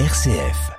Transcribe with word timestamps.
RCF. 0.00 0.72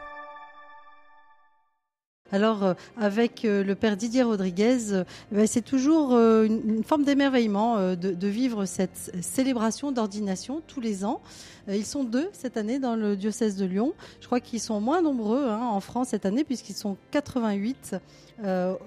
Alors, 2.34 2.64
euh, 2.66 2.74
avec 2.98 3.46
euh, 3.46 3.64
le 3.64 3.74
père 3.74 3.96
Didier 3.96 4.24
Rodriguez, 4.24 4.92
euh, 4.92 5.06
ben, 5.32 5.48
c'est 5.48 5.62
toujours 5.62 6.12
une, 6.12 6.84
forme 6.84 7.06
d'émerveillement 7.06 7.96
de, 7.96 8.28
vivre 8.28 8.66
cette 8.66 9.16
célébration 9.22 9.94
d'ordination 9.94 10.62
tous 10.68 10.82
les 10.82 11.06
ans. 11.06 11.22
Ils 11.70 11.86
sont 11.86 12.04
deux 12.04 12.28
cette 12.34 12.58
année 12.58 12.78
dans 12.78 12.98
le 12.98 13.16
diocèse 13.16 13.56
de 13.56 13.66
Lyon. 13.66 13.94
Je 14.20 14.26
crois 14.26 14.42
qu'ils 14.42 14.60
sont 14.60 14.82
moins 14.82 15.02
nombreux 15.02 15.48
hein, 15.48 15.66
en 15.66 15.80
France 15.80 16.10
cette 16.10 16.26
année, 16.26 16.44
puisqu'ils 16.44 16.76
sont 16.76 16.98
88 17.12 17.96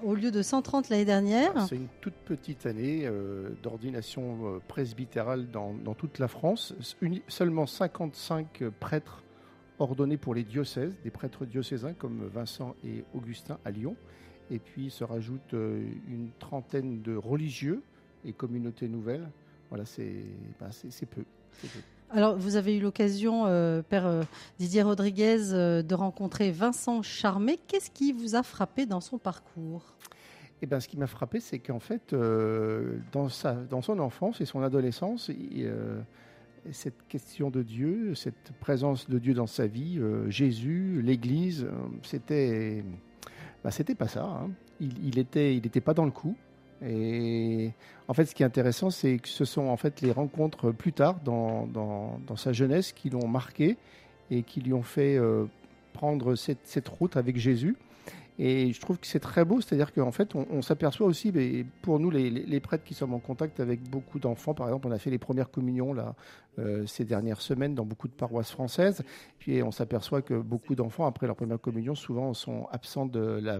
au 0.03 0.13
lieu 0.13 0.29
de 0.29 0.43
130 0.43 0.89
l'année 0.89 1.05
dernière. 1.05 1.53
C'est 1.67 1.75
une 1.75 1.87
toute 2.01 2.13
petite 2.13 2.67
année 2.67 3.09
d'ordination 3.63 4.61
presbytérale 4.67 5.49
dans, 5.49 5.73
dans, 5.73 5.95
toute 5.95 6.19
la 6.19 6.27
France. 6.27 6.75
seulement 7.27 7.65
55 7.65 8.63
prêtres 8.79 9.23
ordonnés 9.79 10.17
pour 10.17 10.35
les 10.35 10.43
diocèses, 10.43 10.95
des 11.03 11.09
prêtres 11.09 11.45
diocésains 11.45 11.93
comme 11.93 12.27
Vincent 12.27 12.75
et 12.85 13.03
Augustin 13.13 13.57
à 13.65 13.71
Lyon. 13.71 13.95
Et 14.51 14.59
puis 14.59 14.89
se 14.89 15.03
rajoute 15.03 15.53
euh, 15.53 15.83
une 16.09 16.29
trentaine 16.39 17.01
de 17.01 17.15
religieux 17.15 17.81
et 18.25 18.33
communautés 18.33 18.87
nouvelles. 18.87 19.29
Voilà, 19.69 19.85
c'est 19.85 20.23
ben, 20.59 20.69
peu, 21.11 21.23
Alors, 22.09 22.35
vous 22.35 22.55
avez 22.55 22.75
eu 22.75 22.81
l'occasion, 22.81 23.45
euh, 23.45 23.83
Père 23.83 24.07
euh, 24.07 24.23
Didier 24.57 24.81
Rodriguez, 24.81 25.37
de 25.83 25.95
rencontrer 25.95 26.51
Vincent 26.51 27.03
Charmé. 27.03 27.59
Qu'est-ce 27.67 27.91
qui 27.91 28.11
vous 28.11 28.35
a 28.35 28.41
frappé 28.41 28.87
dans 28.87 29.01
son 29.01 29.19
parcours? 29.19 29.83
Eh 30.61 30.65
ben, 30.65 30.79
ce 30.79 30.87
qui 30.87 30.97
m'a 30.97 31.07
frappé, 31.07 31.39
c'est 31.39 31.59
qu'en 31.59 31.79
fait, 31.79 32.13
dans, 33.13 33.29
sa, 33.29 33.53
dans 33.53 33.81
son 33.81 33.99
enfance 33.99 34.41
et 34.41 34.45
son 34.45 34.61
adolescence, 34.61 35.29
il, 35.29 35.71
cette 36.71 37.07
question 37.07 37.49
de 37.49 37.61
Dieu, 37.61 38.15
cette 38.15 38.51
présence 38.59 39.09
de 39.09 39.19
Dieu 39.19 39.33
dans 39.33 39.47
sa 39.47 39.67
vie, 39.67 39.97
euh, 39.99 40.29
Jésus, 40.29 41.01
l'Église, 41.03 41.63
euh, 41.63 41.71
c'était, 42.03 42.83
bah, 43.63 43.71
c'était 43.71 43.95
pas 43.95 44.07
ça. 44.07 44.23
Hein. 44.23 44.49
Il, 44.79 45.19
était, 45.19 45.55
il 45.55 45.63
n'était 45.63 45.81
pas 45.81 45.93
dans 45.93 46.05
le 46.05 46.11
coup. 46.11 46.35
Et 46.85 47.71
en 48.07 48.13
fait, 48.13 48.25
ce 48.25 48.33
qui 48.33 48.43
est 48.43 48.45
intéressant, 48.45 48.89
c'est 48.89 49.17
que 49.17 49.27
ce 49.27 49.43
sont 49.43 49.67
en 49.67 49.75
fait 49.75 50.01
les 50.01 50.11
rencontres 50.11 50.71
plus 50.71 50.93
tard 50.93 51.19
dans, 51.25 51.67
sa 52.37 52.53
jeunesse 52.53 52.93
qui 52.93 53.09
l'ont 53.09 53.27
marqué 53.27 53.77
et 54.31 54.43
qui 54.43 54.61
lui 54.61 54.73
ont 54.73 54.83
fait 54.83 55.17
euh, 55.17 55.45
prendre 55.93 56.35
cette, 56.35 56.87
route 56.87 57.17
avec 57.17 57.37
Jésus. 57.37 57.75
Et 58.41 58.71
je 58.71 58.79
trouve 58.79 58.97
que 58.97 59.05
c'est 59.05 59.19
très 59.19 59.43
beau, 59.43 59.59
c'est-à-dire 59.59 59.91
qu'en 59.91 60.13
fait, 60.13 60.33
on, 60.33 60.61
s'aperçoit 60.61 61.05
aussi, 61.05 61.29
mais 61.35 61.65
pour 61.81 61.99
nous, 61.99 62.09
les, 62.09 62.59
prêtres 62.61 62.85
qui 62.85 62.93
sommes 62.93 63.13
en 63.13 63.19
contact 63.19 63.59
avec 63.59 63.83
beaucoup 63.89 64.17
d'enfants, 64.17 64.53
par 64.53 64.67
exemple, 64.67 64.87
on 64.87 64.91
a 64.91 64.97
fait 64.97 65.09
les 65.09 65.17
premières 65.17 65.51
communions 65.51 65.91
là 65.91 66.15
euh, 66.57 66.85
ces 66.87 67.03
dernières 67.03 67.41
semaines 67.41 67.75
dans 67.75 67.83
beaucoup 67.83 68.07
de 68.07 68.13
paroisses 68.13 68.51
françaises, 68.51 69.03
puis 69.39 69.61
on 69.61 69.71
s'aperçoit 69.71 70.21
que 70.21 70.35
beaucoup 70.39 70.73
d'enfants, 70.73 71.05
après 71.05 71.27
leur 71.27 71.35
première 71.35 71.59
communion, 71.59 71.95
souvent 71.95 72.33
sont 72.33 72.65
absents 72.71 73.05
de 73.05 73.19
la 73.19 73.59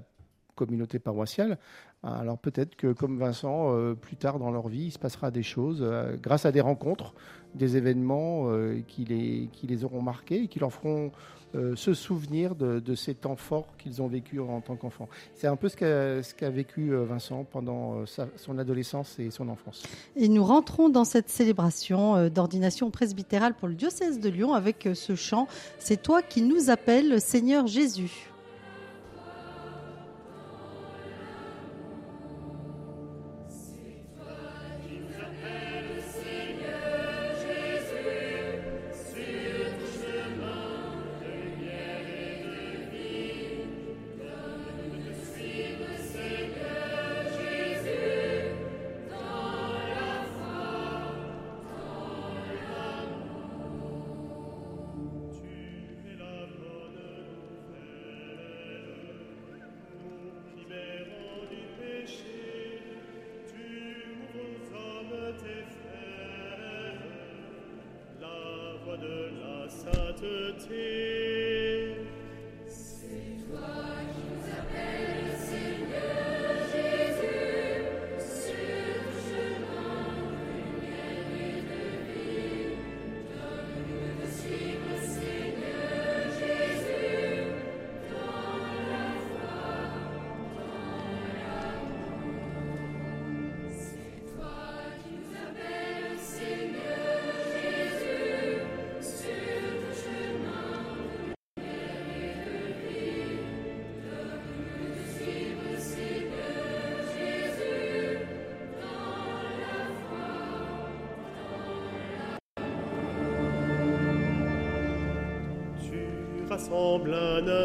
communauté 0.56 0.98
paroissiale. 0.98 1.58
Alors 2.02 2.38
peut-être 2.38 2.78
que 2.78 2.94
comme 2.94 3.20
Vincent, 3.20 3.76
euh, 3.76 3.96
plus 3.96 4.16
tard 4.16 4.40
dans 4.40 4.50
leur 4.50 4.70
vie, 4.70 4.86
il 4.86 4.92
se 4.92 5.00
passera 5.00 5.30
des 5.30 5.44
choses 5.44 5.80
euh, 5.82 6.16
grâce 6.16 6.46
à 6.46 6.54
des 6.54 6.62
rencontres, 6.62 7.14
des 7.54 7.76
événements 7.76 8.48
qui, 8.88 9.04
les, 9.04 9.50
qui 9.52 9.68
les 9.68 9.84
auront 9.84 10.02
marqués 10.02 10.44
et 10.44 10.48
qui 10.48 10.60
leur 10.60 10.72
feront 10.72 11.12
euh, 11.56 11.76
se 11.76 11.96
souvenir 11.96 12.54
de, 12.54 12.96
ces 12.96 13.16
temps 13.16 13.36
forts 13.36 13.76
qu'ils 13.78 14.04
ont 14.04 14.08
vécu 14.08 14.40
en 14.40 14.62
tant 14.62 14.76
qu'enfants. 14.76 15.10
C'est 15.34 15.48
un 15.48 15.56
peu 15.56 15.68
ce 15.68 16.34
qu'a 16.36 16.50
vécu 16.52 16.94
euh, 16.94 17.06
Vincent 17.06 17.44
pendant 17.44 18.02
euh, 18.02 18.06
son 18.36 18.60
adolescence 18.60 19.18
et 19.18 19.32
son 19.32 19.50
enfance. 19.50 19.82
Et 20.16 20.30
nous 20.30 20.44
rentrons 20.44 20.90
dans 20.90 21.06
cette 21.06 21.30
célébration 21.30 22.30
d'ordination 22.30 22.92
presbytérale 22.92 23.56
pour 23.56 23.68
le 23.68 23.74
diocèse 23.74 24.20
de 24.20 24.30
Lyon 24.30 24.54
avec 24.54 24.90
ce 24.94 25.16
chant 25.16 25.48
C'est 25.80 26.02
toi 26.02 26.22
qui 26.22 26.44
nous 26.44 26.70
appelles, 26.70 27.20
Seigneur 27.20 27.66
Jésus. 27.66 28.30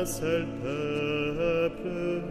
Seul 0.04 0.46
peuple, 0.62 2.22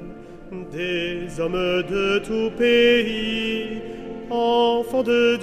des 0.72 1.40
hommes 1.40 1.84
de 1.84 2.20
tout 2.20 2.52
pays, 2.58 3.82
enfants 4.30 5.04
de 5.04 5.38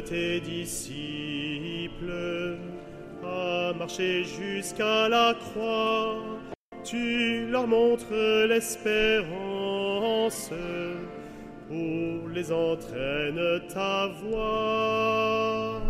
tes 0.00 0.40
disciples 0.40 2.12
à 3.24 3.72
marcher 3.78 4.24
jusqu'à 4.24 5.08
la 5.08 5.34
croix. 5.34 6.16
Tu 6.84 7.46
leur 7.50 7.66
montres 7.66 8.46
l'espérance 8.48 9.30
pour 11.68 12.28
les 12.28 12.52
entraîne 12.52 13.60
ta 13.68 14.06
voix. 14.22 15.82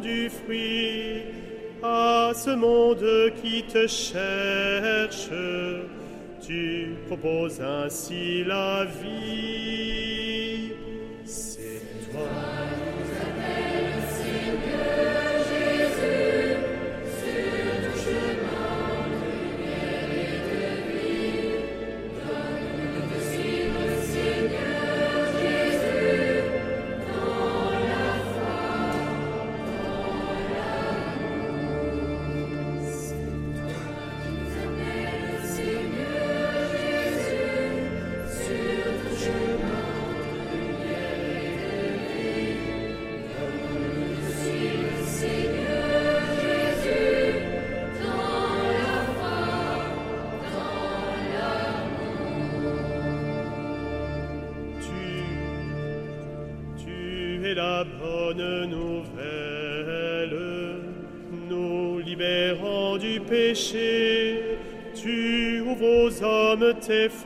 Du 0.00 0.30
fruit 0.30 1.22
à 1.82 2.30
ce 2.34 2.50
monde 2.50 3.04
qui 3.40 3.64
te 3.64 3.86
cherche. 3.86 5.30
Tu 6.40 6.94
proposes 7.08 7.60
ainsi 7.60 8.44
la 8.44 8.84
vie. 8.84 9.01
Hommes 67.02 67.24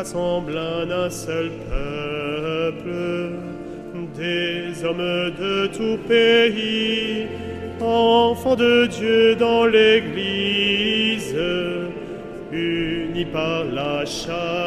Tu 0.00 0.06
rassembles 0.06 0.56
un 0.56 1.10
seul 1.10 1.50
peuple, 1.68 3.32
des 4.16 4.82
hommes 4.82 5.30
de 5.38 5.66
tout 5.66 5.98
pays, 6.08 7.26
enfants 7.78 8.56
de 8.56 8.86
Dieu 8.86 9.36
dans 9.36 9.66
l'Église, 9.66 11.36
unis 12.50 13.26
par 13.26 13.64
la 13.64 14.06
charité. 14.06 14.59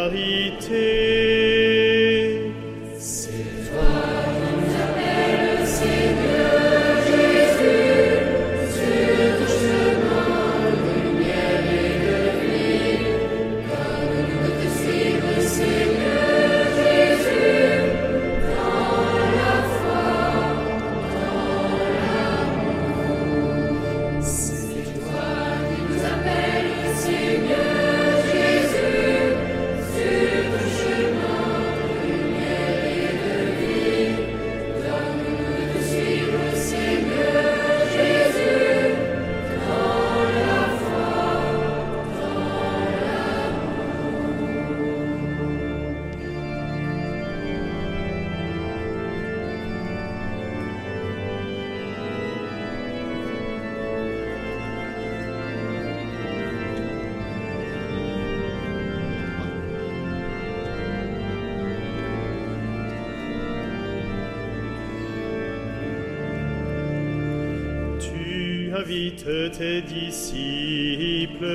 Tes 69.18 69.82
disciples 69.82 71.46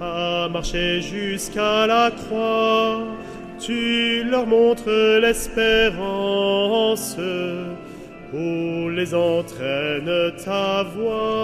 à 0.00 0.48
marcher 0.50 1.00
jusqu'à 1.00 1.86
la 1.86 2.10
croix. 2.10 3.04
Tu 3.58 4.24
leur 4.24 4.46
montres 4.46 5.18
l'espérance 5.20 7.16
où 8.32 8.88
les 8.88 9.14
entraîne 9.14 10.32
ta 10.44 10.82
voix. 10.82 11.41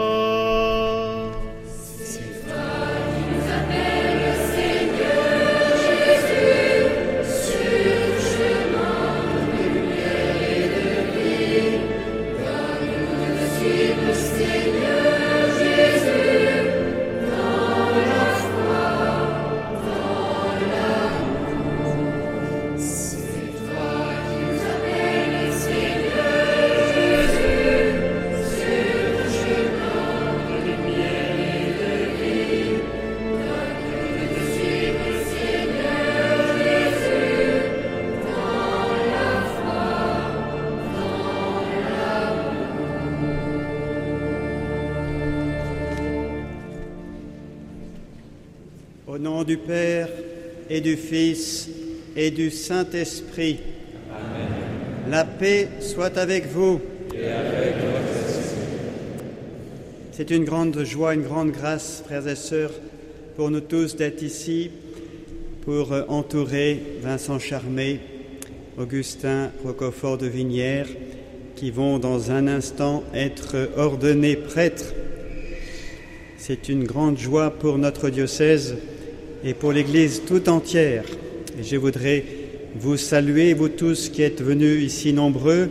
Et 50.79 50.81
du 50.81 50.97
Fils 50.97 51.69
et 52.15 52.31
du 52.31 52.53
Saint-Esprit. 52.53 53.59
La 55.11 55.25
paix 55.25 55.67
soit 55.81 56.17
avec 56.17 56.47
vous. 56.47 56.81
C'est 60.13 60.31
une 60.31 60.45
grande 60.45 60.85
joie, 60.85 61.15
une 61.15 61.23
grande 61.23 61.51
grâce, 61.51 62.05
frères 62.07 62.29
et 62.29 62.37
sœurs, 62.37 62.71
pour 63.35 63.51
nous 63.51 63.61
tous 63.61 63.97
d'être 63.97 64.23
ici, 64.23 64.71
pour 65.63 65.93
euh, 65.93 66.03
entourer 66.07 66.81
Vincent 67.03 67.41
Charmé, 67.41 67.99
Augustin 68.77 69.51
Roquefort 69.65 70.17
de 70.17 70.27
Vignières, 70.27 70.89
qui 71.57 71.73
vont 71.73 71.99
dans 71.99 72.31
un 72.31 72.47
instant 72.47 73.03
être 73.15 73.69
ordonnés 73.77 74.37
prêtres. 74.37 74.95
C'est 76.37 76.69
une 76.69 76.85
grande 76.85 77.19
joie 77.19 77.51
pour 77.51 77.79
notre 77.79 78.11
diocèse 78.11 78.77
et 79.45 79.55
pour 79.55 79.73
l'Église 79.73 80.23
tout 80.27 80.49
entière. 80.49 81.05
Je 81.63 81.77
voudrais 81.77 82.25
vous 82.77 82.97
saluer, 82.97 83.55
vous 83.55 83.69
tous 83.69 84.09
qui 84.09 84.23
êtes 84.23 84.43
venus 84.43 84.83
ici 84.83 85.13
nombreux 85.13 85.71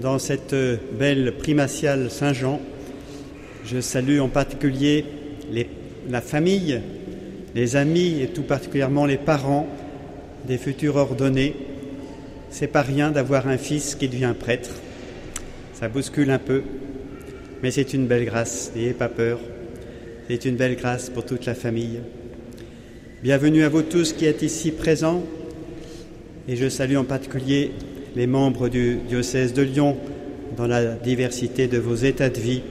dans 0.00 0.18
cette 0.18 0.54
belle 0.98 1.34
primatiale 1.38 2.10
Saint-Jean. 2.10 2.60
Je 3.64 3.80
salue 3.80 4.20
en 4.20 4.28
particulier 4.28 5.04
la 6.08 6.20
famille, 6.20 6.80
les 7.54 7.76
amis 7.76 8.20
et 8.22 8.28
tout 8.28 8.42
particulièrement 8.42 9.06
les 9.06 9.18
parents 9.18 9.66
des 10.46 10.58
futurs 10.58 10.96
ordonnés. 10.96 11.54
C'est 12.50 12.66
pas 12.66 12.82
rien 12.82 13.10
d'avoir 13.10 13.46
un 13.46 13.58
fils 13.58 13.94
qui 13.94 14.08
devient 14.08 14.34
prêtre. 14.38 14.70
Ça 15.74 15.88
bouscule 15.88 16.30
un 16.30 16.38
peu, 16.38 16.62
mais 17.62 17.70
c'est 17.70 17.94
une 17.94 18.06
belle 18.06 18.24
grâce, 18.24 18.72
n'ayez 18.74 18.92
pas 18.92 19.08
peur. 19.08 19.38
C'est 20.28 20.44
une 20.44 20.56
belle 20.56 20.76
grâce 20.76 21.10
pour 21.10 21.24
toute 21.24 21.44
la 21.46 21.54
famille. 21.54 22.00
Bienvenue 23.22 23.62
à 23.62 23.68
vous 23.68 23.82
tous 23.82 24.12
qui 24.14 24.24
êtes 24.24 24.42
ici 24.42 24.72
présents, 24.72 25.22
et 26.48 26.56
je 26.56 26.68
salue 26.68 26.96
en 26.96 27.04
particulier 27.04 27.70
les 28.16 28.26
membres 28.26 28.68
du 28.68 28.96
diocèse 29.08 29.52
de 29.52 29.62
Lyon 29.62 29.96
dans 30.56 30.66
la 30.66 30.94
diversité 30.96 31.68
de 31.68 31.78
vos 31.78 31.94
états 31.94 32.30
de 32.30 32.40
vie, 32.40 32.62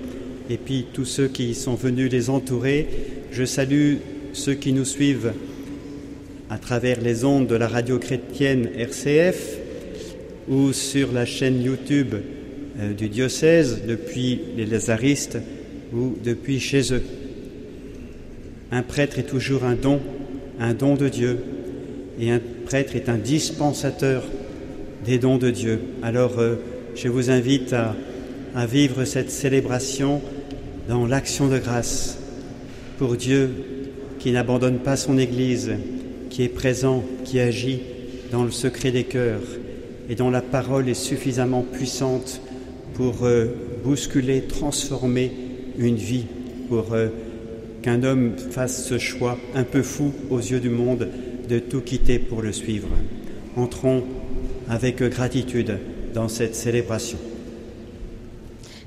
et 0.49 0.57
puis 0.57 0.87
tous 0.91 1.05
ceux 1.05 1.29
qui 1.29 1.55
sont 1.55 1.75
venus 1.75 2.11
les 2.11 2.29
entourer. 2.29 2.85
Je 3.31 3.45
salue 3.45 3.99
ceux 4.33 4.55
qui 4.55 4.73
nous 4.73 4.83
suivent 4.83 5.31
à 6.49 6.57
travers 6.57 6.99
les 6.99 7.23
ondes 7.23 7.47
de 7.47 7.55
la 7.55 7.69
radio 7.69 7.97
chrétienne 7.97 8.67
RCF 8.75 9.57
ou 10.49 10.73
sur 10.73 11.13
la 11.13 11.25
chaîne 11.25 11.63
YouTube 11.63 12.13
euh, 12.77 12.91
du 12.91 13.07
diocèse 13.07 13.83
depuis 13.87 14.41
les 14.57 14.65
Lazaristes 14.65 15.37
ou 15.93 16.17
depuis 16.21 16.59
chez 16.59 16.93
eux. 16.93 17.03
Un 18.73 18.83
prêtre 18.83 19.17
est 19.17 19.23
toujours 19.23 19.63
un 19.63 19.75
don, 19.75 20.01
un 20.61 20.75
don 20.75 20.95
de 20.95 21.09
Dieu, 21.09 21.39
et 22.19 22.31
un 22.31 22.39
prêtre 22.65 22.95
est 22.95 23.09
un 23.09 23.17
dispensateur 23.17 24.23
des 25.03 25.17
dons 25.17 25.37
de 25.37 25.49
Dieu. 25.49 25.81
Alors 26.03 26.39
euh, 26.39 26.55
je 26.95 27.09
vous 27.09 27.31
invite 27.31 27.73
à, 27.73 27.95
vivre 28.67 29.05
cette 29.05 29.31
célébration 29.31 30.21
dans 30.87 31.07
l'action 31.07 31.47
de 31.47 31.57
grâce 31.57 32.19
pour 32.97 33.15
Dieu 33.15 33.49
qui 34.19 34.31
n'abandonne 34.31 34.79
pas 34.79 34.97
son 34.97 35.17
Église, 35.17 35.71
qui 36.29 36.43
est 36.43 36.49
présent, 36.49 37.03
qui 37.23 37.39
agit 37.39 37.81
dans 38.31 38.43
le 38.43 38.51
secret 38.51 38.91
des 38.91 39.05
cœurs 39.05 39.41
et 40.09 40.15
dont 40.15 40.29
la 40.29 40.41
parole 40.41 40.89
est 40.89 40.93
suffisamment 40.93 41.63
puissante 41.63 42.41
pour 42.93 43.23
euh, 43.23 43.47
bousculer, 43.83 44.41
transformer 44.41 45.31
une 45.77 45.95
vie, 45.95 46.25
pour 46.67 46.93
euh, 46.93 47.07
qu'un 47.81 48.03
homme 48.03 48.37
fasse 48.37 48.85
ce 48.85 48.97
choix 48.97 49.37
un 49.55 49.63
peu 49.63 49.81
fou 49.81 50.13
aux 50.29 50.39
yeux 50.39 50.59
du 50.59 50.69
monde 50.69 51.07
de 51.49 51.59
tout 51.59 51.81
quitter 51.81 52.19
pour 52.19 52.41
le 52.41 52.51
suivre. 52.51 52.87
Entrons 53.55 54.03
avec 54.69 55.03
gratitude 55.03 55.79
dans 56.13 56.27
cette 56.27 56.55
célébration. 56.55 57.17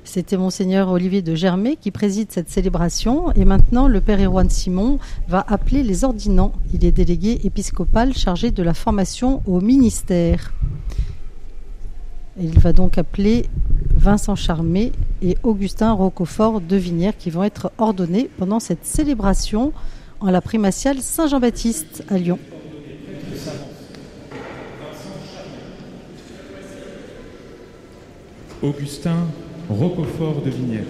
C'était 0.03 0.37
Monseigneur 0.37 0.89
Olivier 0.89 1.21
de 1.21 1.35
Germay 1.35 1.75
qui 1.75 1.91
préside 1.91 2.31
cette 2.31 2.49
célébration. 2.49 3.33
Et 3.33 3.43
maintenant, 3.43 3.87
le 3.87 3.99
Père 3.99 4.21
Erwan 4.21 4.49
Simon 4.49 4.97
va 5.27 5.43
appeler 5.47 5.83
les 5.83 6.03
ordinants. 6.03 6.53
Il 6.73 6.85
est 6.85 6.91
délégué 6.91 7.41
épiscopal 7.43 8.13
chargé 8.13 8.51
de 8.51 8.63
la 8.63 8.73
formation 8.73 9.41
au 9.45 9.59
ministère. 9.59 10.53
Il 12.39 12.59
va 12.59 12.73
donc 12.73 12.97
appeler 12.97 13.45
Vincent 13.95 14.35
Charmé 14.35 14.91
et 15.21 15.37
Augustin 15.43 15.93
Roquefort 15.93 16.61
de 16.61 16.75
Vinière 16.75 17.17
qui 17.17 17.29
vont 17.29 17.43
être 17.43 17.71
ordonnés 17.77 18.29
pendant 18.37 18.59
cette 18.59 18.85
célébration 18.85 19.73
en 20.19 20.29
la 20.29 20.41
primatiale 20.41 20.99
Saint-Jean-Baptiste 20.99 22.03
à 22.09 22.17
Lyon. 22.17 22.39
Augustin 28.61 29.27
Roquefort 29.69 30.41
de 30.41 30.49
Vinière. 30.49 30.83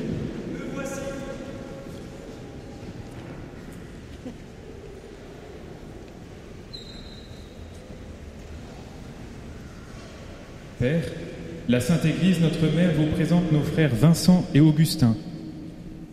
La 11.68 11.80
Sainte 11.80 12.06
Église, 12.06 12.40
notre 12.42 12.68
Mère, 12.76 12.92
vous 12.96 13.08
présente 13.08 13.52
nos 13.52 13.62
frères 13.62 13.94
Vincent 13.94 14.46
et 14.54 14.60
Augustin 14.60 15.16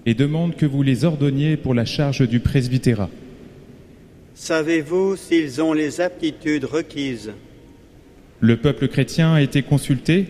et 0.06 0.14
demande 0.14 0.56
que 0.56 0.64
vous 0.64 0.82
les 0.82 1.04
ordonniez 1.04 1.56
pour 1.56 1.74
la 1.74 1.84
charge 1.84 2.26
du 2.26 2.40
presbytérat. 2.40 3.10
Savez-vous 4.34 5.16
s'ils 5.16 5.60
ont 5.60 5.74
les 5.74 6.00
aptitudes 6.00 6.64
requises? 6.64 7.32
Le 8.40 8.56
peuple 8.56 8.88
chrétien 8.88 9.34
a 9.34 9.42
été 9.42 9.62
consulté 9.62 10.26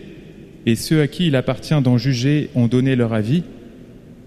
et 0.65 0.75
ceux 0.75 1.01
à 1.01 1.07
qui 1.07 1.27
il 1.27 1.35
appartient 1.37 1.81
d'en 1.81 1.97
juger 1.97 2.49
ont 2.53 2.67
donné 2.67 2.95
leur 2.95 3.13
avis. 3.13 3.43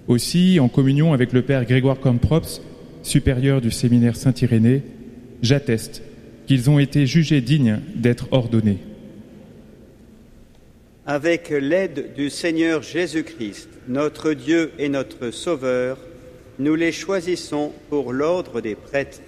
Aussi, 0.08 0.58
en 0.60 0.68
communion 0.68 1.12
avec 1.12 1.32
le 1.32 1.42
Père 1.42 1.66
Grégoire 1.66 2.00
Comprops, 2.00 2.62
supérieur 3.02 3.60
du 3.60 3.70
séminaire 3.70 4.16
Saint-Irénée, 4.16 4.82
j'atteste 5.42 6.02
qu'ils 6.46 6.70
ont 6.70 6.78
été 6.78 7.06
jugés 7.06 7.42
dignes 7.42 7.80
d'être 7.94 8.28
ordonnés. 8.30 8.78
Avec 11.08 11.50
l'aide 11.50 12.14
du 12.14 12.30
Seigneur 12.30 12.82
Jésus-Christ, 12.82 13.68
notre 13.86 14.32
Dieu 14.32 14.72
et 14.76 14.88
notre 14.88 15.30
Sauveur, 15.30 15.98
nous 16.58 16.74
les 16.74 16.90
choisissons 16.90 17.72
pour 17.88 18.12
l'ordre 18.12 18.60
des 18.60 18.74
prêtres. 18.74 19.20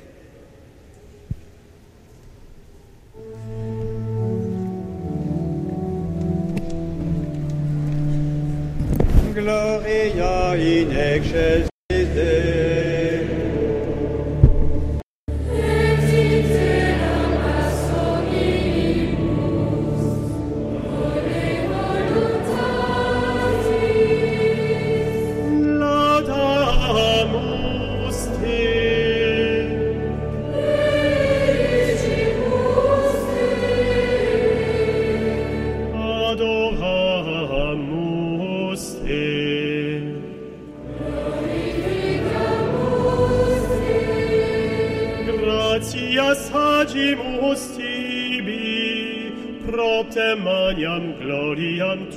gloria 51.55 52.08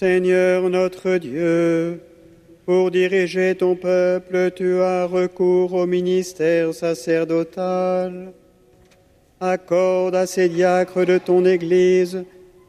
Seigneur 0.00 0.70
notre 0.70 1.16
Dieu, 1.16 2.00
pour 2.66 2.92
diriger 2.92 3.56
ton 3.56 3.74
peuple, 3.74 4.52
tu 4.54 4.78
as 4.78 5.06
recours 5.06 5.72
au 5.72 5.86
ministère 5.86 6.72
sacerdotal. 6.72 8.32
Accorde 9.40 10.14
à 10.14 10.26
ces 10.26 10.48
diacres 10.48 11.04
de 11.04 11.18
ton 11.18 11.44
Église 11.44 12.24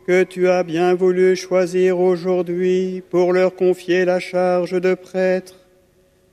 que 0.08 0.24
tu 0.24 0.50
as 0.50 0.64
bien 0.64 0.96
voulu 0.96 1.36
choisir 1.36 2.00
aujourd'hui 2.00 3.04
pour 3.12 3.32
leur 3.32 3.56
confier 3.56 4.06
la 4.06 4.20
charge 4.20 4.82
de 4.82 4.96
prêtre, 4.96 5.54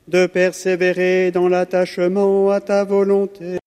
de 0.07 0.25
persévérer 0.25 1.29
dans 1.29 1.47
l'attachement 1.47 2.49
à 2.49 2.59
ta 2.59 2.83
volonté 2.83 3.59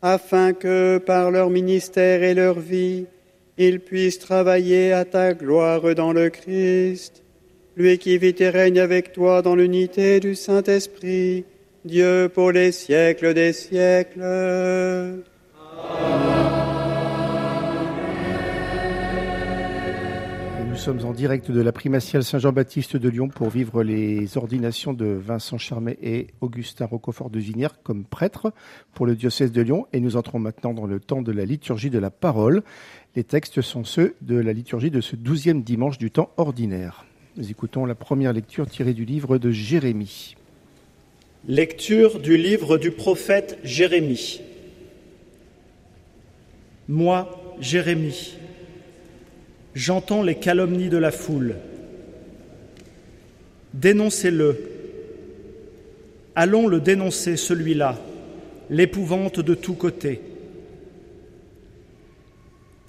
afin 0.00 0.54
que, 0.54 0.96
par 0.96 1.30
leur 1.30 1.50
ministère 1.50 2.22
et 2.22 2.32
leur 2.32 2.58
vie, 2.58 3.04
ils 3.58 3.80
puissent 3.80 4.18
travailler 4.18 4.92
à 4.92 5.04
ta 5.04 5.34
gloire 5.34 5.94
dans 5.94 6.12
le 6.12 6.30
Christ, 6.30 7.22
lui 7.76 7.98
qui 7.98 8.18
vit 8.18 8.34
et 8.38 8.48
règne 8.48 8.80
avec 8.80 9.12
toi 9.12 9.42
dans 9.42 9.54
l'unité 9.54 10.20
du 10.20 10.34
Saint-Esprit, 10.34 11.44
Dieu 11.84 12.30
pour 12.32 12.52
les 12.52 12.72
siècles 12.72 13.34
des 13.34 13.52
siècles. 13.52 15.22
Nous 20.72 20.78
sommes 20.78 21.04
en 21.04 21.12
direct 21.12 21.50
de 21.50 21.60
la 21.60 21.70
primatiale 21.70 22.24
Saint-Jean-Baptiste 22.24 22.96
de 22.96 23.08
Lyon 23.08 23.28
pour 23.28 23.50
vivre 23.50 23.84
les 23.84 24.36
ordinations 24.36 24.92
de 24.92 25.04
Vincent 25.04 25.58
Charmet 25.58 25.96
et 26.02 26.28
Augustin 26.40 26.86
Roquefort 26.86 27.30
de 27.30 27.38
Vinière 27.38 27.82
comme 27.82 28.04
prêtres 28.04 28.52
pour 28.94 29.06
le 29.06 29.14
diocèse 29.14 29.52
de 29.52 29.62
Lyon. 29.62 29.86
Et 29.92 30.00
nous 30.00 30.16
entrons 30.16 30.40
maintenant 30.40 30.72
dans 30.72 30.86
le 30.86 30.98
temps 30.98 31.22
de 31.22 31.30
la 31.30 31.44
liturgie 31.44 31.90
de 31.90 32.00
la 32.00 32.10
parole. 32.10 32.62
Les 33.14 33.24
textes 33.24 33.60
sont 33.60 33.84
ceux 33.84 34.14
de 34.22 34.36
la 34.36 34.54
liturgie 34.54 34.90
de 34.90 35.02
ce 35.02 35.16
douzième 35.16 35.62
dimanche 35.62 35.98
du 35.98 36.10
temps 36.10 36.30
ordinaire. 36.38 37.04
Nous 37.36 37.50
écoutons 37.50 37.84
la 37.84 37.94
première 37.94 38.32
lecture 38.32 38.66
tirée 38.66 38.94
du 38.94 39.04
livre 39.04 39.36
de 39.36 39.50
Jérémie. 39.50 40.34
Lecture 41.46 42.20
du 42.20 42.38
livre 42.38 42.78
du 42.78 42.90
prophète 42.90 43.58
Jérémie. 43.64 44.40
Moi, 46.88 47.54
Jérémie, 47.60 48.38
j'entends 49.74 50.22
les 50.22 50.36
calomnies 50.36 50.88
de 50.88 50.96
la 50.96 51.10
foule. 51.10 51.56
Dénoncez-le. 53.74 54.58
Allons 56.34 56.66
le 56.66 56.80
dénoncer, 56.80 57.36
celui-là, 57.36 57.98
l'épouvante 58.70 59.38
de 59.38 59.54
tous 59.54 59.74
côtés. 59.74 60.22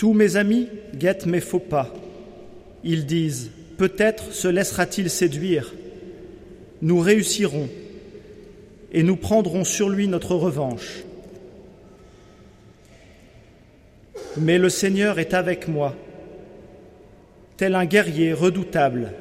Tous 0.03 0.11
mes 0.11 0.35
amis 0.35 0.67
guettent 0.93 1.27
mes 1.27 1.39
faux 1.39 1.59
pas. 1.59 1.93
Ils 2.83 3.05
disent 3.05 3.51
Peut-être 3.77 4.33
se 4.33 4.49
laissera-t-il 4.49 5.09
séduire. 5.09 5.73
Nous 6.81 6.99
réussirons 6.99 7.69
et 8.91 9.01
nous 9.01 9.15
prendrons 9.15 9.63
sur 9.63 9.87
lui 9.87 10.09
notre 10.09 10.35
revanche. 10.35 11.03
Mais 14.35 14.57
le 14.57 14.67
Seigneur 14.67 15.19
est 15.19 15.33
avec 15.33 15.69
moi, 15.69 15.95
tel 17.55 17.73
un 17.73 17.85
guerrier 17.85 18.33
redoutable. 18.33 19.13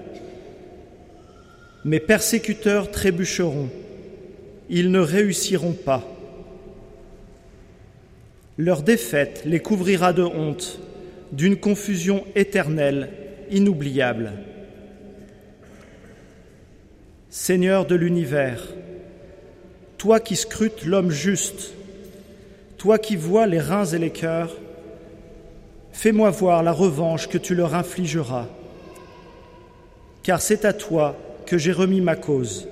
Mes 1.84 2.00
persécuteurs 2.00 2.90
trébucheront, 2.90 3.68
ils 4.68 4.90
ne 4.90 4.98
réussiront 4.98 5.74
pas. 5.74 6.11
Leur 8.58 8.82
défaite 8.82 9.42
les 9.46 9.60
couvrira 9.60 10.12
de 10.12 10.22
honte, 10.22 10.78
d'une 11.32 11.56
confusion 11.56 12.24
éternelle, 12.34 13.08
inoubliable. 13.50 14.32
Seigneur 17.30 17.86
de 17.86 17.94
l'univers, 17.94 18.62
toi 19.96 20.20
qui 20.20 20.36
scrutes 20.36 20.84
l'homme 20.84 21.10
juste, 21.10 21.72
toi 22.76 22.98
qui 22.98 23.16
vois 23.16 23.46
les 23.46 23.60
reins 23.60 23.86
et 23.86 23.98
les 23.98 24.10
cœurs, 24.10 24.54
fais-moi 25.92 26.28
voir 26.30 26.62
la 26.62 26.72
revanche 26.72 27.28
que 27.28 27.38
tu 27.38 27.54
leur 27.54 27.74
infligeras, 27.74 28.48
car 30.22 30.42
c'est 30.42 30.66
à 30.66 30.74
toi 30.74 31.16
que 31.46 31.56
j'ai 31.56 31.72
remis 31.72 32.02
ma 32.02 32.16
cause. 32.16 32.68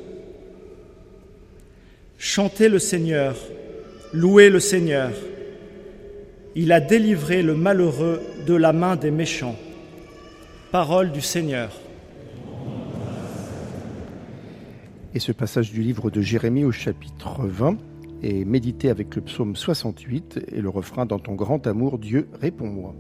Chantez 2.19 2.69
le 2.69 2.79
Seigneur, 2.79 3.35
louez 4.13 4.51
le 4.51 4.61
Seigneur. 4.61 5.13
Il 6.57 6.73
a 6.73 6.81
délivré 6.81 7.43
le 7.43 7.55
malheureux 7.55 8.21
de 8.45 8.55
la 8.55 8.73
main 8.73 8.97
des 8.97 9.13
méchants. 9.13 9.55
Parole 10.73 11.13
du 11.13 11.21
Seigneur. 11.21 11.71
Et 15.15 15.21
ce 15.21 15.31
passage 15.31 15.71
du 15.71 15.83
livre 15.83 16.11
de 16.11 16.21
Jérémie 16.21 16.65
au 16.65 16.73
chapitre 16.73 17.47
20 17.47 17.77
est 18.23 18.45
médité 18.45 18.91
avec 18.91 19.15
le 19.15 19.23
psaume 19.23 19.55
68 19.55 20.41
et 20.51 20.61
le 20.61 20.69
refrain 20.69 21.07
Dans 21.07 21.21
ton 21.21 21.35
grand 21.35 21.67
amour, 21.69 21.99
Dieu, 21.99 22.29
réponds-moi. 22.41 22.97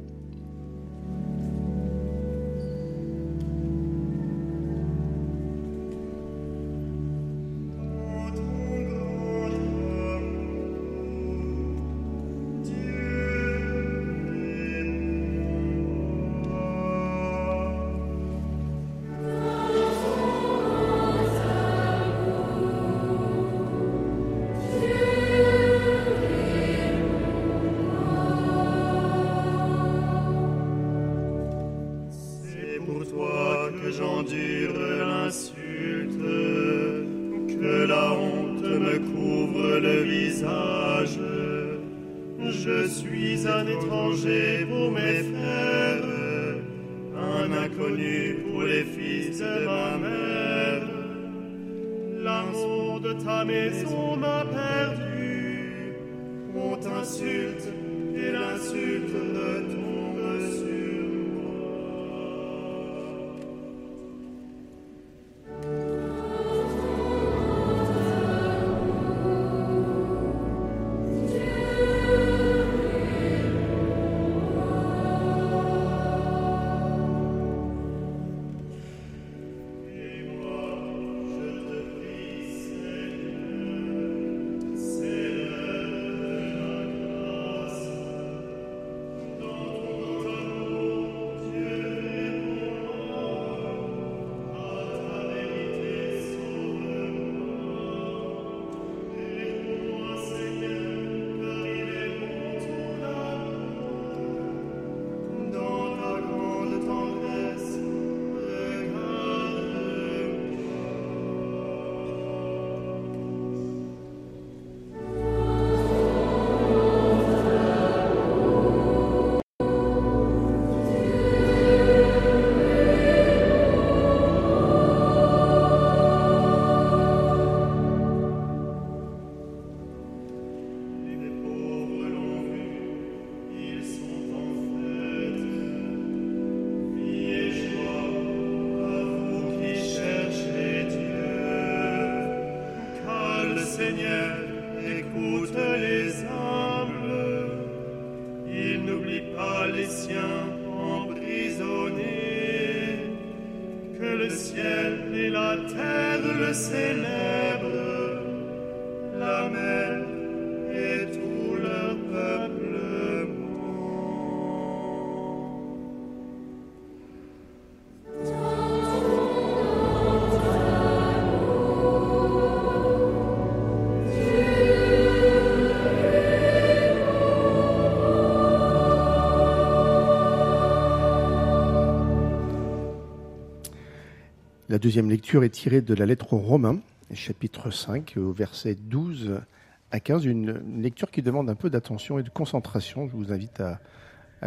Deuxième 184.80 185.10
lecture 185.10 185.44
est 185.44 185.50
tirée 185.50 185.82
de 185.82 185.92
la 185.92 186.06
lettre 186.06 186.32
aux 186.32 186.38
Romains, 186.38 186.80
chapitre 187.12 187.70
5, 187.70 188.14
au 188.16 188.32
verset 188.32 188.74
12 188.74 189.42
à 189.90 190.00
15, 190.00 190.24
une, 190.24 190.80
lecture 190.80 191.10
qui 191.10 191.20
demande 191.20 191.50
un 191.50 191.54
peu 191.54 191.68
d'attention 191.68 192.18
et 192.18 192.22
de 192.22 192.30
concentration. 192.30 193.06
Je 193.06 193.12
vous 193.12 193.30
invite 193.30 193.60
à, 193.60 193.78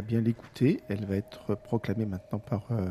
bien 0.01 0.21
l'écouter. 0.21 0.81
Elle 0.89 1.05
va 1.05 1.17
être 1.17 1.53
proclamée 1.53 2.07
maintenant 2.07 2.39
par 2.39 2.63
euh, 2.71 2.89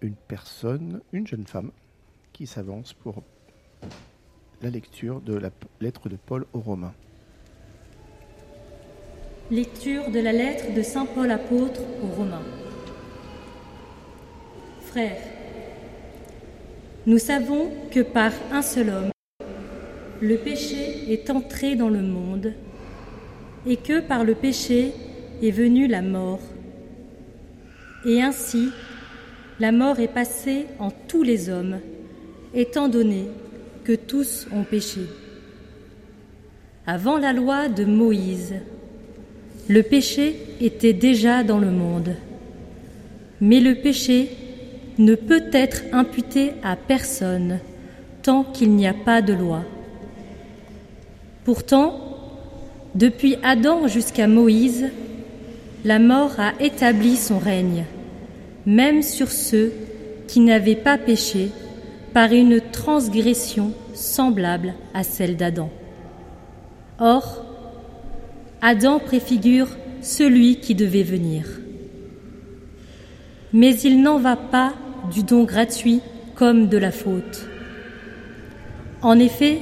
une 0.00 0.16
personne, 0.16 1.00
une 1.12 1.28
jeune 1.28 1.46
femme, 1.46 1.70
qui 2.32 2.48
s'avance 2.48 2.92
pour 2.92 3.22
la 4.62 4.70
lecture 4.70 5.20
de 5.20 5.34
la 5.34 5.50
lettre 5.80 6.08
de 6.08 6.16
Paul 6.16 6.44
aux 6.52 6.60
Romains. 6.60 6.94
Lecture 9.52 10.10
de 10.10 10.18
la 10.18 10.32
lettre 10.32 10.74
de 10.74 10.82
Saint 10.82 11.06
Paul 11.06 11.30
apôtre 11.30 11.82
aux 12.02 12.08
Romains. 12.08 12.42
Frères, 14.90 15.22
nous 17.06 17.18
savons 17.18 17.70
que 17.92 18.00
par 18.00 18.32
un 18.50 18.60
seul 18.60 18.88
homme, 18.88 19.10
le 20.20 20.36
péché 20.36 21.12
est 21.12 21.30
entré 21.30 21.76
dans 21.76 21.90
le 21.90 22.02
monde 22.02 22.54
et 23.68 23.76
que 23.76 24.00
par 24.00 24.24
le 24.24 24.34
péché 24.34 24.90
est 25.44 25.52
venue 25.52 25.86
la 25.86 26.02
mort. 26.02 26.40
Et 28.04 28.20
ainsi, 28.20 28.70
la 29.60 29.70
mort 29.70 30.00
est 30.00 30.12
passée 30.12 30.66
en 30.80 30.90
tous 30.90 31.22
les 31.22 31.50
hommes, 31.50 31.78
étant 32.52 32.88
donné 32.88 33.26
que 33.84 33.92
tous 33.92 34.48
ont 34.52 34.64
péché. 34.64 35.02
Avant 36.84 37.16
la 37.16 37.32
loi 37.32 37.68
de 37.68 37.84
Moïse, 37.84 38.56
le 39.68 39.84
péché 39.84 40.34
était 40.60 40.94
déjà 40.94 41.44
dans 41.44 41.60
le 41.60 41.70
monde. 41.70 42.16
Mais 43.40 43.60
le 43.60 43.76
péché 43.76 44.30
ne 45.00 45.14
peut 45.14 45.44
être 45.52 45.82
imputé 45.92 46.52
à 46.62 46.76
personne 46.76 47.58
tant 48.22 48.44
qu'il 48.44 48.72
n'y 48.72 48.86
a 48.86 48.92
pas 48.92 49.22
de 49.22 49.32
loi. 49.32 49.64
Pourtant, 51.44 51.98
depuis 52.94 53.36
Adam 53.42 53.88
jusqu'à 53.88 54.28
Moïse, 54.28 54.90
la 55.86 55.98
mort 55.98 56.38
a 56.38 56.52
établi 56.60 57.16
son 57.16 57.38
règne, 57.38 57.86
même 58.66 59.00
sur 59.00 59.30
ceux 59.32 59.72
qui 60.28 60.40
n'avaient 60.40 60.76
pas 60.76 60.98
péché 60.98 61.48
par 62.12 62.32
une 62.32 62.60
transgression 62.60 63.72
semblable 63.94 64.74
à 64.92 65.02
celle 65.02 65.36
d'Adam. 65.36 65.70
Or, 66.98 67.42
Adam 68.60 68.98
préfigure 68.98 69.68
celui 70.02 70.56
qui 70.56 70.74
devait 70.74 71.02
venir. 71.02 71.46
Mais 73.54 73.74
il 73.80 74.02
n'en 74.02 74.18
va 74.18 74.36
pas 74.36 74.74
du 75.12 75.22
don 75.22 75.44
gratuit 75.44 76.00
comme 76.34 76.68
de 76.68 76.78
la 76.78 76.90
faute. 76.90 77.46
En 79.02 79.18
effet, 79.18 79.58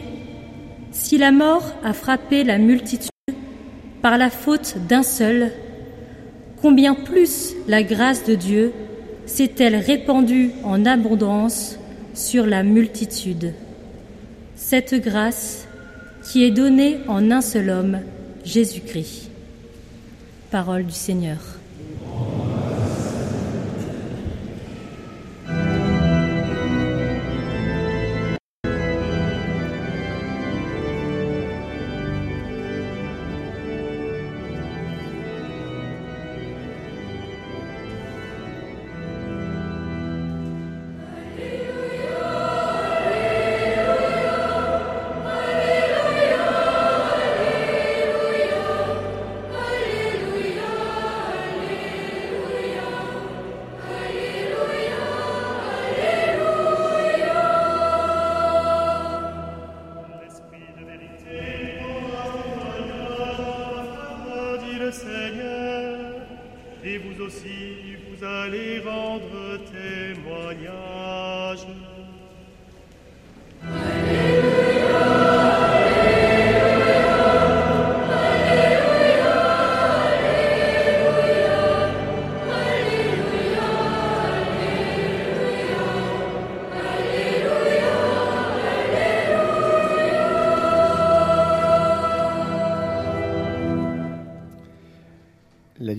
si 0.91 1.19
la 1.19 1.33
mort 1.33 1.75
a 1.85 1.93
frappé 1.93 2.45
la 2.45 2.59
multitude 2.59 3.11
par 4.03 4.19
la 4.19 4.31
faute 4.31 4.77
d'un 4.89 5.03
seul, 5.03 5.53
combien 6.61 6.95
plus 6.95 7.55
la 7.67 7.83
grâce 7.83 8.25
de 8.25 8.35
Dieu 8.35 8.73
s'est-elle 9.27 9.77
répandue 9.77 10.51
en 10.65 10.85
abondance 10.87 11.79
sur 12.15 12.47
la 12.47 12.63
multitude? 12.63 13.55
Cette 14.57 14.95
grâce 14.95 15.69
qui 16.25 16.45
est 16.45 16.51
donnée 16.51 16.99
en 17.07 17.31
un 17.31 17.41
seul 17.41 17.71
homme, 17.71 18.01
Jésus-Christ. 18.45 19.31
Parole 20.51 20.85
du 20.85 20.93
Seigneur. 20.93 21.39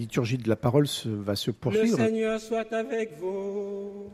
Liturgie 0.09 0.37
de 0.39 0.49
la 0.49 0.55
parole 0.55 0.87
se- 0.87 1.07
va 1.07 1.35
se 1.35 1.51
Le 1.51 1.53
poursuivre. 1.53 1.97
Seigneur 1.97 2.39
soit 2.39 2.73
avec 2.73 3.11
vous. 3.19 4.09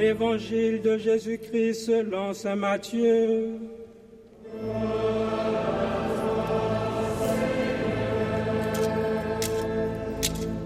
Évangile 0.00 0.80
de 0.80 0.96
Jésus-Christ 0.96 1.74
selon 1.86 2.32
Saint 2.32 2.56
Matthieu. 2.56 3.58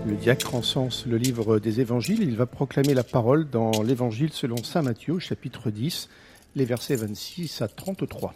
Le 0.06 0.16
diacre 0.16 0.54
encense 0.54 1.06
le 1.06 1.16
livre 1.16 1.58
des 1.58 1.80
évangiles. 1.80 2.22
Il 2.22 2.36
va 2.36 2.46
proclamer 2.46 2.94
la 2.94 3.04
parole 3.04 3.48
dans 3.48 3.82
l'évangile 3.82 4.32
selon 4.32 4.56
saint 4.62 4.82
Matthieu, 4.82 5.18
chapitre 5.18 5.70
10, 5.70 6.08
les 6.56 6.64
versets 6.64 6.96
26 6.96 7.62
à 7.62 7.68
33. 7.68 8.34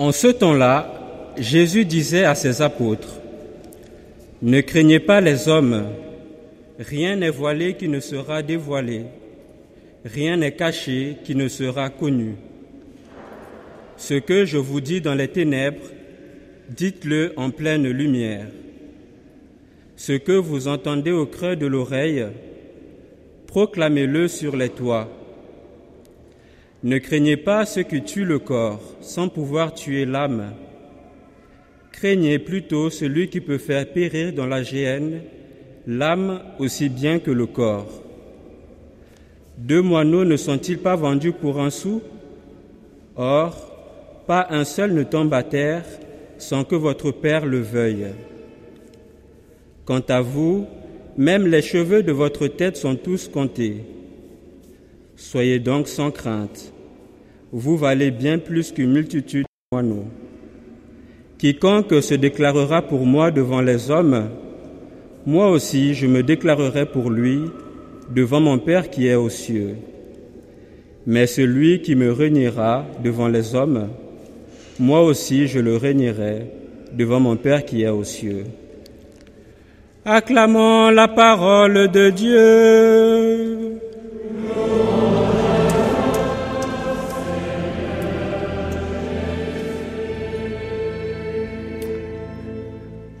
En 0.00 0.12
ce 0.12 0.28
temps-là, 0.28 1.34
Jésus 1.36 1.84
disait 1.84 2.24
à 2.24 2.34
ses 2.34 2.62
apôtres, 2.62 3.20
Ne 4.40 4.62
craignez 4.62 4.98
pas 4.98 5.20
les 5.20 5.46
hommes, 5.46 5.88
rien 6.78 7.16
n'est 7.16 7.28
voilé 7.28 7.74
qui 7.74 7.86
ne 7.86 8.00
sera 8.00 8.42
dévoilé, 8.42 9.02
rien 10.06 10.38
n'est 10.38 10.52
caché 10.52 11.18
qui 11.22 11.34
ne 11.34 11.48
sera 11.48 11.90
connu. 11.90 12.36
Ce 13.98 14.14
que 14.14 14.46
je 14.46 14.56
vous 14.56 14.80
dis 14.80 15.02
dans 15.02 15.14
les 15.14 15.28
ténèbres, 15.28 15.90
dites-le 16.70 17.34
en 17.36 17.50
pleine 17.50 17.86
lumière. 17.86 18.46
Ce 19.96 20.14
que 20.14 20.32
vous 20.32 20.66
entendez 20.66 21.10
au 21.10 21.26
creux 21.26 21.56
de 21.56 21.66
l'oreille, 21.66 22.24
proclamez-le 23.46 24.28
sur 24.28 24.56
les 24.56 24.70
toits. 24.70 25.10
Ne 26.82 26.96
craignez 26.98 27.36
pas 27.36 27.66
ce 27.66 27.80
qui 27.80 28.02
tue 28.02 28.24
le 28.24 28.38
corps 28.38 28.80
sans 29.02 29.28
pouvoir 29.28 29.74
tuer 29.74 30.06
l'âme. 30.06 30.54
Craignez 31.92 32.38
plutôt 32.38 32.88
celui 32.88 33.28
qui 33.28 33.40
peut 33.40 33.58
faire 33.58 33.86
périr 33.86 34.32
dans 34.32 34.46
la 34.46 34.62
géhenne 34.62 35.20
l'âme 35.86 36.40
aussi 36.58 36.88
bien 36.88 37.18
que 37.18 37.30
le 37.30 37.46
corps. 37.46 38.02
Deux 39.58 39.82
moineaux 39.82 40.24
ne 40.24 40.36
sont-ils 40.36 40.78
pas 40.78 40.96
vendus 40.96 41.32
pour 41.32 41.60
un 41.60 41.68
sou? 41.68 42.00
Or, 43.16 44.24
pas 44.26 44.46
un 44.48 44.64
seul 44.64 44.94
ne 44.94 45.02
tombe 45.02 45.34
à 45.34 45.42
terre 45.42 45.84
sans 46.38 46.64
que 46.64 46.76
votre 46.76 47.10
Père 47.10 47.44
le 47.44 47.60
veuille. 47.60 48.06
Quant 49.84 50.02
à 50.08 50.22
vous, 50.22 50.66
même 51.18 51.46
les 51.46 51.60
cheveux 51.60 52.02
de 52.02 52.12
votre 52.12 52.46
tête 52.46 52.78
sont 52.78 52.96
tous 52.96 53.28
comptés. 53.28 53.84
Soyez 55.16 55.58
donc 55.58 55.88
sans 55.88 56.10
crainte. 56.10 56.69
Vous 57.52 57.76
valez 57.76 58.10
bien 58.10 58.38
plus 58.38 58.70
qu'une 58.70 58.92
multitude 58.92 59.44
de 59.44 59.76
moineaux. 59.76 60.06
Quiconque 61.38 62.02
se 62.02 62.14
déclarera 62.14 62.82
pour 62.82 63.06
moi 63.06 63.30
devant 63.30 63.60
les 63.60 63.90
hommes, 63.90 64.28
moi 65.26 65.50
aussi 65.50 65.94
je 65.94 66.06
me 66.06 66.22
déclarerai 66.22 66.86
pour 66.86 67.10
lui 67.10 67.40
devant 68.10 68.40
mon 68.40 68.58
Père 68.58 68.88
qui 68.90 69.08
est 69.08 69.14
aux 69.14 69.30
cieux. 69.30 69.76
Mais 71.06 71.26
celui 71.26 71.80
qui 71.80 71.96
me 71.96 72.12
réunira 72.12 72.84
devant 73.02 73.26
les 73.26 73.54
hommes, 73.54 73.88
moi 74.78 75.02
aussi 75.02 75.48
je 75.48 75.58
le 75.58 75.76
régnerai 75.76 76.46
devant 76.92 77.20
mon 77.20 77.36
Père 77.36 77.64
qui 77.64 77.82
est 77.82 77.88
aux 77.88 78.04
cieux. 78.04 78.44
Acclamons 80.04 80.90
la 80.90 81.08
parole 81.08 81.88
de 81.90 82.10
Dieu. 82.10 83.69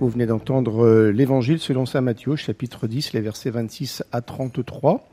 Vous 0.00 0.08
venez 0.08 0.24
d'entendre 0.24 0.86
euh, 0.86 1.12
l'Évangile 1.12 1.58
selon 1.58 1.84
Saint 1.84 2.00
Matthieu, 2.00 2.34
chapitre 2.34 2.86
10, 2.86 3.12
les 3.12 3.20
versets 3.20 3.50
26 3.50 4.02
à 4.12 4.22
33. 4.22 5.06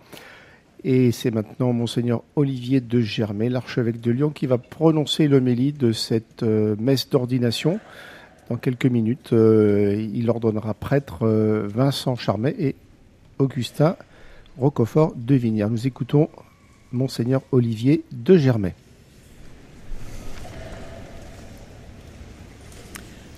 Et 0.86 1.12
c'est 1.12 1.30
maintenant 1.30 1.74
Monseigneur 1.74 2.24
Olivier 2.38 2.80
de 2.80 3.02
Germay, 3.02 3.50
l'archevêque 3.50 4.00
de 4.00 4.12
Lyon, 4.12 4.30
qui 4.30 4.46
va 4.46 4.58
prononcer 4.58 5.28
l'homélie 5.28 5.74
de 5.74 5.92
cette 5.92 6.44
euh, 6.44 6.78
messe 6.80 7.10
d'ordination. 7.10 7.82
Dans 8.50 8.56
quelques 8.56 8.86
minutes, 8.86 9.34
euh, 9.34 10.08
il 10.14 10.30
ordonnera 10.30 10.74
prêtre 10.74 11.28
Vincent 11.68 12.16
Charmet 12.16 12.56
et 12.58 12.76
Augustin 13.40 13.98
Roquefort 14.58 15.16
de 15.18 15.36
Vignères. 15.36 15.70
Nous 15.70 15.86
écoutons 15.86 16.30
Monseigneur 16.94 17.42
Olivier 17.52 18.06
de 18.14 18.38
Germay. 18.38 18.74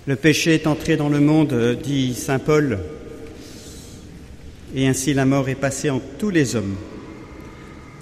Le 0.06 0.16
péché 0.16 0.54
est 0.54 0.66
entré 0.66 0.96
dans 0.96 1.10
le 1.10 1.20
monde, 1.20 1.78
dit 1.82 2.14
Saint 2.14 2.38
Paul, 2.38 2.78
et 4.74 4.88
ainsi 4.88 5.12
la 5.12 5.26
mort 5.26 5.50
est 5.50 5.54
passée 5.54 5.90
en 5.90 6.00
tous 6.18 6.30
les 6.30 6.56
hommes. 6.56 6.76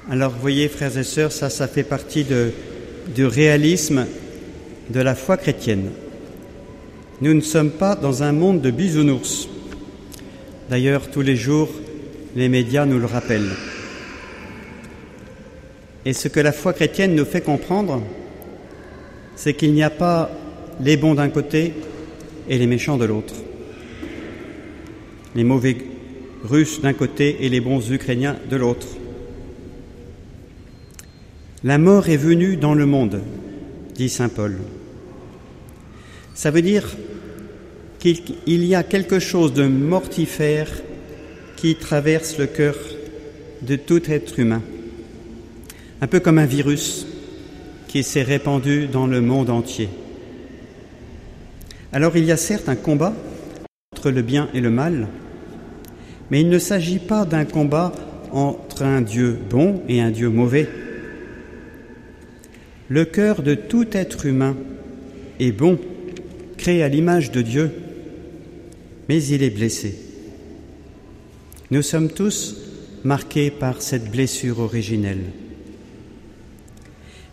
Alors, 0.09 0.33
voyez, 0.41 0.69
frères 0.69 0.97
et 0.97 1.03
sœurs, 1.03 1.33
ça, 1.33 1.67
fait 1.67 1.83
partie 1.83 2.25
du 3.15 3.27
réalisme 3.27 4.07
de 4.91 5.01
la 5.01 5.17
foi 5.17 5.37
chrétienne. 5.37 5.91
Nous 7.21 7.35
ne 7.35 7.41
sommes 7.41 7.73
pas 7.73 7.97
dans 7.97 8.23
un 8.23 8.33
monde 8.33 8.61
de 8.61 8.71
bisounours. 8.71 9.49
D'ailleurs, 10.71 11.11
tous 11.11 11.23
les 11.23 11.37
jours, 11.37 11.69
les 12.37 12.49
médias 12.49 12.87
nous 12.87 13.01
le 13.01 13.07
rappellent. 13.07 13.51
Et 16.05 16.13
ce 16.13 16.29
que 16.29 16.39
la 16.39 16.53
foi 16.53 16.73
chrétienne 16.73 17.17
nous 17.17 17.25
fait 17.25 17.41
comprendre, 17.41 18.03
c'est 19.35 19.55
qu'il 19.55 19.75
n'y 19.75 19.83
a 19.83 19.91
pas 19.91 20.31
les 20.81 20.97
bons 20.97 21.15
d'un 21.15 21.29
côté 21.29 21.73
et 22.49 22.59
les 22.59 22.67
méchants 22.67 22.97
de 22.97 23.05
l'autre. 23.05 23.35
Les 25.35 25.45
mauvais 25.45 25.77
Russes 26.45 26.81
d'un 26.81 26.93
côté 26.93 27.45
et 27.45 27.49
les 27.49 27.61
bons 27.61 27.91
Ukrainiens 27.91 28.37
de 28.49 28.57
l'autre. 28.57 28.87
La 31.65 31.79
mort 31.79 32.09
est 32.09 32.17
venue 32.17 32.57
dans 32.57 32.75
le 32.75 32.87
monde, 32.87 33.21
dit 33.95 34.09
Saint 34.09 34.29
Paul. 34.29 34.57
Ça 36.35 36.53
veut 36.53 36.63
dire 36.63 36.97
qu'il 37.99 38.65
y 38.65 38.77
a 38.77 38.85
quelque 38.85 39.19
chose 39.19 39.53
de 39.53 39.67
mortifère 39.67 40.71
qui 41.57 41.75
traverse 41.75 42.39
le 42.39 42.47
cœur 42.47 42.77
de 43.63 43.75
tout 43.75 44.09
être 44.09 44.39
humain, 44.39 44.63
un 46.01 46.07
peu 46.07 46.21
comme 46.21 46.39
un 46.39 46.47
virus 46.47 47.09
qui 47.89 48.05
s'est 48.05 48.23
répandu 48.23 48.87
dans 48.87 49.09
le 49.09 49.21
monde 49.21 49.51
entier. 49.51 49.89
Alors 51.93 52.17
il 52.17 52.25
y 52.25 52.33
a 52.33 52.37
certes 52.37 52.69
un 52.69 52.77
combat 52.77 53.15
entre 53.97 54.11
le 54.11 54.21
bien 54.21 54.49
et 54.53 54.61
le 54.61 54.71
mal, 54.71 55.09
mais 56.31 56.43
il 56.43 56.51
ne 56.51 56.59
s'agit 56.59 56.99
pas 56.99 57.25
d'un 57.25 57.47
combat 57.47 57.93
entre 58.31 58.83
un 58.83 59.01
Dieu 59.01 59.39
bon 59.49 59.83
et 59.89 60.03
un 60.03 60.11
Dieu 60.11 60.29
mauvais. 60.29 60.69
Le 62.89 63.05
cœur 63.07 63.43
de 63.43 63.55
tout 63.55 63.87
être 63.93 64.27
humain 64.27 64.55
est 65.41 65.53
bon, 65.53 65.79
créé 66.59 66.83
à 66.83 66.89
l'image 66.89 67.31
de 67.31 67.41
Dieu, 67.41 67.71
mais 69.09 69.23
il 69.25 69.43
est 69.43 69.51
blessé. 69.51 69.99
Nous 71.71 71.83
sommes 71.83 72.11
tous 72.11 72.57
marqués 73.03 73.51
par 73.51 73.81
cette 73.81 74.11
blessure 74.11 74.59
originelle. 74.59 75.25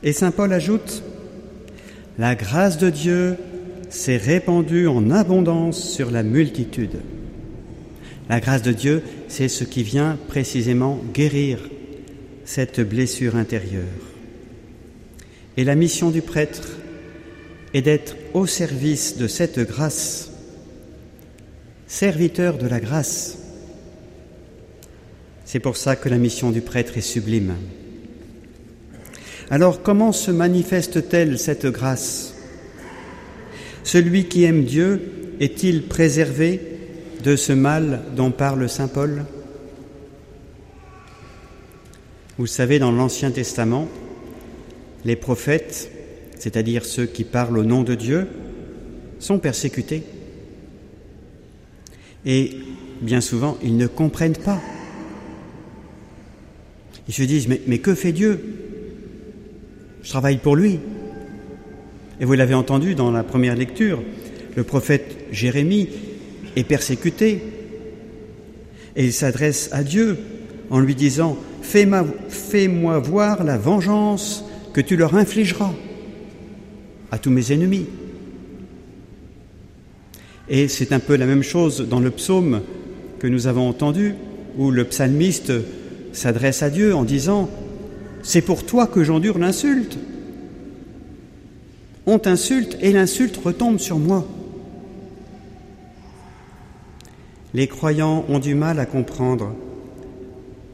Et 0.04 0.14
Saint 0.14 0.32
Paul 0.32 0.54
ajoute, 0.54 1.04
La 2.18 2.36
grâce 2.36 2.78
de 2.78 2.90
Dieu 2.90 3.36
s'est 3.96 4.18
répandue 4.18 4.88
en 4.88 5.10
abondance 5.10 5.82
sur 5.82 6.12
la 6.12 6.22
multitude. 6.22 7.00
La 8.30 8.42
grâce 8.42 8.62
de 8.62 8.74
Dieu, 8.74 9.02
c'est 9.30 9.48
ce 9.48 9.64
qui 9.64 9.84
vient 9.84 10.18
précisément 10.28 11.00
guérir 11.14 11.60
cette 12.44 12.82
blessure 12.82 13.38
intérieure. 13.38 13.84
Et 15.58 15.64
la 15.64 15.76
mission 15.76 16.12
du 16.12 16.22
prêtre 16.22 16.78
est 17.74 17.82
d'être 17.82 18.18
au 18.34 18.46
service 18.46 19.18
de 19.18 19.28
cette 19.28 19.60
grâce, 19.60 20.30
serviteur 21.88 22.58
de 22.58 22.68
la 22.68 22.82
grâce. 22.82 23.38
C'est 25.46 25.60
pour 25.60 25.78
ça 25.78 25.96
que 25.96 26.10
la 26.10 26.18
mission 26.18 26.52
du 26.52 26.62
prêtre 26.62 26.98
est 26.98 27.02
sublime. 27.02 27.54
Alors 29.50 29.82
comment 29.82 30.12
se 30.12 30.32
manifeste-t-elle 30.32 31.40
cette 31.40 31.68
grâce? 31.68 32.35
Celui 33.86 34.26
qui 34.26 34.44
aime 34.44 34.64
Dieu 34.64 35.00
est-il 35.40 35.84
préservé 35.84 36.60
de 37.24 37.36
ce 37.36 37.54
mal 37.54 38.02
dont 38.16 38.32
parle 38.32 38.68
Saint 38.68 38.88
Paul? 38.88 39.26
Vous 42.40 42.48
savez, 42.48 42.80
dans 42.80 42.92
l'Ancien 42.92 43.30
Testament, 43.30 43.88
les 45.06 45.16
prophètes, 45.16 45.92
c'est-à-dire 46.40 46.84
ceux 46.84 47.06
qui 47.06 47.24
parlent 47.24 47.60
au 47.60 47.64
nom 47.64 47.84
de 47.84 47.94
Dieu, 47.94 48.28
sont 49.20 49.38
persécutés. 49.38 50.02
Et 52.26 52.58
bien 53.02 53.22
souvent, 53.22 53.56
ils 53.62 53.78
ne 53.78 53.86
comprennent 53.86 54.36
pas. 54.36 54.60
Ils 57.08 57.14
se 57.14 57.22
disent, 57.22 57.48
mais, 57.48 57.62
mais 57.68 57.78
que 57.78 57.94
fait 57.94 58.14
Dieu? 58.14 58.44
Je 60.02 60.10
travaille 60.10 60.38
pour 60.38 60.56
lui. 60.56 60.80
Et 62.20 62.26
vous 62.26 62.34
l'avez 62.34 62.54
entendu 62.54 62.96
dans 62.96 63.12
la 63.12 63.24
première 63.24 63.56
lecture, 63.56 64.02
le 64.56 64.64
prophète 64.64 65.18
Jérémie 65.32 65.90
est 66.56 66.64
persécuté. 66.64 67.42
Et 68.96 69.06
il 69.06 69.14
s'adresse 69.14 69.70
à 69.72 69.84
Dieu 69.84 70.18
en 70.70 70.80
lui 70.80 70.96
disant, 70.96 71.38
fais-moi 71.62 72.06
fais 72.30 72.68
voir 72.68 73.44
la 73.44 73.58
vengeance 73.58 74.46
que 74.74 74.82
tu 74.82 74.96
leur 74.96 75.16
infligeras 75.16 75.74
à 77.12 77.18
tous 77.18 77.32
mes 77.32 77.52
ennemis. 77.52 77.86
Et 80.48 80.68
c'est 80.68 80.94
un 80.94 81.00
peu 81.00 81.16
la 81.16 81.26
même 81.26 81.44
chose 81.44 81.88
dans 81.90 82.00
le 82.00 82.12
psaume 82.12 82.62
que 83.20 83.28
nous 83.28 83.48
avons 83.48 83.68
entendu, 83.68 84.16
où 84.58 84.72
le 84.72 84.86
psalmiste 84.86 85.52
s'adresse 86.14 86.64
à 86.64 86.70
Dieu 86.70 86.96
en 86.96 87.04
disant, 87.04 87.50
C'est 88.22 88.42
pour 88.42 88.66
toi 88.66 88.88
que 88.88 89.04
j'endure 89.04 89.38
l'insulte. 89.38 89.98
On 92.08 92.20
t'insulte 92.20 92.78
et 92.82 92.92
l'insulte 92.92 93.38
retombe 93.38 93.80
sur 93.80 93.98
moi. 93.98 94.28
Les 97.54 97.68
croyants 97.68 98.26
ont 98.30 98.40
du 98.40 98.54
mal 98.54 98.80
à 98.80 98.86
comprendre 98.86 99.56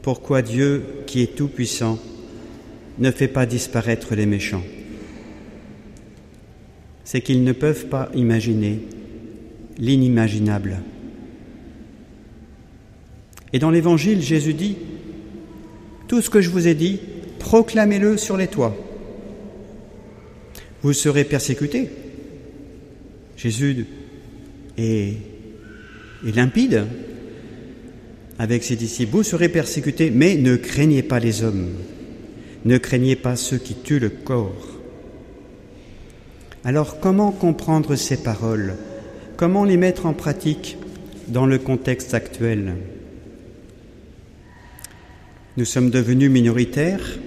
pourquoi 0.01 0.41
Dieu, 0.41 0.83
qui 1.05 1.21
est 1.21 1.35
tout-puissant, 1.35 1.99
ne 2.97 3.11
fait 3.11 3.27
pas 3.27 3.45
disparaître 3.45 4.15
les 4.15 4.25
méchants. 4.25 4.63
C'est 7.03 7.21
qu'ils 7.21 7.43
ne 7.43 7.51
peuvent 7.51 7.85
pas 7.85 8.09
imaginer 8.15 8.79
l'inimaginable. 9.77 10.81
Et 13.53 13.59
dans 13.59 13.71
l'Évangile, 13.71 14.21
Jésus 14.21 14.53
dit, 14.53 14.77
Tout 16.07 16.21
ce 16.21 16.29
que 16.29 16.41
je 16.41 16.49
vous 16.49 16.67
ai 16.67 16.73
dit, 16.73 16.99
proclamez-le 17.39 18.17
sur 18.17 18.37
les 18.37 18.47
toits. 18.47 18.75
Vous 20.83 20.93
serez 20.93 21.23
persécutés. 21.25 21.89
Jésus 23.37 23.85
est, 24.77 25.17
limpide 26.23 26.85
avec 28.39 28.63
ses 28.63 28.75
disciples. 28.75 29.11
Vous 29.11 29.23
serez 29.23 29.49
persécutés, 29.49 30.11
mais 30.11 30.35
ne 30.35 30.55
craignez 30.55 31.03
pas 31.03 31.19
les 31.19 31.43
hommes. 31.43 31.69
Ne 32.65 32.77
craignez 32.77 33.15
pas 33.15 33.35
ceux 33.35 33.57
qui 33.57 33.75
tuent 33.75 33.99
le 33.99 34.09
corps. 34.09 34.79
Alors 36.63 36.99
comment 36.99 37.31
comprendre 37.31 37.95
ces 37.95 38.17
paroles? 38.17 38.75
Comment 39.37 39.65
les 39.65 39.77
mettre 39.77 40.05
en 40.05 40.13
pratique 40.13 40.77
dans 41.27 41.47
le 41.47 41.57
contexte 41.57 42.13
actuel? 42.13 42.75
Nous 45.57 45.65
sommes 45.65 45.89
devenus 45.89 46.29
minoritaires. 46.29 47.17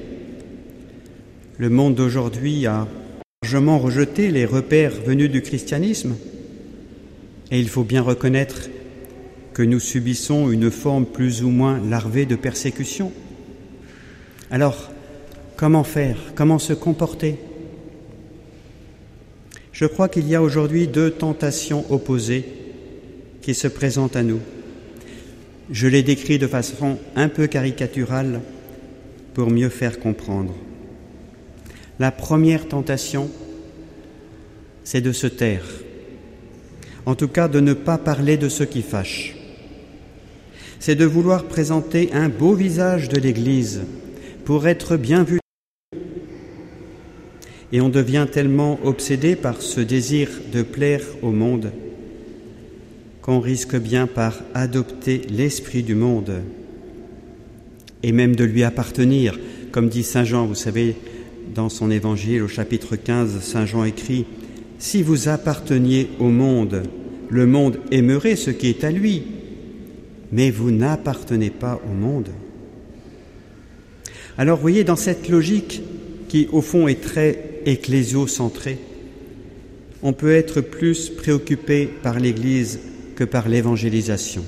Le 1.58 1.70
monde 1.70 1.96
d'aujourd'hui 1.96 2.66
a 2.66 2.86
largement 3.44 3.78
rejeté 3.78 4.30
les 4.30 4.46
repères 4.46 4.94
venus 5.04 5.30
du 5.30 5.42
christianisme. 5.42 6.16
Et 7.50 7.60
il 7.60 7.68
faut 7.68 7.84
bien 7.84 8.00
reconnaître 8.00 8.70
que 9.52 9.62
nous 9.62 9.80
subissons 9.80 10.50
une 10.50 10.70
forme 10.70 11.04
plus 11.04 11.44
ou 11.44 11.50
moins 11.50 11.78
larvée 11.78 12.24
de 12.24 12.36
persécution. 12.36 13.12
Alors, 14.50 14.90
comment 15.58 15.84
faire? 15.84 16.16
Comment 16.34 16.58
se 16.58 16.72
comporter? 16.72 17.38
Je 19.72 19.84
crois 19.84 20.08
qu'il 20.08 20.26
y 20.26 20.34
a 20.34 20.40
aujourd'hui 20.40 20.88
deux 20.88 21.10
tentations 21.10 21.84
opposées 21.92 22.46
qui 23.42 23.52
se 23.52 23.68
présentent 23.68 24.16
à 24.16 24.22
nous. 24.22 24.40
Je 25.70 25.86
les 25.86 26.02
décris 26.02 26.38
de 26.38 26.46
façon 26.46 26.96
un 27.14 27.28
peu 27.28 27.46
caricaturale 27.46 28.40
pour 29.34 29.50
mieux 29.50 29.68
faire 29.68 30.00
comprendre. 30.00 30.54
La 32.00 32.10
première 32.10 32.66
tentation, 32.66 33.30
c'est 34.82 35.00
de 35.00 35.12
se 35.12 35.28
taire, 35.28 35.64
en 37.06 37.14
tout 37.14 37.28
cas 37.28 37.46
de 37.46 37.60
ne 37.60 37.72
pas 37.72 37.98
parler 37.98 38.36
de 38.36 38.48
ce 38.48 38.64
qui 38.64 38.82
fâche. 38.82 39.36
C'est 40.80 40.96
de 40.96 41.04
vouloir 41.04 41.44
présenter 41.44 42.12
un 42.12 42.28
beau 42.28 42.54
visage 42.54 43.08
de 43.08 43.18
l'Église 43.18 43.82
pour 44.44 44.66
être 44.66 44.96
bien 44.96 45.22
vu. 45.22 45.38
Et 47.72 47.80
on 47.80 47.88
devient 47.88 48.26
tellement 48.30 48.78
obsédé 48.84 49.36
par 49.36 49.62
ce 49.62 49.80
désir 49.80 50.28
de 50.52 50.62
plaire 50.62 51.02
au 51.22 51.30
monde 51.30 51.72
qu'on 53.22 53.40
risque 53.40 53.76
bien 53.76 54.06
par 54.06 54.42
adopter 54.52 55.22
l'esprit 55.30 55.82
du 55.82 55.94
monde 55.94 56.42
et 58.02 58.12
même 58.12 58.36
de 58.36 58.44
lui 58.44 58.64
appartenir, 58.64 59.38
comme 59.72 59.88
dit 59.88 60.02
Saint 60.02 60.24
Jean, 60.24 60.44
vous 60.44 60.54
savez, 60.54 60.94
dans 61.54 61.68
son 61.68 61.90
évangile 61.90 62.42
au 62.42 62.48
chapitre 62.48 62.96
15, 62.96 63.40
Saint 63.40 63.64
Jean 63.64 63.84
écrit, 63.84 64.26
Si 64.78 65.02
vous 65.02 65.28
apparteniez 65.28 66.08
au 66.18 66.28
monde, 66.28 66.82
le 67.30 67.46
monde 67.46 67.78
aimerait 67.92 68.36
ce 68.36 68.50
qui 68.50 68.68
est 68.68 68.82
à 68.82 68.90
lui, 68.90 69.22
mais 70.32 70.50
vous 70.50 70.72
n'appartenez 70.72 71.50
pas 71.50 71.80
au 71.88 71.94
monde. 71.94 72.28
Alors 74.36 74.58
voyez, 74.58 74.82
dans 74.82 74.96
cette 74.96 75.28
logique 75.28 75.82
qui 76.28 76.48
au 76.50 76.60
fond 76.60 76.88
est 76.88 77.00
très 77.00 77.60
ecclésio-centrée, 77.66 78.78
on 80.02 80.12
peut 80.12 80.34
être 80.34 80.60
plus 80.60 81.08
préoccupé 81.08 81.88
par 82.02 82.18
l'Église 82.18 82.80
que 83.14 83.24
par 83.24 83.48
l'évangélisation. 83.48 84.44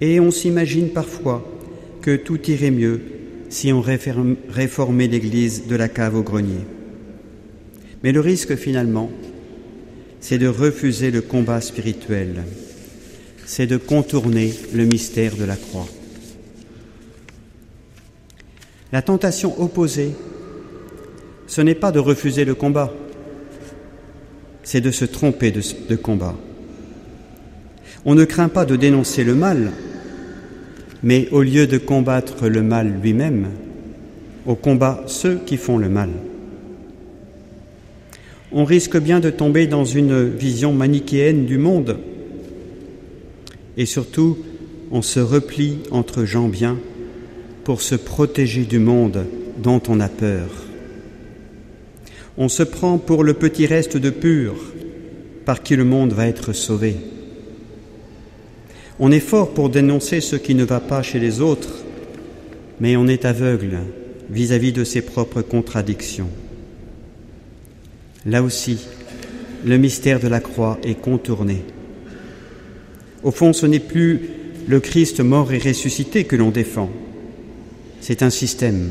Et 0.00 0.18
on 0.18 0.32
s'imagine 0.32 0.90
parfois 0.90 1.48
que 2.02 2.16
tout 2.16 2.50
irait 2.50 2.72
mieux 2.72 3.00
si 3.56 3.72
on 3.72 3.80
réformait 3.80 5.06
l'Église 5.06 5.66
de 5.66 5.76
la 5.76 5.88
cave 5.88 6.16
au 6.16 6.22
grenier. 6.22 6.64
Mais 8.02 8.12
le 8.12 8.20
risque 8.20 8.56
finalement, 8.56 9.10
c'est 10.20 10.38
de 10.38 10.48
refuser 10.48 11.10
le 11.10 11.22
combat 11.22 11.60
spirituel 11.60 12.44
c'est 13.46 13.68
de 13.68 13.76
contourner 13.76 14.52
le 14.74 14.84
mystère 14.84 15.36
de 15.36 15.44
la 15.44 15.56
croix. 15.56 15.86
La 18.92 19.02
tentation 19.02 19.60
opposée, 19.62 20.10
ce 21.46 21.60
n'est 21.60 21.76
pas 21.76 21.92
de 21.92 22.00
refuser 22.00 22.44
le 22.44 22.54
combat, 22.54 22.92
c'est 24.64 24.80
de 24.80 24.90
se 24.90 25.04
tromper 25.04 25.52
de, 25.52 25.96
combat. 25.96 26.34
On 28.04 28.16
ne 28.16 28.24
craint 28.24 28.48
pas 28.48 28.64
de 28.64 28.74
dénoncer 28.74 29.22
le 29.22 29.36
mal, 29.36 29.70
mais 31.02 31.28
au 31.30 31.42
lieu 31.42 31.66
de 31.66 31.78
combattre 31.78 32.48
le 32.48 32.62
mal 32.62 33.00
lui-même, 33.02 33.48
on 34.46 34.54
combat 34.54 35.02
ceux 35.06 35.40
qui 35.44 35.56
font 35.56 35.78
le 35.78 35.88
mal. 35.88 36.10
On 38.52 38.64
risque 38.64 38.98
bien 38.98 39.20
de 39.20 39.30
tomber 39.30 39.66
dans 39.66 39.84
une 39.84 40.28
vision 40.28 40.72
manichéenne 40.72 41.46
du 41.46 41.58
monde 41.58 41.98
et 43.76 43.86
surtout 43.86 44.38
on 44.90 45.02
se 45.02 45.20
replie 45.20 45.78
entre 45.90 46.24
gens 46.24 46.48
bien 46.48 46.78
pour 47.64 47.82
se 47.82 47.96
protéger 47.96 48.64
du 48.64 48.78
monde 48.78 49.26
dont 49.58 49.82
on 49.88 50.00
a 50.00 50.08
peur. 50.08 50.48
On 52.38 52.48
se 52.48 52.62
prend 52.62 52.98
pour 52.98 53.24
le 53.24 53.34
petit 53.34 53.66
reste 53.66 53.96
de 53.96 54.10
pur 54.10 54.54
par 55.44 55.62
qui 55.62 55.74
le 55.74 55.84
monde 55.84 56.12
va 56.12 56.26
être 56.28 56.52
sauvé. 56.52 56.96
On 58.98 59.12
est 59.12 59.20
fort 59.20 59.52
pour 59.52 59.68
dénoncer 59.68 60.20
ce 60.20 60.36
qui 60.36 60.54
ne 60.54 60.64
va 60.64 60.80
pas 60.80 61.02
chez 61.02 61.18
les 61.18 61.40
autres, 61.40 61.84
mais 62.80 62.96
on 62.96 63.06
est 63.06 63.24
aveugle 63.26 63.78
vis-à-vis 64.30 64.72
de 64.72 64.84
ses 64.84 65.02
propres 65.02 65.42
contradictions. 65.42 66.30
Là 68.24 68.42
aussi, 68.42 68.86
le 69.64 69.76
mystère 69.76 70.18
de 70.18 70.28
la 70.28 70.40
croix 70.40 70.78
est 70.82 71.00
contourné. 71.00 71.62
Au 73.22 73.30
fond, 73.30 73.52
ce 73.52 73.66
n'est 73.66 73.80
plus 73.80 74.30
le 74.66 74.80
Christ 74.80 75.20
mort 75.20 75.52
et 75.52 75.58
ressuscité 75.58 76.24
que 76.24 76.36
l'on 76.36 76.50
défend. 76.50 76.90
C'est 78.00 78.22
un 78.22 78.30
système, 78.30 78.90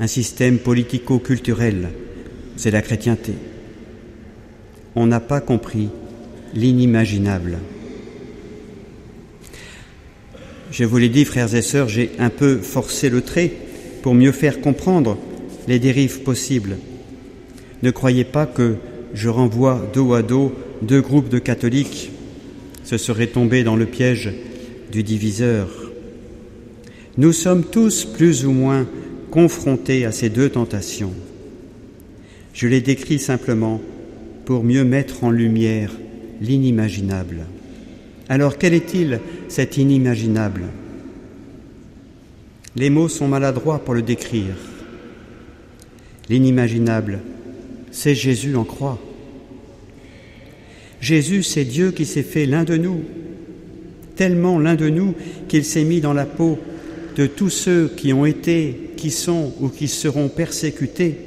un 0.00 0.06
système 0.06 0.58
politico-culturel. 0.58 1.90
C'est 2.56 2.70
la 2.70 2.82
chrétienté. 2.82 3.34
On 4.96 5.06
n'a 5.06 5.20
pas 5.20 5.40
compris 5.40 5.88
l'inimaginable. 6.54 7.58
Je 10.74 10.84
vous 10.84 10.98
l'ai 10.98 11.08
dit, 11.08 11.24
frères 11.24 11.54
et 11.54 11.62
sœurs, 11.62 11.88
j'ai 11.88 12.10
un 12.18 12.30
peu 12.30 12.58
forcé 12.58 13.08
le 13.08 13.22
trait 13.22 13.52
pour 14.02 14.12
mieux 14.12 14.32
faire 14.32 14.60
comprendre 14.60 15.16
les 15.68 15.78
dérives 15.78 16.20
possibles. 16.20 16.76
Ne 17.82 17.90
croyez 17.90 18.24
pas 18.24 18.44
que 18.44 18.74
je 19.14 19.28
renvoie 19.28 19.88
dos 19.94 20.12
à 20.12 20.22
dos 20.22 20.52
deux 20.82 21.00
groupes 21.00 21.30
de 21.30 21.38
catholiques 21.38 22.10
ce 22.84 22.98
serait 22.98 23.26
tomber 23.26 23.64
dans 23.64 23.76
le 23.76 23.86
piège 23.86 24.30
du 24.92 25.02
diviseur. 25.02 25.68
Nous 27.16 27.32
sommes 27.32 27.64
tous 27.64 28.04
plus 28.04 28.44
ou 28.44 28.52
moins 28.52 28.86
confrontés 29.30 30.04
à 30.04 30.12
ces 30.12 30.28
deux 30.28 30.50
tentations. 30.50 31.14
Je 32.52 32.68
les 32.68 32.80
décris 32.80 33.18
simplement 33.18 33.80
pour 34.44 34.62
mieux 34.62 34.84
mettre 34.84 35.24
en 35.24 35.30
lumière 35.30 35.92
l'inimaginable. 36.40 37.46
Alors 38.28 38.58
quel 38.58 38.74
est-il 38.74 39.20
cet 39.48 39.76
inimaginable? 39.76 40.62
Les 42.76 42.90
mots 42.90 43.08
sont 43.08 43.28
maladroits 43.28 43.84
pour 43.84 43.94
le 43.94 44.02
décrire. 44.02 44.56
L'inimaginable, 46.28 47.20
c'est 47.90 48.14
Jésus 48.14 48.56
en 48.56 48.64
croix. 48.64 48.98
Jésus, 51.00 51.42
c'est 51.42 51.64
Dieu 51.64 51.90
qui 51.90 52.06
s'est 52.06 52.22
fait 52.22 52.46
l'un 52.46 52.64
de 52.64 52.76
nous, 52.76 53.02
tellement 54.16 54.58
l'un 54.58 54.74
de 54.74 54.88
nous 54.88 55.14
qu'il 55.48 55.64
s'est 55.64 55.84
mis 55.84 56.00
dans 56.00 56.14
la 56.14 56.24
peau 56.24 56.58
de 57.16 57.26
tous 57.26 57.50
ceux 57.50 57.92
qui 57.94 58.12
ont 58.12 58.24
été, 58.24 58.92
qui 58.96 59.10
sont 59.10 59.52
ou 59.60 59.68
qui 59.68 59.86
seront 59.86 60.28
persécutés 60.28 61.18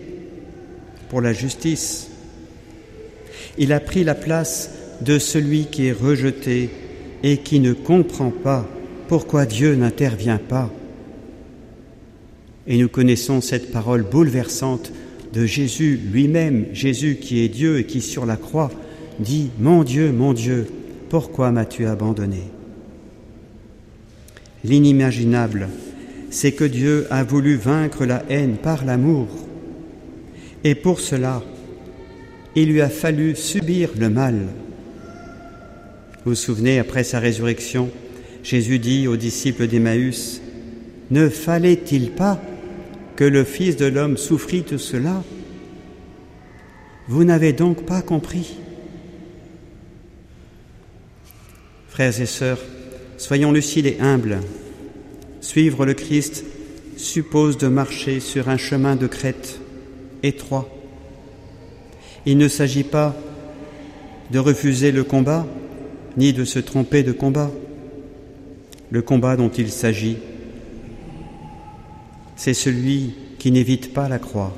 pour 1.10 1.22
la 1.22 1.32
justice. 1.32 2.10
Il 3.58 3.72
a 3.72 3.80
pris 3.80 4.04
la 4.04 4.16
place 4.16 4.72
de 5.02 5.20
celui 5.20 5.68
qui 5.68 5.86
est 5.88 5.94
rejeté 5.94 6.70
et 7.24 7.38
qui 7.38 7.60
ne 7.60 7.74
comprend 7.74 8.32
pas 8.32 8.68
pourquoi 9.08 9.46
Dieu 9.46 9.76
n'intervient 9.76 10.38
pas. 10.38 10.72
Et 12.68 12.78
nous 12.78 12.90
connaissons 12.90 13.42
cette 13.42 13.72
parole 13.72 14.04
bouleversante 14.04 14.92
de 15.34 15.46
Jésus 15.46 16.00
lui-même, 16.12 16.66
Jésus 16.74 17.18
qui 17.22 17.40
est 17.40 17.48
Dieu 17.48 17.80
et 17.80 17.86
qui 17.86 18.02
sur 18.02 18.26
la 18.26 18.36
croix 18.36 18.72
dit 19.20 19.50
Mon 19.60 19.84
Dieu, 19.84 20.12
mon 20.12 20.34
Dieu, 20.34 20.68
pourquoi 21.10 21.52
m'as-tu 21.52 21.86
abandonné? 21.86 22.44
L'inimaginable, 24.64 25.70
c'est 26.30 26.52
que 26.52 26.66
Dieu 26.66 27.08
a 27.10 27.24
voulu 27.24 27.56
vaincre 27.56 28.06
la 28.06 28.24
haine 28.30 28.58
par 28.58 28.84
l'amour. 28.84 29.28
Et 30.64 30.76
pour 30.76 31.00
cela, 31.00 31.42
il 32.56 32.70
lui 32.70 32.82
a 32.82 32.90
fallu 32.90 33.36
subir 33.36 33.92
le 33.98 34.10
mal. 34.10 34.48
Vous 36.28 36.32
vous 36.34 36.36
souvenez, 36.36 36.78
après 36.78 37.06
sa 37.06 37.22
résurrection, 37.22 37.90
Jésus 38.44 38.80
dit 38.80 39.08
aux 39.08 39.16
disciples 39.16 39.66
d'Emmaüs, 39.66 40.42
Ne 41.10 41.30
fallait-il 41.30 42.12
pas 42.12 42.42
que 43.16 43.24
le 43.24 43.46
Fils 43.46 43.78
de 43.78 43.86
l'homme 43.86 44.18
souffrit 44.18 44.64
tout 44.64 44.78
cela? 44.78 45.24
Vous 47.08 47.24
n'avez 47.24 47.54
donc 47.54 47.86
pas 47.86 48.02
compris 48.02 48.58
Frères 51.88 52.20
et 52.20 52.26
sœurs, 52.26 52.60
soyons 53.16 53.54
lucides 53.54 53.86
et 53.86 53.98
humbles. 54.02 54.42
Suivre 55.40 55.86
le 55.86 55.94
Christ 55.94 56.44
suppose 56.98 57.58
de 57.58 57.70
marcher 57.70 58.20
sur 58.20 58.50
un 58.50 58.58
chemin 58.58 58.98
de 58.98 59.08
crête 59.08 59.62
étroit. 60.24 60.68
Il 62.26 62.38
ne 62.38 62.50
s'agit 62.50 62.84
pas 62.84 63.16
de 64.30 64.40
refuser 64.40 64.92
le 64.92 65.06
combat, 65.06 65.48
ni 66.18 66.34
de 66.34 66.44
se 66.44 66.60
tromper 66.60 67.04
de 67.04 67.12
combat. 67.12 67.52
Le 68.90 69.02
combat 69.02 69.36
dont 69.36 69.50
il 69.50 69.70
s'agit, 69.70 70.18
c'est 72.36 72.54
celui 72.54 73.14
qui 73.38 73.52
n'évite 73.52 73.94
pas 73.94 74.10
la 74.10 74.20
croix, 74.20 74.56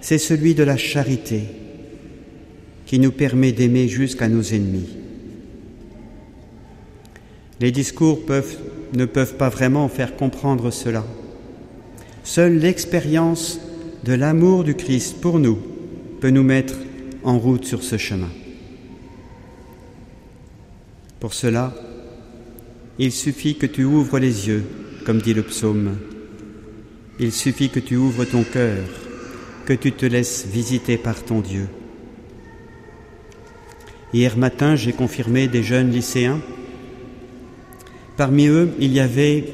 c'est 0.00 0.18
celui 0.18 0.54
de 0.54 0.62
la 0.62 0.76
charité 0.76 1.42
qui 2.86 2.98
nous 2.98 3.12
permet 3.12 3.52
d'aimer 3.52 3.88
jusqu'à 3.88 4.28
nos 4.28 4.42
ennemis. 4.42 4.88
Les 7.60 7.70
discours 7.70 8.20
ne 8.94 9.04
peuvent 9.04 9.34
pas 9.34 9.48
vraiment 9.48 9.88
faire 9.88 10.16
comprendre 10.16 10.70
cela. 10.70 11.04
Seule 12.24 12.58
l'expérience 12.58 13.60
de 14.04 14.14
l'amour 14.14 14.64
du 14.64 14.74
Christ 14.74 15.20
pour 15.20 15.38
nous 15.38 15.58
peut 16.20 16.30
nous 16.30 16.42
mettre 16.42 16.74
en 17.24 17.38
route 17.38 17.64
sur 17.64 17.82
ce 17.82 17.96
chemin. 17.96 18.30
Pour 21.20 21.34
cela, 21.34 21.74
il 22.98 23.10
suffit 23.10 23.56
que 23.56 23.66
tu 23.66 23.84
ouvres 23.84 24.20
les 24.20 24.46
yeux, 24.46 24.64
comme 25.04 25.20
dit 25.20 25.34
le 25.34 25.42
psaume. 25.42 25.96
Il 27.18 27.32
suffit 27.32 27.70
que 27.70 27.80
tu 27.80 27.96
ouvres 27.96 28.24
ton 28.24 28.44
cœur, 28.44 28.84
que 29.66 29.72
tu 29.72 29.90
te 29.90 30.06
laisses 30.06 30.46
visiter 30.46 30.96
par 30.96 31.24
ton 31.24 31.40
Dieu. 31.40 31.68
Hier 34.12 34.36
matin, 34.36 34.76
j'ai 34.76 34.92
confirmé 34.92 35.48
des 35.48 35.64
jeunes 35.64 35.90
lycéens. 35.90 36.40
Parmi 38.16 38.46
eux, 38.46 38.70
il 38.78 38.92
y 38.92 39.00
avait, 39.00 39.44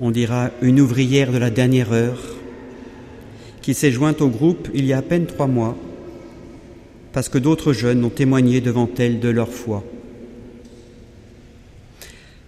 on 0.00 0.10
dira, 0.10 0.50
une 0.62 0.80
ouvrière 0.80 1.30
de 1.30 1.38
la 1.38 1.50
dernière 1.50 1.92
heure 1.92 2.20
qui 3.60 3.74
s'est 3.74 3.92
jointe 3.92 4.20
au 4.20 4.28
groupe 4.28 4.68
il 4.74 4.84
y 4.84 4.92
a 4.92 4.98
à 4.98 5.02
peine 5.02 5.26
trois 5.26 5.46
mois 5.46 5.76
parce 7.12 7.28
que 7.28 7.38
d'autres 7.38 7.72
jeunes 7.72 8.04
ont 8.04 8.10
témoigné 8.10 8.60
devant 8.60 8.88
elle 8.98 9.20
de 9.20 9.28
leur 9.28 9.48
foi. 9.48 9.84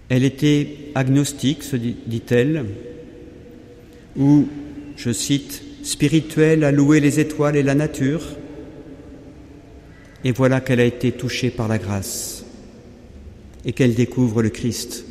Elle 0.09 0.25
était 0.25 0.91
agnostique, 0.95 1.63
se 1.63 1.77
dit-elle, 1.77 2.67
ou, 4.17 4.47
je 4.97 5.13
cite, 5.13 5.63
spirituelle 5.83 6.65
à 6.65 6.73
louer 6.73 7.01
les 7.01 7.21
étoiles 7.21 7.57
et 7.57 7.63
la 7.63 7.75
nature. 7.75 8.23
Et 10.25 10.33
voilà 10.33 10.61
qu'elle 10.61 10.81
a 10.81 10.85
été 10.85 11.13
touchée 11.13 11.51
par 11.51 11.69
la 11.69 11.79
grâce 11.79 12.45
et 13.67 13.73
qu'elle 13.73 13.95
découvre 13.95 14.43
le 14.43 14.51
Christ. 14.51 15.05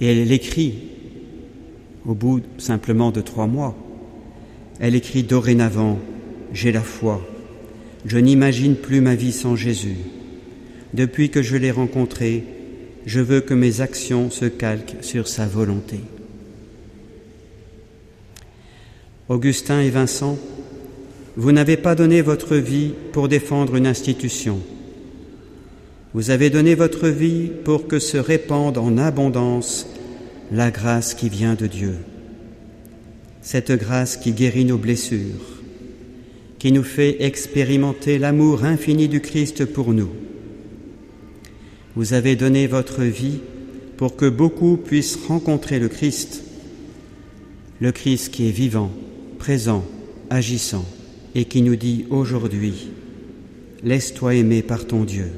Et 0.00 0.06
elle 0.06 0.32
écrit, 0.32 0.74
au 2.06 2.14
bout 2.14 2.42
simplement 2.58 3.10
de 3.10 3.20
trois 3.20 3.46
mois, 3.46 3.76
elle 4.80 4.94
écrit 4.94 5.22
dorénavant, 5.22 5.98
j'ai 6.52 6.72
la 6.72 6.82
foi, 6.82 7.20
je 8.04 8.18
n'imagine 8.18 8.76
plus 8.76 9.00
ma 9.00 9.14
vie 9.14 9.32
sans 9.32 9.56
Jésus. 9.56 9.96
Depuis 10.94 11.30
que 11.30 11.42
je 11.42 11.56
l'ai 11.56 11.70
rencontré, 11.70 12.44
je 13.06 13.20
veux 13.20 13.40
que 13.40 13.54
mes 13.54 13.80
actions 13.80 14.30
se 14.30 14.46
calquent 14.46 14.96
sur 15.02 15.28
sa 15.28 15.46
volonté. 15.46 16.00
Augustin 19.28 19.80
et 19.80 19.90
Vincent, 19.90 20.38
vous 21.36 21.52
n'avez 21.52 21.76
pas 21.76 21.94
donné 21.94 22.20
votre 22.20 22.56
vie 22.56 22.92
pour 23.12 23.28
défendre 23.28 23.76
une 23.76 23.86
institution. 23.86 24.60
Vous 26.12 26.30
avez 26.30 26.50
donné 26.50 26.74
votre 26.74 27.08
vie 27.08 27.50
pour 27.64 27.86
que 27.86 28.00
se 28.00 28.16
répande 28.16 28.78
en 28.78 28.98
abondance 28.98 29.86
la 30.50 30.72
grâce 30.72 31.14
qui 31.14 31.28
vient 31.28 31.54
de 31.54 31.68
Dieu. 31.68 31.98
Cette 33.42 33.70
grâce 33.70 34.16
qui 34.16 34.32
guérit 34.32 34.64
nos 34.64 34.76
blessures, 34.76 35.59
qui 36.60 36.72
nous 36.72 36.84
fait 36.84 37.24
expérimenter 37.24 38.18
l'amour 38.18 38.64
infini 38.64 39.08
du 39.08 39.22
Christ 39.22 39.64
pour 39.64 39.94
nous. 39.94 40.10
Vous 41.96 42.12
avez 42.12 42.36
donné 42.36 42.66
votre 42.66 43.02
vie 43.02 43.40
pour 43.96 44.14
que 44.14 44.28
beaucoup 44.28 44.76
puissent 44.76 45.18
rencontrer 45.26 45.78
le 45.78 45.88
Christ, 45.88 46.44
le 47.80 47.92
Christ 47.92 48.30
qui 48.30 48.46
est 48.46 48.52
vivant, 48.52 48.90
présent, 49.38 49.84
agissant, 50.28 50.84
et 51.34 51.46
qui 51.46 51.62
nous 51.62 51.76
dit 51.76 52.04
aujourd'hui, 52.10 52.90
Laisse-toi 53.82 54.34
aimer 54.34 54.60
par 54.60 54.86
ton 54.86 55.04
Dieu, 55.04 55.28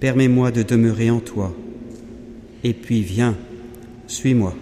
permets-moi 0.00 0.50
de 0.50 0.62
demeurer 0.62 1.08
en 1.08 1.20
toi, 1.20 1.56
et 2.64 2.74
puis 2.74 3.00
viens, 3.00 3.34
suis-moi. 4.06 4.54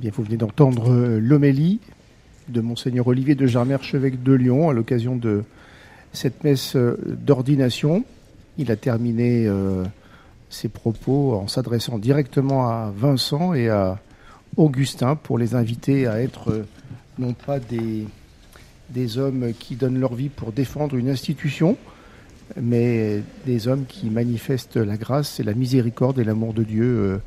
Bien, 0.00 0.10
vous 0.14 0.22
venez 0.22 0.38
d'entendre 0.38 0.94
euh, 0.94 1.20
l'homélie 1.20 1.78
de 2.48 2.62
Monseigneur 2.62 3.06
Olivier 3.06 3.34
de 3.34 3.44
Jarmer, 3.44 3.74
archevêque 3.74 4.22
de 4.22 4.32
Lyon, 4.32 4.70
à 4.70 4.72
l'occasion 4.72 5.14
de 5.14 5.44
cette 6.14 6.42
messe 6.42 6.74
euh, 6.74 6.96
d'ordination. 7.06 8.02
Il 8.56 8.72
a 8.72 8.76
terminé 8.76 9.46
euh, 9.46 9.84
ses 10.48 10.70
propos 10.70 11.34
en 11.34 11.48
s'adressant 11.48 11.98
directement 11.98 12.66
à 12.66 12.90
Vincent 12.96 13.52
et 13.52 13.68
à 13.68 13.98
Augustin 14.56 15.16
pour 15.16 15.36
les 15.36 15.54
inviter 15.54 16.06
à 16.06 16.22
être 16.22 16.64
non 17.18 17.34
pas 17.34 17.58
des 17.58 19.18
hommes 19.18 19.52
qui 19.52 19.76
donnent 19.76 20.00
leur 20.00 20.14
vie 20.14 20.30
pour 20.30 20.52
défendre 20.52 20.96
une 20.96 21.10
institution, 21.10 21.76
mais 22.58 23.20
des 23.44 23.68
hommes 23.68 23.84
qui 23.86 24.08
manifestent 24.08 24.78
la 24.78 24.96
grâce 24.96 25.40
et 25.40 25.42
la 25.42 25.52
miséricorde 25.52 26.18
et 26.18 26.24
l'amour 26.24 26.54
de 26.54 26.62
Dieu 26.62 27.20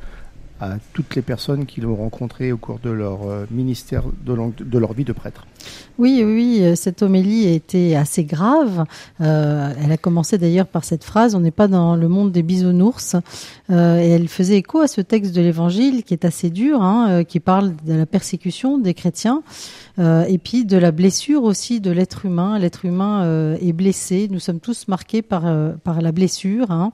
à 0.64 0.78
toutes 0.94 1.16
les 1.16 1.22
personnes 1.22 1.66
qui 1.66 1.82
l'ont 1.82 1.96
rencontré 1.96 2.52
au 2.52 2.58
cours 2.58 2.80
de 2.80 2.90
leur 2.90 3.28
euh, 3.28 3.46
ministère, 3.52 4.04
de, 4.26 4.78
leur 4.78 4.94
vie 4.94 5.04
de 5.04 5.14
prêtre. 5.14 5.46
Oui, 5.98 6.24
oui, 6.26 6.60
euh, 6.62 6.76
cette 6.76 7.02
homélie 7.02 7.54
était 7.54 7.96
assez 7.96 8.24
grave. 8.24 8.86
Euh, 9.22 9.74
elle 9.84 9.92
a 9.92 9.98
commencé 9.98 10.38
d'ailleurs 10.38 10.68
par 10.68 10.84
cette 10.84 11.04
phrase 11.04 11.36
"On 11.36 11.40
n'est 11.40 11.52
pas 11.52 11.68
dans 11.68 11.96
le 11.96 12.08
monde 12.08 12.32
des 12.32 12.44
bisounours", 12.44 13.16
et 13.70 13.74
elle 13.74 14.28
faisait 14.28 14.58
écho 14.58 14.80
à 14.80 14.88
ce 14.88 15.02
texte 15.02 15.34
de 15.36 15.42
l'Évangile 15.42 16.04
qui 16.04 16.14
est 16.14 16.26
assez 16.26 16.50
dur, 16.50 16.82
hein, 16.82 17.24
qui 17.24 17.40
parle 17.40 17.74
de 17.86 17.94
la 17.94 18.06
persécution 18.06 18.78
des 18.78 18.94
chrétiens. 18.94 19.42
et 20.00 20.38
puis 20.38 20.66
de 20.66 20.78
la 20.78 20.92
blessure 20.92 21.44
aussi 21.44 21.80
de 21.80 21.92
l'être 21.92 22.26
humain. 22.26 22.60
L'être 22.60 22.86
humain 22.86 23.56
est 23.56 23.74
blessé. 23.74 24.28
Nous 24.30 24.40
sommes 24.40 24.60
tous 24.60 24.88
marqués 24.88 25.22
par 25.22 25.44
par 25.84 26.02
la 26.02 26.12
blessure. 26.12 26.72
Hein. 26.72 26.92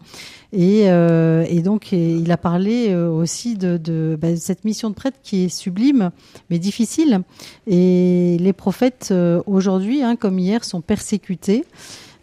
Et, 0.51 0.89
euh, 0.89 1.45
et, 1.47 1.61
donc, 1.61 1.91
il 1.91 2.31
a 2.31 2.37
parlé 2.37 2.87
euh, 2.89 3.09
aussi 3.09 3.55
de, 3.55 4.17
bah, 4.19 4.35
cette 4.35 4.65
mission 4.65 4.89
de 4.89 4.95
prêtre 4.95 5.17
qui 5.21 5.45
est 5.45 5.49
sublime, 5.49 6.11
mais 6.49 6.57
difficile. 6.57 7.21
Et 7.67 8.37
les 8.39 8.53
prophètes, 8.53 9.09
euh, 9.11 9.41
aujourd'hui, 9.45 10.01
hein, 10.01 10.15
comme 10.15 10.39
hier, 10.39 10.63
sont 10.63 10.81
persécutés. 10.81 11.65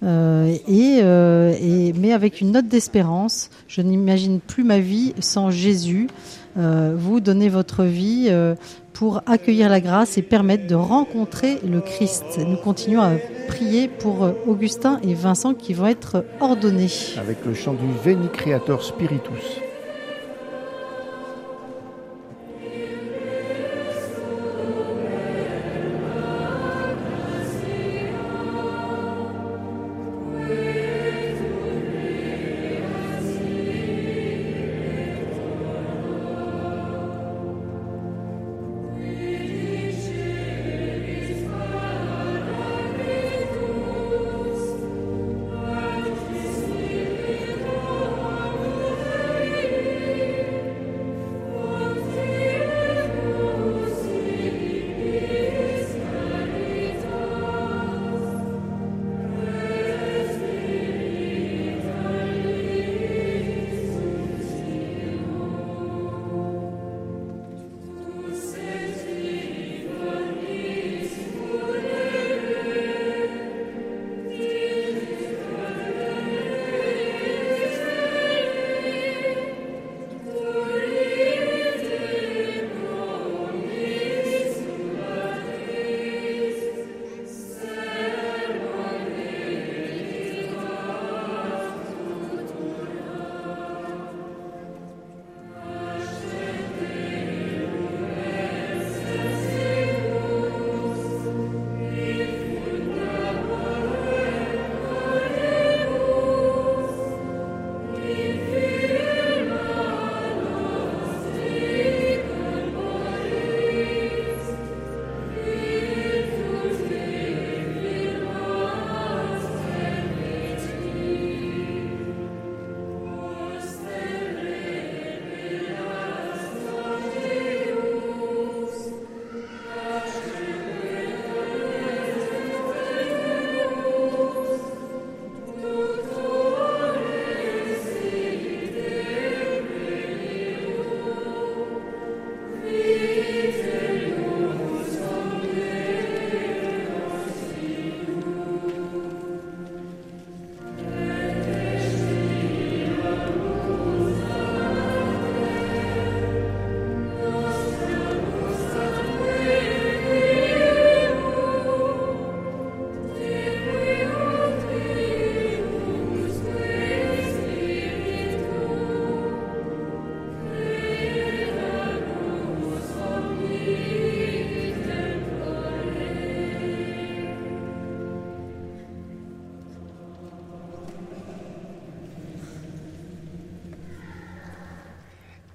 Et, 0.02 0.98
et, 0.98 1.92
mais 1.94 2.12
avec 2.12 2.40
une 2.40 2.52
note 2.52 2.68
d'espérance. 2.68 3.50
Je 3.66 3.80
n'imagine 3.80 4.40
plus 4.40 4.62
ma 4.62 4.78
vie 4.78 5.14
sans 5.18 5.50
Jésus. 5.50 6.06
Euh, 6.58 6.94
vous 6.96 7.20
donnez 7.20 7.48
votre 7.48 7.84
vie 7.84 8.28
pour 8.96 9.20
accueillir 9.26 9.68
la 9.68 9.80
grâce 9.80 10.16
et 10.16 10.22
permettre 10.22 10.66
de 10.66 10.74
rencontrer 10.74 11.58
le 11.68 11.82
Christ. 11.82 12.24
Nous 12.38 12.56
continuons 12.56 13.02
à 13.02 13.12
prier 13.46 13.88
pour 13.88 14.24
euh, 14.24 14.32
Augustin 14.46 14.98
et 15.02 15.12
Vincent 15.12 15.52
qui 15.52 15.74
vont 15.74 15.86
être 15.86 16.24
ordonnés. 16.40 16.88
Avec 17.18 17.44
le 17.44 17.52
chant 17.52 17.74
du 17.74 17.86
Veni 18.02 18.28
Creator 18.30 18.82
Spiritus. 18.82 19.65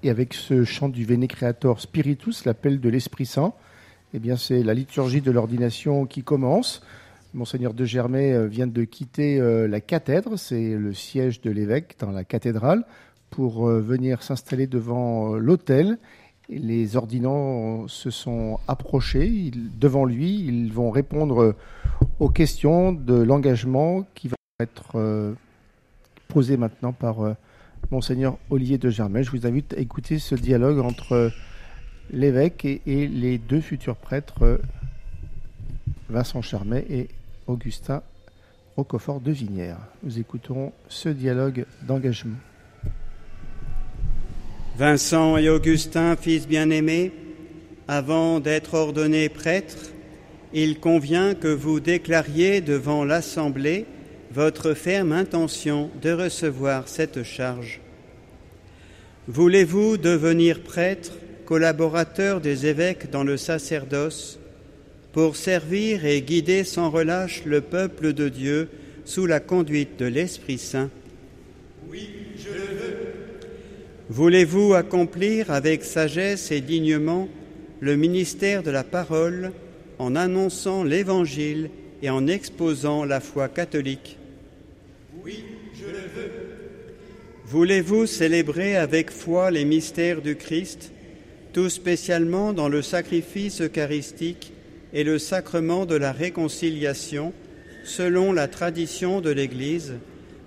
Et 0.04 0.10
avec 0.10 0.34
ce 0.34 0.64
chant 0.64 0.90
du 0.90 1.06
Vene 1.06 1.28
Creator 1.28 1.80
Spiritus, 1.80 2.46
l'appel 2.46 2.80
de 2.80 2.90
l'Esprit 2.90 3.28
Saint, 3.28 3.54
eh 4.16 4.20
bien 4.20 4.36
c'est 4.36 4.64
la 4.64 4.74
liturgie 4.74 5.22
de 5.22 5.30
l'ordination 5.30 6.08
qui 6.08 6.24
commence. 6.24 6.82
Monseigneur 7.36 7.76
de 7.76 7.86
Germay 7.86 8.34
euh, 8.34 8.48
vient 8.48 8.66
de 8.66 8.84
quitter 8.84 9.40
euh, 9.40 9.68
la 9.68 9.80
cathèdre, 9.80 10.40
c'est 10.40 10.76
le 10.76 10.94
siège 10.96 11.40
de 11.42 11.52
l'évêque 11.52 11.96
dans 12.00 12.10
la 12.10 12.24
cathédrale, 12.24 12.84
pour 13.30 13.70
euh, 13.70 13.80
venir 13.80 14.24
s'installer 14.24 14.66
devant 14.66 15.36
l'autel. 15.36 16.00
Les 16.50 16.96
ordinants 16.96 17.88
se 17.88 18.10
sont 18.10 18.60
approchés 18.68 19.52
devant 19.80 20.06
lui, 20.06 20.44
ils 20.46 20.74
vont 20.74 20.90
répondre 20.90 21.56
aux 22.20 22.30
questions 22.30 22.92
de 22.92 23.14
l'engagement 23.14 24.06
qui 24.16 24.28
va 24.28 24.36
être 24.60 25.36
posé 26.28 26.58
maintenant 26.58 26.92
par 26.92 27.36
Monseigneur 27.92 28.38
Olivier 28.50 28.78
de 28.78 28.90
Germay. 28.90 29.24
Je 29.24 29.32
vous 29.32 29.46
invite 29.46 29.74
à 29.74 29.78
écouter 29.78 30.18
ce 30.18 30.34
dialogue 30.34 30.80
entre 30.80 31.30
l'évêque 32.10 32.64
et, 32.64 33.08
les 33.08 33.38
deux 33.38 33.60
futurs 33.60 33.98
prêtres, 33.98 34.62
Vincent 36.10 36.42
Charmet 36.42 36.86
et 36.90 37.10
Augustin 37.48 38.02
Roquefort 38.78 39.20
de 39.20 39.32
Vinière. 39.32 39.78
Nous 40.04 40.20
écouterons 40.20 40.72
ce 40.88 41.10
dialogue 41.10 41.66
d'engagement. 41.86 42.38
Vincent 44.78 45.36
et 45.36 45.50
Augustin, 45.50 46.16
fils 46.16 46.48
bien-aimés, 46.48 47.12
avant 47.90 48.40
d'être 48.40 48.74
ordonnés 48.74 49.28
prêtres, 49.28 49.92
il 50.54 50.80
convient 50.80 51.36
que 51.36 51.50
vous 51.50 51.82
déclariez 51.82 52.62
devant 52.62 53.04
l'Assemblée 53.04 53.86
votre 54.34 54.74
ferme 54.74 55.12
intention 55.12 55.90
de 56.02 56.12
recevoir 56.12 56.88
cette 56.88 57.24
charge. 57.24 57.82
Voulez-vous 59.28 59.98
devenir 59.98 60.62
prêtre, 60.62 61.12
collaborateur 61.46 62.40
des 62.40 62.66
évêques 62.66 63.12
dans 63.12 63.26
le 63.26 63.36
sacerdoce, 63.36 64.40
pour 65.12 65.36
servir 65.36 66.06
et 66.06 66.22
guider 66.22 66.64
sans 66.64 66.90
relâche 66.90 67.44
le 67.46 67.60
peuple 67.60 68.14
de 68.14 68.30
Dieu 68.30 68.70
sous 69.04 69.26
la 69.26 69.42
conduite 69.42 70.00
de 70.00 70.06
l'Esprit 70.06 70.58
Saint? 70.58 70.90
Oui, 71.90 72.10
je 72.38 72.54
le 72.54 72.78
veux. 72.78 72.98
Voulez-vous 74.10 74.74
accomplir 74.74 75.52
avec 75.52 75.84
sagesse 75.84 76.52
et 76.52 76.62
dignement 76.62 77.28
le 77.82 77.98
ministère 77.98 78.64
de 78.64 78.72
la 78.72 78.86
parole 78.86 79.52
en 80.00 80.16
annonçant 80.16 80.86
l'Évangile 80.86 81.70
et 82.02 82.10
en 82.10 82.28
exposant 82.28 83.04
la 83.04 83.20
foi 83.20 83.50
catholique? 83.50 84.18
Oui, 85.24 85.44
je 85.76 85.86
le 85.86 85.92
veux. 85.92 86.32
Voulez-vous 87.46 88.06
célébrer 88.06 88.76
avec 88.78 89.12
foi 89.12 89.52
les 89.52 89.66
mystères 89.66 90.22
du 90.22 90.36
Christ, 90.36 90.92
tout 91.54 91.70
spécialement 91.70 92.54
dans 92.54 92.70
le 92.70 92.82
sacrifice 92.82 93.62
eucharistique 93.62 94.54
et 94.94 95.04
le 95.04 95.20
sacrement 95.20 95.86
de 95.86 95.96
la 95.96 96.12
réconciliation 96.12 97.34
selon 97.84 98.32
la 98.32 98.48
tradition 98.48 99.22
de 99.22 99.30
l'Église 99.30 99.96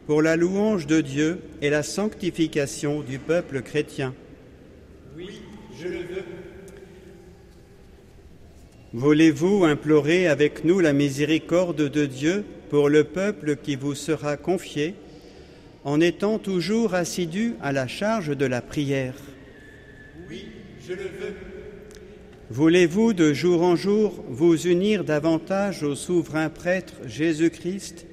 pour 0.07 0.23
la 0.23 0.37
louange 0.37 0.87
de 0.87 1.01
Dieu 1.01 1.39
et 1.63 1.71
la 1.71 1.83
sanctification 1.83 3.01
du 3.01 3.19
peuple 3.19 3.63
chrétien? 3.63 4.15
Oui, 5.17 5.41
je 5.81 5.89
le 5.89 5.99
veux. 5.99 6.25
Voulez-vous 8.93 9.65
implorer 9.65 10.29
avec 10.29 10.65
nous 10.65 10.81
la 10.81 10.93
miséricorde 10.93 11.89
de 11.89 12.07
Dieu 12.07 12.45
pour 12.75 12.89
le 12.89 13.05
peuple 13.05 13.55
qui 13.55 13.77
vous 13.77 13.95
sera 13.95 14.37
confié, 14.37 14.97
en 15.85 16.01
étant 16.01 16.41
toujours 16.41 16.95
assidu 16.95 17.55
à 17.63 17.71
la 17.71 17.87
charge 17.87 18.37
de 18.37 18.47
la 18.47 18.61
prière 18.61 19.15
Oui, 20.29 20.47
je 20.85 20.95
le 20.95 21.05
veux. 21.05 21.37
Voulez-vous 22.51 23.13
de 23.13 23.33
jour 23.33 23.63
en 23.63 23.77
jour 23.77 24.25
vous 24.29 24.67
unir 24.67 25.05
davantage 25.05 25.85
au 25.85 25.95
souverain 25.95 26.49
prêtre 26.49 26.95
Jésus-Christ 27.07 28.07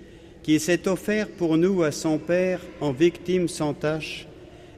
qui 0.43 0.59
s'est 0.59 0.88
offert 0.88 1.28
pour 1.28 1.57
nous 1.57 1.82
à 1.82 1.91
son 1.91 2.20
Père 2.20 2.59
en 2.82 2.91
victime 2.91 3.47
sans 3.47 3.74
tache 3.74 4.28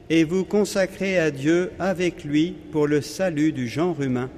et 0.08 0.24
vous 0.24 0.46
consacrer 0.46 1.18
à 1.18 1.30
Dieu 1.30 1.72
avec 1.78 2.24
lui 2.24 2.54
pour 2.72 2.86
le 2.86 3.02
salut 3.02 3.52
du 3.52 3.68
genre 3.68 4.00
humain? 4.00 4.30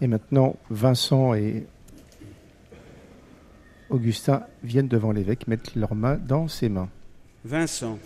Et 0.00 0.06
maintenant, 0.06 0.56
Vincent 0.70 1.34
et 1.34 1.66
Augustin 3.90 4.42
viennent 4.62 4.88
devant 4.88 5.12
l'évêque 5.12 5.46
mettre 5.46 5.72
leurs 5.76 5.94
mains 5.94 6.16
dans 6.16 6.48
ses 6.48 6.68
mains. 6.68 6.88
Vincent, 7.44 7.98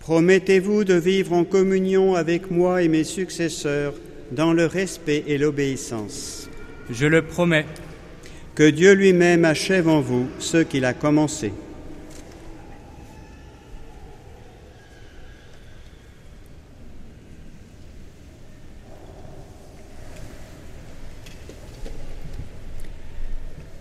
promettez-vous 0.00 0.84
de 0.84 0.94
vivre 0.94 1.32
en 1.32 1.44
communion 1.44 2.14
avec 2.14 2.50
moi 2.50 2.82
et 2.82 2.88
mes 2.88 3.04
successeurs 3.04 3.94
dans 4.32 4.52
le 4.52 4.66
respect 4.66 5.24
et 5.26 5.38
l'obéissance 5.38 6.48
Je 6.90 7.06
le 7.06 7.22
promets. 7.22 7.66
Que 8.54 8.68
Dieu 8.68 8.92
lui-même 8.92 9.44
achève 9.44 9.88
en 9.88 10.00
vous 10.00 10.26
ce 10.40 10.58
qu'il 10.58 10.84
a 10.84 10.92
commencé. 10.92 11.52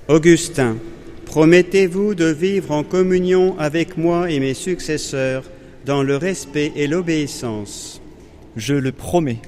Augustin, 0.08 0.78
promettez-vous 1.26 2.16
de 2.16 2.28
vivre 2.28 2.72
en 2.72 2.84
communion 2.84 3.60
avec 3.60 3.98
moi 3.98 4.32
et 4.32 4.40
mes 4.40 4.54
successeurs 4.54 5.44
dans 5.86 6.02
le 6.02 6.16
respect 6.16 6.72
et 6.78 6.88
l'obéissance 6.88 8.02
Je 8.56 8.74
le 8.74 8.94
promets. 8.94 9.42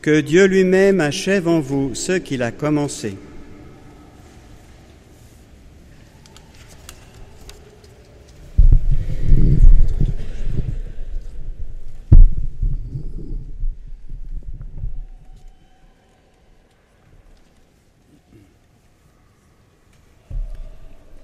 Que 0.00 0.20
Dieu 0.20 0.46
lui-même 0.46 1.00
achève 1.00 1.46
en 1.46 1.60
vous 1.60 1.94
ce 1.94 2.12
qu'il 2.12 2.42
a 2.42 2.50
commencé. 2.52 3.16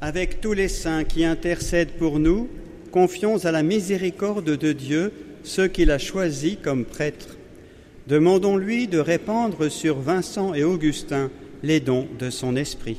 Avec 0.08 0.40
tous 0.40 0.54
les 0.54 0.68
saints 0.68 1.04
qui 1.04 1.26
intercèdent 1.26 1.98
pour 1.98 2.18
nous, 2.18 2.48
confions 2.92 3.44
à 3.44 3.52
la 3.52 3.62
miséricorde 3.62 4.56
de 4.56 4.72
Dieu 4.72 5.12
ceux 5.42 5.68
qu'il 5.68 5.90
a 5.90 5.98
choisis 5.98 6.56
comme 6.62 6.86
prêtres. 6.86 7.36
Demandons-lui 8.06 8.88
de 8.88 9.00
répandre 9.00 9.70
sur 9.70 9.98
Vincent 9.98 10.54
et 10.54 10.64
Augustin 10.64 11.30
les 11.62 11.80
dons 11.80 12.08
de 12.18 12.30
son 12.30 12.56
esprit. 12.56 12.96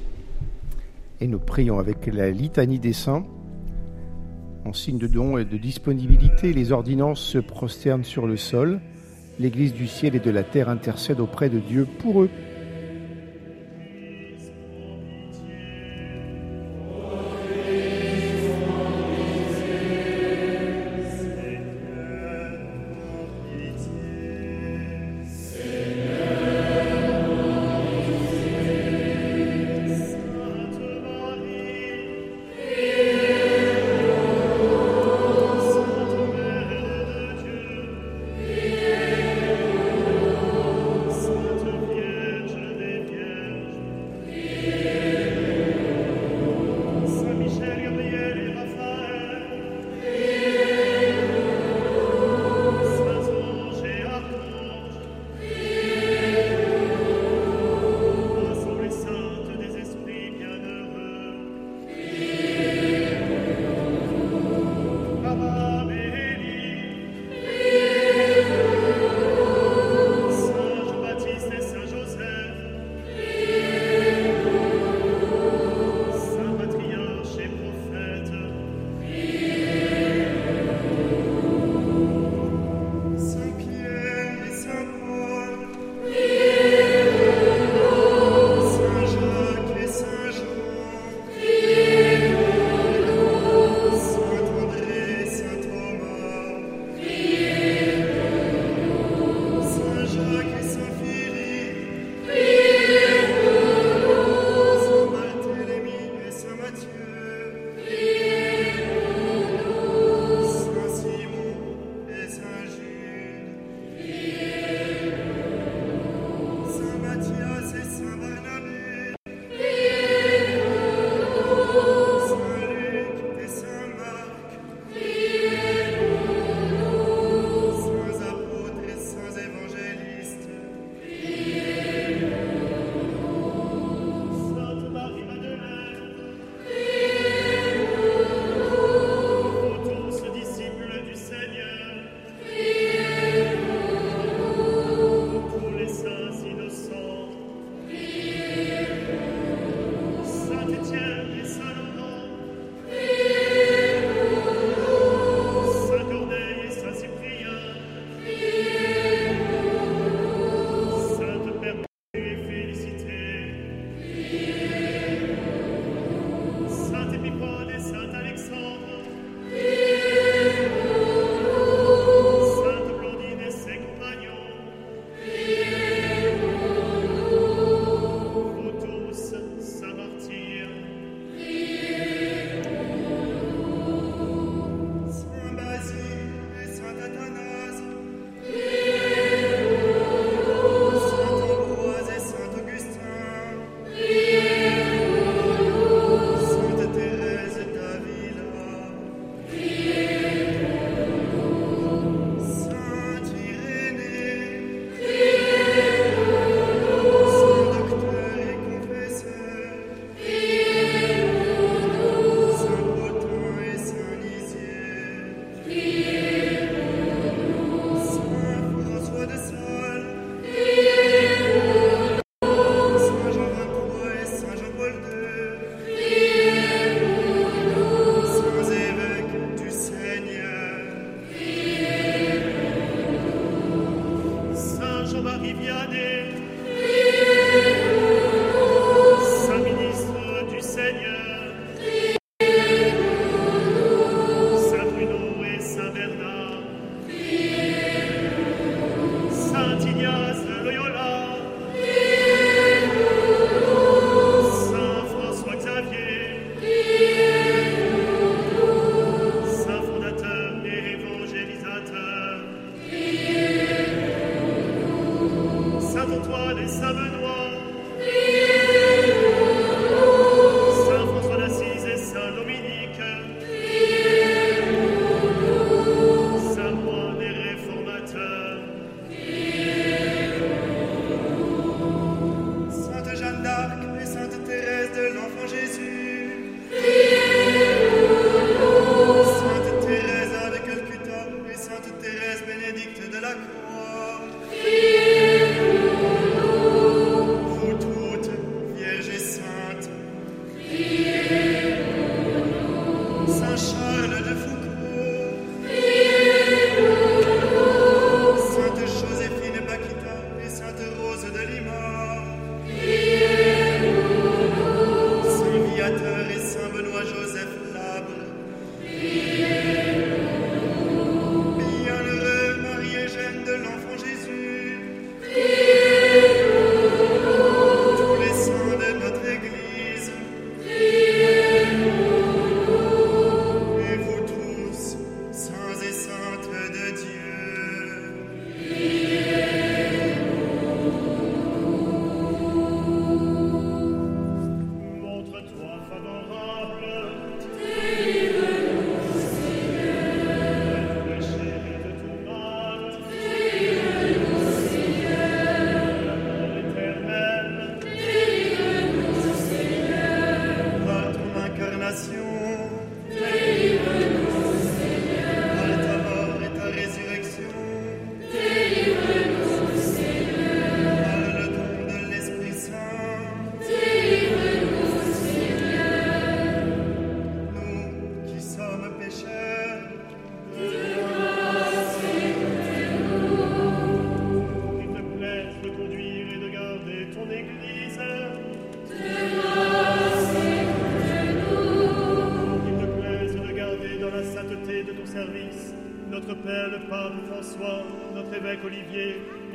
Et 1.20 1.26
nous 1.26 1.40
prions 1.40 1.80
avec 1.80 2.06
la 2.06 2.30
litanie 2.30 2.78
des 2.78 2.94
saints. 2.94 3.26
En 4.64 4.74
signe 4.74 5.00
de 5.00 5.08
don 5.08 5.40
et 5.40 5.46
de 5.46 5.58
disponibilité, 5.58 6.54
les 6.54 6.72
ordonnances 6.72 7.22
se 7.22 7.40
prosternent 7.40 8.04
sur 8.04 8.28
le 8.28 8.38
sol. 8.38 8.82
L'Église 9.40 9.74
du 9.74 9.88
ciel 9.88 10.16
et 10.16 10.20
de 10.20 10.30
la 10.30 10.44
terre 10.44 10.70
intercède 10.70 11.20
auprès 11.20 11.50
de 11.50 11.58
Dieu 11.58 11.88
pour 12.04 12.22
eux. 12.22 12.30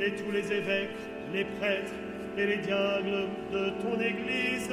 et 0.01 0.11
tous 0.11 0.31
les 0.31 0.51
évêques, 0.51 0.89
les 1.33 1.45
prêtres 1.59 1.93
et 2.37 2.45
les 2.45 2.57
diables 2.57 3.29
de 3.51 3.69
ton 3.81 3.99
Église. 3.99 4.69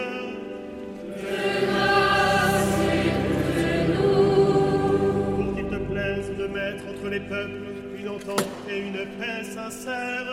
Pour 5.37 5.55
qu'il 5.55 5.67
te 5.67 5.93
plaise 5.93 6.31
de 6.37 6.47
mettre 6.47 6.85
entre 6.89 7.09
les 7.11 7.21
peuples 7.21 7.73
une 7.99 8.09
entente 8.09 8.49
et 8.69 8.79
une 8.81 9.07
paix 9.19 9.45
sincère. 9.45 10.27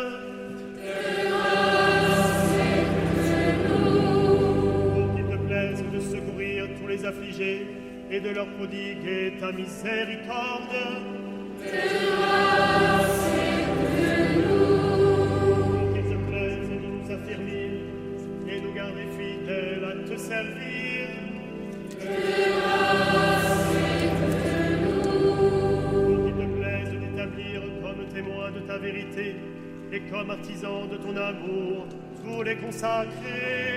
Pour 4.93 5.15
qu'il 5.15 5.25
te 5.25 5.37
plaise 5.47 5.83
de 5.93 5.99
secourir 5.99 6.67
tous 6.81 6.87
les 6.87 7.05
affligés 7.05 7.67
et 8.11 8.19
de 8.19 8.29
leur 8.29 8.47
prodiguer 8.47 9.33
ta 9.39 9.51
miséricorde. 9.51 11.08
l'amour, 31.29 31.85
tous 32.23 32.43
les 32.43 32.55
consacrés. 32.57 33.68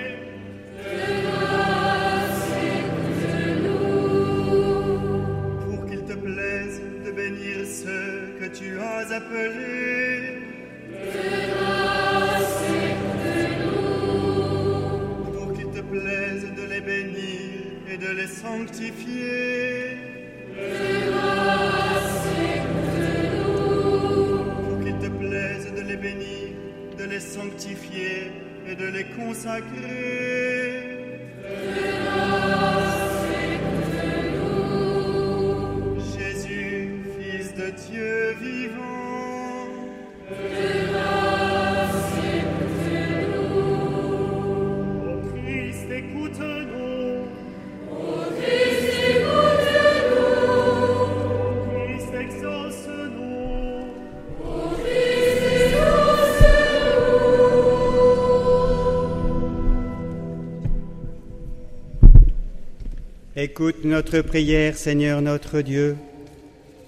Écoute 63.55 63.85
notre 63.85 64.21
prière, 64.21 64.75
Seigneur 64.75 65.21
notre 65.21 65.61
Dieu. 65.61 65.95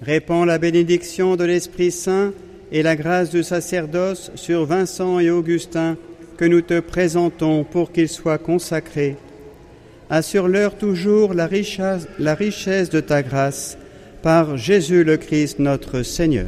Répands 0.01 0.45
la 0.45 0.57
bénédiction 0.57 1.35
de 1.35 1.43
l'Esprit 1.43 1.91
Saint 1.91 2.33
et 2.71 2.81
la 2.81 2.95
grâce 2.95 3.29
du 3.29 3.43
sacerdoce 3.43 4.31
sur 4.33 4.65
Vincent 4.65 5.19
et 5.19 5.29
Augustin 5.29 5.95
que 6.37 6.45
nous 6.45 6.61
te 6.61 6.79
présentons 6.79 7.63
pour 7.65 7.91
qu'ils 7.91 8.09
soient 8.09 8.39
consacrés. 8.39 9.15
Assure-leur 10.09 10.75
toujours 10.75 11.35
la 11.35 11.45
richesse, 11.45 12.07
la 12.17 12.33
richesse 12.33 12.89
de 12.89 12.99
ta 12.99 13.21
grâce 13.21 13.77
par 14.23 14.57
Jésus 14.57 15.03
le 15.03 15.17
Christ 15.17 15.59
notre 15.59 16.01
Seigneur. 16.01 16.47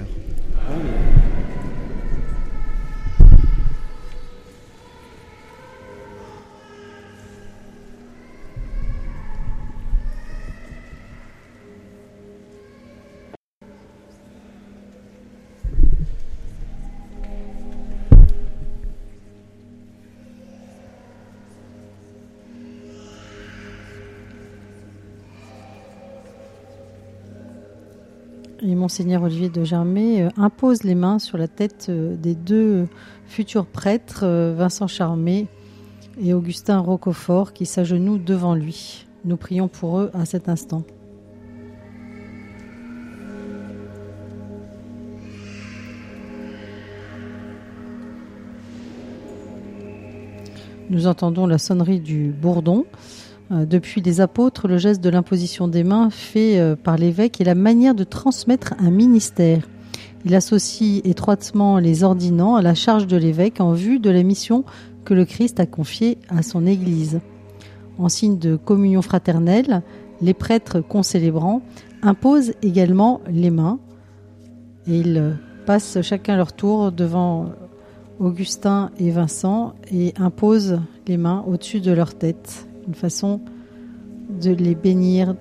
Monseigneur 28.88 29.24
Olivier 29.24 29.50
de 29.50 29.66
Germay 29.66 30.22
euh, 30.22 30.30
impose 30.38 30.84
les 30.84 30.96
mains 30.96 31.20
sur 31.20 31.38
la 31.38 31.50
tête 31.50 31.88
euh, 31.90 32.16
des 32.16 32.36
deux 32.36 32.88
futurs 33.26 33.66
prêtres, 33.66 34.22
euh, 34.24 34.56
Vincent 34.58 34.88
Charmé 34.88 35.48
et 36.22 36.34
Augustin 36.34 36.80
Roquefort, 36.80 37.52
qui 37.52 37.66
s'agenouillent 37.66 38.24
devant 38.24 38.56
lui. 38.56 39.06
Nous 39.26 39.36
prions 39.36 39.68
pour 39.68 40.00
eux 40.00 40.10
à 40.14 40.24
cet 40.24 40.48
instant. 40.48 40.84
Nous 50.90 51.08
entendons 51.08 51.46
la 51.46 51.58
sonnerie 51.58 52.00
du 52.00 52.32
bourdon. 52.32 52.86
Euh, 53.52 53.66
depuis 53.66 54.02
les 54.02 54.20
apôtres, 54.20 54.68
le 54.68 54.78
geste 54.78 55.02
de 55.02 55.10
l'imposition 55.10 55.68
des 55.68 55.84
mains 55.84 56.10
fait 56.10 56.60
euh, 56.60 56.76
par 56.76 56.98
l'évêque 56.98 57.40
est 57.40 57.46
la 57.46 57.56
manière 57.56 57.96
de 57.96 58.04
transmettre 58.04 58.74
un 58.80 58.92
ministère. 58.92 59.68
Il 60.26 60.36
associe 60.36 61.02
étroitement 61.06 61.78
les 61.78 62.04
ordinants 62.04 62.56
à 62.56 62.62
la 62.62 62.76
charge 62.76 63.08
de 63.08 63.16
l'évêque 63.16 63.62
en 63.62 63.72
vue 63.72 64.00
de 64.00 64.10
la 64.10 64.24
mission 64.24 64.66
que 65.06 65.14
le 65.14 65.24
Christ 65.24 65.60
a 65.60 65.66
confiée 65.66 66.18
à 66.28 66.44
son 66.44 66.66
Église. 66.66 67.22
En 67.98 68.10
signe 68.10 68.38
de 68.38 68.58
communion 68.58 69.02
fraternelle, 69.02 69.82
les 70.22 70.34
prêtres 70.34 70.82
concélébrants 70.82 71.62
imposent 72.02 72.54
également 72.62 73.22
les 73.30 73.50
mains 73.50 73.80
et 74.88 75.00
ils 75.00 75.38
passent 75.66 76.02
chacun 76.02 76.36
leur 76.36 76.54
tour 76.54 76.92
devant 76.92 77.52
Augustin 78.20 78.92
et 79.00 79.12
Vincent 79.12 79.74
et 79.92 80.14
imposent 80.18 80.82
les 81.08 81.18
mains 81.18 81.44
au-dessus 81.48 81.82
de 81.82 81.92
leur 81.92 82.16
tête, 82.16 82.67
une 82.88 82.96
façon 82.96 83.42
de 84.42 84.52
les 84.52 84.76
bénir 84.76 85.36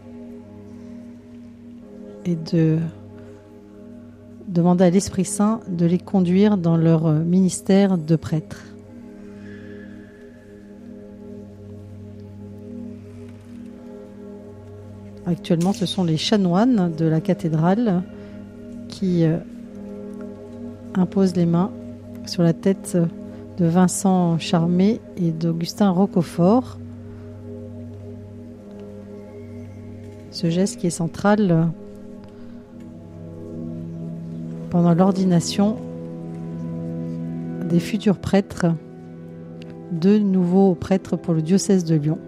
et 2.24 2.36
de 2.36 2.78
demander 4.48 4.84
à 4.84 4.90
l'Esprit 4.90 5.24
Saint 5.24 5.60
de 5.68 5.86
les 5.86 5.98
conduire 5.98 6.56
dans 6.56 6.76
leur 6.76 7.10
ministère 7.10 7.98
de 7.98 8.16
prêtre. 8.16 8.64
Actuellement, 15.26 15.72
ce 15.72 15.86
sont 15.86 16.04
les 16.04 16.16
chanoines 16.16 16.92
de 16.96 17.04
la 17.04 17.20
cathédrale 17.20 18.04
qui 18.88 19.24
euh, 19.24 19.38
imposent 20.94 21.34
les 21.34 21.46
mains 21.46 21.72
sur 22.26 22.44
la 22.44 22.52
tête 22.52 22.96
de 23.58 23.66
Vincent 23.66 24.38
Charmé 24.38 25.00
et 25.16 25.32
d'Augustin 25.32 25.90
Roquefort. 25.90 26.78
Ce 30.36 30.50
geste 30.50 30.78
qui 30.78 30.86
est 30.86 30.90
central 30.90 31.70
pendant 34.68 34.92
l'ordination 34.92 35.78
des 37.70 37.80
futurs 37.80 38.18
prêtres, 38.18 38.66
deux 39.92 40.18
nouveaux 40.18 40.74
prêtres 40.74 41.16
pour 41.16 41.32
le 41.32 41.40
diocèse 41.40 41.84
de 41.84 41.94
Lyon. 41.94 42.18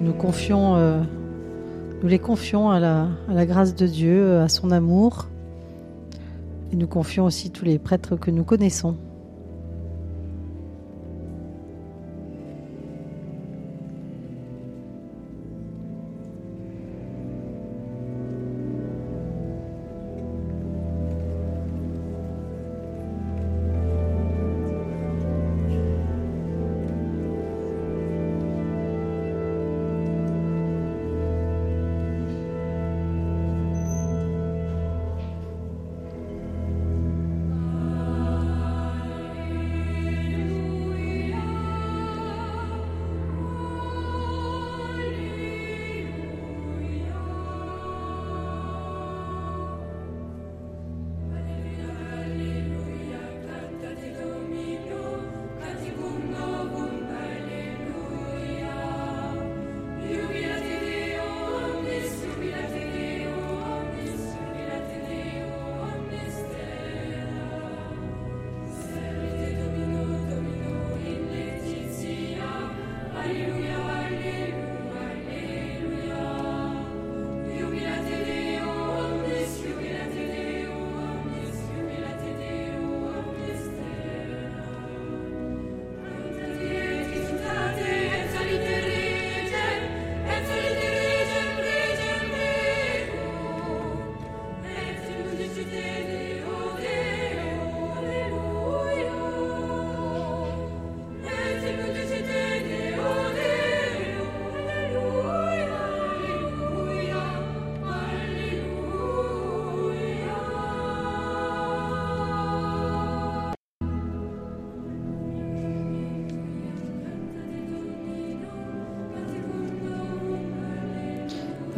Nous 0.00 0.14
euh, 0.48 1.02
les 2.04 2.18
confions 2.18 2.70
à 2.70 2.80
la 2.80 3.44
grâce 3.44 3.74
de 3.74 3.86
Dieu, 3.86 4.38
à 4.38 4.48
son 4.48 4.70
amour, 4.70 5.28
et 6.72 6.76
nous 6.76 6.86
confions 6.86 7.26
aussi 7.26 7.50
tous 7.50 7.66
les 7.66 7.78
prêtres 7.78 8.16
que 8.16 8.30
nous 8.30 8.44
connaissons. 8.44 8.96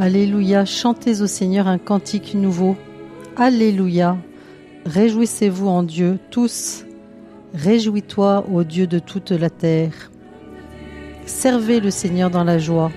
Alléluia, 0.04 0.66
chantez 0.66 1.22
au 1.22 1.26
Seigneur 1.26 1.66
un 1.66 1.78
cantique 1.78 2.34
nouveau. 2.34 2.76
Alléluia, 3.36 4.18
réjouissez-vous 4.84 5.66
en 5.66 5.82
Dieu 5.82 6.18
tous. 6.30 6.84
Réjouis-toi, 7.54 8.44
ô 8.52 8.64
Dieu 8.64 8.86
de 8.86 8.98
toute 8.98 9.30
la 9.30 9.48
terre. 9.48 10.10
Servez 11.24 11.80
le 11.80 11.90
Seigneur 11.90 12.28
dans 12.28 12.44
la 12.44 12.58
joie. 12.58 12.92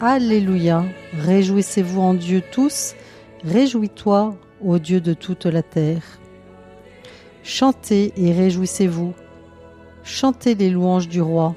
Alléluia, 0.00 0.84
réjouissez-vous 1.20 2.00
en 2.00 2.14
Dieu 2.14 2.42
tous. 2.50 2.96
Réjouis-toi, 3.44 4.36
ô 4.64 4.80
Dieu 4.80 5.00
de 5.00 5.14
toute 5.14 5.46
la 5.46 5.62
terre. 5.62 6.02
Chantez 7.44 8.12
et 8.16 8.32
réjouissez-vous. 8.32 9.14
Chantez 10.02 10.56
les 10.56 10.70
louanges 10.70 11.08
du 11.08 11.22
roi. 11.22 11.54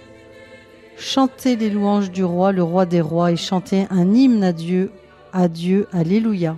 Chantez 1.00 1.56
les 1.56 1.70
louanges 1.70 2.12
du 2.12 2.26
roi, 2.26 2.52
le 2.52 2.62
roi 2.62 2.86
des 2.86 3.00
rois, 3.00 3.32
et 3.32 3.38
chantez 3.38 3.88
un 3.90 4.14
hymne 4.14 4.44
à 4.44 4.52
Dieu, 4.52 4.92
à 5.32 5.48
Dieu, 5.48 5.88
Alléluia. 5.94 6.58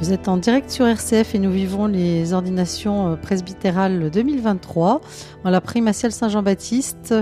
Vous 0.00 0.14
êtes 0.14 0.28
en 0.28 0.38
direct 0.38 0.70
sur 0.70 0.86
RCF 0.86 1.34
et 1.34 1.38
nous 1.38 1.50
vivons 1.50 1.86
les 1.86 2.32
ordinations 2.32 3.12
euh, 3.12 3.16
presbytérales 3.16 4.10
2023 4.10 5.02
en 5.44 5.50
la 5.50 5.60
primatiale 5.60 6.10
Saint-Jean-Baptiste 6.10 7.14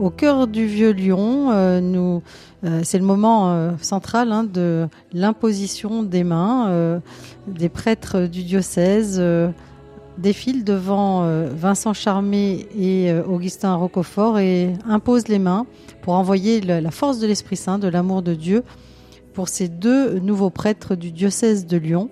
au 0.00 0.10
cœur 0.10 0.48
du 0.48 0.66
vieux 0.66 0.90
Lyon. 0.90 1.52
Euh, 1.52 2.18
euh, 2.64 2.80
c'est 2.82 2.98
le 2.98 3.04
moment 3.04 3.76
central 3.80 4.32
hein, 4.32 4.42
de 4.42 4.88
l'imposition 5.12 6.02
des 6.02 6.24
mains 6.24 7.00
des 7.46 7.68
prêtres 7.68 8.26
du 8.26 8.42
diocèse. 8.42 9.22
défilent 10.18 10.64
devant 10.64 11.28
Vincent 11.54 11.92
Charmé 11.92 12.66
et 12.76 13.12
Augustin 13.28 13.76
Roquefort 13.76 14.40
et 14.40 14.72
imposent 14.88 15.28
les 15.28 15.38
mains 15.38 15.66
pour 16.02 16.14
envoyer 16.14 16.60
la 16.60 16.90
force 16.90 17.20
de 17.20 17.28
l'Esprit 17.28 17.56
Saint, 17.56 17.78
de 17.78 17.86
l'amour 17.86 18.22
de 18.22 18.34
Dieu 18.34 18.64
pour 19.34 19.48
ces 19.48 19.68
deux 19.68 20.18
nouveaux 20.18 20.50
prêtres 20.50 20.96
du 20.96 21.12
diocèse 21.12 21.66
de 21.66 21.76
Lyon 21.76 22.10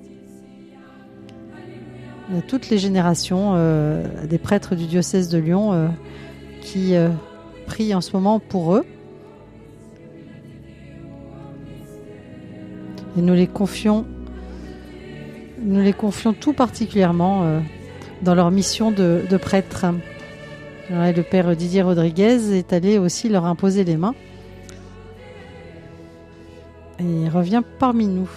toutes 2.48 2.70
les 2.70 2.78
générations 2.78 3.52
euh, 3.54 4.04
des 4.26 4.38
prêtres 4.38 4.74
du 4.74 4.86
diocèse 4.86 5.28
de 5.28 5.38
Lyon 5.38 5.72
euh, 5.72 5.88
qui 6.60 6.94
euh, 6.94 7.08
prient 7.66 7.94
en 7.94 8.00
ce 8.00 8.12
moment 8.12 8.38
pour 8.38 8.74
eux. 8.74 8.84
Et 13.16 13.20
nous 13.20 13.34
les 13.34 13.46
confions, 13.46 14.06
nous 15.62 15.80
les 15.80 15.92
confions 15.92 16.32
tout 16.32 16.54
particulièrement 16.54 17.60
dans 18.22 18.34
leur 18.34 18.50
mission 18.50 18.90
de, 18.90 19.20
de 19.28 19.36
prêtre. 19.36 19.84
le 20.88 21.20
père 21.20 21.54
Didier 21.54 21.82
Rodriguez 21.82 22.56
est 22.56 22.72
allé 22.72 22.96
aussi 22.96 23.28
leur 23.28 23.44
imposer 23.44 23.84
les 23.84 23.98
mains. 23.98 24.14
Il 27.00 27.28
revient 27.28 27.62
parmi 27.78 28.06
nous. 28.06 28.30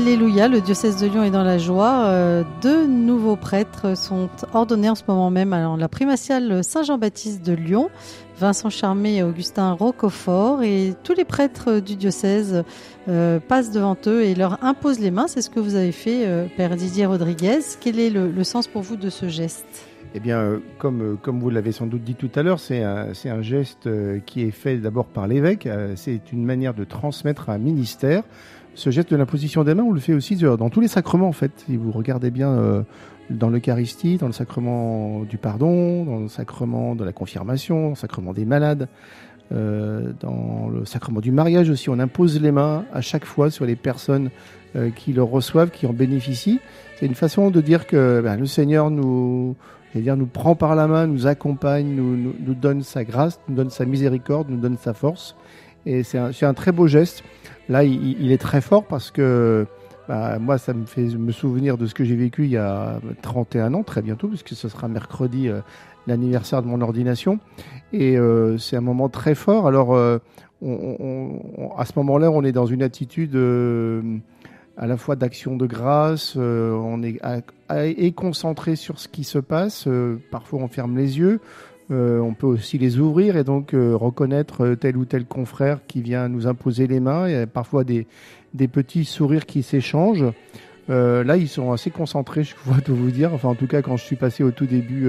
Alléluia, 0.00 0.46
le 0.46 0.60
diocèse 0.60 1.00
de 1.02 1.08
Lyon 1.08 1.24
est 1.24 1.32
dans 1.32 1.42
la 1.42 1.58
joie. 1.58 2.04
Euh, 2.04 2.44
deux 2.62 2.86
nouveaux 2.86 3.34
prêtres 3.34 3.96
sont 3.96 4.28
ordonnés 4.54 4.88
en 4.88 4.94
ce 4.94 5.02
moment 5.08 5.28
même 5.28 5.52
à 5.52 5.76
la 5.76 5.88
primatiale 5.88 6.62
Saint-Jean-Baptiste 6.62 7.44
de 7.44 7.52
Lyon, 7.52 7.90
Vincent 8.38 8.70
Charmé 8.70 9.16
et 9.16 9.22
Augustin 9.24 9.72
Roquefort. 9.72 10.62
Et 10.62 10.94
tous 11.02 11.14
les 11.14 11.24
prêtres 11.24 11.80
du 11.80 11.96
diocèse 11.96 12.62
euh, 13.08 13.40
passent 13.40 13.72
devant 13.72 13.96
eux 14.06 14.22
et 14.22 14.36
leur 14.36 14.62
imposent 14.62 15.00
les 15.00 15.10
mains. 15.10 15.26
C'est 15.26 15.42
ce 15.42 15.50
que 15.50 15.58
vous 15.58 15.74
avez 15.74 15.90
fait, 15.90 16.28
euh, 16.28 16.46
Père 16.56 16.76
Didier 16.76 17.06
Rodriguez. 17.06 17.58
Quel 17.80 17.98
est 17.98 18.10
le, 18.10 18.44
sens 18.44 18.68
pour 18.68 18.82
vous 18.82 18.94
de 18.94 19.10
ce 19.10 19.26
geste? 19.26 19.84
Eh 20.14 20.20
bien, 20.20 20.60
comme, 20.78 21.18
vous 21.24 21.50
l'avez 21.50 21.72
sans 21.72 21.86
doute 21.86 22.04
dit 22.04 22.14
tout 22.14 22.30
à 22.36 22.44
l'heure, 22.44 22.60
c'est 22.60 22.84
un, 22.84 23.08
un, 23.24 23.42
geste 23.42 23.88
qui 24.26 24.42
est 24.42 24.52
fait 24.52 24.78
d'abord 24.78 25.06
par 25.06 25.26
l'évêque. 25.26 25.68
C'est 25.96 26.32
une 26.32 26.44
manière 26.44 26.72
de 26.72 26.84
transmettre 26.84 27.50
un 27.50 27.58
ministère 27.58 28.22
ce 28.78 28.90
geste 28.90 29.10
de 29.10 29.16
l'imposition 29.16 29.64
des 29.64 29.74
mains, 29.74 29.82
on 29.82 29.92
le 29.92 30.00
fait 30.00 30.14
aussi 30.14 30.36
dans 30.36 30.70
tous 30.70 30.80
les 30.80 30.88
sacrements 30.88 31.28
en 31.28 31.32
fait. 31.32 31.50
Si 31.66 31.76
vous 31.76 31.90
regardez 31.90 32.30
bien 32.30 32.50
euh, 32.50 32.82
dans 33.28 33.50
l'Eucharistie, 33.50 34.18
dans 34.18 34.28
le 34.28 34.32
sacrement 34.32 35.24
du 35.24 35.36
pardon, 35.36 36.04
dans 36.04 36.20
le 36.20 36.28
sacrement 36.28 36.94
de 36.94 37.04
la 37.04 37.12
confirmation, 37.12 37.82
dans 37.82 37.88
le 37.90 37.94
sacrement 37.96 38.32
des 38.32 38.44
malades, 38.44 38.88
euh, 39.50 40.12
dans 40.20 40.68
le 40.68 40.84
sacrement 40.84 41.20
du 41.20 41.32
mariage 41.32 41.70
aussi, 41.70 41.90
on 41.90 41.98
impose 41.98 42.40
les 42.40 42.52
mains 42.52 42.84
à 42.92 43.00
chaque 43.00 43.24
fois 43.24 43.50
sur 43.50 43.64
les 43.64 43.74
personnes 43.74 44.30
euh, 44.76 44.90
qui 44.90 45.12
le 45.12 45.24
reçoivent, 45.24 45.70
qui 45.70 45.86
en 45.86 45.92
bénéficient. 45.92 46.60
C'est 47.00 47.06
une 47.06 47.16
façon 47.16 47.50
de 47.50 47.60
dire 47.60 47.86
que 47.86 48.20
ben, 48.22 48.36
le 48.36 48.46
Seigneur 48.46 48.90
nous, 48.90 49.56
dire, 49.96 50.16
nous 50.16 50.26
prend 50.26 50.54
par 50.54 50.76
la 50.76 50.86
main, 50.86 51.08
nous 51.08 51.26
accompagne, 51.26 51.96
nous, 51.96 52.54
donne 52.54 52.82
sa 52.82 53.02
grâce, 53.02 53.40
nous 53.48 53.56
donne 53.56 53.70
sa 53.70 53.84
miséricorde, 53.86 54.48
nous 54.50 54.60
donne 54.60 54.76
sa 54.76 54.94
force. 54.94 55.34
Et 55.84 56.02
c'est 56.02 56.18
un, 56.18 56.54
très 56.54 56.70
beau 56.70 56.86
geste. 56.86 57.24
Là, 57.68 57.84
il, 57.84 58.32
est 58.32 58.38
très 58.38 58.60
fort 58.60 58.84
parce 58.84 59.10
que 59.10 59.66
bah, 60.08 60.38
moi, 60.38 60.56
ça 60.56 60.72
me 60.72 60.86
fait 60.86 61.04
me 61.04 61.32
souvenir 61.32 61.76
de 61.76 61.86
ce 61.86 61.94
que 61.94 62.02
j'ai 62.02 62.16
vécu 62.16 62.44
il 62.44 62.50
y 62.50 62.56
a 62.56 62.98
31 63.20 63.74
ans, 63.74 63.82
très 63.82 64.00
bientôt, 64.00 64.28
puisque 64.28 64.50
ce 64.50 64.68
sera 64.70 64.88
mercredi 64.88 65.48
euh, 65.48 65.60
l'anniversaire 66.06 66.62
de 66.62 66.66
mon 66.66 66.80
ordination. 66.80 67.38
Et 67.92 68.16
euh, 68.16 68.56
c'est 68.56 68.76
un 68.76 68.80
moment 68.80 69.10
très 69.10 69.34
fort. 69.34 69.66
Alors, 69.66 69.94
euh, 69.94 70.18
à 70.62 71.84
ce 71.84 71.92
moment-là, 71.96 72.30
on 72.30 72.42
est 72.42 72.52
dans 72.52 72.64
une 72.64 72.82
attitude 72.82 73.36
à 74.78 74.86
la 74.86 74.96
fois 74.96 75.14
d'action 75.14 75.56
de 75.56 75.66
grâce, 75.66 76.36
on 76.36 77.02
est 77.02 77.20
est 77.70 78.12
concentré 78.12 78.76
sur 78.76 78.98
ce 78.98 79.08
qui 79.08 79.24
se 79.24 79.38
passe. 79.38 79.86
parfois, 80.30 80.60
on 80.60 80.68
ferme 80.68 80.96
les 80.96 81.18
yeux. 81.18 81.40
Euh, 81.90 82.20
on 82.20 82.34
peut 82.34 82.46
aussi 82.46 82.76
les 82.76 82.98
ouvrir 82.98 83.36
et 83.36 83.44
donc 83.44 83.72
euh, 83.72 83.96
reconnaître 83.96 84.74
tel 84.74 84.98
ou 84.98 85.06
tel 85.06 85.24
confrère 85.24 85.80
qui 85.86 86.02
vient 86.02 86.28
nous 86.28 86.46
imposer 86.46 86.86
les 86.86 87.00
mains. 87.00 87.28
Il 87.28 87.32
y 87.32 87.36
a 87.36 87.46
parfois 87.46 87.84
des, 87.84 88.06
petits 88.68 89.04
sourires 89.04 89.46
qui 89.46 89.62
s'échangent. 89.62 90.26
Euh, 90.90 91.24
là, 91.24 91.36
ils 91.36 91.48
sont 91.48 91.72
assez 91.72 91.90
concentrés, 91.90 92.44
je 92.44 92.54
vois 92.64 92.80
tout 92.80 92.94
vous 92.94 93.10
dire. 93.10 93.32
Enfin, 93.32 93.48
en 93.48 93.54
tout 93.54 93.66
cas, 93.66 93.82
quand 93.82 93.96
je 93.96 94.04
suis 94.04 94.16
passé 94.16 94.42
au 94.42 94.50
tout 94.50 94.66
début, 94.66 95.08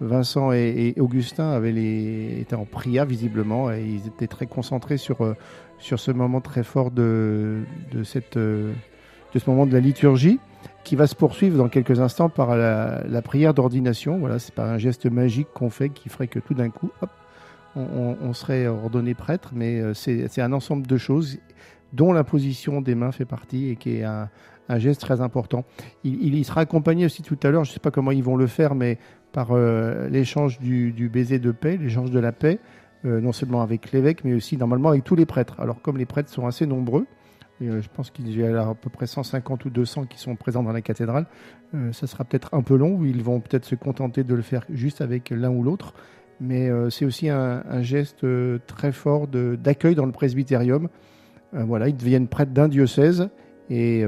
Vincent 0.00 0.52
et, 0.52 0.94
Augustin 0.98 1.62
étaient 1.64 2.54
en 2.54 2.64
prière 2.64 3.06
visiblement 3.06 3.72
et 3.72 3.82
ils 3.82 4.06
étaient 4.06 4.26
très 4.26 4.46
concentrés 4.46 4.98
sur, 4.98 5.34
ce 5.78 6.10
moment 6.10 6.40
très 6.40 6.62
fort 6.62 6.90
de 6.90 7.62
ce 8.04 9.50
moment 9.50 9.66
de 9.66 9.72
la 9.72 9.80
liturgie 9.80 10.38
qui 10.84 10.96
va 10.96 11.06
se 11.06 11.14
poursuivre 11.14 11.56
dans 11.56 11.68
quelques 11.68 12.00
instants 12.00 12.28
par 12.28 12.56
la, 12.56 13.22
prière 13.22 13.54
d'ordination. 13.54 14.18
Voilà, 14.18 14.38
c'est 14.38 14.54
pas 14.54 14.66
un 14.66 14.78
geste 14.78 15.06
magique 15.06 15.48
qu'on 15.54 15.70
fait 15.70 15.88
qui 15.88 16.08
ferait 16.08 16.28
que 16.28 16.38
tout 16.38 16.54
d'un 16.54 16.70
coup, 16.70 16.90
on, 17.76 18.32
serait 18.32 18.66
ordonné 18.66 19.14
prêtre, 19.14 19.50
mais 19.54 19.80
euh, 19.80 19.94
c'est 19.94 20.40
un 20.40 20.52
ensemble 20.52 20.86
de 20.86 20.96
choses 20.96 21.38
dont 21.92 22.12
l'imposition 22.12 22.80
des 22.80 22.94
mains 22.94 23.12
fait 23.12 23.24
partie 23.24 23.70
et 23.70 23.76
qui 23.76 23.96
est 23.96 24.04
un, 24.04 24.28
geste 24.76 25.00
très 25.00 25.20
important. 25.20 25.64
Il, 26.04 26.34
il, 26.34 26.44
sera 26.44 26.62
accompagné 26.62 27.04
aussi 27.04 27.22
tout 27.22 27.38
à 27.42 27.50
l'heure, 27.50 27.64
je 27.64 27.70
ne 27.70 27.74
sais 27.74 27.80
pas 27.80 27.90
comment 27.90 28.10
ils 28.12 28.22
vont 28.22 28.36
le 28.36 28.46
faire, 28.46 28.74
mais 28.74 28.98
par 29.34 29.48
euh, 29.50 30.08
l'échange 30.08 30.60
du, 30.60 31.10
baiser 31.12 31.38
de 31.38 31.50
paix, 31.50 31.76
l'échange 31.76 32.10
de 32.10 32.20
la 32.20 32.32
paix, 32.32 32.60
euh, 33.04 33.20
non 33.20 33.32
seulement 33.32 33.62
avec 33.62 33.90
l'évêque, 33.90 34.24
mais 34.24 34.32
aussi 34.32 34.56
normalement 34.56 34.90
avec 34.90 35.02
tous 35.02 35.16
les 35.16 35.26
prêtres. 35.26 35.58
Alors 35.58 35.82
comme 35.82 35.98
les 35.98 36.06
prêtres 36.06 36.30
sont 36.30 36.46
assez 36.46 36.66
nombreux, 36.66 37.06
euh, 37.62 37.80
je 37.80 37.88
pense 37.88 38.10
qu'il 38.10 38.36
y 38.36 38.44
a 38.44 38.68
à 38.68 38.74
peu 38.74 38.90
près 38.90 39.06
150 39.06 39.64
ou 39.64 39.70
200 39.70 40.06
qui 40.06 40.18
sont 40.18 40.36
présents 40.36 40.62
dans 40.62 40.72
la 40.72 40.82
cathédrale. 40.82 41.26
Euh, 41.74 41.92
ça 41.92 42.06
sera 42.06 42.24
peut-être 42.24 42.52
un 42.54 42.62
peu 42.62 42.76
long, 42.76 43.04
ils 43.04 43.22
vont 43.22 43.40
peut-être 43.40 43.64
se 43.64 43.74
contenter 43.74 44.24
de 44.24 44.34
le 44.34 44.42
faire 44.42 44.64
juste 44.70 45.00
avec 45.00 45.30
l'un 45.30 45.50
ou 45.50 45.62
l'autre. 45.62 45.94
Mais 46.40 46.68
euh, 46.68 46.90
c'est 46.90 47.04
aussi 47.04 47.28
un, 47.28 47.62
geste 47.82 48.26
très 48.66 48.92
fort 48.92 49.28
d'accueil 49.28 49.94
dans 49.94 50.06
le 50.06 50.12
presbytérium. 50.12 50.88
voilà, 51.52 51.88
ils 51.88 51.96
deviennent 51.96 52.26
prêtres 52.26 52.52
d'un 52.52 52.68
diocèse 52.68 53.28
et 53.70 54.04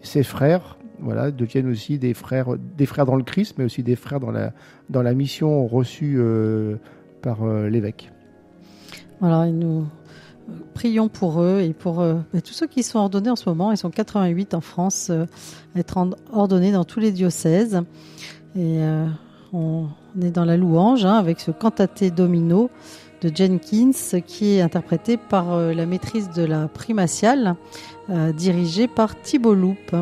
ses 0.00 0.22
frères 0.22 0.78
voilà, 0.98 1.30
deviennent 1.30 1.68
aussi 1.68 1.98
des 1.98 2.14
frères, 2.14 2.56
des 2.58 2.86
frères 2.86 3.06
dans 3.06 3.16
le 3.16 3.22
Christ, 3.22 3.56
mais 3.58 3.64
aussi 3.64 3.82
des 3.82 3.96
frères 3.96 4.20
dans 4.20 4.30
la, 4.30 4.52
dans 4.88 5.02
la 5.02 5.14
mission 5.14 5.66
reçue 5.66 6.18
par 7.20 7.46
l'évêque. 7.46 8.10
Voilà, 9.20 9.46
et 9.46 9.52
nous, 9.52 9.86
prions 10.74 11.08
pour 11.08 11.42
eux 11.42 11.60
et 11.60 11.72
pour 11.72 12.00
euh, 12.00 12.16
tous 12.44 12.52
ceux 12.52 12.66
qui 12.66 12.82
sont 12.82 12.98
ordonnés 12.98 13.30
en 13.30 13.36
ce 13.36 13.48
moment. 13.48 13.72
Ils 13.72 13.76
sont 13.76 13.90
88 13.90 14.54
en 14.54 14.60
France, 14.60 15.08
euh, 15.10 15.26
être 15.76 15.98
ordonnés 16.32 16.72
dans 16.72 16.84
tous 16.84 17.00
les 17.00 17.12
diocèses. 17.12 17.82
Et 18.56 18.82
euh, 18.82 19.06
on, 19.52 19.86
est 20.22 20.30
dans 20.30 20.44
la 20.44 20.56
louange 20.56 21.04
hein, 21.04 21.14
avec 21.14 21.40
ce 21.40 21.50
cantaté 21.50 22.10
domino 22.10 22.70
de 23.22 23.30
Jenkins 23.34 24.20
qui 24.26 24.54
est 24.54 24.60
interprété 24.62 25.16
par 25.18 25.54
la 25.54 25.84
maîtrise 25.84 26.30
de 26.30 26.42
la 26.42 26.68
primatiale, 26.68 27.54
dirigée 28.34 28.88
par 28.88 29.20
Thibault 29.20 29.54
Loupe. 29.54 29.94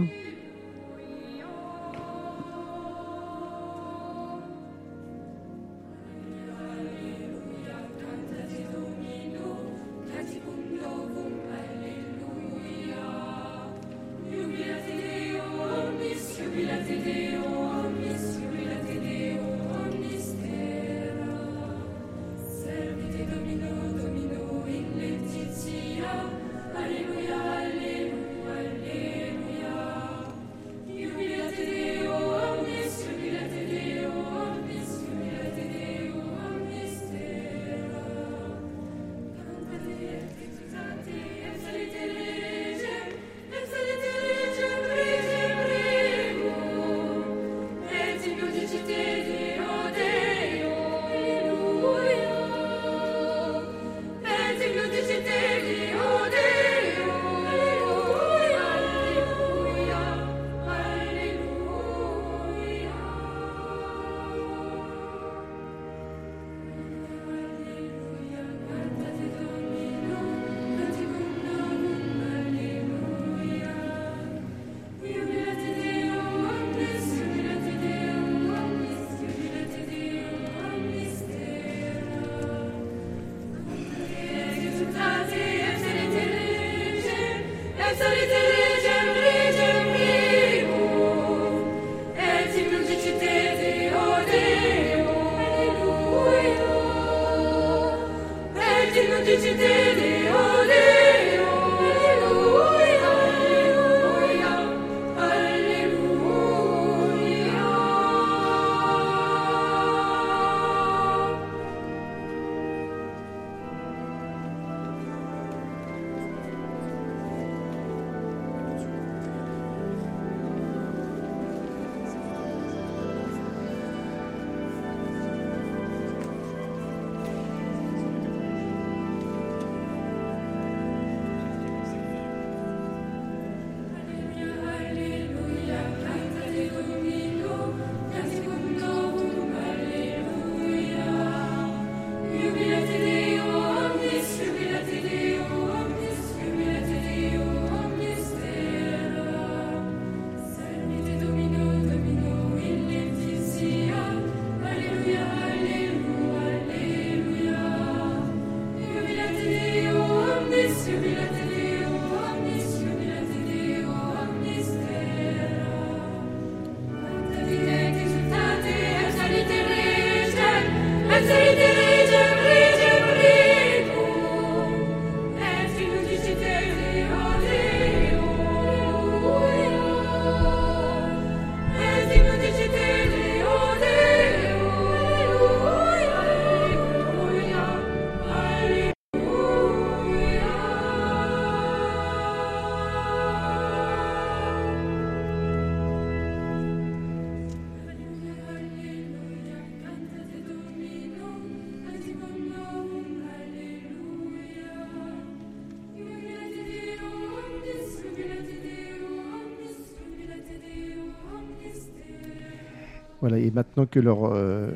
Et 213.36 213.50
maintenant 213.50 213.86
que 213.86 214.00
euh, 214.04 214.70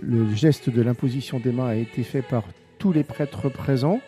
le 0.00 0.34
geste 0.34 0.70
de 0.70 0.82
l'imposition 0.82 1.38
des 1.38 1.52
mains 1.52 1.68
a 1.68 1.74
été 1.74 2.02
fait 2.02 2.22
par 2.22 2.44
tous 2.78 2.92
les 2.92 3.04
prêtres 3.04 3.48
présents, 3.48 4.00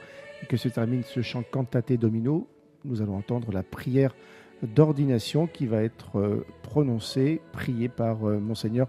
et 0.43 0.47
que 0.47 0.57
se 0.57 0.69
termine 0.69 1.03
ce 1.05 1.23
chant 1.23 1.43
cantate 1.51 1.93
domino, 1.93 2.49
nous 2.85 3.01
allons 3.01 3.17
entendre 3.17 3.53
la 3.53 3.63
prière 3.63 4.15
d'ordination 4.63 5.47
qui 5.47 5.67
va 5.67 5.83
être 5.83 6.19
euh, 6.19 6.45
prononcée, 6.63 7.41
priée 7.53 7.89
par 7.89 8.29
euh, 8.29 8.39
monseigneur 8.39 8.89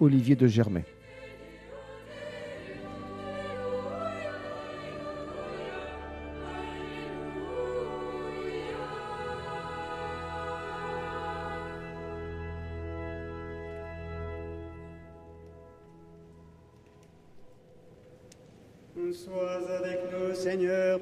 Olivier 0.00 0.36
de 0.36 0.46
Germay. 0.46 0.84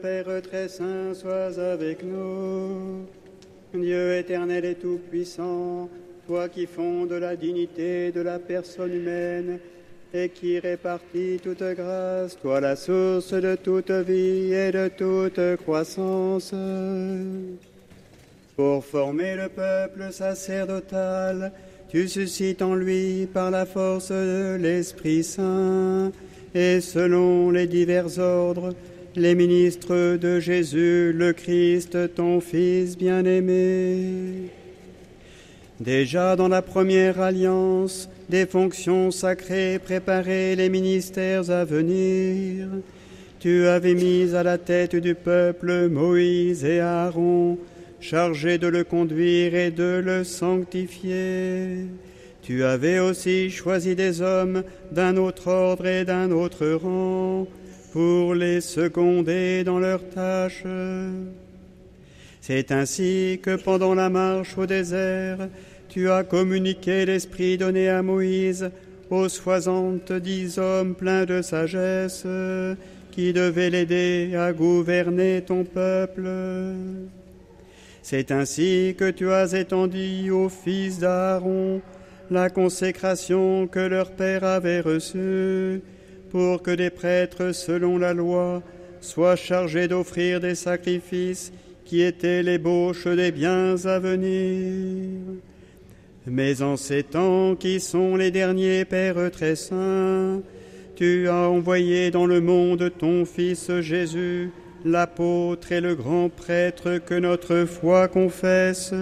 Père 0.05 0.43
très 0.43 0.69
saint, 0.69 1.15
sois 1.15 1.59
avec 1.59 2.05
nous. 2.05 3.07
Dieu 3.73 4.19
éternel 4.19 4.67
et 4.67 4.75
tout-puissant, 4.75 5.89
toi 6.27 6.51
qui 6.51 6.67
fondes 6.67 7.15
la 7.15 7.35
dignité 7.37 8.13
de 8.13 8.21
la 8.21 8.39
personne 8.39 8.93
humaine 8.93 9.59
et 10.13 10.29
qui 10.29 10.59
répartis 10.59 11.41
toute 11.43 11.63
grâce, 11.63 12.37
toi 12.39 12.61
la 12.61 12.77
source 12.77 13.33
de 13.33 13.57
toute 13.57 13.91
vie 13.91 14.53
et 14.53 14.71
de 14.73 14.89
toute 14.89 15.63
croissance. 15.63 16.53
Pour 18.57 18.85
former 18.85 19.37
le 19.37 19.49
peuple 19.49 20.13
sacerdotal, 20.13 21.51
tu 21.89 22.09
suscites 22.09 22.61
en 22.61 22.75
lui 22.75 23.27
par 23.33 23.51
la 23.51 23.65
force 23.65 24.11
de 24.11 24.59
l'Esprit 24.61 25.25
Saint 25.25 26.13
et 26.55 26.83
selon 26.83 27.51
les 27.51 27.67
divers 27.67 28.19
ordres, 28.19 28.75
les 29.17 29.35
ministres 29.35 30.17
de 30.17 30.41
Jésus, 30.41 31.13
le 31.13 31.33
Christ, 31.33 32.15
ton 32.15 32.41
Fils 32.41 32.97
bien-aimé. 32.97 34.51
Déjà 35.81 36.37
dans 36.37 36.49
la 36.49 36.63
première 36.63 37.21
alliance, 37.21 38.09
des 38.29 38.47
fonctions 38.47 39.11
sacrées 39.11 39.79
préparaient 39.79 40.57
les 40.57 40.69
ministères 40.69 41.51
à 41.51 41.65
venir. 41.65 42.69
Tu 43.39 43.67
avais 43.67 43.95
mis 43.95 44.35
à 44.35 44.43
la 44.43 44.59
tête 44.59 44.97
du 44.97 45.15
peuple 45.15 45.89
Moïse 45.89 46.65
et 46.65 46.81
Aaron, 46.81 47.59
chargés 48.01 48.59
de 48.59 48.67
le 48.67 48.85
conduire 48.85 49.55
et 49.55 49.71
de 49.71 50.03
le 50.05 50.25
sanctifier. 50.25 51.87
Tu 52.43 52.65
avais 52.65 52.99
aussi 52.99 53.51
choisi 53.51 53.95
des 53.95 54.23
hommes 54.23 54.65
d'un 54.93 55.17
autre 55.17 55.49
ordre 55.49 55.87
et 55.87 56.05
d'un 56.05 56.31
autre 56.31 56.67
rang 56.67 57.47
pour 57.95 58.35
les 58.35 58.61
seconder 58.61 59.63
dans 59.63 59.79
leurs 59.79 60.09
tâches. 60.11 60.65
C'est 62.41 62.73
ainsi 62.73 63.39
que 63.41 63.55
pendant 63.55 63.95
la 63.95 64.11
marche 64.11 64.59
au 64.59 64.67
désert, 64.67 65.49
tu 65.89 66.11
as 66.11 66.25
communiqué 66.25 67.07
l'esprit 67.07 67.57
donné 67.57 67.89
à 67.89 68.03
Moïse 68.03 68.69
aux 69.11 69.29
soixante-dix 69.29 70.59
hommes 70.59 70.97
pleins 70.97 71.25
de 71.25 71.41
sagesse 71.41 72.27
qui 73.13 73.33
devaient 73.33 73.71
l'aider 73.71 74.35
à 74.37 74.53
gouverner 74.53 75.45
ton 75.47 75.63
peuple. 75.63 76.29
C'est 78.03 78.33
ainsi 78.33 78.97
que 78.99 79.09
tu 79.13 79.31
as 79.31 79.53
étendu 79.53 80.33
aux 80.33 80.49
fils 80.49 80.99
d'Aaron 80.99 81.81
la 82.29 82.51
consécration 82.51 83.69
que 83.69 83.79
leur 83.79 84.11
père 84.11 84.43
avait 84.43 84.81
reçue, 84.81 85.81
pour 86.35 86.63
que 86.63 86.73
des 86.73 86.91
prêtres 86.91 87.53
selon 87.53 87.97
la 87.97 88.13
loi 88.13 88.61
soient 89.01 89.37
chargés 89.37 89.87
d'offrir 89.87 90.41
des 90.41 90.57
sacrifices 90.57 91.53
qui 91.85 92.03
étaient 92.03 92.43
l'ébauche 92.43 93.07
des 93.07 93.31
biens 93.31 93.77
à 93.85 94.01
venir. 94.01 95.21
Mais 96.27 96.61
en 96.61 96.77
ces 96.77 97.05
temps 97.05 97.55
qui 97.55 97.79
sont 97.79 98.17
les 98.17 98.33
derniers 98.33 98.85
Pères 98.85 99.31
très 99.31 99.55
saints, 99.55 100.43
tu 100.97 101.29
as 101.29 101.49
envoyé 101.49 102.11
dans 102.11 102.27
le 102.27 102.41
monde 102.41 102.91
ton 102.99 103.25
Fils 103.25 103.71
Jésus, 103.79 104.51
l'apôtre 104.85 105.71
et 105.71 105.81
le 105.81 105.95
grand 105.95 106.31
prêtre 106.31 106.99
que 106.99 107.15
notre 107.15 107.65
foi 107.65 108.09
confesse. 108.09 108.93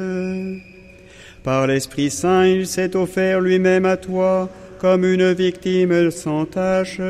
Par 1.43 1.67
l'Esprit 1.67 2.11
Saint, 2.11 2.45
il 2.45 2.67
s'est 2.67 2.95
offert 2.95 3.41
lui-même 3.41 3.87
à 3.87 3.97
toi 3.97 4.51
comme 4.83 5.05
une 5.05 5.33
victime 5.33 6.11
sans 6.11 6.45
tache. 6.45 7.01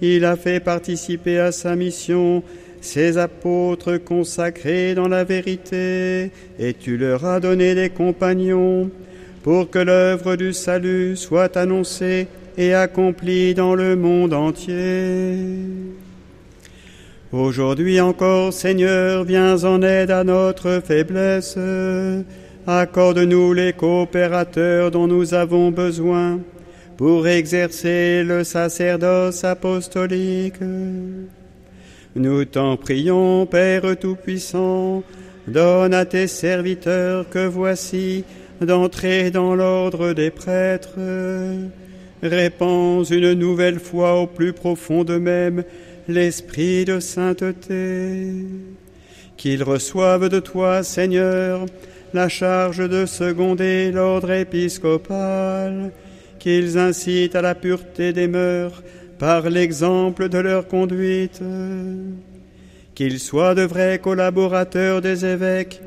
Il 0.00 0.24
a 0.24 0.36
fait 0.36 0.58
participer 0.58 1.38
à 1.38 1.52
sa 1.52 1.76
mission 1.76 2.42
ses 2.80 3.18
apôtres 3.18 3.98
consacrés 3.98 4.94
dans 4.94 5.06
la 5.06 5.22
vérité, 5.22 6.30
et 6.58 6.72
tu 6.72 6.96
leur 6.96 7.26
as 7.26 7.40
donné 7.40 7.74
des 7.74 7.90
compagnons 7.90 8.90
pour 9.42 9.68
que 9.68 9.80
l'œuvre 9.80 10.34
du 10.34 10.54
salut 10.54 11.14
soit 11.14 11.58
annoncée 11.58 12.26
et 12.56 12.72
accomplie 12.72 13.52
dans 13.52 13.74
le 13.74 13.94
monde 13.94 14.32
entier. 14.32 15.36
Aujourd'hui 17.32 18.00
encore, 18.00 18.52
Seigneur, 18.54 19.24
viens 19.24 19.62
en 19.64 19.82
aide 19.82 20.10
à 20.10 20.24
notre 20.24 20.80
faiblesse 20.82 21.58
accorde-nous 22.66 23.52
les 23.52 23.72
coopérateurs 23.72 24.90
dont 24.90 25.06
nous 25.06 25.34
avons 25.34 25.70
besoin 25.70 26.38
pour 26.96 27.26
exercer 27.26 28.22
le 28.22 28.44
sacerdoce 28.44 29.44
apostolique. 29.44 30.60
Nous 32.14 32.44
t'en 32.44 32.76
prions, 32.76 33.46
Père 33.46 33.96
Tout-Puissant, 33.98 35.02
donne 35.46 35.94
à 35.94 36.04
tes 36.04 36.26
serviteurs 36.26 37.28
que 37.28 37.46
voici 37.46 38.24
d'entrer 38.60 39.30
dans 39.30 39.54
l'ordre 39.54 40.12
des 40.12 40.30
prêtres. 40.30 40.98
Répands 42.22 43.02
une 43.04 43.32
nouvelle 43.32 43.80
fois 43.80 44.20
au 44.20 44.26
plus 44.26 44.52
profond 44.52 45.04
d'eux-mêmes 45.04 45.64
l'esprit 46.08 46.84
de 46.84 47.00
sainteté. 47.00 48.28
Qu'ils 49.36 49.62
reçoivent 49.62 50.28
de 50.28 50.38
toi, 50.38 50.82
Seigneur, 50.82 51.66
la 52.14 52.28
charge 52.28 52.88
de 52.88 53.06
seconder 53.06 53.90
l'ordre 53.90 54.30
épiscopal, 54.30 55.90
qu'ils 56.42 56.76
incitent 56.76 57.36
à 57.36 57.40
la 57.40 57.54
pureté 57.54 58.12
des 58.12 58.26
mœurs 58.26 58.82
par 59.20 59.48
l'exemple 59.48 60.28
de 60.28 60.38
leur 60.38 60.66
conduite, 60.66 61.40
qu'ils 62.96 63.20
soient 63.20 63.54
de 63.54 63.62
vrais 63.62 64.00
collaborateurs 64.00 65.00
des 65.00 65.24
évêques 65.24 65.80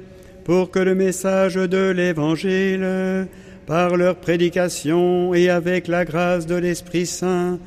pour 0.45 0.71
que 0.71 0.79
le 0.79 0.95
message 0.95 1.55
de 1.55 1.89
l'Évangile, 1.89 3.27
par 3.67 3.97
leur 3.97 4.15
prédication 4.15 5.33
et 5.33 5.49
avec 5.49 5.89
la 5.89 6.05
grâce 6.05 6.45
de 6.45 6.55
l'Esprit 6.55 7.05
Saint, 7.05 7.59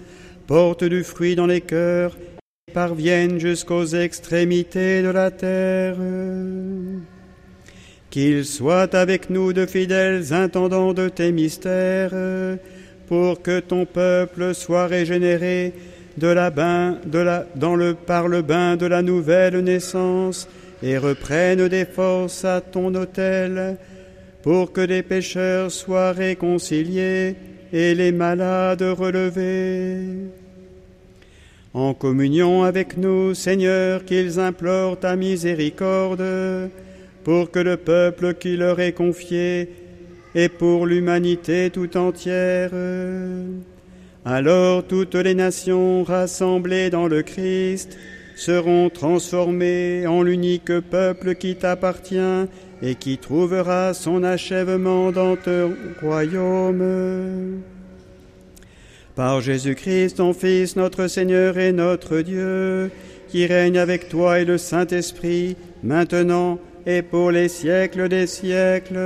porte 0.47 0.85
du 0.85 1.05
fruit 1.05 1.37
dans 1.37 1.47
les 1.47 1.61
cœurs 1.61 2.17
et 2.69 2.73
parvienne 2.73 3.39
jusqu'aux 3.39 3.85
extrémités 3.85 5.03
de 5.03 5.11
la 5.11 5.31
terre. 5.31 5.97
Qu'il 8.09 8.47
soit 8.47 8.95
avec 8.95 9.29
nous 9.29 9.53
de 9.53 9.67
fidèles 9.67 10.33
intendants 10.33 10.95
de 10.95 11.11
tes 11.11 11.33
mystères, 11.33 12.15
pour 13.09 13.41
que 13.41 13.61
ton 13.61 13.87
peuple 13.87 14.55
soit 14.55 14.87
régénéré 14.87 15.73
de 16.19 16.29
la 16.29 16.51
dans 17.55 17.77
le, 17.77 17.95
par 17.95 18.29
le 18.29 18.43
bain 18.43 18.77
de 18.77 18.87
la 18.87 19.03
nouvelle 19.03 19.59
naissance 19.61 20.49
et 20.83 20.99
reprenne 20.99 21.69
des 21.69 21.85
forces 21.85 22.45
à 22.45 22.61
ton 22.61 22.95
autel, 22.95 23.77
pour 24.43 24.73
que 24.73 24.81
les 24.81 25.03
pécheurs 25.03 25.71
soient 25.71 26.13
réconciliés 26.13 27.35
et 27.73 27.95
les 27.95 28.13
malades 28.13 28.83
relevés. 28.83 30.29
En 31.75 31.95
communion 31.95 32.63
avec 32.63 32.97
nous, 32.97 33.35
Seigneur, 33.35 34.05
qu'ils 34.05 34.39
implorent 34.39 34.99
ta 34.99 35.17
miséricorde, 35.17 36.71
pour 37.25 37.51
que 37.51 37.59
le 37.59 37.77
peuple 37.77 38.35
qui 38.35 38.57
leur 38.57 38.81
est 38.81 38.93
confié 38.93 39.69
et 40.35 40.49
pour 40.49 40.87
l'humanité 40.87 41.71
tout 41.71 41.97
entière. 41.97 42.71
Alors 44.25 44.85
toutes 44.87 45.15
les 45.15 45.35
nations 45.35 46.05
rassemblées 46.05 46.91
dans 46.91 47.09
le 47.09 47.23
Christ 47.23 47.97
seront 48.37 48.89
transformées 48.91 50.07
en 50.07 50.23
l'unique 50.23 50.81
peuple 50.81 51.35
qui 51.35 51.57
t'appartient 51.57 52.47
et 52.83 52.95
qui 52.95 53.19
trouvera 53.19 53.95
son 53.95 54.23
achèvement 54.23 55.11
dans 55.11 55.37
ton 55.37 55.75
royaume. 56.01 57.63
Par 59.17 59.41
Jésus-Christ, 59.41 60.19
ton 60.19 60.33
Fils, 60.33 60.77
notre 60.77 61.09
Seigneur 61.09 61.59
et 61.59 61.73
notre 61.73 62.21
Dieu, 62.21 62.93
qui 63.29 63.47
règne 63.47 63.79
avec 63.79 64.09
toi 64.09 64.39
et 64.39 64.45
le 64.45 64.59
Saint-Esprit, 64.59 65.57
maintenant 65.83 66.61
et 66.89 67.03
pour 67.03 67.31
les 67.31 67.49
siècles 67.49 68.09
des 68.09 68.27
siècles. 68.27 68.97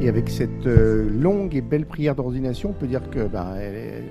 Et 0.00 0.08
avec 0.08 0.30
cette 0.30 0.66
euh, 0.66 1.10
longue 1.10 1.54
et 1.54 1.60
belle 1.60 1.84
prière 1.84 2.14
d'ordination, 2.14 2.70
on 2.70 2.72
peut 2.72 2.86
dire 2.86 3.10
que 3.10 3.26
ben, 3.26 3.54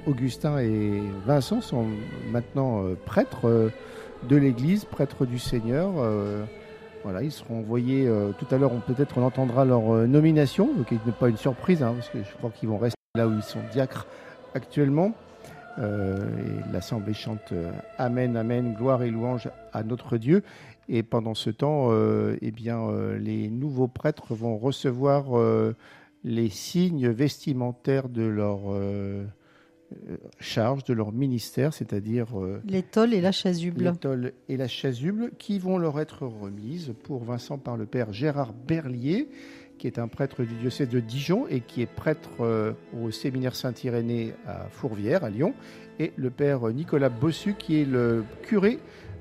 Augustin 0.05 0.59
et 0.59 1.01
Vincent 1.25 1.59
sont 1.61 1.87
maintenant 2.31 2.83
euh, 2.83 2.95
prêtres 3.07 3.47
euh, 3.47 3.69
de 4.29 4.35
l'Église, 4.35 4.85
prêtres 4.85 5.25
du 5.25 5.39
Seigneur. 5.39 5.93
Voilà, 7.03 7.23
ils 7.23 7.31
seront 7.31 7.61
envoyés 7.61 8.07
tout 8.37 8.45
à 8.51 8.59
l'heure. 8.59 8.71
On 8.71 8.79
peut-être 8.81 9.17
on 9.17 9.23
entendra 9.23 9.65
leur 9.65 9.81
nomination, 10.07 10.69
donc 10.71 10.91
n'est 10.91 11.11
pas 11.19 11.29
une 11.29 11.37
surprise, 11.37 11.81
hein, 11.81 11.93
parce 11.95 12.09
que 12.09 12.19
je 12.19 12.37
crois 12.37 12.51
qu'ils 12.51 12.69
vont 12.69 12.77
rester 12.77 13.00
là 13.15 13.27
où 13.27 13.33
ils 13.33 13.43
sont 13.43 13.59
diacres 13.73 14.07
actuellement. 14.53 15.13
et 15.77 16.71
l'assemblée 16.71 17.13
chante 17.13 17.53
Amen, 17.97 18.37
Amen, 18.37 18.73
gloire 18.73 19.03
et 19.03 19.09
louange 19.09 19.49
à 19.73 19.83
notre 19.83 20.17
Dieu. 20.17 20.43
Et 20.93 21.03
pendant 21.03 21.35
ce 21.35 21.49
temps, 21.49 21.87
euh, 21.91 22.37
eh 22.41 22.51
bien, 22.51 22.81
euh, 22.81 23.17
les 23.17 23.49
nouveaux 23.49 23.87
prêtres 23.87 24.35
vont 24.35 24.57
recevoir 24.57 25.37
euh, 25.37 25.73
les 26.23 26.49
signes 26.49 27.09
vestimentaires 27.09 28.09
de 28.09 28.23
leur 28.23 28.59
charge, 30.39 30.85
de 30.85 30.93
leur 30.93 31.11
ministère, 31.11 31.73
c'est-à-dire 31.73 32.27
l'étole 32.65 33.13
et 33.13 33.19
la 33.19 33.31
chasuble. 33.33 33.83
L'étole 33.83 34.33
et 34.47 34.55
la 34.55 34.67
chasuble 34.67 35.31
qui 35.37 35.59
vont 35.59 35.77
leur 35.77 35.99
être 35.99 36.25
remises 36.25 36.93
pour 37.03 37.23
Vincent 37.23 37.57
par 37.57 37.75
le 37.75 37.85
père 37.85 38.13
Gérard 38.13 38.53
Berlier, 38.53 39.27
qui 39.81 39.87
est 39.87 39.97
un 39.97 40.07
prêtre 40.07 40.43
du 40.43 40.53
diocèse 40.53 40.89
de 40.89 40.99
Dijon 40.99 41.47
et 41.49 41.61
qui 41.61 41.81
est 41.81 41.91
prêtre 41.91 42.29
au 42.93 43.09
séminaire 43.09 43.55
Saint-Irénée 43.55 44.35
à 44.45 44.67
Fourvière, 44.69 45.23
à 45.23 45.31
Lyon, 45.31 45.55
et 45.99 46.13
le 46.17 46.29
père 46.29 46.67
Nicolas 46.67 47.09
Bossu, 47.09 47.55
qui 47.55 47.81
est 47.81 47.85
le 47.85 48.23
curé 48.43 48.77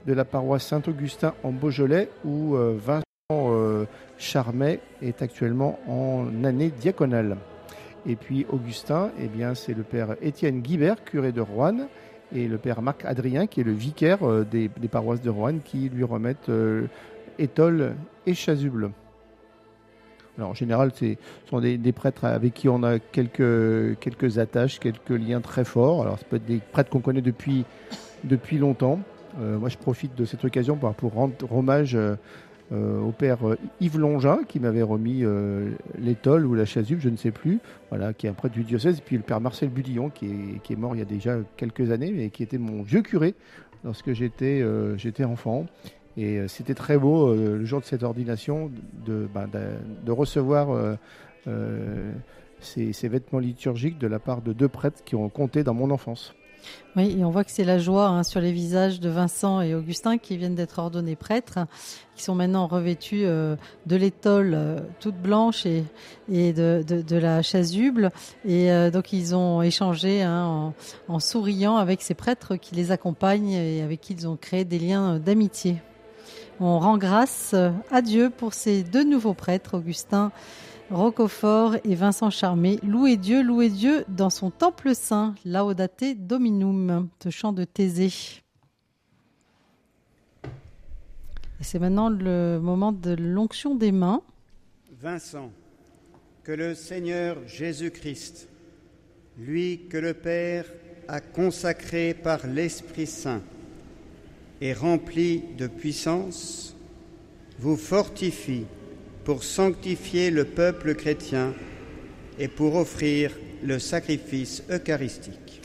de 0.06 0.12
la 0.12 0.24
paroisse 0.24 0.66
Saint-Augustin 0.66 1.34
en 1.42 1.52
Beaujolais, 1.52 2.08
où 2.24 2.56
euh, 2.56 2.76
Vincent 2.78 3.04
euh, 3.30 3.84
Charmet 4.18 4.80
est 5.02 5.22
actuellement 5.22 5.78
en 5.86 6.44
année 6.44 6.70
diaconale. 6.70 7.36
Et 8.06 8.16
puis 8.16 8.46
Augustin, 8.48 9.10
eh 9.18 9.28
bien, 9.28 9.54
c'est 9.54 9.74
le 9.74 9.82
père 9.82 10.16
Étienne 10.22 10.60
Guibert, 10.60 11.04
curé 11.04 11.32
de 11.32 11.40
Roanne, 11.40 11.88
et 12.34 12.48
le 12.48 12.58
père 12.58 12.80
Marc 12.80 13.04
Adrien, 13.04 13.46
qui 13.46 13.60
est 13.60 13.64
le 13.64 13.72
vicaire 13.72 14.22
euh, 14.22 14.44
des, 14.44 14.68
paroisses 14.90 15.22
de 15.22 15.30
Roanne, 15.30 15.60
qui 15.62 15.88
lui 15.88 16.04
remettent 16.04 16.50
étole 17.38 17.94
et 18.26 18.34
chasuble. 18.34 18.90
Alors, 20.38 20.50
en 20.50 20.54
général, 20.54 20.90
ce 20.94 21.16
sont 21.48 21.60
des, 21.60 21.92
prêtres 21.92 22.24
avec 22.24 22.54
qui 22.54 22.68
on 22.68 22.82
a 22.82 22.98
quelques, 22.98 23.98
quelques 23.98 24.38
attaches, 24.38 24.78
quelques 24.78 25.10
liens 25.10 25.40
très 25.40 25.64
forts. 25.64 26.02
Alors, 26.02 26.18
ça 26.18 26.24
peut 26.28 26.36
être 26.36 26.46
des 26.46 26.60
prêtres 26.72 26.90
qu'on 26.90 27.00
connaît 27.00 27.22
depuis, 27.22 27.64
depuis 28.24 28.58
longtemps. 28.58 29.00
Euh, 29.38 29.58
moi, 29.58 29.68
je 29.68 29.76
profite 29.76 30.14
de 30.16 30.24
cette 30.24 30.44
occasion 30.44 30.76
pour, 30.76 31.12
rendre 31.12 31.34
hommage 31.50 31.94
euh, 31.94 32.16
euh, 32.72 33.00
au 33.00 33.12
père 33.12 33.38
Yves 33.80 33.98
Longin 33.98 34.40
qui 34.48 34.60
m'avait 34.60 34.82
remis 34.82 35.24
l'étole 35.98 36.46
ou 36.46 36.54
la 36.54 36.64
chasuble, 36.64 37.00
je 37.00 37.08
ne 37.08 37.16
sais 37.16 37.32
plus, 37.32 37.58
voilà, 37.88 38.12
qui 38.12 38.26
est 38.26 38.30
un 38.30 38.34
prêtre 38.34 38.54
du 38.54 38.62
diocèse, 38.62 38.98
et 38.98 39.02
puis 39.04 39.16
le 39.16 39.22
père 39.22 39.40
Marcel 39.40 39.68
Budillon 39.68 40.08
qui 40.10 40.60
est, 40.70 40.76
mort 40.76 40.94
il 40.94 41.00
y 41.00 41.02
a 41.02 41.06
déjà 41.06 41.36
quelques 41.56 41.90
années, 41.90 42.12
mais 42.12 42.30
qui 42.30 42.42
était 42.42 42.58
mon 42.58 42.82
vieux 42.82 43.02
curé 43.02 43.34
lorsque 43.84 44.12
j'étais 44.12 44.64
enfant. 45.24 45.66
Et 46.16 46.46
c'était 46.48 46.74
très 46.74 46.98
beau 46.98 47.34
le 47.34 47.64
jour 47.64 47.80
de 47.80 47.84
cette 47.84 48.02
ordination 48.02 48.70
de, 49.06 49.28
ben, 49.32 49.48
de, 50.04 50.12
recevoir 50.12 50.96
ces, 52.60 52.92
ces, 52.92 53.08
vêtements 53.08 53.38
liturgiques 53.38 53.98
de 53.98 54.06
la 54.06 54.18
part 54.18 54.42
de 54.42 54.52
deux 54.52 54.68
prêtres 54.68 55.02
qui 55.04 55.14
ont 55.14 55.28
compté 55.28 55.62
dans 55.62 55.74
mon 55.74 55.90
enfance. 55.90 56.34
Oui, 56.96 57.16
et 57.18 57.24
on 57.24 57.30
voit 57.30 57.44
que 57.44 57.52
c'est 57.52 57.64
la 57.64 57.78
joie 57.78 58.08
hein, 58.08 58.24
sur 58.24 58.40
les 58.40 58.52
visages 58.52 58.98
de 58.98 59.08
Vincent 59.08 59.60
et 59.60 59.74
Augustin 59.74 60.18
qui 60.18 60.36
viennent 60.36 60.56
d'être 60.56 60.78
ordonnés 60.80 61.14
prêtres, 61.14 61.60
qui 62.16 62.24
sont 62.24 62.34
maintenant 62.34 62.66
revêtus 62.66 63.24
euh, 63.24 63.54
de 63.86 63.96
l'étole 63.96 64.54
euh, 64.54 64.80
toute 64.98 65.14
blanche 65.14 65.66
et, 65.66 65.84
de, 66.28 66.82
de, 66.84 67.16
la 67.16 67.42
chasuble. 67.42 68.10
Et 68.44 68.72
euh, 68.72 68.90
donc 68.90 69.12
ils 69.12 69.36
ont 69.36 69.62
échangé 69.62 70.22
hein, 70.22 70.74
en, 71.08 71.18
souriant 71.20 71.76
avec 71.76 72.02
ces 72.02 72.14
prêtres 72.14 72.56
qui 72.56 72.74
les 72.74 72.90
accompagnent 72.90 73.52
et 73.52 73.82
avec 73.82 74.00
qui 74.00 74.14
ils 74.14 74.26
ont 74.26 74.36
créé 74.36 74.64
des 74.64 74.78
liens 74.78 75.18
d'amitié. 75.18 75.80
On 76.62 76.78
rend 76.78 76.98
grâce 76.98 77.54
à 77.90 78.02
Dieu 78.02 78.28
pour 78.28 78.52
ces 78.52 78.82
deux 78.82 79.02
nouveaux 79.02 79.32
prêtres, 79.32 79.78
Augustin 79.78 80.30
Roquefort 80.90 81.76
et 81.84 81.94
Vincent 81.94 82.28
Charmé. 82.28 82.78
Louez 82.82 83.16
Dieu, 83.16 83.42
louez 83.42 83.70
Dieu 83.70 84.04
dans 84.08 84.28
son 84.28 84.50
temple 84.50 84.94
saint, 84.94 85.34
Laudate 85.46 86.04
Dominum, 86.18 87.08
ce 87.22 87.30
chant 87.30 87.54
de 87.54 87.64
Thésée. 87.64 88.12
C'est 91.62 91.78
maintenant 91.78 92.10
le 92.10 92.58
moment 92.60 92.92
de 92.92 93.12
l'onction 93.12 93.74
des 93.74 93.90
mains. 93.90 94.20
Vincent, 95.00 95.50
que 96.44 96.52
le 96.52 96.74
Seigneur 96.74 97.38
Jésus-Christ, 97.46 98.48
lui 99.38 99.86
que 99.88 99.96
le 99.96 100.12
Père 100.12 100.66
a 101.08 101.22
consacré 101.22 102.12
par 102.12 102.46
l'Esprit 102.46 103.06
Saint 103.06 103.40
et 104.60 104.72
rempli 104.72 105.42
de 105.56 105.66
puissance, 105.66 106.76
vous 107.58 107.76
fortifie 107.76 108.66
pour 109.24 109.44
sanctifier 109.44 110.30
le 110.30 110.44
peuple 110.44 110.94
chrétien 110.94 111.54
et 112.38 112.48
pour 112.48 112.76
offrir 112.76 113.38
le 113.62 113.78
sacrifice 113.78 114.62
eucharistique. 114.70 115.60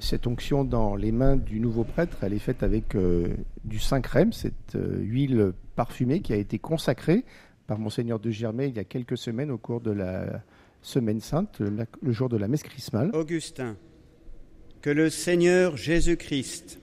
Cette 0.00 0.26
onction 0.26 0.64
dans 0.64 0.96
les 0.96 1.12
mains 1.12 1.36
du 1.36 1.60
nouveau 1.60 1.84
prêtre, 1.84 2.18
elle 2.22 2.32
est 2.32 2.38
faite 2.38 2.62
avec 2.62 2.96
euh, 2.96 3.28
du 3.64 3.78
saint 3.78 4.00
crème, 4.00 4.32
cette 4.32 4.74
euh, 4.74 4.98
huile 4.98 5.52
parfumée 5.76 6.20
qui 6.20 6.32
a 6.32 6.36
été 6.36 6.58
consacrée 6.58 7.24
par 7.66 7.78
monseigneur 7.78 8.18
de 8.18 8.30
Germay 8.30 8.68
il 8.68 8.76
y 8.76 8.80
a 8.80 8.84
quelques 8.84 9.16
semaines 9.16 9.50
au 9.50 9.58
cours 9.58 9.80
de 9.80 9.92
la 9.92 10.42
semaine 10.82 11.20
sainte, 11.20 11.60
le 11.60 12.12
jour 12.12 12.28
de 12.28 12.36
la 12.36 12.48
messe 12.48 12.64
chrismale. 12.64 13.10
Augustin, 13.14 13.76
que 14.80 14.90
le 14.90 15.08
Seigneur 15.08 15.76
Jésus-Christ, 15.76 16.80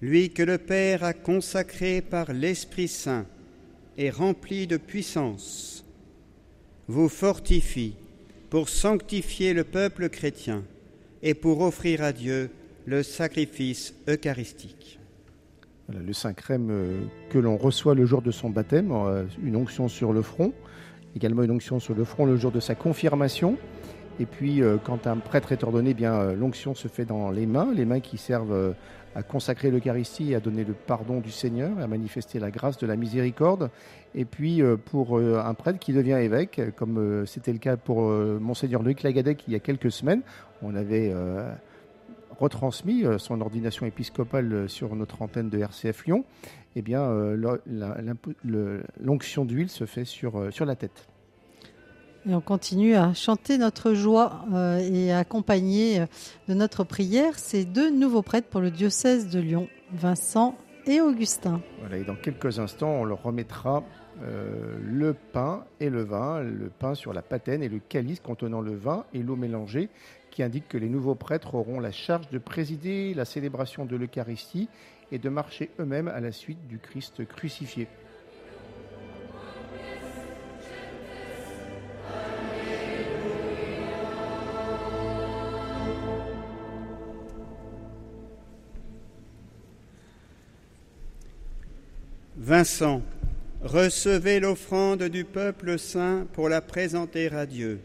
lui 0.00 0.30
que 0.30 0.42
le 0.42 0.58
Père 0.58 1.04
a 1.04 1.12
consacré 1.12 2.00
par 2.00 2.32
l'Esprit 2.32 2.88
Saint, 2.88 3.26
et 3.98 4.10
rempli 4.10 4.66
de 4.66 4.76
puissance, 4.76 5.84
vous 6.88 7.08
fortifie 7.08 7.94
pour 8.50 8.68
sanctifier 8.68 9.54
le 9.54 9.64
peuple 9.64 10.08
chrétien 10.08 10.62
et 11.22 11.34
pour 11.34 11.60
offrir 11.62 12.02
à 12.02 12.12
Dieu 12.12 12.50
le 12.84 13.02
sacrifice 13.02 13.94
eucharistique. 14.08 15.00
le 15.88 16.12
Saint 16.12 16.34
Crème 16.34 16.68
euh, 16.70 17.00
que 17.30 17.38
l'on 17.38 17.56
reçoit 17.56 17.94
le 17.94 18.06
jour 18.06 18.22
de 18.22 18.30
son 18.30 18.50
baptême, 18.50 18.92
euh, 18.92 19.24
une 19.42 19.56
onction 19.56 19.88
sur 19.88 20.12
le 20.12 20.22
front, 20.22 20.52
également 21.16 21.42
une 21.42 21.50
onction 21.50 21.80
sur 21.80 21.94
le 21.94 22.04
front 22.04 22.26
le 22.26 22.36
jour 22.36 22.52
de 22.52 22.60
sa 22.60 22.74
confirmation. 22.74 23.56
Et 24.20 24.26
puis, 24.26 24.62
euh, 24.62 24.76
quand 24.82 25.06
un 25.06 25.16
prêtre 25.16 25.52
est 25.52 25.64
ordonné, 25.64 25.90
eh 25.90 25.94
bien 25.94 26.32
l'onction 26.32 26.74
se 26.74 26.88
fait 26.88 27.04
dans 27.04 27.30
les 27.30 27.46
mains, 27.46 27.72
les 27.74 27.84
mains 27.84 28.00
qui 28.00 28.18
servent 28.18 28.74
à 29.16 29.22
consacrer 29.22 29.70
l'Eucharistie 29.70 30.34
à 30.34 30.40
donner 30.40 30.62
le 30.62 30.74
pardon 30.74 31.20
du 31.20 31.30
Seigneur, 31.30 31.78
à 31.80 31.86
manifester 31.86 32.38
la 32.38 32.50
grâce 32.50 32.76
de 32.76 32.86
la 32.86 32.96
miséricorde. 32.96 33.70
Et 34.14 34.26
puis 34.26 34.60
euh, 34.60 34.76
pour 34.76 35.18
euh, 35.18 35.42
un 35.42 35.54
prêtre 35.54 35.78
qui 35.78 35.94
devient 35.94 36.18
évêque, 36.20 36.60
comme 36.76 36.98
euh, 36.98 37.24
c'était 37.24 37.52
le 37.52 37.58
cas 37.58 37.78
pour 37.78 38.02
monseigneur 38.02 38.82
Luc 38.82 39.02
Lagadec 39.02 39.44
il 39.48 39.54
y 39.54 39.56
a 39.56 39.60
quelques 39.60 39.90
semaines, 39.90 40.20
on 40.60 40.74
avait 40.74 41.14
retransmis 42.38 43.04
son 43.18 43.40
ordination 43.40 43.86
épiscopale 43.86 44.68
sur 44.68 44.94
notre 44.94 45.22
antenne 45.22 45.48
de 45.48 45.58
RCF 45.58 46.04
Lyon, 46.04 46.24
eh 46.74 46.82
bien 46.82 47.08
l'onction 49.00 49.44
d'huile 49.44 49.70
se 49.70 49.86
fait 49.86 50.04
sur 50.04 50.50
la 50.66 50.76
tête. 50.76 51.08
Et 52.28 52.34
on 52.34 52.40
continue 52.40 52.96
à 52.96 53.14
chanter 53.14 53.56
notre 53.56 53.94
joie 53.94 54.44
euh, 54.52 54.78
et 54.78 55.12
à 55.12 55.18
accompagner 55.18 56.00
euh, 56.00 56.06
de 56.48 56.54
notre 56.54 56.82
prière 56.82 57.38
ces 57.38 57.64
deux 57.64 57.88
nouveaux 57.88 58.22
prêtres 58.22 58.48
pour 58.48 58.60
le 58.60 58.72
diocèse 58.72 59.28
de 59.28 59.38
Lyon, 59.38 59.68
Vincent 59.92 60.56
et 60.86 61.00
Augustin. 61.00 61.60
Voilà, 61.78 61.98
et 61.98 62.04
dans 62.04 62.16
quelques 62.16 62.58
instants, 62.58 62.90
on 62.90 63.04
leur 63.04 63.22
remettra 63.22 63.84
euh, 64.22 64.76
le 64.82 65.14
pain 65.14 65.66
et 65.78 65.88
le 65.88 66.02
vin, 66.02 66.40
le 66.40 66.68
pain 66.68 66.96
sur 66.96 67.12
la 67.12 67.22
patène 67.22 67.62
et 67.62 67.68
le 67.68 67.78
calice 67.78 68.18
contenant 68.18 68.60
le 68.60 68.74
vin 68.74 69.04
et 69.14 69.22
l'eau 69.22 69.36
mélangée, 69.36 69.88
qui 70.32 70.42
indique 70.42 70.66
que 70.66 70.78
les 70.78 70.88
nouveaux 70.88 71.14
prêtres 71.14 71.54
auront 71.54 71.78
la 71.78 71.92
charge 71.92 72.28
de 72.30 72.38
présider 72.38 73.14
la 73.14 73.24
célébration 73.24 73.84
de 73.84 73.94
l'Eucharistie 73.94 74.68
et 75.12 75.18
de 75.18 75.28
marcher 75.28 75.70
eux-mêmes 75.78 76.08
à 76.08 76.18
la 76.18 76.32
suite 76.32 76.66
du 76.66 76.78
Christ 76.78 77.24
crucifié. 77.24 77.86
Vincent, 92.46 93.02
recevez 93.60 94.38
l'offrande 94.38 95.02
du 95.02 95.24
peuple 95.24 95.80
saint 95.80 96.28
pour 96.32 96.48
la 96.48 96.60
présenter 96.60 97.26
à 97.32 97.44
Dieu. 97.44 97.80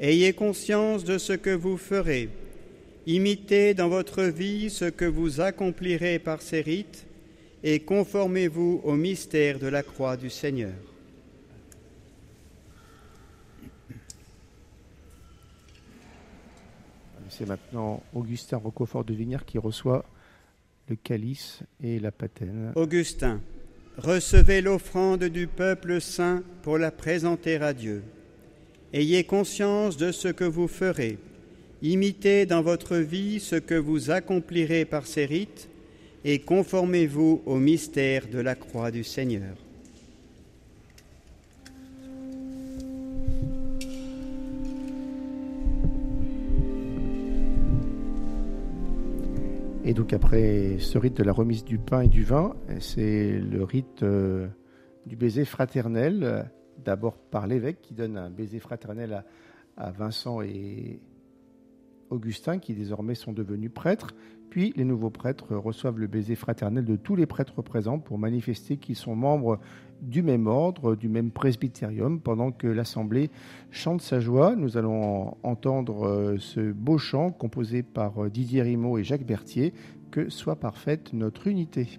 Ayez 0.00 0.32
conscience 0.32 1.04
de 1.04 1.16
ce 1.16 1.32
que 1.32 1.54
vous 1.54 1.76
ferez. 1.76 2.28
Imitez 3.06 3.74
dans 3.74 3.88
votre 3.88 4.24
vie 4.24 4.68
ce 4.68 4.86
que 4.86 5.04
vous 5.04 5.40
accomplirez 5.40 6.18
par 6.18 6.42
ces 6.42 6.60
rites 6.60 7.06
et 7.62 7.78
conformez-vous 7.78 8.80
au 8.82 8.94
mystère 8.96 9.60
de 9.60 9.68
la 9.68 9.84
croix 9.84 10.16
du 10.16 10.28
Seigneur. 10.28 10.74
C'est 17.28 17.46
maintenant 17.46 18.02
Augustin 18.12 18.56
Roquefort 18.56 19.04
de 19.04 19.14
Vignard 19.14 19.46
qui 19.46 19.58
reçoit 19.58 20.04
le 20.88 20.96
calice 20.96 21.60
et 21.80 22.00
la 22.00 22.10
patène. 22.10 22.72
Augustin 22.74 23.40
recevez 23.98 24.60
l'offrande 24.60 25.24
du 25.24 25.46
peuple 25.46 26.00
saint 26.00 26.42
pour 26.62 26.78
la 26.78 26.90
présenter 26.90 27.56
à 27.56 27.74
Dieu. 27.74 28.02
Ayez 28.92 29.24
conscience 29.24 29.96
de 29.96 30.12
ce 30.12 30.28
que 30.28 30.44
vous 30.44 30.68
ferez. 30.68 31.18
Imitez 31.82 32.46
dans 32.46 32.62
votre 32.62 32.96
vie 32.96 33.40
ce 33.40 33.56
que 33.56 33.74
vous 33.74 34.10
accomplirez 34.10 34.84
par 34.84 35.06
ces 35.06 35.26
rites 35.26 35.68
et 36.24 36.38
conformez-vous 36.38 37.42
au 37.44 37.56
mystère 37.56 38.28
de 38.28 38.38
la 38.38 38.54
croix 38.54 38.90
du 38.90 39.04
Seigneur. 39.04 39.56
Et 49.88 49.94
donc 49.94 50.12
après 50.12 50.76
ce 50.80 50.98
rite 50.98 51.16
de 51.16 51.22
la 51.22 51.32
remise 51.32 51.64
du 51.64 51.78
pain 51.78 52.02
et 52.02 52.08
du 52.08 52.22
vin, 52.22 52.54
c'est 52.78 53.38
le 53.38 53.64
rite 53.64 54.02
euh, 54.02 54.46
du 55.06 55.16
baiser 55.16 55.46
fraternel, 55.46 56.50
d'abord 56.84 57.16
par 57.16 57.46
l'évêque 57.46 57.80
qui 57.80 57.94
donne 57.94 58.18
un 58.18 58.28
baiser 58.28 58.58
fraternel 58.58 59.24
à, 59.78 59.86
à, 59.86 59.90
Vincent 59.90 60.42
et 60.42 61.00
Augustin 62.10 62.58
qui 62.58 62.74
désormais 62.74 63.14
sont 63.14 63.32
devenus 63.32 63.72
prêtres. 63.72 64.08
Puis 64.50 64.74
les 64.76 64.84
nouveaux 64.84 65.08
prêtres 65.08 65.56
reçoivent 65.56 65.98
le 65.98 66.06
baiser 66.06 66.34
fraternel 66.34 66.84
de 66.84 66.96
tous 66.96 67.16
les 67.16 67.24
prêtres 67.24 67.62
présents 67.62 67.98
pour 67.98 68.18
manifester 68.18 68.76
qu'ils 68.76 68.94
sont 68.94 69.16
membres 69.16 69.58
du 70.00 70.22
même 70.22 70.46
ordre, 70.46 70.94
du 70.94 71.08
même 71.08 71.30
presbytérium. 71.30 72.20
Pendant 72.20 72.50
que 72.50 72.66
l'Assemblée 72.66 73.30
chante 73.70 74.02
sa 74.02 74.20
joie, 74.20 74.54
nous 74.56 74.76
allons 74.76 75.36
entendre 75.42 76.06
euh, 76.06 76.36
ce 76.38 76.72
beau 76.72 76.98
chant 76.98 77.30
composé 77.30 77.82
par 77.82 78.24
euh, 78.24 78.30
Didier 78.30 78.62
Rimaud 78.62 78.98
et 78.98 79.04
Jacques 79.04 79.26
Berthier, 79.26 79.72
Que 80.10 80.30
soit 80.30 80.56
parfaite 80.56 81.12
notre 81.12 81.46
unité. 81.46 81.98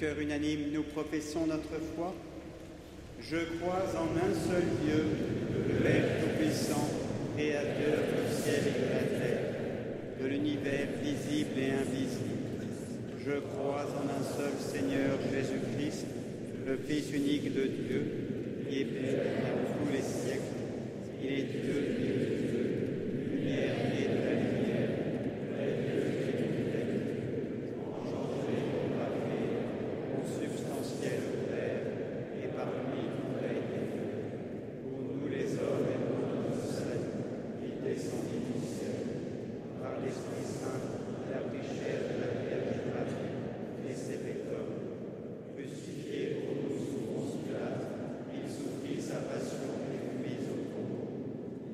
Cœur 0.00 0.18
unanime, 0.18 0.72
nous 0.72 0.82
professons 0.82 1.46
notre 1.46 1.78
foi. 1.94 2.14
Je 3.20 3.36
crois 3.58 3.84
en 3.98 4.16
un 4.16 4.32
seul 4.32 4.62
Dieu, 4.82 5.04
le 5.68 5.74
Père 5.84 6.04
Tout-Puissant, 6.22 6.88
Créateur 7.36 7.98
du 8.08 8.42
ciel 8.42 8.62
et 8.66 8.80
de 8.80 8.86
la 8.94 9.04
terre, 9.20 9.44
de 10.22 10.26
l'univers 10.26 10.88
visible 11.02 11.58
et 11.58 11.72
invisible. 11.72 12.64
Je 13.22 13.40
crois 13.40 13.84
en 13.84 14.08
un 14.08 14.24
seul 14.24 14.52
Seigneur 14.58 15.18
Jésus-Christ, 15.30 16.06
le 16.66 16.78
Fils 16.78 17.12
unique 17.12 17.52
de 17.52 17.66
Dieu, 17.66 18.02
qui 18.70 18.80
est 18.80 18.84
Père 18.86 19.20
pour 19.52 19.84
tous 19.86 19.92
les 19.92 20.00
siècles. 20.00 20.56
Il 21.22 21.30
est 21.30 21.42
Dieu 21.42 21.76
et 21.76 21.92
Dieu, 22.00 22.56
lumière 23.34 23.76
et 23.92 24.08
de 24.08 24.20
la 24.24 24.32
lumière, 24.40 24.92
vrai 25.52 25.68
Dieu 25.84 26.00
et 26.08 26.36
du 26.40 26.48
vrai 26.64 26.84
Dieu, 26.88 27.12
engendré 28.00 28.56
au 28.72 28.88
pavé, 28.96 29.40
consubstantiel 30.16 31.20
au 31.28 31.52
Père, 31.52 31.84
et 32.40 32.48
parmi 32.56 33.02
nous 33.20 33.36
a 33.36 33.52
été 33.52 33.80
fait. 34.00 34.16
Pour 34.80 34.96
nous 35.12 35.28
les 35.28 35.48
hommes 35.60 35.88
et 35.92 36.00
pour 36.08 36.20
notre 36.32 36.64
salut, 36.64 37.20
il 37.60 37.74
descendit 37.84 38.42
du 38.48 38.56
ciel, 38.64 39.04
par 39.82 40.00
l'Esprit 40.00 40.46
Saint, 40.48 40.80
la 41.28 41.40
richesse 41.52 42.04
de 42.08 42.16
la 42.16 42.32
Vierge 42.40 42.80
Marie, 42.88 43.28
et 43.84 43.94
s'est 43.94 44.24
fait 44.24 44.40
homme. 44.48 44.72
Crucifié 45.52 46.40
pour 46.40 46.56
nous 46.56 46.72
sous 46.80 47.04
Ponce 47.12 47.36
Pilate, 47.44 47.84
il 48.32 48.48
souffrit 48.48 49.00
sa 49.02 49.20
passion 49.28 49.68
et 49.84 50.00
fut 50.00 50.16
mis 50.24 50.48
au 50.48 50.64
tombeau. 50.72 51.04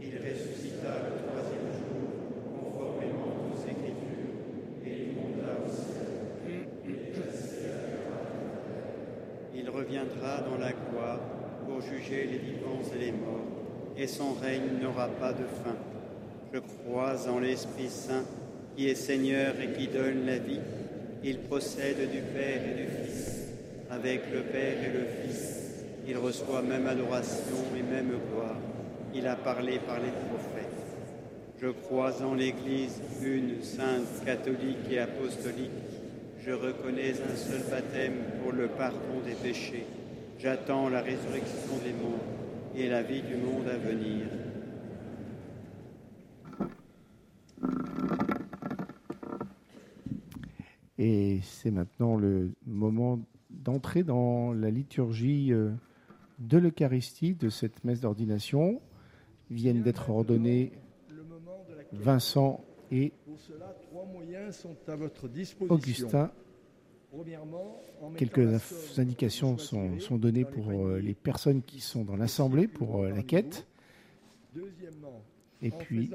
Il 0.02 0.14
ressuscita 0.18 1.06
le 1.06 1.12
troisième 1.22 1.70
jour, 1.76 2.06
conformément 2.50 3.46
aux 3.46 3.58
Écritures, 3.62 4.34
et 4.86 4.94
il 5.06 5.10
monta 5.14 5.50
au 5.62 5.68
ciel. 5.70 6.66
Il 6.86 6.94
est 6.94 7.14
assis 7.22 7.66
à 7.66 7.78
la 7.78 7.94
droite 8.06 8.26
de 8.32 8.48
la 8.48 8.62
terre. 8.66 8.96
Il 9.54 9.66
reviendra 9.70 10.42
dans 10.42 10.58
la 10.58 10.72
gloire 10.72 11.20
pour 11.66 11.80
juger 11.82 12.26
les 12.30 12.38
vivants 12.38 12.82
et 12.94 12.98
les 12.98 13.12
morts, 13.12 13.50
son 14.06 14.32
règne 14.34 14.80
n'aura 14.80 15.08
pas 15.08 15.32
de 15.32 15.44
fin. 15.64 15.76
Je 16.52 16.58
crois 16.58 17.28
en 17.28 17.38
l'Esprit 17.40 17.88
Saint, 17.88 18.24
qui 18.76 18.88
est 18.88 18.94
Seigneur 18.94 19.54
et 19.60 19.72
qui 19.72 19.88
donne 19.88 20.26
la 20.26 20.38
vie. 20.38 20.60
Il 21.24 21.38
procède 21.40 22.10
du 22.10 22.20
Père 22.20 22.60
et 22.64 22.82
du 22.82 22.88
Fils. 22.88 23.48
Avec 23.90 24.22
le 24.32 24.40
Père 24.42 24.78
et 24.82 24.92
le 24.92 25.06
Fils, 25.22 25.60
il 26.06 26.16
reçoit 26.18 26.62
même 26.62 26.86
adoration 26.86 27.56
et 27.76 27.82
même 27.82 28.12
gloire. 28.32 28.56
Il 29.14 29.26
a 29.26 29.36
parlé 29.36 29.78
par 29.78 29.96
les 29.96 30.12
prophètes. 30.28 30.66
Je 31.60 31.68
crois 31.68 32.22
en 32.22 32.34
l'Église, 32.34 33.00
une, 33.22 33.62
sainte, 33.62 34.24
catholique 34.24 34.90
et 34.90 34.98
apostolique. 34.98 35.70
Je 36.44 36.52
reconnais 36.52 37.12
un 37.12 37.36
seul 37.36 37.62
baptême 37.70 38.18
pour 38.42 38.52
le 38.52 38.68
pardon 38.68 39.20
des 39.24 39.32
péchés. 39.32 39.86
J'attends 40.38 40.88
la 40.90 41.00
résurrection 41.00 41.76
des 41.82 41.92
morts 41.92 42.35
et 42.76 42.88
la 42.88 43.02
vie 43.02 43.22
du 43.22 43.36
monde 43.36 43.66
à 43.68 43.78
venir. 43.78 44.26
Et 50.98 51.40
c'est 51.42 51.70
maintenant 51.70 52.16
le 52.16 52.52
moment 52.66 53.20
d'entrer 53.50 54.02
dans 54.02 54.52
la 54.52 54.70
liturgie 54.70 55.52
euh, 55.52 55.70
de 56.38 56.58
l'Eucharistie 56.58 57.34
de 57.34 57.48
cette 57.48 57.84
messe 57.84 58.00
d'ordination. 58.00 58.80
Viennent 59.50 59.82
d'être 59.82 60.10
ordonnés. 60.10 60.72
Vincent 61.92 62.64
et 62.90 63.12
Pour 63.24 63.38
cela, 63.38 63.74
trois 63.82 64.04
moyens 64.06 64.56
sont 64.56 64.76
à 64.88 64.96
votre 64.96 65.28
disposition. 65.28 65.74
Augustin. 65.74 66.30
Quelques 68.16 68.98
indications 68.98 69.58
sont, 69.58 69.98
sont 70.00 70.16
données 70.16 70.44
pour 70.44 70.70
euh, 70.70 70.98
les 70.98 71.14
personnes 71.14 71.62
qui 71.62 71.80
sont 71.80 72.04
dans 72.04 72.16
l'Assemblée 72.16 72.66
pour 72.66 73.02
euh, 73.02 73.10
la 73.10 73.22
quête. 73.22 73.66
Et 75.62 75.70
puis, 75.70 76.10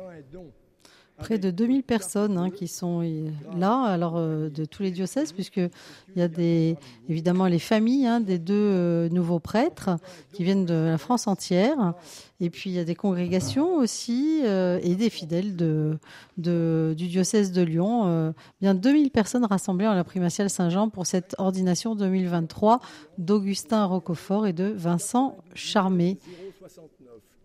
Près 1.22 1.38
de 1.38 1.52
2000 1.52 1.84
personnes 1.84 2.38
hein, 2.38 2.50
qui 2.50 2.68
sont 2.68 3.02
euh, 3.04 3.30
là, 3.56 3.84
alors 3.84 4.16
euh, 4.18 4.50
de 4.50 4.66
tous 4.66 4.82
les 4.82 4.90
diocèses, 4.90 5.34
puisque 5.34 5.58
il 5.58 5.70
y 6.18 6.22
a 6.22 6.28
des, 6.28 6.78
évidemment 7.10 7.46
les 7.46 7.60
familles 7.60 8.08
hein, 8.08 8.20
des 8.20 8.40
deux 8.40 8.56
euh, 8.56 9.08
nouveaux 9.10 9.40
prêtres 9.40 9.92
qui 10.34 10.44
viennent 10.44 10.66
de 10.66 10.74
la 10.74 10.98
France 10.98 11.28
entière, 11.28 11.94
et 12.40 12.50
puis 12.50 12.72
il 12.72 12.74
y 12.74 12.80
a 12.80 12.84
des 12.84 12.96
congrégations 12.96 13.76
aussi 13.76 14.42
et 14.42 14.96
des 14.96 15.10
fidèles 15.12 15.56
du 15.56 16.96
diocèse 16.96 17.52
de 17.52 17.62
Lyon. 17.62 18.34
bien 18.62 18.74
2000 18.74 19.12
personnes 19.12 19.46
rassemblées 19.46 19.86
en 19.86 19.94
la 19.94 20.04
primatiale 20.04 20.50
Saint-Jean 20.50 20.90
pour 20.90 21.06
cette 21.06 21.36
ordination 21.38 21.96
2023 21.96 22.80
d'Augustin 23.20 23.86
Roquefort 23.86 24.48
et 24.48 24.54
de 24.54 24.74
Vincent 24.76 25.38
Charmé. 25.54 26.18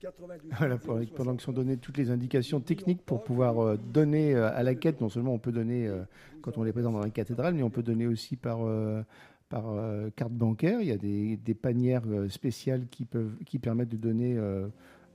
069 0.00 0.40
92 0.50 0.52
Voilà, 0.58 0.76
pendant 1.16 1.36
que 1.36 1.42
sont 1.42 1.52
données 1.52 1.76
toutes 1.76 1.96
les 1.98 2.10
indications 2.10 2.60
techniques 2.60 3.02
pour 3.04 3.24
pouvoir 3.24 3.58
euh, 3.60 3.76
donner 3.92 4.34
euh, 4.34 4.50
à 4.54 4.62
la 4.62 4.74
quête, 4.74 5.00
non 5.00 5.08
seulement 5.08 5.32
on 5.34 5.38
peut 5.38 5.52
donner 5.52 5.86
euh, 5.86 6.02
quand 6.42 6.58
on 6.58 6.66
est 6.66 6.72
présent 6.72 6.92
dans 6.92 7.00
la 7.00 7.10
cathédrale, 7.10 7.54
mais 7.54 7.62
on 7.62 7.70
peut 7.70 7.82
donner 7.82 8.06
aussi 8.06 8.36
par, 8.36 8.58
euh, 8.66 9.02
par 9.48 9.64
euh, 9.70 10.10
carte 10.14 10.32
bancaire. 10.32 10.80
Il 10.80 10.88
y 10.88 10.92
a 10.92 10.96
des, 10.98 11.36
des 11.36 11.54
panières 11.54 12.02
spéciales 12.28 12.86
qui, 12.90 13.04
peuvent, 13.04 13.36
qui 13.46 13.58
permettent 13.58 13.88
de 13.88 13.96
donner 13.96 14.36
euh, 14.36 14.66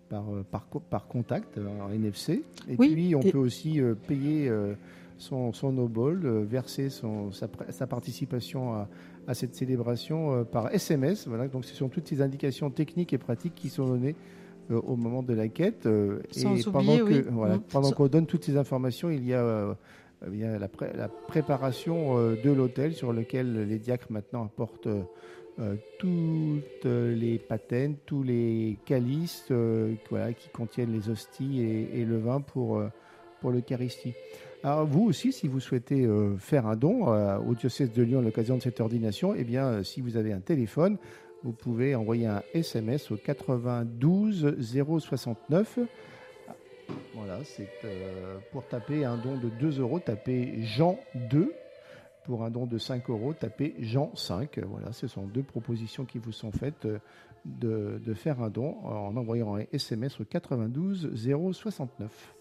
par, 0.09 0.25
par, 0.49 0.65
par 0.67 1.07
contact 1.07 1.57
en 1.57 1.89
NFC. 1.91 2.43
Et 2.67 2.75
Oui, 2.77 2.93
puis 2.93 3.15
on 3.15 3.21
et- 3.21 3.31
peut 3.31 3.37
aussi 3.37 3.79
euh, 3.79 3.93
payer 3.95 4.49
euh, 4.49 4.73
son, 5.17 5.53
son 5.53 5.77
obol, 5.77 6.21
euh, 6.25 6.43
verser 6.43 6.89
son, 6.89 7.31
sa, 7.31 7.47
sa 7.69 7.87
participation 7.87 8.73
à, 8.73 8.89
à 9.27 9.33
cette 9.35 9.53
célébration 9.55 10.33
euh, 10.33 10.43
par 10.43 10.73
SMS. 10.73 11.27
Voilà, 11.27 11.47
donc 11.47 11.63
ce 11.65 11.75
sont 11.75 11.87
toutes 11.87 12.07
ces 12.07 12.21
indications 12.21 12.69
techniques 12.71 13.13
et 13.13 13.17
pratiques 13.19 13.55
qui 13.55 13.69
sont 13.69 13.85
données 13.87 14.15
euh, 14.17 14.40
au 14.75 14.95
moment 14.95 15.23
de 15.23 15.33
la 15.33 15.47
quête. 15.47 15.85
euh, 15.85 16.19
Sans 16.31 16.55
et 16.55 16.67
oublier, 16.67 16.71
pendant 16.71 16.97
que, 16.97 17.03
oui. 17.13 17.23
voilà, 17.31 17.55
Mm. 17.57 17.61
pendant 17.71 17.91
qu'on 17.91 18.07
donne 18.07 18.25
toutes 18.25 18.43
ces 18.43 18.57
informations, 18.57 19.09
il 19.09 19.25
y 19.25 19.33
a, 19.33 19.41
euh, 19.41 19.73
il 20.31 20.37
y 20.39 20.43
a 20.43 20.57
la, 20.59 20.67
pré- 20.67 20.91
la 20.95 21.07
préparation 21.07 22.17
euh, 22.17 22.35
de 22.43 22.51
l'hôtel 22.51 22.93
sur 22.93 23.11
lequel 23.13 23.67
les 23.67 23.79
diacres 23.79 24.07
maintenant 24.11 24.45
apportent 24.45 24.87
euh, 24.87 25.01
euh, 25.59 25.75
toutes 25.99 26.85
les 26.85 27.37
patènes, 27.37 27.95
tous 28.05 28.23
les 28.23 28.77
calices 28.85 29.45
euh, 29.51 29.93
voilà, 30.09 30.33
qui 30.33 30.49
contiennent 30.49 30.93
les 30.93 31.09
hosties 31.09 31.61
et, 31.61 31.99
et 32.01 32.05
le 32.05 32.17
vin 32.19 32.39
pour, 32.41 32.77
euh, 32.77 32.87
pour 33.41 33.51
l'Eucharistie. 33.51 34.13
Alors 34.63 34.85
vous 34.85 35.05
aussi, 35.05 35.31
si 35.31 35.47
vous 35.47 35.59
souhaitez 35.59 36.05
euh, 36.05 36.37
faire 36.37 36.67
un 36.67 36.75
don 36.75 37.11
euh, 37.11 37.37
au 37.39 37.55
diocèse 37.55 37.91
de 37.91 38.03
Lyon 38.03 38.19
à 38.19 38.21
l'occasion 38.21 38.57
de 38.57 38.61
cette 38.61 38.79
ordination, 38.79 39.33
eh 39.35 39.43
bien, 39.43 39.65
euh, 39.65 39.83
si 39.83 40.01
vous 40.01 40.17
avez 40.17 40.31
un 40.33 40.39
téléphone, 40.39 40.97
vous 41.43 41.53
pouvez 41.53 41.95
envoyer 41.95 42.27
un 42.27 42.43
SMS 42.53 43.11
au 43.11 43.17
92 43.17 44.57
069. 44.61 45.79
Voilà, 47.15 47.39
c'est 47.43 47.69
euh, 47.85 48.37
pour 48.51 48.67
taper 48.67 49.05
un 49.05 49.17
don 49.17 49.37
de 49.37 49.49
2 49.49 49.79
euros, 49.79 49.99
tapez 49.99 50.61
Jean 50.61 50.99
2. 51.29 51.53
Pour 52.25 52.43
un 52.43 52.51
don 52.51 52.67
de 52.67 52.77
5 52.77 53.09
euros, 53.09 53.33
tapez 53.33 53.73
Jean 53.79 54.15
5. 54.15 54.59
Voilà, 54.59 54.91
ce 54.91 55.07
sont 55.07 55.25
deux 55.25 55.41
propositions 55.41 56.05
qui 56.05 56.19
vous 56.19 56.31
sont 56.31 56.51
faites 56.51 56.85
euh, 56.85 56.99
de, 57.45 57.99
de 58.05 58.13
faire 58.13 58.41
un 58.41 58.49
don 58.49 58.77
en 58.85 59.17
envoyant 59.17 59.55
un 59.55 59.65
SMS 59.71 60.19
au 60.19 60.25
92 60.25 61.11
069. 61.53 62.35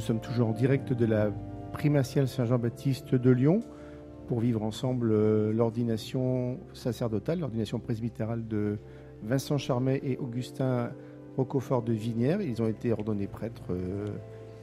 Nous 0.00 0.06
sommes 0.06 0.20
toujours 0.20 0.48
en 0.48 0.52
direct 0.52 0.94
de 0.94 1.04
la 1.04 1.30
primatiale 1.74 2.26
Saint-Jean-Baptiste 2.26 3.14
de 3.14 3.30
Lyon 3.30 3.60
pour 4.28 4.40
vivre 4.40 4.62
ensemble 4.62 5.10
euh, 5.12 5.52
l'ordination 5.52 6.58
sacerdotale, 6.72 7.40
l'ordination 7.40 7.80
presbytérale 7.80 8.48
de 8.48 8.78
Vincent 9.22 9.58
Charmet 9.58 10.00
et 10.02 10.16
Augustin 10.16 10.90
Roquefort 11.36 11.82
de 11.82 11.92
Vinière. 11.92 12.40
Ils 12.40 12.62
ont 12.62 12.68
été 12.68 12.92
ordonnés 12.92 13.26
prêtres 13.26 13.60
euh, 13.72 14.06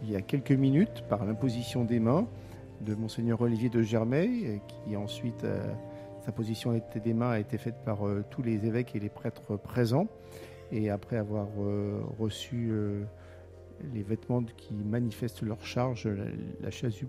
il 0.04 0.10
y 0.12 0.16
a 0.16 0.22
quelques 0.22 0.52
minutes 0.52 1.04
par 1.08 1.24
l'imposition 1.24 1.84
des 1.84 2.00
mains 2.00 2.28
de 2.82 2.96
Monseigneur 2.96 3.40
Olivier 3.42 3.70
de 3.70 3.84
Germay, 3.84 4.60
qui 4.68 4.96
ensuite, 4.96 5.44
euh, 5.44 5.64
sa 6.26 6.32
position 6.32 6.80
des 6.96 7.14
mains 7.14 7.30
a 7.30 7.40
été 7.40 7.60
faite 7.60 7.78
par 7.86 8.08
euh, 8.08 8.24
tous 8.32 8.42
les 8.42 8.66
évêques 8.66 8.96
et 8.96 9.00
les 9.00 9.10
prêtres 9.10 9.56
présents. 9.56 10.08
Et 10.72 10.90
après 10.90 11.18
avoir 11.18 11.48
euh, 11.60 12.02
reçu 12.20 12.72
les 13.94 14.04
vêtements 14.04 14.44
qui 14.44 14.74
manifestent 14.74 15.42
leur 15.42 15.66
charge, 15.66 16.10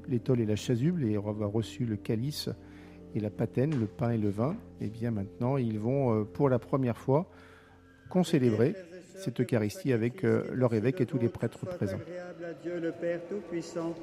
l'étole 0.09 0.41
et 0.41 0.47
la 0.47 0.57
chasuble, 0.57 1.05
et 1.05 1.17
avoir 1.17 1.51
reçu 1.51 1.85
le 1.85 1.97
calice 1.97 2.49
et 3.15 3.21
la 3.21 3.31
patène, 3.31 3.79
le 3.79 3.87
pain 3.87 4.11
et 4.11 4.19
le 4.19 4.29
vin, 4.29 4.53
et 4.81 4.87
eh 4.87 4.89
bien 4.89 5.11
maintenant 5.11 5.57
ils 5.57 5.79
vont 5.79 6.25
pour 6.25 6.49
la 6.49 6.59
première 6.59 6.99
fois 6.99 7.31
concélébrer 8.11 8.75
cette 9.17 9.41
Eucharistie 9.41 9.93
avec 9.93 10.23
leur 10.23 10.75
évêque 10.75 11.01
et 11.01 11.07
tous 11.07 11.19
les 11.19 11.29
prêtres 11.29 11.67
présents. 11.67 11.99
Dieu 12.63 12.81
le 12.81 12.93
Père 12.93 13.21
Tout-Puissant. 13.29 13.95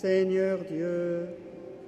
Seigneur 0.00 0.60
Dieu, 0.64 1.26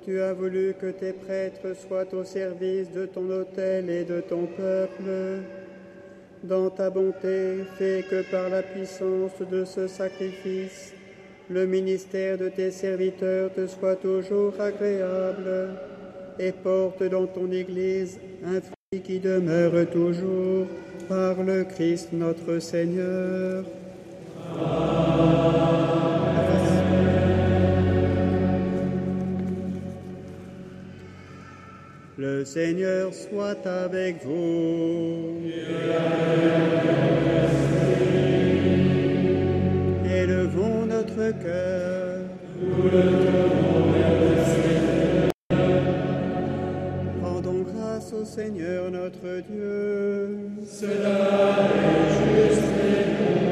tu 0.05 0.21
as 0.21 0.33
voulu 0.33 0.75
que 0.81 0.91
tes 0.91 1.13
prêtres 1.13 1.77
soient 1.77 2.13
au 2.13 2.25
service 2.25 2.91
de 2.91 3.07
ton 3.07 3.29
autel 3.31 3.89
et 3.89 4.05
de 4.05 4.21
ton 4.21 4.47
peuple. 4.47 5.43
Dans 6.43 6.71
ta 6.71 6.91
bonté, 6.91 7.65
fais 7.79 8.05
que 8.11 8.29
par 8.31 8.49
la 8.49 8.63
puissance 8.63 9.41
de 9.49 9.65
ce 9.65 9.87
sacrifice, 9.87 10.93
le 11.49 11.67
ministère 11.67 12.37
de 12.37 12.49
tes 12.49 12.73
serviteurs 12.73 13.53
te 13.53 13.67
soit 13.67 13.97
toujours 13.97 14.55
agréable 14.61 15.71
et 16.39 16.51
porte 16.51 17.03
dans 17.05 17.27
ton 17.27 17.51
Église 17.53 18.19
un 18.45 18.61
fruit 18.61 19.03
qui 19.03 19.21
demeure 19.21 19.89
toujours 19.91 20.67
par 21.09 21.43
le 21.43 21.65
Christ 21.65 22.09
notre 22.13 22.59
Seigneur. 22.59 23.65
Seigneur 32.45 33.13
soit 33.15 33.67
avec 33.67 34.25
vous. 34.25 35.41
Élevons 40.05 40.87
notre 40.87 41.31
cœur. 41.43 42.21
Rendons 47.23 47.63
grâce 47.63 48.13
au 48.13 48.25
Seigneur 48.25 48.91
notre 48.91 49.41
Dieu. 49.49 50.39
Cela 50.67 51.71
est 51.75 52.11
juste 52.35 52.63
et 52.89 53.05
bon. 53.19 53.43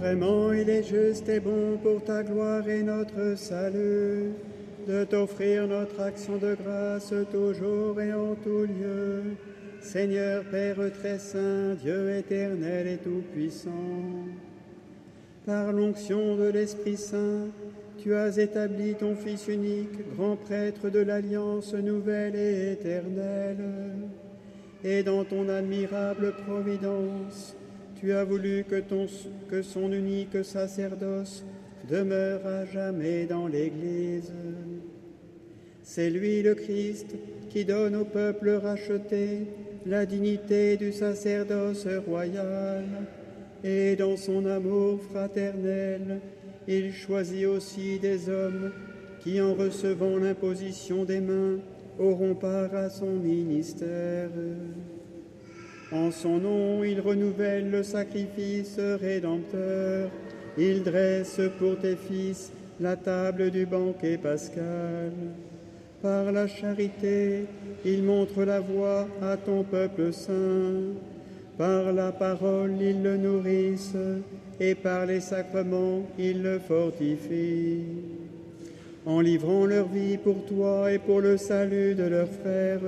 Vraiment, 0.00 0.52
il 0.52 0.70
est 0.70 0.84
juste 0.84 1.28
et 1.28 1.40
bon 1.40 1.78
pour 1.82 2.04
ta 2.04 2.22
gloire 2.22 2.68
et 2.68 2.82
notre 2.82 3.36
salut 3.36 4.34
de 4.86 5.04
t'offrir 5.04 5.66
notre 5.66 6.00
action 6.00 6.36
de 6.36 6.54
grâce 6.54 7.14
toujours 7.30 8.00
et 8.00 8.12
en 8.12 8.34
tout 8.34 8.66
lieu. 8.66 9.22
Seigneur 9.80 10.44
Père 10.44 10.76
très 10.92 11.18
saint, 11.18 11.74
Dieu 11.74 12.16
éternel 12.16 12.86
et 12.86 12.96
tout-puissant, 12.96 13.70
par 15.44 15.72
l'onction 15.72 16.36
de 16.36 16.44
l'Esprit 16.44 16.96
Saint, 16.96 17.48
tu 17.98 18.14
as 18.14 18.38
établi 18.38 18.94
ton 18.94 19.14
Fils 19.14 19.46
unique, 19.48 20.14
grand 20.16 20.36
prêtre 20.36 20.88
de 20.88 21.00
l'Alliance 21.00 21.74
nouvelle 21.74 22.34
et 22.34 22.72
éternelle. 22.72 23.58
Et 24.82 25.02
dans 25.02 25.24
ton 25.24 25.48
admirable 25.48 26.32
providence, 26.46 27.56
tu 27.96 28.12
as 28.12 28.24
voulu 28.24 28.64
que, 28.64 28.80
ton, 28.80 29.06
que 29.48 29.62
son 29.62 29.92
unique 29.92 30.44
sacerdoce 30.44 31.44
demeure 31.88 32.46
à 32.46 32.64
jamais 32.66 33.26
dans 33.26 33.46
l'Église. 33.46 34.32
C'est 35.82 36.10
lui 36.10 36.42
le 36.42 36.54
Christ 36.54 37.14
qui 37.50 37.64
donne 37.64 37.94
au 37.94 38.04
peuple 38.04 38.50
racheté 38.50 39.46
la 39.86 40.06
dignité 40.06 40.76
du 40.76 40.92
sacerdoce 40.92 41.86
royal, 42.06 42.84
et 43.62 43.96
dans 43.96 44.16
son 44.16 44.46
amour 44.46 45.00
fraternel, 45.02 46.20
il 46.66 46.92
choisit 46.92 47.46
aussi 47.46 47.98
des 47.98 48.28
hommes 48.30 48.72
qui, 49.20 49.40
en 49.40 49.54
recevant 49.54 50.16
l'imposition 50.16 51.04
des 51.04 51.20
mains, 51.20 51.58
auront 51.98 52.34
part 52.34 52.74
à 52.74 52.88
son 52.88 53.12
ministère. 53.12 54.30
En 55.92 56.10
son 56.10 56.38
nom, 56.38 56.82
il 56.82 57.00
renouvelle 57.00 57.70
le 57.70 57.82
sacrifice 57.82 58.78
rédempteur 58.78 60.10
il 60.56 60.82
dresse 60.82 61.40
pour 61.58 61.78
tes 61.78 61.96
fils 61.96 62.52
la 62.80 62.96
table 62.96 63.50
du 63.50 63.66
banquet 63.66 64.18
pascal. 64.18 65.12
Par 66.02 66.32
la 66.32 66.46
charité, 66.46 67.46
il 67.84 68.02
montre 68.02 68.44
la 68.44 68.60
voie 68.60 69.06
à 69.22 69.36
ton 69.36 69.62
peuple 69.62 70.12
saint. 70.12 70.92
Par 71.56 71.92
la 71.92 72.12
parole, 72.12 72.74
ils 72.80 73.02
le 73.02 73.16
nourrissent 73.16 73.96
et 74.60 74.74
par 74.74 75.06
les 75.06 75.20
sacrements, 75.20 76.02
ils 76.18 76.42
le 76.42 76.58
fortifient. 76.58 77.84
En 79.06 79.20
livrant 79.20 79.66
leur 79.66 79.88
vie 79.88 80.16
pour 80.16 80.44
toi 80.46 80.92
et 80.92 80.98
pour 80.98 81.20
le 81.20 81.36
salut 81.36 81.94
de 81.94 82.04
leurs 82.04 82.28
frères, 82.28 82.80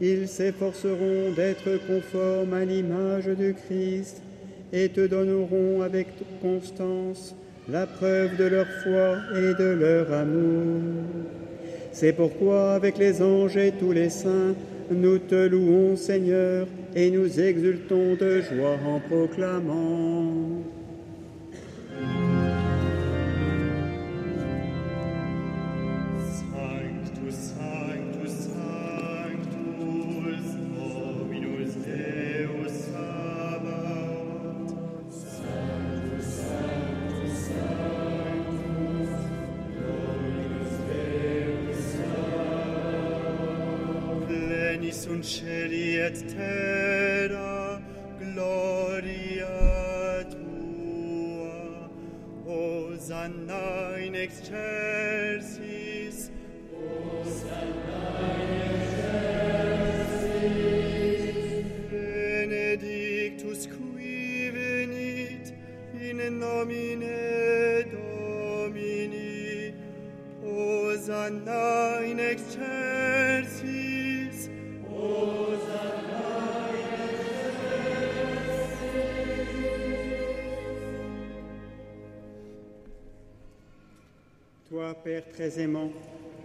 ils 0.00 0.28
s'efforceront 0.28 1.32
d'être 1.36 1.86
conformes 1.86 2.54
à 2.54 2.64
l'image 2.64 3.26
du 3.26 3.54
Christ 3.54 4.22
et 4.72 4.88
te 4.88 5.06
donneront 5.06 5.82
avec 5.82 6.08
constance 6.40 7.34
la 7.68 7.86
preuve 7.86 8.36
de 8.36 8.44
leur 8.44 8.66
foi 8.66 9.18
et 9.36 9.54
de 9.54 9.70
leur 9.70 10.12
amour. 10.12 10.82
C'est 11.92 12.12
pourquoi 12.12 12.72
avec 12.72 12.98
les 12.98 13.20
anges 13.20 13.56
et 13.56 13.72
tous 13.72 13.92
les 13.92 14.10
saints, 14.10 14.54
nous 14.90 15.18
te 15.18 15.48
louons 15.48 15.96
Seigneur 15.96 16.66
et 16.94 17.10
nous 17.10 17.40
exultons 17.40 18.14
de 18.14 18.40
joie 18.40 18.78
en 18.86 19.00
proclamant. 19.00 20.30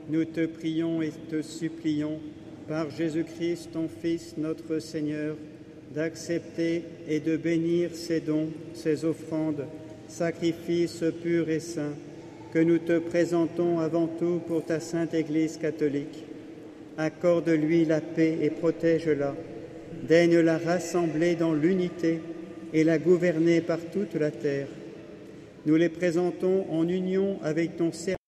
Nous 0.10 0.26
te 0.26 0.46
prions 0.46 1.02
et 1.02 1.12
te 1.30 1.42
supplions, 1.42 2.20
par 2.68 2.90
Jésus-Christ, 2.90 3.70
ton 3.74 3.88
Fils, 3.88 4.36
notre 4.38 4.80
Seigneur, 4.80 5.36
d'accepter 5.94 6.84
et 7.08 7.20
de 7.20 7.38
bénir 7.38 7.92
ces 7.94 8.20
dons, 8.20 8.50
ces 8.74 9.06
offrandes, 9.06 9.66
sacrifices 10.08 11.04
purs 11.22 11.50
et 11.50 11.60
saints, 11.60 11.94
que 12.54 12.60
nous 12.60 12.80
te 12.80 12.98
présentons 13.00 13.80
avant 13.80 14.08
tout 14.08 14.42
pour 14.48 14.64
ta 14.64 14.80
sainte 14.80 15.14
Église 15.14 15.58
catholique. 15.58 16.24
Accorde-lui 16.98 17.86
la 17.86 18.02
paix 18.02 18.38
et 18.42 18.50
protège-la. 18.50 19.36
Daigne 20.08 20.40
la 20.40 20.58
rassembler 20.58 21.36
dans 21.36 21.54
l'unité 21.54 22.22
et 22.74 22.84
la 22.84 22.98
gouverner 22.98 23.62
par 23.62 23.80
toute 23.92 24.16
la 24.16 24.32
terre. 24.32 24.68
Nous 25.66 25.76
les 25.76 25.90
présentons 25.90 26.66
en 26.72 26.88
union 26.88 27.40
avec 27.44 27.76
ton 27.76 27.92
serviteur, 27.92 28.25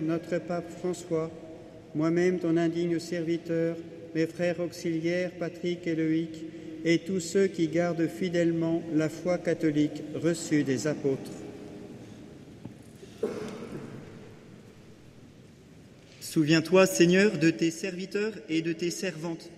notre 0.00 0.38
pape 0.38 0.70
François, 0.78 1.30
moi-même 1.94 2.38
ton 2.38 2.56
indigne 2.56 2.98
serviteur, 2.98 3.76
mes 4.14 4.26
frères 4.26 4.60
auxiliaires 4.60 5.32
Patrick 5.38 5.86
et 5.86 5.94
Loïc, 5.94 6.44
et 6.84 7.00
tous 7.00 7.20
ceux 7.20 7.46
qui 7.48 7.68
gardent 7.68 8.06
fidèlement 8.06 8.82
la 8.94 9.08
foi 9.08 9.38
catholique 9.38 10.02
reçue 10.14 10.62
des 10.62 10.86
apôtres. 10.86 11.32
Souviens-toi, 16.20 16.86
Seigneur, 16.86 17.38
de 17.38 17.50
tes 17.50 17.70
serviteurs 17.70 18.34
et 18.48 18.62
de 18.62 18.72
tes 18.72 18.90
servantes. 18.90 19.50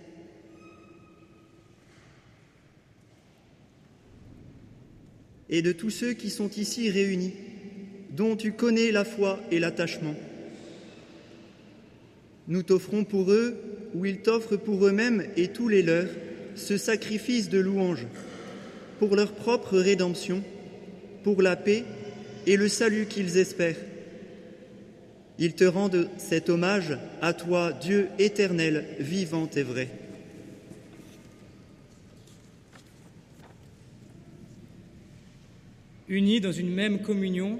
Et 5.49 5.61
de 5.61 5.73
tous 5.73 5.89
ceux 5.89 6.13
qui 6.13 6.29
sont 6.29 6.49
ici 6.49 6.89
réunis, 6.89 7.33
dont 8.11 8.35
tu 8.35 8.51
connais 8.51 8.91
la 8.91 9.05
foi 9.05 9.39
et 9.51 9.59
l'attachement. 9.59 10.15
Nous 12.47 12.63
t'offrons 12.63 13.03
pour 13.03 13.31
eux, 13.31 13.57
ou 13.93 14.05
ils 14.05 14.21
t'offrent 14.21 14.57
pour 14.57 14.85
eux-mêmes 14.85 15.25
et 15.37 15.49
tous 15.49 15.67
les 15.67 15.81
leurs, 15.81 16.09
ce 16.55 16.77
sacrifice 16.77 17.49
de 17.49 17.59
louange, 17.59 18.05
pour 18.99 19.15
leur 19.15 19.33
propre 19.33 19.77
rédemption, 19.77 20.43
pour 21.23 21.41
la 21.41 21.55
paix 21.55 21.83
et 22.47 22.57
le 22.57 22.67
salut 22.67 23.05
qu'ils 23.05 23.37
espèrent. 23.37 23.77
Ils 25.39 25.53
te 25.53 25.63
rendent 25.63 26.09
cet 26.17 26.49
hommage 26.49 26.97
à 27.21 27.33
toi, 27.33 27.71
Dieu 27.73 28.09
éternel, 28.19 28.85
vivant 28.99 29.49
et 29.55 29.63
vrai. 29.63 29.87
Unis 36.09 36.41
dans 36.41 36.51
une 36.51 36.71
même 36.71 36.99
communion, 36.99 37.59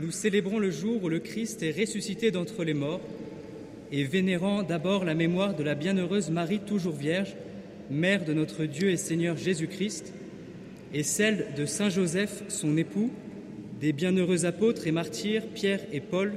nous 0.00 0.10
célébrons 0.10 0.58
le 0.58 0.70
jour 0.70 1.04
où 1.04 1.08
le 1.08 1.20
Christ 1.20 1.62
est 1.62 1.78
ressuscité 1.78 2.30
d'entre 2.30 2.64
les 2.64 2.74
morts 2.74 3.00
et 3.92 4.04
vénérant 4.04 4.62
d'abord 4.62 5.04
la 5.04 5.14
mémoire 5.14 5.54
de 5.54 5.62
la 5.62 5.74
bienheureuse 5.74 6.30
Marie 6.30 6.60
toujours 6.60 6.96
vierge, 6.96 7.36
mère 7.90 8.24
de 8.24 8.32
notre 8.32 8.64
Dieu 8.64 8.90
et 8.90 8.96
Seigneur 8.96 9.36
Jésus-Christ, 9.36 10.12
et 10.92 11.02
celle 11.02 11.48
de 11.56 11.64
Saint 11.64 11.90
Joseph, 11.90 12.42
son 12.48 12.76
époux, 12.76 13.12
des 13.80 13.92
bienheureux 13.92 14.46
apôtres 14.46 14.86
et 14.86 14.92
martyrs 14.92 15.46
Pierre 15.46 15.80
et 15.92 16.00
Paul, 16.00 16.32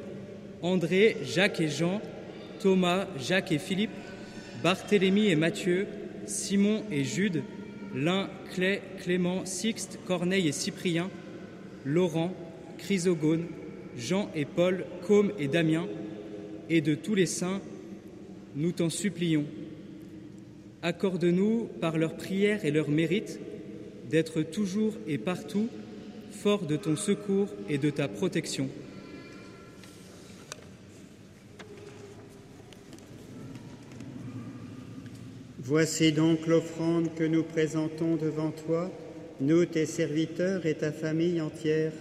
André, 0.62 1.18
Jacques 1.24 1.62
et 1.62 1.70
Jean, 1.70 2.02
Thomas, 2.60 3.08
Jacques 3.20 3.52
et 3.52 3.60
Philippe, 3.60 3.92
Barthélemy 4.64 5.28
et 5.28 5.36
Matthieu, 5.36 5.88
Simon 6.26 6.84
et 6.92 7.04
Jude, 7.04 7.44
Lin, 7.96 8.30
Clé, 8.54 8.82
Clément, 9.00 9.46
Sixte, 9.46 10.00
Corneille 10.06 10.48
et 10.48 10.52
Cyprien, 10.52 11.10
Laurent, 11.86 12.34
Chrysogone, 12.78 13.46
Jean 13.98 14.30
et 14.36 14.46
Paul, 14.46 14.86
Côme 15.06 15.32
et 15.40 15.48
Damien, 15.48 15.88
et 16.70 16.82
de 16.82 16.96
tous 16.96 17.16
les 17.16 17.26
saints, 17.26 17.62
nous 18.56 18.72
t'en 18.72 18.90
supplions. 18.90 19.46
Accorde-nous, 20.82 21.70
par 21.82 21.98
leurs 21.98 22.16
prières 22.16 22.66
et 22.66 22.72
leurs 22.72 22.90
mérites, 22.90 23.40
d'être 24.10 24.42
toujours 24.42 24.94
et 25.08 25.18
partout 25.18 25.68
forts 26.32 26.66
de 26.66 26.76
ton 26.76 26.96
secours 26.96 27.50
et 27.70 27.78
de 27.78 27.90
ta 27.90 28.08
protection. 28.08 28.70
Voici 35.60 36.14
donc 36.14 36.48
l'offrande 36.48 37.14
que 37.16 37.26
nous 37.26 37.44
présentons 37.44 38.16
devant 38.16 38.52
toi, 38.52 38.90
nous 39.42 39.66
tes 39.66 39.86
serviteurs 39.86 40.66
et 40.66 40.76
ta 40.76 40.94
famille 40.94 41.42
entière, 41.42 41.92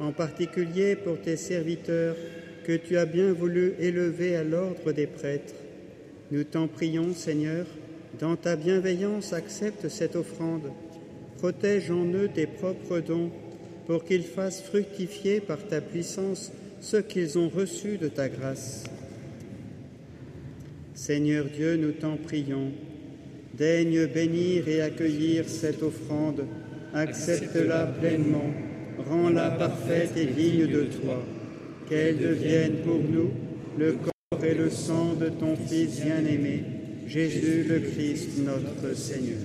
en 0.00 0.12
particulier 0.12 0.96
pour 0.96 1.20
tes 1.20 1.36
serviteurs 1.36 2.16
que 2.64 2.76
tu 2.76 2.96
as 2.96 3.06
bien 3.06 3.32
voulu 3.32 3.74
élever 3.78 4.36
à 4.36 4.44
l'ordre 4.44 4.92
des 4.92 5.06
prêtres. 5.06 5.54
Nous 6.30 6.44
t'en 6.44 6.66
prions, 6.66 7.14
Seigneur, 7.14 7.66
dans 8.18 8.36
ta 8.36 8.56
bienveillance 8.56 9.32
accepte 9.32 9.88
cette 9.88 10.16
offrande, 10.16 10.72
protège 11.38 11.90
en 11.90 12.04
eux 12.06 12.28
tes 12.32 12.46
propres 12.46 13.00
dons, 13.00 13.30
pour 13.86 14.04
qu'ils 14.04 14.24
fassent 14.24 14.62
fructifier 14.62 15.40
par 15.40 15.58
ta 15.68 15.80
puissance 15.80 16.50
ce 16.80 16.96
qu'ils 16.96 17.38
ont 17.38 17.48
reçu 17.48 17.98
de 17.98 18.08
ta 18.08 18.28
grâce. 18.28 18.84
Seigneur 20.94 21.44
Dieu, 21.44 21.76
nous 21.76 21.92
t'en 21.92 22.16
prions, 22.16 22.72
daigne 23.54 24.06
bénir 24.06 24.66
et 24.66 24.80
accueillir 24.80 25.48
cette 25.48 25.82
offrande, 25.82 26.46
accepte-la 26.94 27.86
pleinement, 27.86 28.50
rends-la 28.98 29.50
parfaite 29.50 30.16
et 30.16 30.26
digne 30.26 30.66
de 30.66 30.84
toi, 30.84 31.22
qu'elle 31.88 32.18
devienne 32.18 32.76
pour 32.84 32.98
nous 32.98 33.30
le 33.78 33.92
corps 33.92 34.44
et 34.44 34.54
le 34.54 34.70
sang 34.70 35.14
de 35.14 35.28
ton 35.28 35.56
Fils 35.56 36.00
bien-aimé, 36.00 36.62
Jésus 37.06 37.64
le 37.68 37.80
Christ 37.80 38.30
notre 38.44 38.96
Seigneur. 38.96 39.38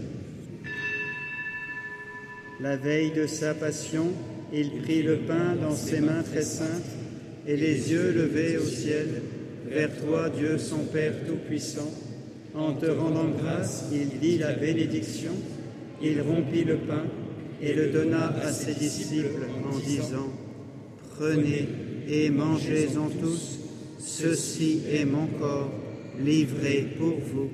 La 2.59 2.75
veille 2.75 3.11
de 3.11 3.27
sa 3.27 3.53
passion, 3.53 4.07
il 4.53 4.69
prit 4.81 5.01
le 5.01 5.17
pain 5.17 5.55
dans 5.61 5.75
ses 5.75 5.99
mains 5.99 6.23
très 6.23 6.43
saintes 6.43 6.91
et 7.47 7.55
les 7.55 7.91
yeux 7.91 8.11
levés 8.11 8.57
au 8.57 8.65
ciel 8.65 9.07
vers 9.67 9.89
toi, 10.01 10.29
Dieu 10.29 10.57
son 10.57 10.85
Père 10.85 11.13
Tout-Puissant. 11.25 11.91
En 12.53 12.73
te 12.73 12.85
rendant 12.85 13.29
grâce, 13.29 13.85
il 13.91 14.19
dit 14.19 14.37
la 14.37 14.53
bénédiction, 14.53 15.31
il 16.03 16.21
rompit 16.21 16.65
le 16.65 16.75
pain 16.75 17.05
et 17.61 17.73
le 17.73 17.87
donna 17.89 18.33
à 18.43 18.51
ses 18.51 18.73
disciples 18.73 19.47
en 19.71 19.77
disant, 19.77 20.29
Prenez 21.15 21.67
et 22.07 22.29
mangez-en 22.29 23.09
tous, 23.09 23.59
ceci 23.99 24.81
est 24.91 25.05
mon 25.05 25.27
corps 25.27 25.71
livré 26.19 26.87
pour 26.97 27.19
vous. 27.19 27.49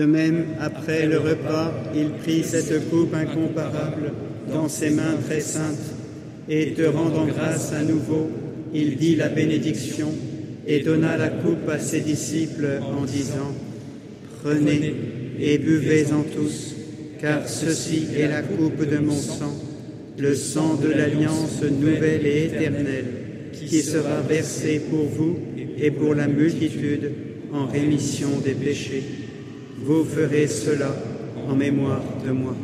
De 0.00 0.06
même, 0.06 0.46
après 0.58 1.04
le 1.04 1.18
repas, 1.18 1.74
il 1.94 2.08
prit 2.22 2.42
cette 2.42 2.88
coupe 2.88 3.12
incomparable 3.12 4.12
dans 4.50 4.66
ses 4.66 4.88
mains 4.88 5.18
très 5.26 5.40
saintes, 5.42 5.92
et 6.48 6.72
te 6.72 6.84
rendant 6.84 7.26
grâce 7.26 7.74
à 7.74 7.82
nouveau, 7.82 8.30
il 8.72 8.96
dit 8.96 9.14
la 9.14 9.28
bénédiction 9.28 10.10
et 10.66 10.80
donna 10.80 11.18
la 11.18 11.28
coupe 11.28 11.68
à 11.68 11.78
ses 11.78 12.00
disciples 12.00 12.80
en 12.80 13.04
disant, 13.04 13.54
Prenez 14.42 14.94
et 15.38 15.58
buvez-en 15.58 16.22
tous, 16.34 16.74
car 17.20 17.46
ceci 17.46 18.06
est 18.16 18.28
la 18.28 18.40
coupe 18.40 18.88
de 18.88 18.96
mon 18.96 19.12
sang, 19.12 19.54
le 20.16 20.34
sang 20.34 20.76
de 20.82 20.88
l'alliance 20.88 21.60
nouvelle 21.62 22.24
et 22.24 22.46
éternelle, 22.46 23.04
qui 23.52 23.82
sera 23.82 24.22
versé 24.22 24.80
pour 24.88 25.04
vous 25.04 25.36
et 25.78 25.90
pour 25.90 26.14
la 26.14 26.26
multitude 26.26 27.10
en 27.52 27.66
rémission 27.66 28.28
des 28.42 28.54
péchés. 28.54 29.02
Vous 29.82 30.04
ferez 30.04 30.46
cela 30.46 30.94
en 31.48 31.54
mémoire 31.54 32.02
de 32.24 32.32
moi. 32.32 32.54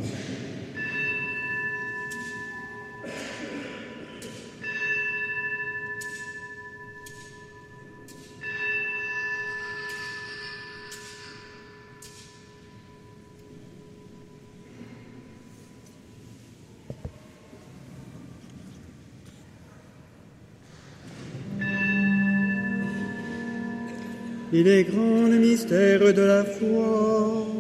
Il 24.67 24.73
est 24.73 24.83
grand 24.83 25.29
le 25.29 25.39
mystère 25.39 26.13
de 26.13 26.23
la 26.23 26.43
foi. 26.43 27.56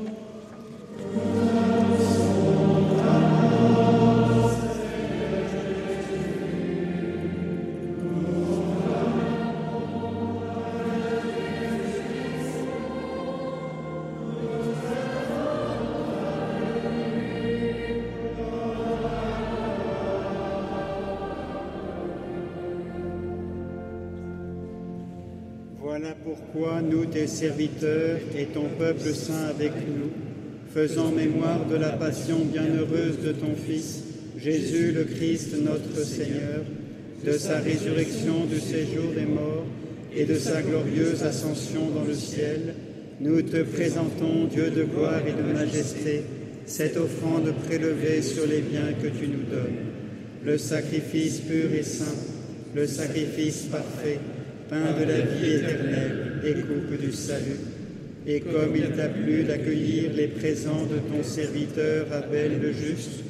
Serviteurs, 27.26 28.18
et 28.36 28.46
ton 28.46 28.66
peuple 28.78 29.14
saint 29.14 29.46
avec 29.50 29.72
nous, 29.72 30.10
faisant 30.72 31.10
mémoire 31.10 31.66
de 31.66 31.76
la 31.76 31.90
passion 31.90 32.38
bienheureuse 32.44 33.18
de 33.24 33.32
ton 33.32 33.54
Fils, 33.56 34.02
Jésus 34.38 34.92
le 34.92 35.04
Christ 35.04 35.54
notre 35.62 36.04
Seigneur, 36.04 36.64
de 37.24 37.32
sa 37.32 37.58
résurrection 37.58 38.44
du 38.44 38.60
séjour 38.60 39.12
des 39.14 39.24
morts 39.24 39.64
et 40.14 40.24
de 40.24 40.34
sa 40.34 40.62
glorieuse 40.62 41.22
ascension 41.22 41.88
dans 41.94 42.04
le 42.04 42.14
ciel, 42.14 42.74
nous 43.20 43.40
te 43.42 43.62
présentons, 43.62 44.44
Dieu 44.50 44.70
de 44.70 44.84
gloire 44.84 45.22
et 45.26 45.32
de 45.32 45.58
majesté, 45.58 46.22
cette 46.66 46.96
offrande 46.96 47.52
prélevée 47.66 48.20
sur 48.20 48.46
les 48.46 48.60
biens 48.60 48.92
que 49.02 49.08
tu 49.08 49.28
nous 49.28 49.44
donnes, 49.50 49.86
le 50.44 50.58
sacrifice 50.58 51.40
pur 51.40 51.72
et 51.72 51.82
saint, 51.82 52.04
le 52.74 52.86
sacrifice 52.86 53.62
parfait, 53.70 54.18
pain 54.68 54.92
de 54.98 55.04
la 55.04 55.20
vie 55.20 55.54
éternelle 55.54 56.25
et 56.46 56.54
coupe 56.54 57.00
du 57.00 57.12
salut. 57.12 57.58
Et 58.26 58.40
comme 58.40 58.74
il 58.74 58.90
t'a 58.96 59.08
plu 59.08 59.44
d'accueillir 59.44 60.12
les 60.14 60.28
présents 60.28 60.86
de 60.86 60.98
ton 60.98 61.22
serviteur 61.22 62.06
Abel 62.12 62.60
le 62.60 62.72
juste, 62.72 63.22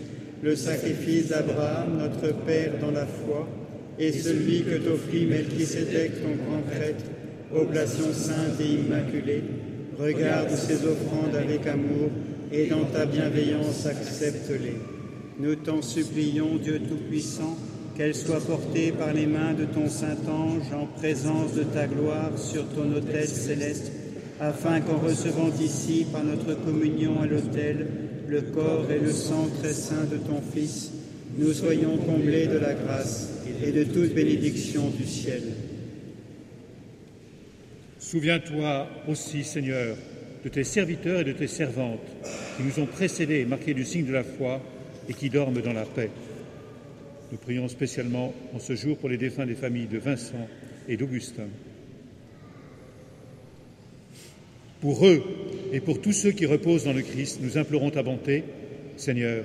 le 0.43 0.55
sacrifice 0.55 1.29
d'Abraham, 1.29 1.99
notre 1.99 2.35
Père 2.45 2.73
dans 2.81 2.91
la 2.91 3.07
foi, 3.07 3.49
et 3.99 4.13
celui 4.13 4.63
que 4.63 4.77
t'offrit 4.77 5.27
Melchisédek, 5.27 6.23
ton 6.23 6.45
grand 6.45 6.63
prêtre, 6.63 7.05
oblation 7.55 8.13
sainte 8.13 8.61
et 8.61 8.87
immaculée, 8.87 9.43
regarde 9.99 10.51
ces 10.51 10.85
offrandes 10.85 11.35
avec 11.35 11.67
amour 11.67 12.11
et 12.53 12.67
dans 12.67 12.85
ta 12.85 13.07
bienveillance 13.07 13.87
accepte-les. 13.87 14.77
Nous 15.39 15.57
t'en 15.57 15.83
supplions, 15.83 16.57
Dieu 16.63 16.81
Tout-Puissant, 16.81 17.57
qu'elles 17.97 18.15
soient 18.15 18.41
portées 18.41 18.93
par 18.93 19.13
les 19.13 19.27
mains 19.27 19.55
de 19.55 19.65
ton 19.65 19.89
Saint-Ange 19.89 20.73
en 20.73 20.87
présence 20.87 21.55
de 21.55 21.63
ta 21.63 21.87
gloire 21.87 22.39
sur 22.39 22.69
ton 22.69 22.93
autel 22.95 23.27
céleste, 23.27 23.91
afin 24.39 24.81
qu'en 24.81 24.99
recevant 24.99 25.51
ici, 25.61 26.07
par 26.13 26.23
notre 26.23 26.55
communion 26.63 27.21
à 27.23 27.27
l'autel, 27.27 27.87
le 28.29 28.43
corps 28.43 28.91
et 28.91 28.99
le 28.99 29.13
sang 29.13 29.49
très 29.61 29.73
saint 29.73 30.05
de 30.05 30.19
ton 30.19 30.43
Fils, 30.53 30.93
nous 31.39 31.53
soyons 31.53 31.97
comblés 31.97 32.47
de 32.47 32.59
la 32.59 32.75
grâce 32.75 33.31
et 33.65 33.73
de 33.73 33.85
toute 33.85 34.15
bénédiction 34.15 34.91
du 34.91 35.07
ciel. 35.07 35.43
Souviens-toi 37.99 38.89
aussi, 39.09 39.43
Seigneur, 39.43 39.97
de 40.45 40.49
tes 40.49 40.65
serviteurs 40.65 41.21
et 41.21 41.25
de 41.25 41.33
tes 41.33 41.47
servantes 41.47 42.01
qui 42.57 42.63
nous 42.63 42.83
ont 42.83 42.87
précédés, 42.87 43.45
marqués 43.45 43.75
du 43.75 43.85
signe 43.85 44.07
de 44.07 44.13
la 44.13 44.23
foi 44.23 44.61
et 45.09 45.15
qui 45.15 45.31
dorment 45.31 45.63
dans 45.63 45.73
la 45.73 45.85
paix. 45.85 46.11
Nous 47.33 47.39
prions 47.39 47.69
spécialement 47.69 48.33
en 48.55 48.59
ce 48.59 48.77
jour 48.77 48.97
pour 48.97 49.09
les 49.09 49.17
défunts 49.17 49.47
des 49.47 49.55
familles 49.55 49.87
de 49.87 49.99
Vincent 49.99 50.49
et 50.89 50.97
d'Augustin. 50.97 51.49
Pour 54.81 55.07
eux 55.07 55.23
et 55.73 55.81
pour 55.81 56.01
tous 56.01 56.13
ceux 56.13 56.31
qui 56.31 56.47
reposent 56.47 56.85
dans 56.85 56.93
le 56.93 57.03
Christ, 57.03 57.41
nous 57.43 57.59
implorons 57.59 57.91
ta 57.91 58.03
bonté, 58.05 58.45
Seigneur, 58.97 59.45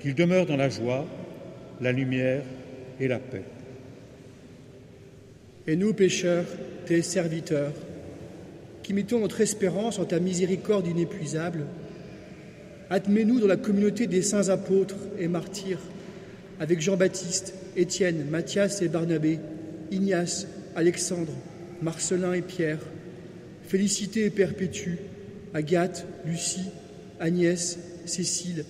qu'ils 0.00 0.14
demeurent 0.14 0.46
dans 0.46 0.56
la 0.56 0.68
joie, 0.68 1.06
la 1.80 1.92
lumière 1.92 2.42
et 2.98 3.06
la 3.06 3.18
paix. 3.18 3.44
Et 5.66 5.76
nous, 5.76 5.94
pécheurs, 5.94 6.46
tes 6.86 7.02
serviteurs, 7.02 7.72
qui 8.82 8.92
mettons 8.92 9.20
notre 9.20 9.40
espérance 9.40 10.00
en 10.00 10.04
ta 10.04 10.18
miséricorde 10.18 10.88
inépuisable, 10.88 11.66
admets-nous 12.88 13.38
dans 13.38 13.46
la 13.46 13.56
communauté 13.56 14.08
des 14.08 14.22
saints 14.22 14.48
apôtres 14.48 14.96
et 15.18 15.28
martyrs, 15.28 15.78
avec 16.60 16.82
Jean-Baptiste, 16.82 17.54
Étienne, 17.74 18.26
Matthias 18.30 18.82
et 18.82 18.88
Barnabé, 18.88 19.40
Ignace, 19.90 20.46
Alexandre, 20.76 21.32
Marcelin 21.82 22.34
et 22.34 22.42
Pierre, 22.42 22.78
Félicité 23.66 24.26
et 24.26 24.30
Perpétue, 24.30 24.98
Agathe, 25.54 26.06
Lucie, 26.26 26.68
Agnès, 27.18 27.78
Cécile, 28.04 28.66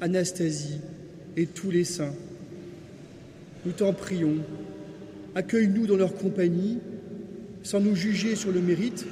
Anastasie 0.00 0.80
et 1.36 1.46
tous 1.46 1.70
les 1.70 1.84
saints. 1.84 2.14
Nous 3.66 3.72
t'en 3.72 3.92
prions, 3.92 4.36
accueille-nous 5.34 5.86
dans 5.86 5.96
leur 5.96 6.14
compagnie, 6.14 6.78
sans 7.62 7.80
nous 7.80 7.94
juger 7.94 8.36
sur 8.36 8.52
le 8.52 8.60
mérite, 8.60 9.04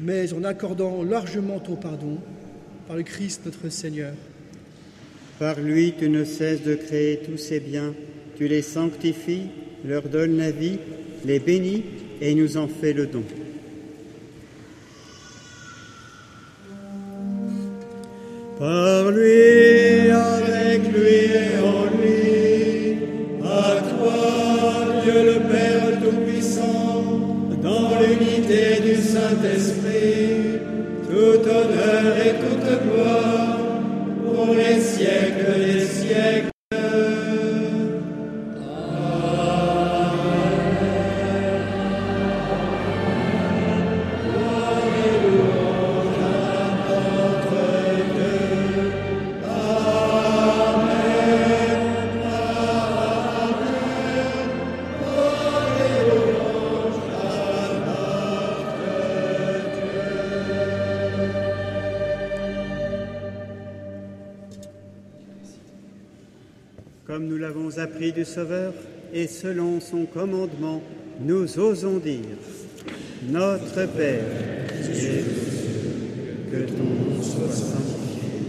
mais 0.00 0.32
en 0.32 0.42
accordant 0.42 1.02
largement 1.02 1.60
ton 1.60 1.76
pardon 1.76 2.18
par 2.88 2.96
le 2.96 3.02
Christ 3.02 3.42
notre 3.44 3.68
Seigneur. 3.68 4.14
Par 5.42 5.58
lui, 5.58 5.92
tu 5.98 6.08
ne 6.08 6.22
cesses 6.22 6.62
de 6.62 6.76
créer 6.76 7.16
tous 7.16 7.36
ces 7.36 7.58
biens, 7.58 7.94
tu 8.36 8.46
les 8.46 8.62
sanctifies, 8.62 9.48
leur 9.84 10.02
donnes 10.02 10.36
la 10.38 10.52
vie, 10.52 10.78
les 11.24 11.40
bénis 11.40 11.82
et 12.20 12.32
nous 12.36 12.56
en 12.56 12.68
fais 12.68 12.92
le 12.92 13.06
don. 13.06 13.24
Par 18.56 19.10
lui, 19.10 20.10
avec 20.12 20.82
lui 20.94 21.24
et 21.34 21.58
en 21.58 21.86
lui, 21.98 22.98
à 23.42 23.82
toi, 23.98 25.02
Dieu 25.02 25.24
le 25.24 25.40
Père 25.50 26.00
Tout-Puissant, 26.04 27.02
dans 27.60 27.90
l'unité 27.98 28.80
du 28.80 28.94
Saint-Esprit, 28.94 30.60
tout 31.10 31.48
honneur 31.50 32.16
et 32.16 32.34
toute 32.38 32.84
gloire, 32.84 33.51
pour 34.44 34.54
les 34.54 34.80
siècles 34.80 35.54
des 35.58 35.84
siècles. 35.84 36.51
Sauveur, 68.34 68.72
et 69.12 69.26
selon 69.26 69.78
son 69.78 70.06
commandement, 70.06 70.80
nous 71.20 71.58
osons 71.58 71.98
dire 71.98 72.38
Notre 73.30 73.86
Père, 73.94 74.24
que 76.50 76.56
ton 76.56 76.82
nom 76.82 77.22
soit 77.22 77.52
sanctifié, 77.52 78.40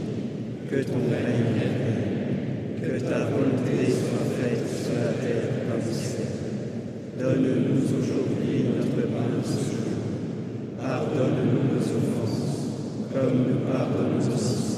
que 0.71 0.75
ton 0.83 1.03
règne 1.11 1.43
vienne, 1.53 2.81
que 2.81 3.03
ta 3.03 3.25
volonté 3.25 3.91
soit 3.91 4.23
faite 4.39 4.63
sur 4.85 4.93
la 4.93 5.11
terre 5.21 5.51
comme 5.67 5.89
au 5.89 5.93
ciel. 5.93 6.31
Donne-nous 7.19 7.83
aujourd'hui 7.99 8.63
notre 8.77 9.01
pain 9.11 9.27
de 9.35 9.43
ce 9.45 9.59
jour. 9.65 9.91
Pardonne-nous 10.81 11.75
nos 11.75 11.81
offenses, 11.81 12.69
comme 13.13 13.37
nous 13.49 13.69
pardonnons 13.69 14.33
aussi 14.33 14.77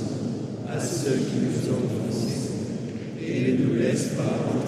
à 0.68 0.80
ceux 0.80 1.12
qui 1.12 1.38
nous 1.42 1.74
ont 1.74 1.86
offensés 1.86 2.36
et 3.24 3.52
ne 3.52 3.66
nous 3.66 3.76
laisse 3.76 4.10
pas 4.18 4.65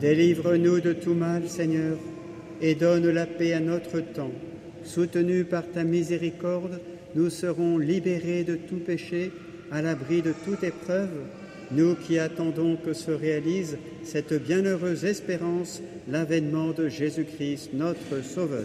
délivre-nous 0.00 0.80
de 0.80 0.92
tout 0.92 1.14
mal, 1.14 1.48
Seigneur, 1.48 1.96
et 2.60 2.74
donne 2.74 3.08
la 3.08 3.26
paix 3.26 3.52
à 3.52 3.60
notre 3.60 4.00
temps. 4.00 4.32
Soutenus 4.84 5.46
par 5.48 5.64
ta 5.68 5.84
miséricorde, 5.84 6.80
nous 7.14 7.30
serons 7.30 7.78
libérés 7.78 8.44
de 8.44 8.56
tout 8.56 8.78
péché, 8.78 9.30
à 9.70 9.82
l'abri 9.82 10.22
de 10.22 10.32
toute 10.44 10.62
épreuve, 10.64 11.10
nous 11.72 11.94
qui 11.94 12.18
attendons 12.18 12.76
que 12.76 12.94
se 12.94 13.10
réalise 13.10 13.76
cette 14.02 14.32
bienheureuse 14.32 15.04
espérance, 15.04 15.82
l'avènement 16.08 16.70
de 16.70 16.88
Jésus-Christ, 16.88 17.70
notre 17.74 18.24
Sauveur. 18.24 18.64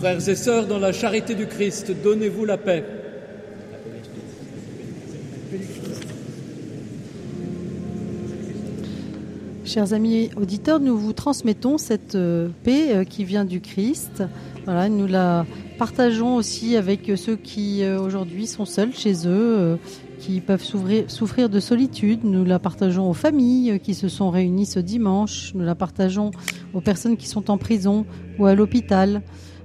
Frères 0.00 0.30
et 0.30 0.34
sœurs, 0.34 0.66
dans 0.66 0.78
la 0.78 0.92
charité 0.92 1.34
du 1.34 1.46
Christ, 1.46 1.92
donnez-vous 2.02 2.46
la 2.46 2.56
paix. 2.56 2.82
Chers 9.66 9.92
amis 9.92 10.30
auditeurs, 10.40 10.80
nous 10.80 10.96
vous 10.96 11.12
transmettons 11.12 11.76
cette 11.76 12.14
euh, 12.14 12.48
paix 12.64 12.96
euh, 12.96 13.04
qui 13.04 13.24
vient 13.24 13.44
du 13.44 13.60
Christ. 13.60 14.22
Voilà, 14.64 14.88
nous 14.88 15.06
la 15.06 15.44
partageons 15.76 16.36
aussi 16.36 16.76
avec 16.76 17.12
ceux 17.16 17.36
qui 17.36 17.84
euh, 17.84 18.00
aujourd'hui 18.00 18.46
sont 18.46 18.64
seuls 18.64 18.94
chez 18.94 19.28
eux, 19.28 19.78
qui 20.18 20.40
peuvent 20.40 20.64
souffrir 20.64 21.50
de 21.50 21.60
solitude. 21.60 22.20
Nous 22.24 22.46
la 22.46 22.58
partageons 22.58 23.10
aux 23.10 23.14
familles 23.14 23.78
qui 23.80 23.92
se 23.92 24.08
sont 24.08 24.30
réunies 24.30 24.64
ce 24.64 24.80
dimanche. 24.80 25.52
Nous 25.54 25.64
la 25.64 25.74
partageons 25.74 26.30
aux 26.72 26.80
personnes 26.80 27.18
qui 27.18 27.28
sont 27.28 27.50
en 27.50 27.58
prison 27.58 28.06
ou 28.38 28.46
à 28.46 28.54
l'hôpital. 28.54 29.20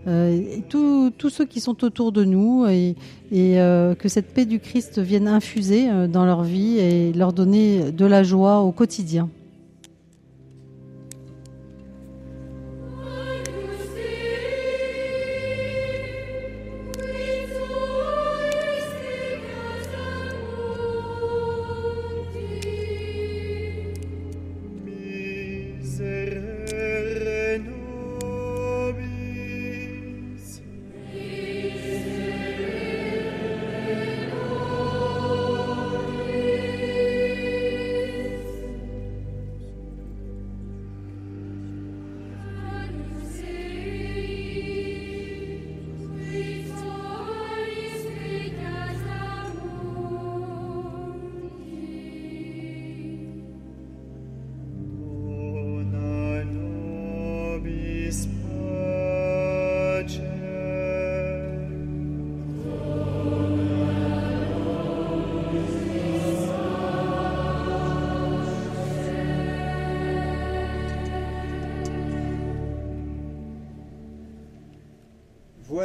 Euh, 0.07 0.59
tous 0.69 1.29
ceux 1.29 1.45
qui 1.45 1.59
sont 1.59 1.83
autour 1.83 2.11
de 2.11 2.23
nous 2.23 2.65
et, 2.67 2.95
et 3.31 3.55
que 3.99 4.07
cette 4.07 4.33
paix 4.33 4.45
du 4.45 4.59
Christ 4.59 4.99
vienne 4.99 5.27
infuser 5.27 5.87
dans 6.07 6.25
leur 6.25 6.43
vie 6.43 6.77
et 6.77 7.13
leur 7.13 7.33
donner 7.33 7.91
de 7.91 8.05
la 8.05 8.23
joie 8.23 8.59
au 8.59 8.71
quotidien. 8.71 9.29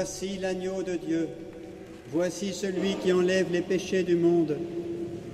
Voici 0.01 0.39
l'agneau 0.41 0.83
de 0.83 0.97
Dieu. 0.97 1.29
Voici 2.11 2.55
celui 2.55 2.95
qui 3.03 3.13
enlève 3.13 3.49
les 3.53 3.61
péchés 3.61 4.03
du 4.03 4.17
monde. 4.17 4.57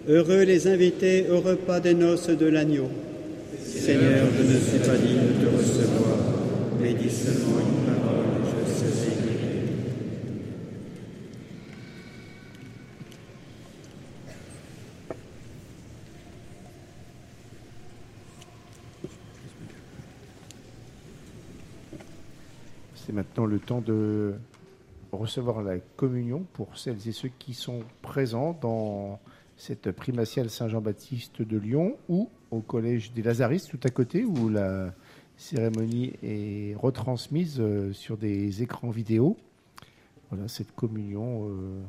Heureux 0.09 0.43
les 0.43 0.67
invités 0.67 1.31
au 1.31 1.41
repas 1.41 1.79
des 1.79 1.95
noces 1.95 2.31
de 2.31 2.47
l'agneau. 2.47 2.89
Seigneur, 3.65 4.27
je 4.37 4.43
ne 4.43 4.59
suis 4.59 4.79
pas 4.81 4.97
digne 4.97 5.21
de 5.21 5.47
te 5.47 5.57
recevoir, 5.57 6.19
mais 6.81 6.95
dis 6.95 7.09
seulement 7.09 7.61
une 7.61 7.95
parole 7.95 8.25
et 8.27 8.43
je 8.51 8.73
serai 8.73 9.15
guéri. 9.23 9.61
C'est 22.97 23.13
maintenant 23.13 23.47
le 23.47 23.61
temps 23.61 23.81
de 23.81 24.35
recevoir 25.19 25.63
la 25.63 25.79
communion 25.79 26.45
pour 26.53 26.77
celles 26.77 27.09
et 27.09 27.13
ceux 27.13 27.31
qui 27.39 27.55
sont 27.55 27.81
présents 28.03 28.57
dans 28.61 29.19
cette 29.57 29.91
primatiale 29.91 30.51
Saint-Jean-Baptiste 30.51 31.43
de 31.43 31.57
Lyon 31.57 31.97
ou 32.09 32.29
au 32.51 32.61
collège 32.61 33.13
des 33.13 33.23
Lazaristes 33.23 33.71
tout 33.71 33.81
à 33.83 33.91
côté 33.91 34.25
où 34.25 34.49
la 34.49 34.93
cérémonie 35.37 36.13
est 36.23 36.75
retransmise 36.77 37.57
euh, 37.61 37.93
sur 37.93 38.17
des 38.17 38.63
écrans 38.63 38.91
vidéo. 38.91 39.37
Voilà 40.31 40.49
cette 40.49 40.75
communion 40.75 41.49
euh, 41.49 41.83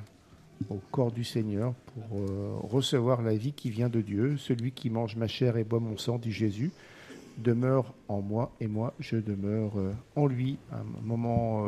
au 0.70 0.80
corps 0.92 1.12
du 1.12 1.24
Seigneur 1.24 1.74
pour 1.74 2.20
euh, 2.20 2.56
recevoir 2.64 3.22
la 3.22 3.36
vie 3.36 3.54
qui 3.54 3.70
vient 3.70 3.90
de 3.90 4.02
Dieu. 4.02 4.38
Celui 4.38 4.72
qui 4.72 4.90
mange 4.90 5.16
ma 5.16 5.28
chair 5.28 5.58
et 5.58 5.64
boit 5.64 5.80
mon 5.80 5.98
sang, 5.98 6.18
dit 6.18 6.32
Jésus, 6.32 6.72
demeure 7.38 7.94
en 8.08 8.22
moi 8.22 8.52
et 8.60 8.68
moi 8.68 8.94
je 9.00 9.18
demeure 9.18 9.74
en 10.16 10.26
lui. 10.26 10.58
Un 10.72 10.84
moment 11.04 11.66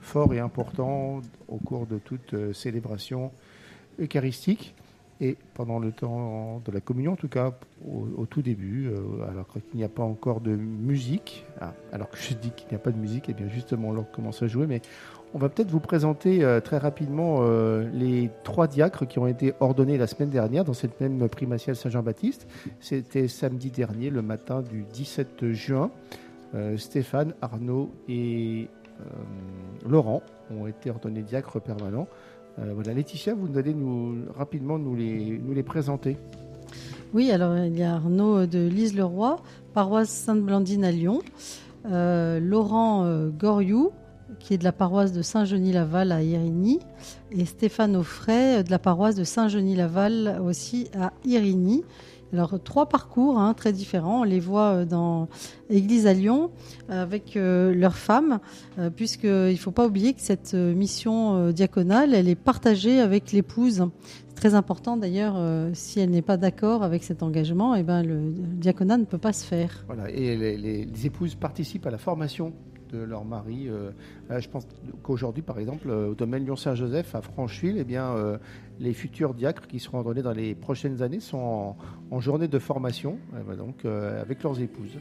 fort 0.00 0.32
et 0.34 0.38
important 0.38 1.20
au 1.48 1.56
cours 1.58 1.86
de 1.86 1.98
toute 1.98 2.34
euh, 2.34 2.52
célébration 2.52 3.30
eucharistique 4.00 4.74
et 5.20 5.36
pendant 5.54 5.80
le 5.80 5.90
temps 5.90 6.62
de 6.64 6.70
la 6.70 6.80
communion, 6.80 7.14
en 7.14 7.16
tout 7.16 7.28
cas 7.28 7.52
au, 7.84 8.24
tout 8.26 8.40
début, 8.40 8.86
euh, 8.86 9.28
alors 9.28 9.48
qu'il 9.48 9.62
n'y 9.74 9.82
a 9.82 9.88
pas 9.88 10.04
encore 10.04 10.40
de 10.40 10.52
musique. 10.52 11.44
Ah, 11.60 11.74
alors 11.92 12.08
que 12.08 12.18
je 12.18 12.34
dis 12.34 12.52
qu'il 12.52 12.68
n'y 12.68 12.76
a 12.76 12.78
pas 12.78 12.92
de 12.92 12.98
musique, 12.98 13.28
et 13.28 13.34
bien 13.34 13.48
justement 13.48 13.90
l'orgue 13.92 14.12
commence 14.12 14.44
à 14.44 14.46
jouer, 14.46 14.68
mais 14.68 14.80
on 15.34 15.38
va 15.38 15.48
peut-être 15.48 15.72
vous 15.72 15.80
présenter 15.80 16.44
euh, 16.44 16.60
très 16.60 16.78
rapidement 16.78 17.42
les 17.92 18.30
trois 18.44 18.68
diacres 18.68 19.08
qui 19.08 19.18
ont 19.18 19.26
été 19.26 19.54
ordonnés 19.58 19.98
la 19.98 20.06
semaine 20.06 20.30
dernière 20.30 20.64
dans 20.64 20.72
cette 20.72 21.00
même 21.00 21.28
primatiale 21.28 21.74
Saint-Jean-Baptiste. 21.74 22.46
C'était 22.78 23.26
samedi 23.26 23.72
dernier, 23.72 24.10
le 24.10 24.22
matin 24.22 24.62
du 24.62 24.84
17 24.92 25.52
juin. 25.52 25.90
Stéphane, 26.78 27.34
Arnaud 27.42 27.90
et 28.08 28.68
Laurent 29.88 30.22
ont 30.50 30.66
été 30.66 30.90
ordonnés 30.90 31.22
diacres 31.22 31.60
permanents. 31.60 32.08
Euh, 32.58 32.72
voilà, 32.74 32.94
Laetitia, 32.94 33.34
vous 33.34 33.56
allez 33.56 33.74
nous 33.74 34.24
rapidement 34.36 34.78
nous 34.78 34.94
les, 34.96 35.62
présenter. 35.62 36.16
Oui, 37.14 37.30
alors 37.30 37.56
il 37.56 37.78
y 37.78 37.82
a 37.82 37.94
Arnaud 37.94 38.46
de 38.46 38.66
Lise-le-Roi, 38.68 39.36
paroisse 39.74 40.10
Sainte-Blandine 40.10 40.84
à 40.84 40.90
Lyon, 40.90 41.20
euh, 41.86 42.40
Laurent 42.40 43.04
euh, 43.04 43.30
Goriou, 43.30 43.92
qui 44.40 44.54
est 44.54 44.58
de 44.58 44.64
la 44.64 44.72
paroisse 44.72 45.12
de 45.12 45.22
Saint-Genis-Laval 45.22 46.12
à 46.12 46.22
Irigny, 46.22 46.80
et 47.30 47.44
Stéphane 47.44 47.96
Offray 47.96 48.58
euh, 48.58 48.62
de 48.62 48.70
la 48.70 48.78
paroisse 48.78 49.14
de 49.14 49.24
Saint-Genis-Laval 49.24 50.40
aussi 50.44 50.88
à 50.98 51.12
Irigny. 51.24 51.84
Alors 52.32 52.62
trois 52.62 52.88
parcours 52.88 53.38
hein, 53.38 53.54
très 53.54 53.72
différents, 53.72 54.20
on 54.20 54.24
les 54.24 54.40
voit 54.40 54.70
euh, 54.72 54.84
dans 54.84 55.28
Église 55.70 56.06
à 56.06 56.12
Lyon 56.12 56.50
avec 56.88 57.36
euh, 57.36 57.74
leurs 57.74 57.96
femmes, 57.96 58.38
euh, 58.78 58.90
puisqu'il 58.90 59.28
ne 59.28 59.56
faut 59.56 59.70
pas 59.70 59.86
oublier 59.86 60.12
que 60.12 60.20
cette 60.20 60.52
euh, 60.54 60.74
mission 60.74 61.36
euh, 61.36 61.52
diaconale, 61.52 62.12
elle 62.12 62.28
est 62.28 62.34
partagée 62.34 63.00
avec 63.00 63.32
l'épouse. 63.32 63.86
C'est 64.28 64.34
très 64.34 64.54
important 64.54 64.96
d'ailleurs, 64.96 65.36
si 65.72 65.98
elle 65.98 66.10
n'est 66.10 66.22
pas 66.22 66.36
d'accord 66.36 66.84
avec 66.84 67.02
cet 67.02 67.24
engagement, 67.24 67.74
eh 67.74 67.82
ben, 67.82 68.04
le, 68.04 68.14
le 68.14 68.54
diaconat 68.54 68.96
ne 68.96 69.04
peut 69.04 69.18
pas 69.18 69.32
se 69.32 69.44
faire. 69.44 69.84
Voilà, 69.86 70.08
et 70.10 70.36
les 70.36 71.06
épouses 71.06 71.34
participent 71.34 71.86
à 71.86 71.90
la 71.90 71.98
formation 71.98 72.52
de 72.92 72.98
leur 72.98 73.24
mari. 73.24 73.68
euh, 73.68 73.90
euh, 74.30 74.40
je 74.40 74.48
pense 74.48 74.66
qu'aujourd'hui, 75.02 75.42
par 75.42 75.58
exemple, 75.58 75.88
euh, 75.90 76.10
au 76.10 76.14
domaine 76.14 76.44
Lyon-Saint-Joseph 76.44 77.14
à 77.14 77.22
Francheville, 77.22 77.76
eh 77.78 77.84
bien, 77.84 78.14
les 78.80 78.92
futurs 78.92 79.34
diacres 79.34 79.66
qui 79.66 79.80
seront 79.80 79.98
ordonnés 79.98 80.22
dans 80.22 80.32
les 80.32 80.54
prochaines 80.54 81.02
années 81.02 81.20
sont 81.20 81.74
en, 82.10 82.20
journée 82.20 82.48
de 82.48 82.58
formation, 82.58 83.18
donc 83.56 83.84
avec 83.84 84.42
leurs 84.42 84.60
épouses. 84.60 84.98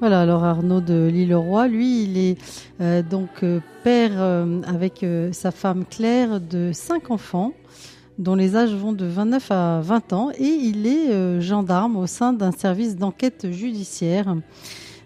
Voilà, 0.00 0.22
alors 0.22 0.44
Arnaud 0.44 0.80
de 0.80 1.08
Lille-Roi, 1.12 1.68
lui, 1.68 2.04
il 2.04 2.18
est 2.18 3.02
donc 3.08 3.44
père 3.84 4.20
avec 4.66 5.04
sa 5.32 5.50
femme 5.50 5.84
Claire 5.84 6.40
de 6.40 6.70
cinq 6.72 7.10
enfants 7.10 7.52
dont 8.18 8.34
les 8.34 8.56
âges 8.56 8.74
vont 8.74 8.92
de 8.92 9.06
29 9.06 9.50
à 9.50 9.80
20 9.80 10.12
ans 10.12 10.30
et 10.36 10.44
il 10.44 10.86
est 10.86 11.40
gendarme 11.40 11.96
au 11.96 12.06
sein 12.06 12.32
d'un 12.32 12.52
service 12.52 12.96
d'enquête 12.96 13.50
judiciaire. 13.50 14.36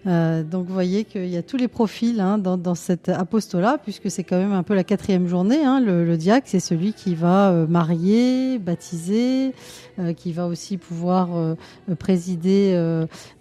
Euh, 0.06 0.42
donc 0.42 0.66
vous 0.66 0.74
voyez 0.74 1.04
qu'il 1.04 1.28
y 1.28 1.36
a 1.36 1.42
tous 1.42 1.56
les 1.56 1.68
profils 1.68 2.20
hein, 2.20 2.36
dans, 2.36 2.58
dans 2.58 2.74
cet 2.74 3.08
apostolat, 3.08 3.78
puisque 3.82 4.10
c'est 4.10 4.22
quand 4.22 4.36
même 4.36 4.52
un 4.52 4.62
peu 4.62 4.74
la 4.74 4.84
quatrième 4.84 5.26
journée. 5.28 5.64
hein. 5.64 5.80
Le, 5.80 6.04
le 6.04 6.16
diacre, 6.16 6.46
c'est 6.48 6.60
celui 6.60 6.92
qui 6.92 7.14
va 7.14 7.50
euh, 7.50 7.66
marier, 7.66 8.58
baptiser, 8.58 9.54
euh, 9.98 10.12
qui 10.12 10.32
va 10.32 10.46
aussi 10.46 10.76
pouvoir 10.76 11.34
euh, 11.34 11.54
présider 11.98 12.54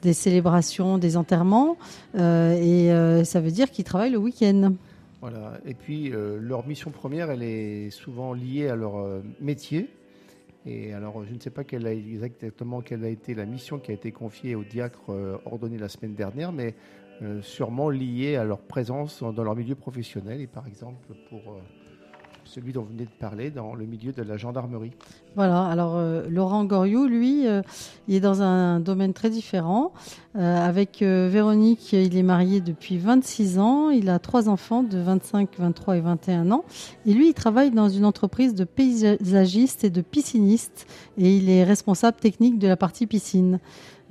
des 0.02 0.14
célébrations, 0.14 0.98
des 0.98 1.18
enterrements, 1.18 1.78
et 2.16 2.90
ça 3.24 3.42
veut 3.42 3.52
dire 3.52 3.72
qu'il 3.72 3.84
travaille 3.84 4.12
le 4.12 4.18
week-end. 4.18 4.74
Voilà. 5.22 5.58
Et 5.66 5.74
puis, 5.74 6.12
leur 6.40 6.66
mission 6.68 6.92
première, 6.92 7.32
elle 7.32 7.44
est 7.44 7.90
souvent 7.90 8.34
liée 8.34 8.68
à 8.68 8.76
leur 8.76 8.94
métier. 9.42 9.90
Et 10.66 10.94
alors, 10.94 11.26
je 11.26 11.34
ne 11.34 11.40
sais 11.40 11.50
pas 11.50 11.64
exactement 11.64 12.82
quelle 12.82 13.04
a 13.04 13.10
été 13.10 13.36
la 13.36 13.46
mission 13.46 13.80
qui 13.80 13.92
a 13.92 13.94
été 13.94 14.12
confiée 14.12 14.56
au 14.56 14.64
diacre 14.64 15.10
euh, 15.10 15.38
ordonné 15.46 15.78
la 15.78 15.90
semaine 15.90 16.16
dernière, 16.16 16.54
mais 16.54 16.76
euh, 17.22 17.42
sûrement 17.42 17.90
liées 17.90 18.38
à 18.38 18.44
leur 18.44 18.62
présence 18.62 19.20
dans, 19.20 19.34
dans 19.34 19.44
leur 19.44 19.56
milieu 19.56 19.76
professionnel 19.76 20.42
et 20.42 20.48
par 20.48 20.68
exemple 20.68 21.14
pour 21.30 21.54
euh, 21.54 21.60
celui 22.54 22.72
dont 22.72 22.84
vous 22.84 22.90
venez 22.90 23.06
de 23.06 23.20
parler 23.20 23.50
dans 23.50 23.74
le 23.74 23.86
milieu 23.86 24.12
de 24.12 24.22
la 24.22 24.38
gendarmerie. 24.38 24.92
Voilà, 25.36 25.66
alors 25.66 25.96
euh, 25.96 26.28
Laurent 26.30 26.66
Goriot, 26.66 27.08
lui, 27.08 27.48
euh, 27.48 27.64
il 28.08 28.14
est 28.16 28.20
dans 28.20 28.44
un 28.44 28.80
domaine 28.80 29.14
très 29.14 29.32
différent. 29.32 29.92
Euh, 30.36 30.68
avec 30.68 31.02
Véronique, 31.02 31.94
il 31.94 32.16
est 32.16 32.24
marié 32.24 32.62
depuis 32.62 32.98
26 32.98 33.58
ans, 33.58 33.90
il 33.90 34.08
a 34.10 34.20
trois 34.20 34.50
enfants 34.50 34.84
de 34.84 35.00
25, 35.00 35.50
23 35.58 35.98
et 35.98 36.02
21 36.02 36.52
ans. 36.52 36.64
Et 37.08 37.14
lui, 37.14 37.30
il 37.30 37.34
travaille 37.34 37.72
dans 37.72 37.90
une 37.90 38.06
entreprise 38.06 38.54
de 38.54 38.66
paysagiste 38.66 39.84
et 39.84 39.90
de 39.90 40.02
pisciniste 40.02 40.86
et 41.18 41.36
il 41.36 41.50
est 41.50 41.64
responsable 41.64 42.18
technique 42.18 42.60
de 42.60 42.68
la 42.68 42.78
partie 42.78 43.08
piscine. 43.08 43.60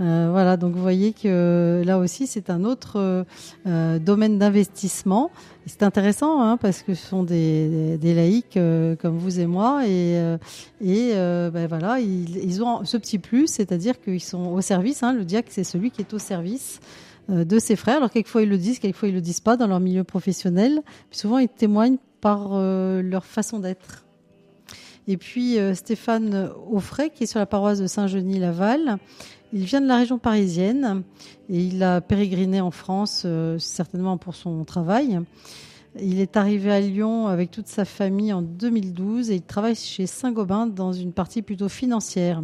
Euh, 0.02 0.28
voilà, 0.32 0.56
donc 0.56 0.74
vous 0.74 0.82
voyez 0.82 1.12
que 1.12 1.20
euh, 1.26 1.84
là 1.84 1.98
aussi 1.98 2.26
c'est 2.26 2.50
un 2.50 2.64
autre 2.64 3.24
euh, 3.66 3.98
domaine 4.00 4.36
d'investissement. 4.36 5.30
C'est 5.66 5.84
intéressant 5.84 6.42
hein, 6.42 6.56
parce 6.56 6.82
que 6.82 6.94
ce 6.94 7.06
sont 7.06 7.22
des, 7.22 7.98
laïcs 8.02 8.58
comme 9.00 9.18
vous 9.18 9.38
et 9.38 9.46
moi 9.46 9.86
et, 9.86 10.18
ben 10.80 11.66
voilà 11.68 12.00
ils, 12.00 12.62
ont 12.64 12.84
ce 12.84 12.96
petit 12.96 13.18
plus, 13.18 13.46
c'est-à-dire 13.46 14.00
qu'ils 14.00 14.22
sont 14.22 14.46
au 14.46 14.60
service. 14.60 15.04
Hein, 15.04 15.12
le 15.12 15.24
diacre 15.24 15.50
c'est 15.52 15.62
celui 15.62 15.92
qui 15.92 16.00
est 16.00 16.12
au 16.12 16.18
service 16.18 16.80
de 17.28 17.58
ses 17.60 17.76
frères. 17.76 17.98
Alors 17.98 18.10
quelquefois 18.10 18.42
ils 18.42 18.48
le 18.48 18.58
disent, 18.58 18.80
quelquefois 18.80 19.08
ils 19.08 19.14
le 19.14 19.20
disent 19.20 19.40
pas 19.40 19.56
dans 19.56 19.68
leur 19.68 19.78
milieu 19.78 20.02
professionnel. 20.02 20.80
Souvent 21.12 21.38
ils 21.38 21.48
témoignent 21.48 21.98
par 22.20 22.58
leur 22.58 23.24
façon 23.24 23.60
d'être. 23.60 24.04
Et 25.06 25.16
puis 25.16 25.58
Stéphane 25.74 26.50
Offray, 26.72 27.10
qui 27.10 27.24
est 27.24 27.26
sur 27.26 27.38
la 27.38 27.46
paroisse 27.46 27.78
de 27.78 27.86
Saint-Genis-Laval, 27.86 28.98
il 29.52 29.64
vient 29.64 29.80
de 29.80 29.86
la 29.86 29.96
région 29.98 30.18
parisienne 30.18 31.02
et 31.48 31.62
il 31.62 31.82
a 31.82 32.00
pérégriné 32.00 32.60
en 32.60 32.70
France, 32.70 33.22
euh, 33.26 33.58
certainement 33.58 34.16
pour 34.16 34.34
son 34.34 34.64
travail. 34.64 35.20
Il 36.00 36.20
est 36.20 36.38
arrivé 36.38 36.72
à 36.72 36.80
Lyon 36.80 37.26
avec 37.26 37.50
toute 37.50 37.66
sa 37.66 37.84
famille 37.84 38.32
en 38.32 38.40
2012 38.40 39.30
et 39.30 39.34
il 39.36 39.42
travaille 39.42 39.74
chez 39.74 40.06
Saint-Gobain 40.06 40.66
dans 40.66 40.92
une 40.94 41.12
partie 41.12 41.42
plutôt 41.42 41.68
financière. 41.68 42.42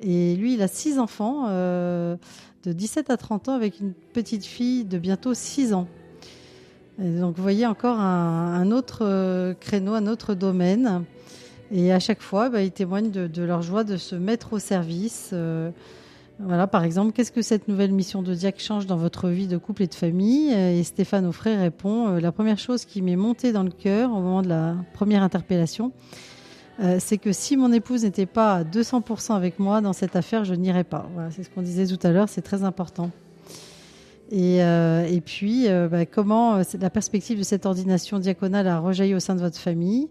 Et 0.00 0.36
lui, 0.36 0.54
il 0.54 0.62
a 0.62 0.68
six 0.68 1.00
enfants, 1.00 1.46
euh, 1.48 2.16
de 2.62 2.72
17 2.72 3.10
à 3.10 3.16
30 3.16 3.48
ans, 3.48 3.54
avec 3.54 3.80
une 3.80 3.92
petite 4.12 4.44
fille 4.44 4.84
de 4.84 4.98
bientôt 4.98 5.34
6 5.34 5.72
ans. 5.72 5.88
Donc, 7.00 7.36
vous 7.36 7.42
voyez 7.42 7.66
encore 7.66 7.98
un, 7.98 8.70
autre 8.70 9.00
euh, 9.02 9.54
créneau, 9.54 9.94
un 9.94 10.06
autre 10.06 10.34
domaine. 10.34 11.04
Et 11.72 11.92
à 11.92 11.98
chaque 11.98 12.22
fois, 12.22 12.48
bah, 12.48 12.62
ils 12.62 12.70
témoignent 12.70 13.10
de, 13.10 13.42
leur 13.42 13.62
joie 13.62 13.82
de 13.82 13.96
se 13.96 14.14
mettre 14.14 14.52
au 14.52 14.60
service. 14.60 15.34
Voilà, 16.40 16.68
par 16.68 16.84
exemple, 16.84 17.12
qu'est-ce 17.12 17.32
que 17.32 17.42
cette 17.42 17.66
nouvelle 17.66 17.90
mission 17.90 18.22
de 18.22 18.32
diacre 18.32 18.60
change 18.60 18.86
dans 18.86 18.96
votre 18.96 19.28
vie 19.28 19.48
de 19.48 19.58
couple 19.58 19.82
et 19.82 19.86
de 19.88 19.94
famille? 19.94 20.52
Et 20.52 20.84
Stéphane 20.84 21.26
Offray 21.26 21.56
répond 21.56 22.08
euh, 22.08 22.20
La 22.20 22.30
première 22.30 22.58
chose 22.58 22.84
qui 22.84 23.02
m'est 23.02 23.16
montée 23.16 23.52
dans 23.52 23.64
le 23.64 23.70
cœur 23.70 24.12
au 24.12 24.20
moment 24.20 24.42
de 24.42 24.48
la 24.48 24.76
première 24.92 25.24
interpellation, 25.24 25.90
euh, 26.80 26.98
c'est 27.00 27.18
que 27.18 27.32
si 27.32 27.56
mon 27.56 27.72
épouse 27.72 28.04
n'était 28.04 28.26
pas 28.26 28.54
à 28.54 28.64
200% 28.64 29.34
avec 29.34 29.58
moi 29.58 29.80
dans 29.80 29.92
cette 29.92 30.14
affaire, 30.14 30.44
je 30.44 30.54
n'irais 30.54 30.84
pas. 30.84 31.08
C'est 31.30 31.42
ce 31.42 31.50
qu'on 31.50 31.62
disait 31.62 31.86
tout 31.86 32.06
à 32.06 32.12
l'heure, 32.12 32.28
c'est 32.28 32.42
très 32.42 32.62
important. 32.62 33.10
Et, 34.30 34.62
euh, 34.62 35.18
puis, 35.24 35.66
bah, 35.90 36.06
comment 36.06 36.60
la 36.78 36.90
perspective 36.90 37.38
de 37.38 37.42
cette 37.42 37.66
ordination 37.66 38.20
diaconale 38.20 38.68
a 38.68 38.78
rejailli 38.78 39.14
au 39.14 39.20
sein 39.20 39.34
de 39.34 39.40
votre 39.40 39.58
famille? 39.58 40.08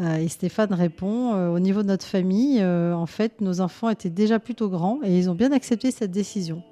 Et 0.00 0.28
Stéphane 0.28 0.72
répond 0.72 1.34
euh, 1.34 1.48
Au 1.48 1.58
niveau 1.58 1.82
de 1.82 1.88
notre 1.88 2.06
famille, 2.06 2.60
euh, 2.60 2.94
en 2.94 3.06
fait, 3.06 3.40
nos 3.40 3.60
enfants 3.60 3.90
étaient 3.90 4.10
déjà 4.10 4.38
plutôt 4.38 4.68
grands 4.68 5.00
et 5.02 5.18
ils 5.18 5.28
ont 5.28 5.34
bien 5.34 5.52
accepté 5.52 5.90
cette 5.90 6.10
décision. 6.10 6.62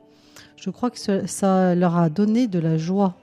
Je 0.56 0.70
crois 0.70 0.90
que 0.90 1.26
ça 1.26 1.74
leur 1.74 1.96
a 1.96 2.08
donné 2.08 2.46
de 2.46 2.58
la 2.58 2.76
joie. 2.78 3.16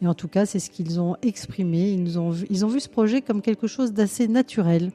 Et 0.00 0.06
en 0.06 0.14
tout 0.14 0.28
cas, 0.28 0.46
c'est 0.46 0.58
ce 0.58 0.70
qu'ils 0.70 1.00
ont 1.00 1.16
exprimé. 1.22 1.90
Ils, 1.90 2.18
ont 2.18 2.30
vu, 2.30 2.80
ce 2.80 2.88
projet 2.88 3.20
comme 3.20 3.42
quelque 3.42 3.66
chose 3.66 3.92
d'assez 3.92 4.28
naturel. 4.28 4.92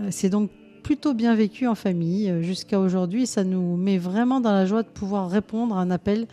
Euh, 0.00 0.08
C'est 0.10 0.28
donc 0.28 0.50
plutôt 0.82 1.14
bien 1.14 1.34
vécu 1.34 1.66
en 1.66 1.74
famille 1.74 2.30
euh, 2.30 2.42
jusqu'à 2.42 2.78
aujourd'hui. 2.78 3.26
Ça 3.26 3.44
nous 3.44 3.76
met 3.76 3.98
vraiment 3.98 4.40
dans 4.40 4.52
la 4.52 4.66
joie 4.66 4.82
de 4.82 4.88
pouvoir 4.88 5.30
répondre 5.30 5.76
à 5.76 5.80
un 5.80 5.90
appel 5.90 6.26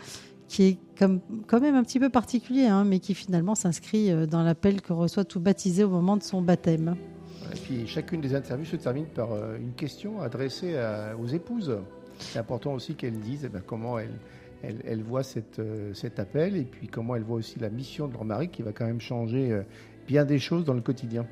qui 0.47 0.63
est 0.63 0.77
comme, 0.99 1.21
quand 1.47 1.61
même 1.61 1.75
un 1.75 1.83
petit 1.83 1.99
peu 1.99 2.09
particulier, 2.09 2.65
hein, 2.65 2.83
mais 2.83 2.99
qui 2.99 3.13
finalement 3.13 3.55
s'inscrit 3.55 4.11
euh, 4.11 4.25
dans 4.25 4.43
l'appel 4.43 4.81
que 4.81 4.91
reçoit 4.91 5.23
tout 5.23 5.39
baptisé 5.39 5.83
au 5.83 5.89
moment 5.89 6.17
de 6.17 6.23
son 6.23 6.41
baptême. 6.41 6.95
Et 7.53 7.57
puis 7.59 7.87
chacune 7.87 8.21
des 8.21 8.35
interviews 8.35 8.65
se 8.65 8.75
termine 8.75 9.05
par 9.05 9.31
euh, 9.31 9.57
une 9.57 9.73
question 9.73 10.21
adressée 10.21 10.75
aux 11.21 11.27
épouses. 11.27 11.77
C'est 12.19 12.39
important 12.39 12.73
aussi 12.73 12.95
qu'elles 12.95 13.19
disent 13.19 13.43
eh 13.45 13.49
ben, 13.49 13.61
comment 13.65 13.97
elles, 13.99 15.03
voient 15.03 15.21
euh, 15.59 15.93
cet 15.93 16.19
appel 16.19 16.55
et 16.55 16.63
puis 16.63 16.87
comment 16.87 17.15
elles 17.15 17.23
voient 17.23 17.37
aussi 17.37 17.59
la 17.59 17.69
mission 17.69 18.07
de 18.07 18.13
leur 18.13 18.25
mari 18.25 18.49
qui 18.49 18.61
va 18.61 18.71
quand 18.71 18.85
même 18.85 19.01
changer 19.01 19.51
euh, 19.51 19.61
bien 20.07 20.25
des 20.25 20.39
choses 20.39 20.63
dans 20.65 20.73
le 20.73 20.81
quotidien. 20.81 21.25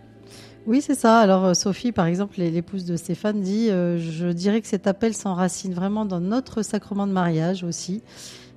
Oui, 0.67 0.81
c'est 0.81 0.95
ça. 0.95 1.19
Alors 1.19 1.55
Sophie, 1.55 1.91
par 1.91 2.05
exemple, 2.05 2.35
l'é- 2.37 2.51
l'épouse 2.51 2.85
de 2.85 2.95
Stéphane, 2.95 3.41
dit 3.41 3.67
Je 3.69 4.31
dirais 4.31 4.61
que 4.61 4.67
cet 4.67 4.85
appel 4.85 5.13
s'enracine 5.15 5.73
vraiment 5.73 6.05
dans 6.05 6.19
notre 6.19 6.61
sacrement 6.61 7.07
de 7.07 7.11
mariage 7.11 7.63
aussi. 7.63 8.03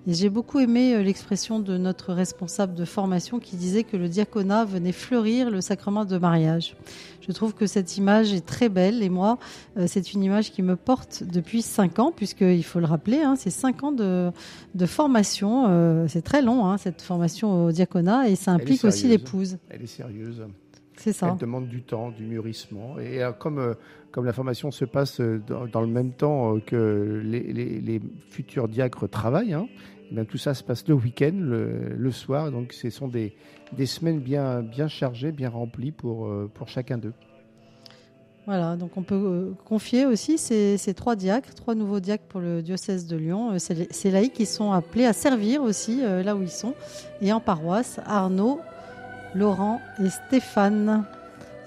Et 0.07 0.13
j'ai 0.13 0.29
beaucoup 0.29 0.59
aimé 0.61 0.95
euh, 0.95 1.03
l'expression 1.03 1.61
de 1.61 1.79
notre 1.79 2.13
responsable 2.13 2.75
de 2.75 2.85
formation 2.85 3.39
qui 3.39 3.57
disait 3.57 3.85
que 3.85 3.97
le 3.97 4.09
diaconat 4.09 4.65
venait 4.67 4.93
fleurir 4.93 5.51
le 5.51 5.61
sacrement 5.63 6.05
de 6.05 6.19
mariage. 6.19 6.77
Je 7.27 7.33
trouve 7.33 7.55
que 7.55 7.67
cette 7.67 7.97
image 7.97 8.35
est 8.35 8.45
très 8.45 8.69
belle 8.69 9.03
et 9.03 9.09
moi, 9.09 9.39
euh, 9.79 9.87
c'est 9.87 10.13
une 10.13 10.23
image 10.23 10.51
qui 10.53 10.61
me 10.63 10.77
porte 10.77 11.23
depuis 11.25 11.63
cinq 11.63 11.99
ans, 11.99 12.13
puisqu'il 12.15 12.65
faut 12.65 12.81
le 12.81 12.87
rappeler, 12.87 13.23
hein, 13.23 13.35
c'est 13.37 13.49
cinq 13.49 13.83
ans 13.83 13.93
de, 13.93 14.31
de 14.75 14.87
formation. 14.87 15.65
euh, 15.69 16.07
c'est 16.07 16.21
très 16.23 16.43
long, 16.43 16.67
hein, 16.67 16.77
cette 16.77 17.01
formation 17.01 17.65
au 17.67 17.73
diaconat, 17.73 18.29
et 18.29 18.37
ça 18.37 18.51
implique 18.53 18.85
aussi 18.85 19.09
l'épouse. 19.09 19.57
Elle 19.71 19.83
est 19.83 19.87
sérieuse. 19.87 20.43
C'est 20.97 21.13
ça. 21.15 21.31
Elle 21.33 21.39
demande 21.41 21.67
du 21.69 21.83
temps, 21.83 22.11
du 22.11 22.25
mûrissement. 22.25 22.99
Et 23.01 23.21
comme, 23.41 23.75
comme 24.13 24.25
la 24.27 24.33
formation 24.33 24.71
se 24.71 24.85
passe 24.85 25.21
dans, 25.21 25.67
dans 25.67 25.81
le 25.81 25.89
même 25.89 26.13
temps 26.13 26.61
que 26.65 27.21
les, 27.25 27.53
les- 27.53 27.81
les 27.81 28.01
futurs 28.31 28.69
diacres 28.69 29.09
travaillent, 29.09 29.55
hein, 29.55 29.67
eh 30.13 30.25
tout 30.27 30.39
ça 30.39 30.55
se 30.55 30.63
passe 30.63 30.87
le 30.89 30.95
week-end, 30.95 31.33
le, 31.35 32.11
soir. 32.11 32.51
Donc 32.51 32.73
ce 32.73 32.91
sont 32.91 33.09
des, 33.09 33.35
des 33.73 33.87
semaines 33.87 34.21
bien, 34.21 34.63
bien 34.63 34.89
chargées, 34.89 35.33
bien 35.33 35.49
remplies 35.49 35.93
pour, 35.93 36.27
euh, 36.27 36.51
pour 36.53 36.69
chacun 36.69 36.99
d'eux. 36.99 37.13
Voilà, 38.47 38.77
donc 38.77 38.99
on 38.99 39.03
peut 39.03 39.15
euh, 39.15 39.53
confier 39.65 40.05
aussi 40.05 40.37
ces, 40.37 40.77
ces 40.77 40.93
trois 40.93 41.17
diacres, 41.17 41.55
trois 41.55 41.75
nouveaux 41.75 42.01
diacres 42.01 42.27
pour 42.29 42.41
le 42.41 42.61
diocèse 42.61 43.07
de 43.07 43.17
Lyon. 43.17 43.53
Euh, 43.53 43.59
Ces 43.59 44.11
laïcs 44.11 44.35
qui 44.35 44.45
sont 44.45 44.73
appelés 44.73 45.07
à 45.07 45.15
servir 45.15 45.63
aussi 45.63 46.03
là 46.03 46.37
où 46.37 46.43
ils 46.43 46.51
sont. 46.51 46.75
Et 47.23 47.33
en 47.33 47.41
paroisse, 47.41 48.01
Arnaud, 48.05 48.61
Laurent 49.35 49.81
et 50.03 50.11
Stéphane. 50.11 51.05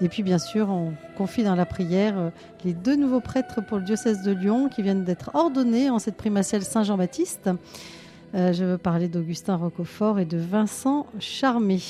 Et 0.00 0.08
puis 0.08 0.22
bien 0.22 0.38
sûr, 0.38 0.70
on 0.70 0.92
confie 1.16 1.42
dans 1.42 1.56
la 1.56 1.66
prière 1.66 2.30
les 2.64 2.72
deux 2.72 2.94
nouveaux 2.94 3.20
prêtres 3.20 3.60
pour 3.60 3.78
le 3.78 3.84
diocèse 3.84 4.22
de 4.22 4.30
Lyon 4.30 4.68
qui 4.68 4.82
viennent 4.82 5.02
d'être 5.02 5.32
ordonnés 5.34 5.90
en 5.90 5.98
cette 5.98 6.16
primatiale 6.16 6.62
Saint-Jean-Baptiste. 6.62 7.50
Euh, 8.34 8.52
je 8.52 8.64
veux 8.64 8.78
parler 8.78 9.08
d'Augustin 9.08 9.56
Roquefort 9.56 10.18
et 10.18 10.26
de 10.26 10.36
Vincent 10.36 11.06
Charmé. 11.18 11.80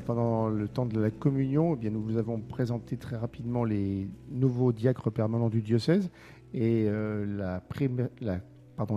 Pendant 0.00 0.48
le 0.48 0.68
temps 0.68 0.86
de 0.86 1.00
la 1.00 1.10
communion, 1.10 1.74
eh 1.74 1.76
bien, 1.76 1.90
nous 1.90 2.02
vous 2.02 2.16
avons 2.16 2.40
présenté 2.40 2.96
très 2.96 3.16
rapidement 3.16 3.64
les 3.64 4.08
nouveaux 4.30 4.72
diacres 4.72 5.10
permanents 5.10 5.48
du 5.48 5.62
diocèse 5.62 6.10
et 6.52 6.86
euh, 6.88 7.26
la, 7.26 7.62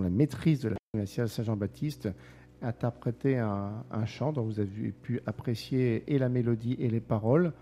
maîtrise 0.10 0.62
de 0.62 0.70
la 0.70 0.76
primatiale 0.92 1.30
Saint-Jean-Baptiste 1.30 2.10
interprétait 2.62 3.38
un, 3.38 4.06
chant 4.06 4.32
dont 4.32 4.44
vous 4.44 4.60
avez 4.60 4.92
pu 4.92 5.22
apprécier 5.26 6.04
et 6.08 6.18
la 6.18 6.30
mélodie 6.30 6.76
et 6.80 6.90
les 6.90 7.00
paroles. 7.00 7.54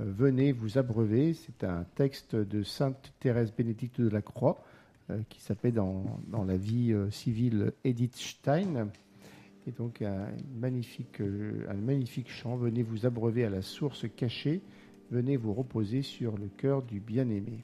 Euh, 0.00 0.04
venez 0.06 0.52
vous 0.52 0.78
abreuver, 0.78 1.34
c'est 1.34 1.64
un 1.64 1.84
texte 1.94 2.34
de 2.36 2.62
Sainte 2.62 3.12
Thérèse 3.20 3.52
Bénédicte 3.52 4.00
de 4.00 4.08
la 4.08 4.22
Croix 4.22 4.64
euh, 5.10 5.18
qui 5.28 5.40
s'appelle 5.40 5.74
dans, 5.74 6.20
dans, 6.28 6.44
la 6.44 6.56
vie 6.56 6.94
civile 7.10 7.72
Edith 7.84 8.16
Stein. 8.16 8.88
Et 9.66 9.70
donc 9.70 10.02
un 10.02 10.26
magnifique, 10.58 11.20
euh, 11.20 11.64
un 11.68 11.74
magnifique 11.74 12.28
chant, 12.28 12.56
venez 12.56 12.82
vous 12.82 13.06
abreuver 13.06 13.44
à 13.44 13.50
la 13.50 13.62
source 13.62 14.06
cachée, 14.16 14.60
venez 15.12 15.36
vous 15.36 15.54
reposer 15.54 16.02
sur 16.02 16.36
le 16.36 16.48
cœur 16.48 16.82
du 16.82 16.98
bien-aimé. 16.98 17.62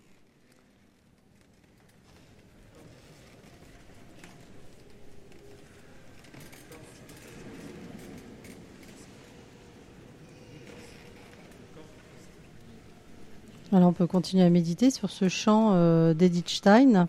Alors 13.72 13.88
on 13.88 13.92
peut 13.92 14.06
continuer 14.06 14.44
à 14.44 14.50
méditer 14.50 14.90
sur 14.90 15.10
ce 15.10 15.28
chant 15.28 15.72
euh, 15.74 16.14
d'Edith 16.14 16.48
Stein, 16.48 17.08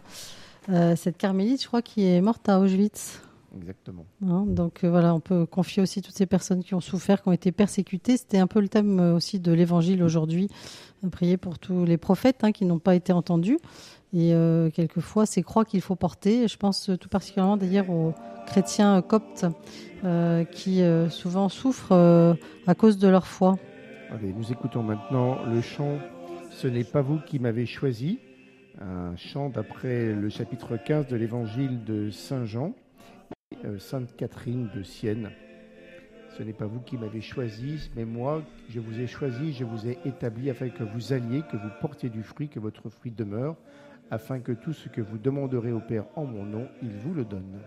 euh, 0.70 0.96
cette 0.96 1.18
carmélite, 1.18 1.62
je 1.62 1.68
crois, 1.68 1.82
qui 1.82 2.06
est 2.06 2.22
morte 2.22 2.50
à 2.50 2.60
Auschwitz. 2.60 3.22
Exactement. 3.58 4.06
Hein, 4.26 4.46
donc 4.48 4.84
euh, 4.84 4.90
voilà, 4.90 5.14
on 5.14 5.20
peut 5.20 5.46
confier 5.46 5.82
aussi 5.82 6.02
toutes 6.02 6.16
ces 6.16 6.26
personnes 6.26 6.64
qui 6.64 6.76
ont 6.76 6.82
souffert, 6.82 7.22
qui 7.22 7.30
ont 7.30 7.34
été 7.34 7.52
persécutées. 7.52 8.18
C'était 8.18 8.38
un 8.38 8.48
peu 8.48 8.60
le 8.60 8.68
thème 8.68 9.00
euh, 9.00 9.16
aussi 9.16 9.40
de 9.40 9.52
l'évangile 9.52 10.04
aujourd'hui. 10.04 10.50
Prier 11.12 11.38
pour 11.38 11.60
tous 11.60 11.86
les 11.86 11.98
prophètes 11.98 12.44
hein, 12.44 12.52
qui 12.52 12.66
n'ont 12.66 12.80
pas 12.80 12.96
été 12.96 13.14
entendus. 13.14 13.60
Et 14.14 14.34
euh, 14.34 14.70
quelquefois, 14.70 15.26
c'est 15.26 15.42
croix 15.44 15.66
qu'il 15.66 15.82
faut 15.82 15.96
porter. 15.96 16.48
Je 16.48 16.58
pense 16.58 16.92
tout 17.00 17.10
particulièrement 17.10 17.58
d'ailleurs 17.58 17.90
aux 17.90 18.14
chrétiens 18.48 19.02
coptes 19.02 19.46
qui 20.52 20.82
souvent 21.10 21.50
souffrent 21.50 22.38
à 22.66 22.74
cause 22.76 22.98
de 22.98 23.08
leur 23.08 23.28
foi. 23.28 23.58
Allez, 24.12 24.34
nous 24.34 24.52
écoutons 24.52 24.82
maintenant 24.82 25.38
le 25.46 25.62
chant 25.62 26.00
Ce 26.50 26.68
n'est 26.68 26.84
pas 26.84 27.02
vous 27.02 27.20
qui 27.20 27.38
m'avez 27.38 27.68
choisi, 27.68 28.20
un 28.82 29.16
chant 29.16 29.50
d'après 29.50 30.14
le 30.14 30.30
chapitre 30.30 30.78
15 30.78 31.08
de 31.08 31.16
l'évangile 31.16 31.84
de 31.84 32.10
Saint 32.10 32.46
Jean. 32.46 32.74
Sainte 33.78 34.16
Catherine 34.16 34.70
de 34.74 34.84
Sienne. 34.84 35.32
Ce 36.38 36.44
n'est 36.44 36.54
pas 36.54 36.66
vous 36.66 36.80
qui 36.80 36.98
m'avez 36.98 37.22
choisi, 37.22 37.90
mais 37.96 38.06
moi, 38.06 38.42
je 38.70 38.80
vous 38.80 39.00
ai 39.00 39.08
choisi, 39.08 39.52
je 39.52 39.66
vous 39.66 39.88
ai 39.88 39.98
établi 40.06 40.50
afin 40.50 40.70
que 40.70 40.84
vous 40.84 41.12
alliez, 41.12 41.42
que 41.52 41.58
vous 41.58 41.70
portiez 41.82 42.10
du 42.10 42.24
fruit, 42.24 42.48
que 42.48 42.60
votre 42.60 42.90
fruit 42.90 43.12
demeure, 43.12 43.58
afin 44.12 44.40
que 44.40 44.52
tout 44.52 44.74
ce 44.74 44.90
que 44.90 45.02
vous 45.02 45.18
demanderez 45.18 45.72
au 45.72 45.82
Père 45.82 46.06
en 46.16 46.26
mon 46.26 46.46
nom, 46.46 46.68
il 46.82 46.92
vous 46.92 47.14
le 47.14 47.26
donne. 47.26 47.60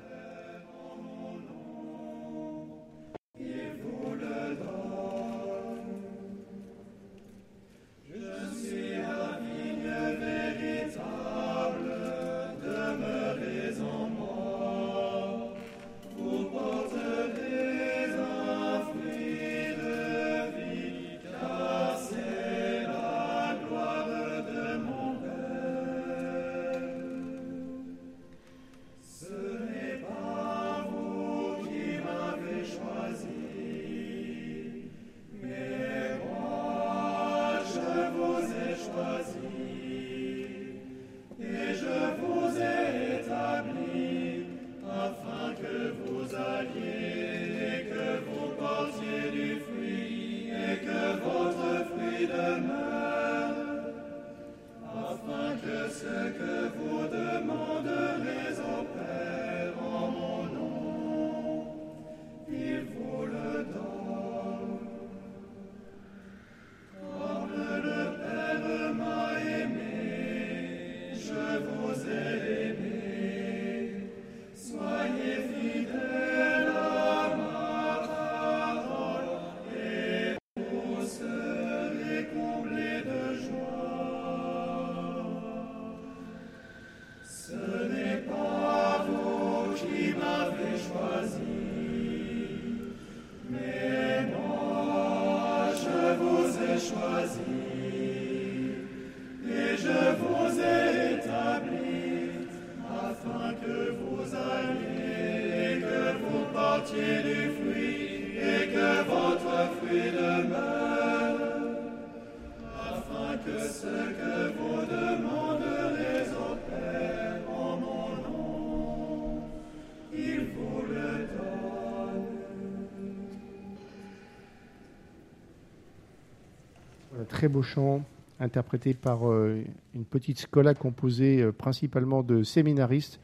Très 127.42 127.48
beau 127.48 127.62
chant 127.62 128.04
interprété 128.38 128.94
par 128.94 129.28
euh, 129.28 129.64
une 129.96 130.04
petite 130.04 130.38
scola 130.38 130.74
composée 130.74 131.42
euh, 131.42 131.50
principalement 131.50 132.22
de 132.22 132.44
séminaristes 132.44 133.18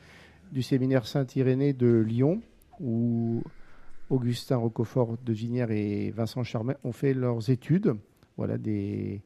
du 0.51 0.61
séminaire 0.61 1.07
Saint-Irénée 1.07 1.73
de 1.73 2.01
Lyon, 2.01 2.43
où 2.81 3.45
Augustin 4.11 4.57
Roquefort 4.57 5.19
de 5.25 5.33
Ginière 5.33 5.71
et 5.71 6.11
Vincent 6.11 6.43
Charmet 6.43 6.75
ont 6.83 6.91
fait 6.91 7.15
leurs 7.15 7.49
études. 7.49 7.95
Voilà 8.37 8.59
des, 8.59 9.23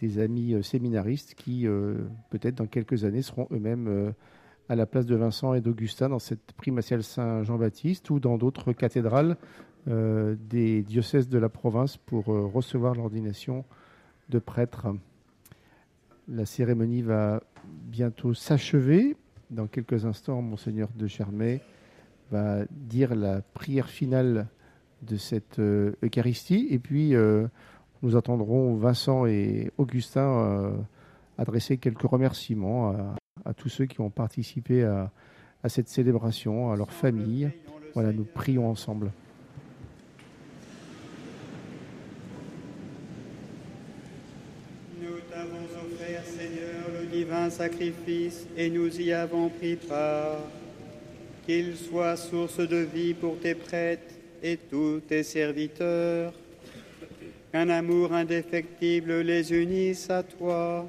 des 0.00 0.18
amis 0.18 0.52
euh, 0.52 0.60
séminaristes 0.60 1.34
qui, 1.34 1.66
peut-être 2.28 2.56
dans 2.56 2.66
quelques 2.66 3.06
années, 3.06 3.22
seront 3.22 3.48
eux-mêmes 3.52 4.12
à 4.68 4.76
la 4.76 4.84
place 4.84 5.06
de 5.06 5.16
Vincent 5.16 5.54
et 5.54 5.62
d'Augustin 5.62 6.10
dans 6.10 6.18
cette 6.18 6.52
primatiale 6.58 7.02
Saint-Jean-Baptiste 7.02 8.10
ou 8.10 8.20
dans 8.20 8.36
d'autres 8.36 8.74
cathédrales 8.74 9.38
des 9.86 10.82
diocèses 10.82 11.30
de 11.30 11.38
la 11.38 11.48
province 11.48 11.96
pour 11.96 12.26
recevoir 12.26 12.94
l'ordination 12.94 13.64
de 14.28 14.38
prêtres. 14.38 14.86
La 16.28 16.46
cérémonie 16.46 17.02
va 17.02 17.42
bientôt 17.64 18.34
s'achever. 18.34 19.16
Dans 19.50 19.66
quelques 19.66 20.04
instants, 20.04 20.42
Monseigneur 20.42 20.88
de 20.96 21.06
Germay 21.06 21.60
va 22.30 22.64
dire 22.70 23.14
la 23.14 23.42
prière 23.42 23.88
finale 23.88 24.48
de 25.02 25.16
cette 25.16 25.58
euh, 25.60 25.92
Eucharistie. 26.02 26.66
Et 26.70 26.78
puis, 26.78 27.14
euh, 27.14 27.46
nous 28.02 28.16
attendrons 28.16 28.74
Vincent 28.74 29.26
et 29.26 29.70
Augustin 29.78 30.40
euh, 30.40 30.76
adresser 31.38 31.76
quelques 31.76 32.02
remerciements 32.02 32.94
à, 33.44 33.54
tous 33.54 33.68
ceux 33.68 33.86
qui 33.86 34.00
ont 34.00 34.10
participé 34.10 34.82
à, 34.82 35.12
à 35.62 35.68
cette 35.68 35.88
célébration, 35.88 36.72
à 36.72 36.76
leur 36.76 36.90
famille. 36.90 37.50
Voilà, 37.94 38.12
nous 38.12 38.24
prions 38.24 38.68
ensemble. 38.68 39.12
Divin 47.26 47.50
sacrifice 47.50 48.46
et 48.56 48.70
nous 48.70 49.00
y 49.00 49.12
avons 49.12 49.48
pris 49.48 49.76
part. 49.76 50.38
Qu'il 51.44 51.76
soit 51.76 52.16
source 52.16 52.58
de 52.58 52.76
vie 52.76 53.14
pour 53.14 53.38
tes 53.38 53.54
prêtres 53.54 54.14
et 54.42 54.56
tous 54.56 55.00
tes 55.08 55.22
serviteurs. 55.22 56.32
qu'un 57.52 57.68
amour 57.70 58.12
indéfectible 58.12 59.20
les 59.20 59.52
unisse 59.52 60.10
à 60.10 60.22
toi 60.22 60.88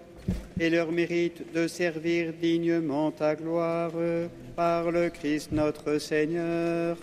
et 0.59 0.69
leur 0.69 0.91
mérite 0.91 1.53
de 1.53 1.67
servir 1.67 2.33
dignement 2.33 3.11
ta 3.11 3.35
gloire 3.35 3.91
par 4.55 4.91
le 4.91 5.09
Christ 5.09 5.51
notre 5.51 5.97
Seigneur. 5.97 6.97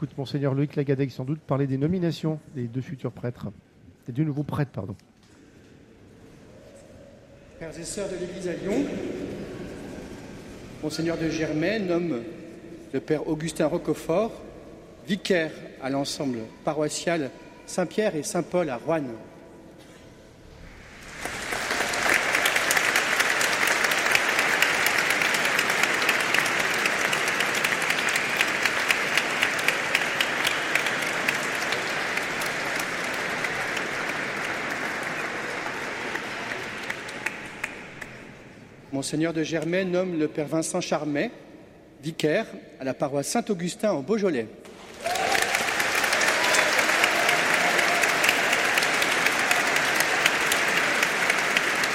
Écoute 0.00 0.16
Monseigneur 0.16 0.54
Loïc 0.54 0.76
Lagadec 0.76 1.10
sans 1.10 1.26
doute 1.26 1.40
parler 1.40 1.66
des 1.66 1.76
nominations 1.76 2.40
des 2.54 2.68
deux 2.68 2.80
futurs 2.80 3.12
prêtres, 3.12 3.48
des 4.06 4.14
deux 4.14 4.24
nouveaux 4.24 4.44
prêtres, 4.44 4.70
pardon. 4.70 4.96
Frères 7.58 7.78
et 7.78 7.84
sœurs 7.84 8.08
de 8.08 8.16
l'Église 8.16 8.48
à 8.48 8.54
Lyon, 8.54 8.86
Monseigneur 10.82 11.18
de 11.18 11.28
Germain 11.28 11.80
nomme 11.80 12.22
le 12.94 13.00
Père 13.00 13.28
Augustin 13.28 13.66
Roquefort 13.66 14.32
vicaire 15.06 15.52
à 15.82 15.90
l'ensemble 15.90 16.38
paroissial 16.64 17.30
Saint-Pierre 17.66 18.16
et 18.16 18.22
Saint-Paul 18.22 18.70
à 18.70 18.78
Roanne. 18.78 19.12
Monseigneur 39.00 39.32
de 39.32 39.42
Germain 39.42 39.84
nomme 39.84 40.18
le 40.18 40.28
Père 40.28 40.46
Vincent 40.46 40.82
Charmet 40.82 41.30
vicaire 42.02 42.44
à 42.78 42.84
la 42.84 42.92
paroisse 42.92 43.28
Saint-Augustin 43.28 43.92
en 43.92 44.02
Beaujolais. 44.02 44.46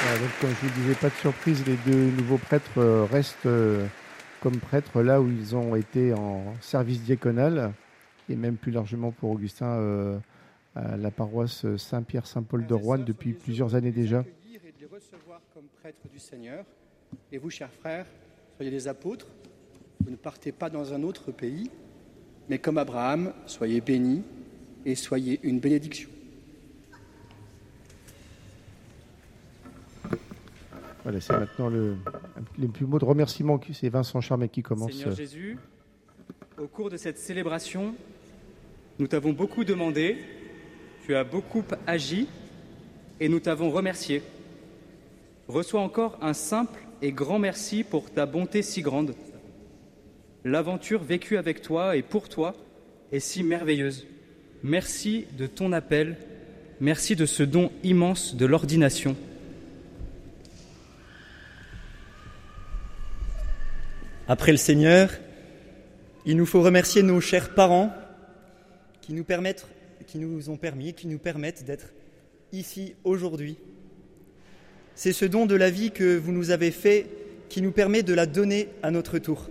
Voilà, 0.02 0.20
donc, 0.20 0.30
comme 0.42 0.50
je 0.50 0.68
vous 0.68 0.82
disais, 0.82 0.96
pas 0.96 1.10
de 1.10 1.14
surprise, 1.22 1.64
les 1.68 1.76
deux 1.86 2.10
nouveaux 2.18 2.40
prêtres 2.40 2.80
euh, 2.80 3.06
restent 3.06 3.46
euh, 3.46 3.86
comme 4.42 4.58
prêtres 4.58 5.04
là 5.04 5.22
où 5.22 5.30
ils 5.30 5.56
ont 5.56 5.76
été 5.76 6.12
en 6.12 6.56
service 6.60 7.02
diaconal, 7.02 7.72
et 8.30 8.36
même 8.36 8.58
plus 8.58 8.72
largement 8.72 9.12
pour 9.12 9.30
Augustin 9.30 9.68
euh, 9.68 10.18
à 10.76 10.98
la 10.98 11.12
paroisse 11.12 11.68
Saint-Pierre-Saint-Paul 11.78 12.66
de 12.66 12.74
Rouen 12.74 12.98
depuis 12.98 13.34
plusieurs 13.34 13.76
années 13.76 13.92
déjà. 13.92 14.22
et 14.22 14.72
de 14.72 14.80
les 14.80 14.88
recevoir 14.88 15.42
comme 15.54 15.66
prêtres 15.80 16.08
du 16.12 16.18
Seigneur. 16.18 16.66
Et 17.32 17.38
vous, 17.38 17.50
chers 17.50 17.72
frères, 17.72 18.06
soyez 18.58 18.72
des 18.72 18.88
apôtres. 18.88 19.28
Vous 20.04 20.12
ne 20.12 20.16
partez 20.16 20.52
pas 20.52 20.70
dans 20.70 20.94
un 20.94 21.04
autre 21.04 21.32
pays, 21.32 21.70
mais 22.50 22.60
comme 22.60 22.78
Abraham, 22.78 23.34
soyez 23.46 23.82
bénis 23.82 24.24
et 24.86 24.96
soyez 24.96 25.40
une 25.44 25.60
bénédiction. 25.60 26.10
Voilà, 31.04 31.22
c'est 31.22 31.34
maintenant 31.34 31.70
le, 31.70 31.98
les 32.58 32.68
plus 32.68 32.86
mots 32.86 33.00
de 33.00 33.06
remerciement. 33.06 33.60
C'est 33.74 33.90
Vincent 33.90 34.22
Charmet 34.22 34.50
qui 34.50 34.64
commence. 34.64 34.92
Seigneur 34.92 35.16
Jésus, 35.16 35.58
au 36.58 36.68
cours 36.68 36.90
de 36.90 36.98
cette 36.98 37.20
célébration, 37.20 37.96
nous 38.98 39.08
t'avons 39.08 39.34
beaucoup 39.34 39.64
demandé, 39.64 40.18
tu 41.06 41.16
as 41.16 41.24
beaucoup 41.24 41.64
agi 41.86 42.28
et 43.20 43.30
nous 43.30 43.40
t'avons 43.40 43.70
remercié. 43.70 44.24
Reçois 45.48 45.82
encore 45.82 46.18
un 46.22 46.34
simple 46.34 46.80
et 47.06 47.12
grand 47.12 47.38
merci 47.38 47.84
pour 47.84 48.10
ta 48.10 48.26
bonté 48.26 48.64
si 48.64 48.82
grande. 48.82 49.14
L'aventure 50.44 51.04
vécue 51.04 51.38
avec 51.38 51.62
toi 51.62 51.96
et 51.96 52.02
pour 52.02 52.30
toi 52.30 52.56
est 53.12 53.20
si 53.20 53.44
merveilleuse. 53.44 54.08
Merci 54.64 55.28
de 55.38 55.46
ton 55.46 55.72
appel, 55.72 56.18
merci 56.82 57.16
de 57.16 57.28
ce 57.28 57.44
don 57.44 57.72
immense 57.84 58.36
de 58.36 58.48
l'ordination. 58.48 59.16
Après 64.28 64.52
le 64.52 64.58
Seigneur, 64.58 65.12
il 66.26 66.36
nous 66.36 66.48
faut 66.48 66.64
remercier 66.64 67.04
nos 67.04 67.22
chers 67.22 67.54
parents 67.54 67.94
qui 69.02 69.14
nous, 69.14 69.24
permettent, 69.24 69.68
ont 70.48 70.58
permis, 70.58 70.96
qui 70.96 71.06
nous 71.06 71.20
permettent 71.20 71.66
d'être 71.66 71.94
ici 72.52 72.96
aujourd'hui. 73.04 73.58
C'est 74.96 75.14
ce 75.14 75.26
don 75.26 75.46
de 75.46 75.56
la 75.56 75.70
vie 75.70 75.92
que 75.92 76.18
vous 76.18 76.32
nous 76.32 76.52
avez 76.52 76.72
fait 76.72 77.08
qui 77.50 77.62
nous 77.62 77.72
permet 77.72 78.02
de 78.02 78.14
la 78.14 78.26
donner 78.26 78.70
à 78.82 78.92
notre 78.92 79.20
tour 79.20 79.50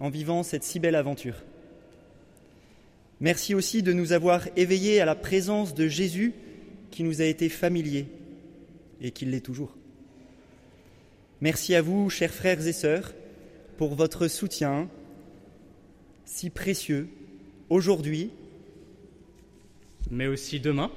en 0.00 0.10
vivant 0.10 0.42
cette 0.42 0.64
si 0.64 0.80
belle 0.80 0.96
aventure. 0.96 1.44
Merci 3.20 3.54
aussi 3.54 3.82
de 3.82 3.92
nous 3.92 4.12
avoir 4.12 4.48
éveillés 4.56 5.00
à 5.00 5.04
la 5.04 5.14
présence 5.14 5.74
de 5.74 5.86
Jésus 5.88 6.34
qui 6.90 7.04
nous 7.04 7.20
a 7.20 7.24
été 7.24 7.48
familier 7.48 8.06
et 9.00 9.12
qui 9.12 9.24
l'est 9.26 9.40
toujours. 9.40 9.76
Merci 11.40 11.74
à 11.76 11.82
vous, 11.82 12.10
chers 12.10 12.34
frères 12.34 12.66
et 12.66 12.72
sœurs, 12.72 13.14
pour 13.76 13.94
votre 13.94 14.26
soutien 14.26 14.88
si 16.24 16.50
précieux 16.50 17.08
aujourd'hui, 17.70 18.30
mais 20.10 20.26
aussi 20.26 20.58
demain, 20.58 20.90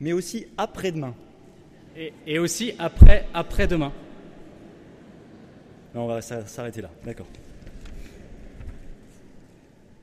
mais 0.00 0.12
aussi 0.12 0.46
après-demain. 0.56 1.14
Et, 1.96 2.12
et 2.26 2.38
aussi 2.38 2.74
après, 2.78 3.26
après-demain. 3.34 3.92
On 5.94 6.06
va 6.06 6.22
s'a- 6.22 6.46
s'arrêter 6.46 6.80
là, 6.80 6.90
d'accord. 7.04 7.26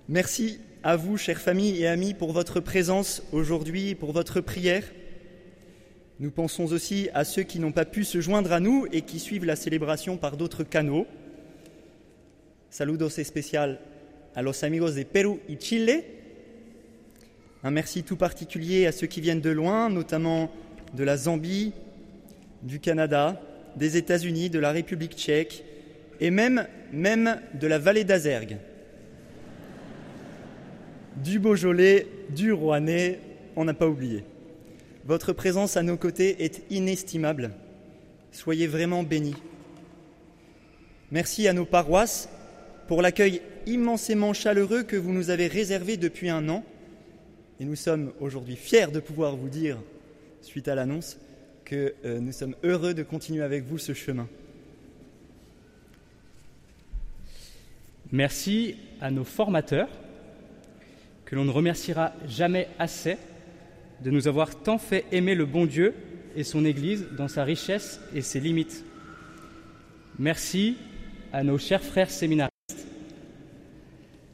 Merci 0.07 0.59
à 0.83 0.95
vous, 0.95 1.17
chères 1.17 1.39
familles 1.41 1.81
et 1.81 1.87
amis, 1.87 2.13
pour 2.13 2.31
votre 2.31 2.59
présence 2.59 3.23
aujourd'hui, 3.31 3.95
pour 3.95 4.11
votre 4.11 4.39
prière. 4.41 4.83
Nous 6.19 6.31
pensons 6.31 6.71
aussi 6.71 7.09
à 7.13 7.23
ceux 7.23 7.43
qui 7.43 7.59
n'ont 7.59 7.71
pas 7.71 7.85
pu 7.85 8.03
se 8.03 8.21
joindre 8.21 8.51
à 8.51 8.59
nous 8.59 8.85
et 8.91 9.01
qui 9.01 9.19
suivent 9.19 9.45
la 9.45 9.55
célébration 9.55 10.17
par 10.17 10.37
d'autres 10.37 10.63
canaux. 10.63 11.07
Saludos 12.69 13.17
especial 13.17 13.79
a 14.35 14.41
los 14.43 14.63
amigos 14.63 14.91
de 14.91 15.03
Pérou 15.03 15.39
y 15.49 15.57
Chile. 15.59 16.03
Un 17.63 17.71
merci 17.71 18.03
tout 18.03 18.15
particulier 18.15 18.85
à 18.85 18.91
ceux 18.91 19.07
qui 19.07 19.21
viennent 19.21 19.41
de 19.41 19.49
loin, 19.49 19.89
notamment 19.89 20.51
de 20.93 21.03
la 21.03 21.17
Zambie, 21.17 21.73
du 22.63 22.79
Canada, 22.79 23.41
des 23.75 23.97
États-Unis, 23.97 24.49
de 24.49 24.59
la 24.59 24.71
République 24.71 25.15
tchèque 25.15 25.63
et 26.19 26.31
même, 26.31 26.67
de 26.93 27.67
la 27.67 27.79
vallée 27.79 28.03
d'Azergue. 28.03 28.57
Du 31.17 31.39
Beaujolais, 31.39 32.07
du 32.29 32.51
Rouennais, 32.51 33.19
on 33.55 33.65
n'a 33.65 33.73
pas 33.73 33.87
oublié. 33.87 34.23
Votre 35.05 35.33
présence 35.33 35.77
à 35.77 35.83
nos 35.83 35.97
côtés 35.97 36.43
est 36.43 36.61
inestimable. 36.69 37.51
Soyez 38.31 38.67
vraiment 38.67 39.03
bénis. 39.03 39.35
Merci 41.11 41.47
à 41.47 41.53
nos 41.53 41.65
paroisses 41.65 42.29
pour 42.87 43.01
l'accueil 43.01 43.41
immensément 43.65 44.33
chaleureux 44.33 44.83
que 44.83 44.95
vous 44.95 45.11
nous 45.11 45.29
avez 45.29 45.47
réservé 45.47 45.97
depuis 45.97 46.29
un 46.29 46.47
an. 46.49 46.63
Et 47.59 47.65
nous 47.65 47.75
sommes 47.75 48.13
aujourd'hui 48.19 48.55
fiers 48.55 48.91
de 48.91 48.99
pouvoir 48.99 49.35
vous 49.35 49.49
dire, 49.49 49.77
suite 50.49 50.67
à 50.67 50.73
l'annonce, 50.73 51.19
que 51.63 51.93
euh, 52.05 52.19
nous 52.19 52.31
sommes 52.31 52.55
heureux 52.63 52.95
de 52.95 53.03
continuer 53.03 53.43
avec 53.43 53.65
vous 53.65 53.77
ce 53.77 53.93
chemin. 53.93 54.27
Merci 58.11 58.75
à 58.99 59.11
nos 59.11 59.23
formateurs, 59.23 59.89
que 61.25 61.35
l'on 61.35 61.45
ne 61.45 61.51
remerciera 61.51 62.13
jamais 62.27 62.67
assez 62.79 63.17
de 64.03 64.09
nous 64.09 64.27
avoir 64.27 64.55
tant 64.55 64.79
fait 64.79 65.05
aimer 65.11 65.35
le 65.35 65.45
bon 65.45 65.67
Dieu 65.67 65.93
et 66.35 66.43
son 66.43 66.65
Église 66.65 67.05
dans 67.15 67.27
sa 67.27 67.43
richesse 67.43 68.01
et 68.15 68.21
ses 68.21 68.39
limites. 68.39 68.83
Merci 70.17 70.77
à 71.31 71.43
nos 71.43 71.59
chers 71.59 71.83
frères 71.83 72.09
séminaristes, 72.09 72.87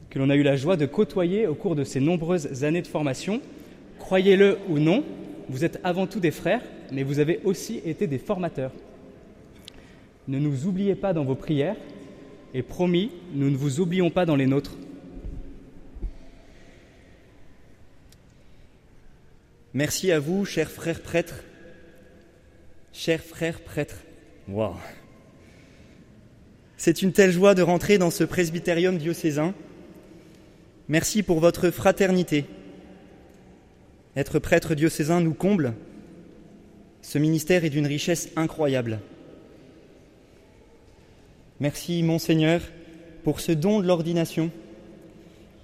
que 0.10 0.18
l'on 0.18 0.30
a 0.30 0.38
eu 0.38 0.44
la 0.44 0.56
joie 0.56 0.78
de 0.78 0.86
côtoyer 0.86 1.46
au 1.46 1.56
cours 1.56 1.76
de 1.76 1.84
ces 1.84 2.00
nombreuses 2.00 2.64
années 2.64 2.82
de 2.82 2.88
formation. 2.88 3.42
Croyez-le 4.00 4.60
ou 4.70 4.80
non, 4.80 5.04
vous 5.50 5.64
êtes 5.64 5.80
avant 5.84 6.08
tout 6.08 6.20
des 6.20 6.32
frères, 6.32 6.62
mais 6.92 7.04
vous 7.04 7.20
avez 7.20 7.40
aussi 7.44 7.82
été 7.86 8.08
des 8.08 8.18
formateurs. 8.18 8.72
Ne 10.28 10.40
nous 10.40 10.66
oubliez 10.66 10.96
pas 10.96 11.14
dans 11.14 11.24
vos 11.24 11.36
prières, 11.36 11.78
et 12.54 12.62
promis, 12.62 13.12
nous 13.34 13.50
ne 13.50 13.58
vous 13.58 13.80
oublions 13.80 14.10
pas 14.10 14.26
dans 14.26 14.36
les 14.36 14.48
nôtres. 14.48 14.78
Merci 19.74 20.12
à 20.12 20.20
vous, 20.20 20.46
chers 20.46 20.72
frères 20.72 21.02
prêtres. 21.02 21.44
Chers 22.94 23.22
frères 23.22 23.60
prêtres. 23.60 23.98
Waouh. 24.48 24.76
C'est 26.78 27.02
une 27.02 27.12
telle 27.12 27.32
joie 27.32 27.56
de 27.56 27.62
rentrer 27.62 27.98
dans 27.98 28.10
ce 28.10 28.24
presbytérium 28.24 28.98
diocésain. 28.98 29.54
Merci 30.88 31.24
pour 31.24 31.42
votre 31.42 31.72
fraternité. 31.72 32.46
Être 34.16 34.40
prêtre 34.40 34.76
diocésain 34.76 35.20
nous 35.22 35.34
comble. 35.34 35.74
Ce 37.02 37.18
ministère 37.18 37.66
est 37.66 37.70
d'une 37.70 37.88
richesse 37.88 38.30
incroyable. 38.36 39.00
Merci, 41.60 42.02
Monseigneur, 42.04 42.62
pour 43.24 43.40
ce 43.40 43.52
don 43.52 43.80
de 43.80 43.88
l'ordination. 43.88 44.52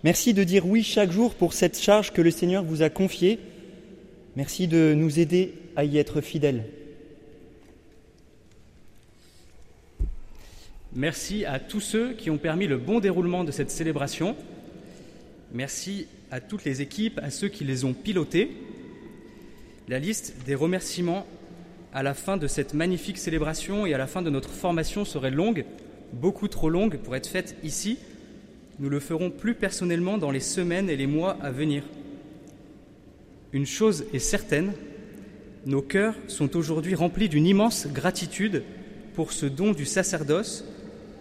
Merci 0.04 0.34
de 0.34 0.44
dire 0.44 0.66
oui 0.66 0.84
chaque 0.84 1.12
jour 1.12 1.36
pour 1.36 1.54
cette 1.54 1.80
charge 1.80 2.12
que 2.12 2.22
le 2.22 2.32
Seigneur 2.32 2.64
vous 2.64 2.82
a 2.82 2.90
confiée. 2.90 3.40
Merci 4.36 4.68
de 4.68 4.94
nous 4.96 5.20
aider 5.20 5.54
à 5.76 5.84
y 5.84 5.98
être 5.98 6.22
fidèles. 6.22 6.66
Merci 10.94 11.46
à 11.46 11.60
tous 11.60 11.80
ceux 11.80 12.14
qui 12.14 12.30
ont 12.30 12.38
permis 12.38 12.68
le 12.68 12.78
bon 12.78 13.00
déroulement 13.00 13.44
de 13.44 13.52
cette 13.52 13.72
célébration. 13.72 14.36
Merci 15.54 16.08
à 16.32 16.40
toutes 16.40 16.64
les 16.64 16.82
équipes, 16.82 17.20
à 17.22 17.30
ceux 17.30 17.50
qui 17.50 17.66
les 17.66 17.84
ont 17.84 17.94
pilotées. 17.94 18.52
La 19.88 20.00
liste 20.00 20.36
des 20.46 20.56
remerciements 20.56 21.28
à 21.94 22.04
la 22.04 22.14
fin 22.14 22.38
de 22.38 22.48
cette 22.48 22.74
magnifique 22.74 23.18
célébration 23.18 23.86
et 23.86 23.94
à 23.94 23.98
la 23.98 24.08
fin 24.08 24.22
de 24.22 24.30
notre 24.30 24.50
formation 24.50 25.04
serait 25.04 25.30
longue, 25.30 25.66
beaucoup 26.14 26.48
trop 26.48 26.70
longue 26.70 26.98
pour 26.98 27.16
être 27.18 27.28
faite 27.28 27.58
ici. 27.64 27.98
Nous 28.80 28.90
le 28.90 29.02
ferons 29.02 29.30
plus 29.30 29.54
personnellement 29.54 30.18
dans 30.18 30.32
les 30.32 30.40
semaines 30.40 30.90
et 30.90 30.96
les 30.96 31.08
mois 31.08 31.38
à 31.42 31.52
venir. 31.52 31.84
Une 33.52 33.66
chose 33.66 34.06
est 34.14 34.20
certaine, 34.20 34.72
nos 35.66 35.82
cœurs 35.82 36.16
sont 36.28 36.56
aujourd'hui 36.56 36.96
remplis 36.96 37.28
d'une 37.28 37.46
immense 37.46 37.88
gratitude 37.88 38.64
pour 39.14 39.34
ce 39.34 39.46
don 39.46 39.74
du 39.74 39.86
sacerdoce 39.86 40.64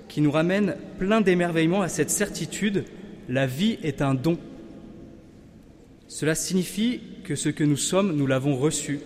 qui 0.09 0.21
nous 0.21 0.31
ramène 0.31 0.77
plein 0.99 1.21
d'émerveillement 1.21 1.83
à 1.83 1.89
cette 1.89 2.11
certitude, 2.11 2.85
la 3.29 3.47
vie 3.47 3.79
est 3.83 4.01
un 4.01 4.15
don. 4.15 4.39
Cela 6.11 6.35
signifie 6.35 7.01
que 7.23 7.37
ce 7.37 7.49
que 7.49 7.63
nous 7.63 7.77
sommes, 7.77 8.17
nous 8.17 8.27
l'avons 8.27 8.57
reçu, 8.57 8.99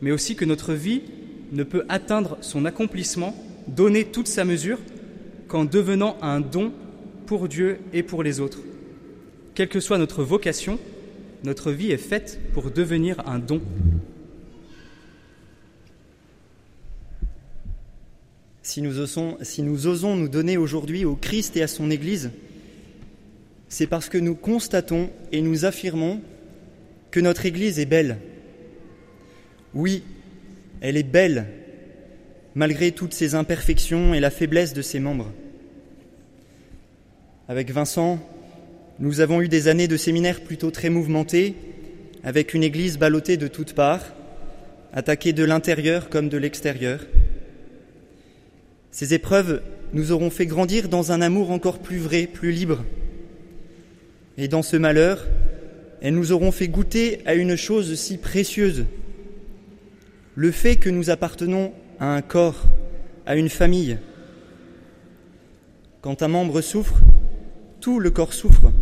mais 0.00 0.10
aussi 0.10 0.34
que 0.34 0.44
notre 0.44 0.74
vie 0.74 1.02
ne 1.52 1.62
peut 1.62 1.84
atteindre 1.88 2.36
son 2.40 2.64
accomplissement, 2.64 3.32
donner 3.68 4.04
toute 4.04 4.26
sa 4.26 4.44
mesure, 4.44 4.80
qu'en 5.46 5.64
devenant 5.64 6.16
un 6.20 6.40
don 6.40 6.72
pour 7.26 7.46
Dieu 7.46 7.78
et 7.92 8.02
pour 8.02 8.24
les 8.24 8.40
autres. 8.40 8.58
Quelle 9.54 9.68
que 9.68 9.78
soit 9.78 9.98
notre 9.98 10.24
vocation, 10.24 10.80
notre 11.44 11.70
vie 11.70 11.92
est 11.92 11.96
faite 11.96 12.40
pour 12.54 12.72
devenir 12.72 13.22
un 13.28 13.38
don. 13.38 13.62
Si 18.62 18.82
nous, 18.82 18.98
osons, 18.98 20.16
nous 20.16 20.28
donner 20.28 20.56
aujourd'hui 20.56 21.04
au 21.04 21.14
Christ 21.14 21.56
et 21.56 21.62
à 21.62 21.68
son 21.68 21.88
Église, 21.88 22.32
c'est 23.70 23.86
parce 23.86 24.08
que 24.08 24.18
nous 24.18 24.34
constatons 24.34 25.08
et 25.32 25.40
nous 25.40 25.64
affirmons 25.64 26.20
que 27.12 27.20
notre 27.20 27.46
Église 27.46 27.78
est 27.78 27.86
belle. 27.86 28.18
Oui, 29.74 30.02
elle 30.80 30.96
est 30.96 31.04
belle, 31.04 31.46
malgré 32.56 32.90
toutes 32.90 33.14
ses 33.14 33.36
imperfections 33.36 34.12
et 34.12 34.20
la 34.20 34.30
faiblesse 34.30 34.74
de 34.74 34.82
ses 34.82 34.98
membres. 34.98 35.32
Avec 37.48 37.70
Vincent, 37.70 38.18
nous 38.98 39.20
avons 39.20 39.40
eu 39.40 39.48
des 39.48 39.68
années 39.68 39.88
de 39.88 39.96
séminaires 39.96 40.40
plutôt 40.40 40.72
très 40.72 40.90
mouvementés, 40.90 41.54
avec 42.24 42.54
une 42.54 42.64
Église 42.64 42.98
ballottée 42.98 43.36
de 43.36 43.46
toutes 43.46 43.74
parts, 43.74 44.14
attaquée 44.92 45.32
de 45.32 45.44
l'intérieur 45.44 46.08
comme 46.08 46.28
de 46.28 46.38
l'extérieur. 46.38 47.06
Ces 48.90 49.14
épreuves 49.14 49.62
nous 49.92 50.10
auront 50.10 50.30
fait 50.30 50.46
grandir 50.46 50.88
dans 50.88 51.12
un 51.12 51.20
amour 51.20 51.52
encore 51.52 51.78
plus 51.78 51.98
vrai, 51.98 52.26
plus 52.26 52.50
libre. 52.50 52.84
Et 54.40 54.48
dans 54.48 54.62
ce 54.62 54.78
malheur, 54.78 55.26
elles 56.00 56.14
nous 56.14 56.32
auront 56.32 56.50
fait 56.50 56.68
goûter 56.68 57.20
à 57.26 57.34
une 57.34 57.56
chose 57.56 57.94
si 57.96 58.16
précieuse, 58.16 58.86
le 60.34 60.50
fait 60.50 60.76
que 60.76 60.88
nous 60.88 61.10
appartenons 61.10 61.74
à 61.98 62.14
un 62.14 62.22
corps, 62.22 62.64
à 63.26 63.36
une 63.36 63.50
famille. 63.50 63.98
Quand 66.00 66.22
un 66.22 66.28
membre 66.28 66.62
souffre, 66.62 67.00
tout 67.82 68.00
le 68.00 68.10
corps 68.10 68.32
souffre, 68.32 68.72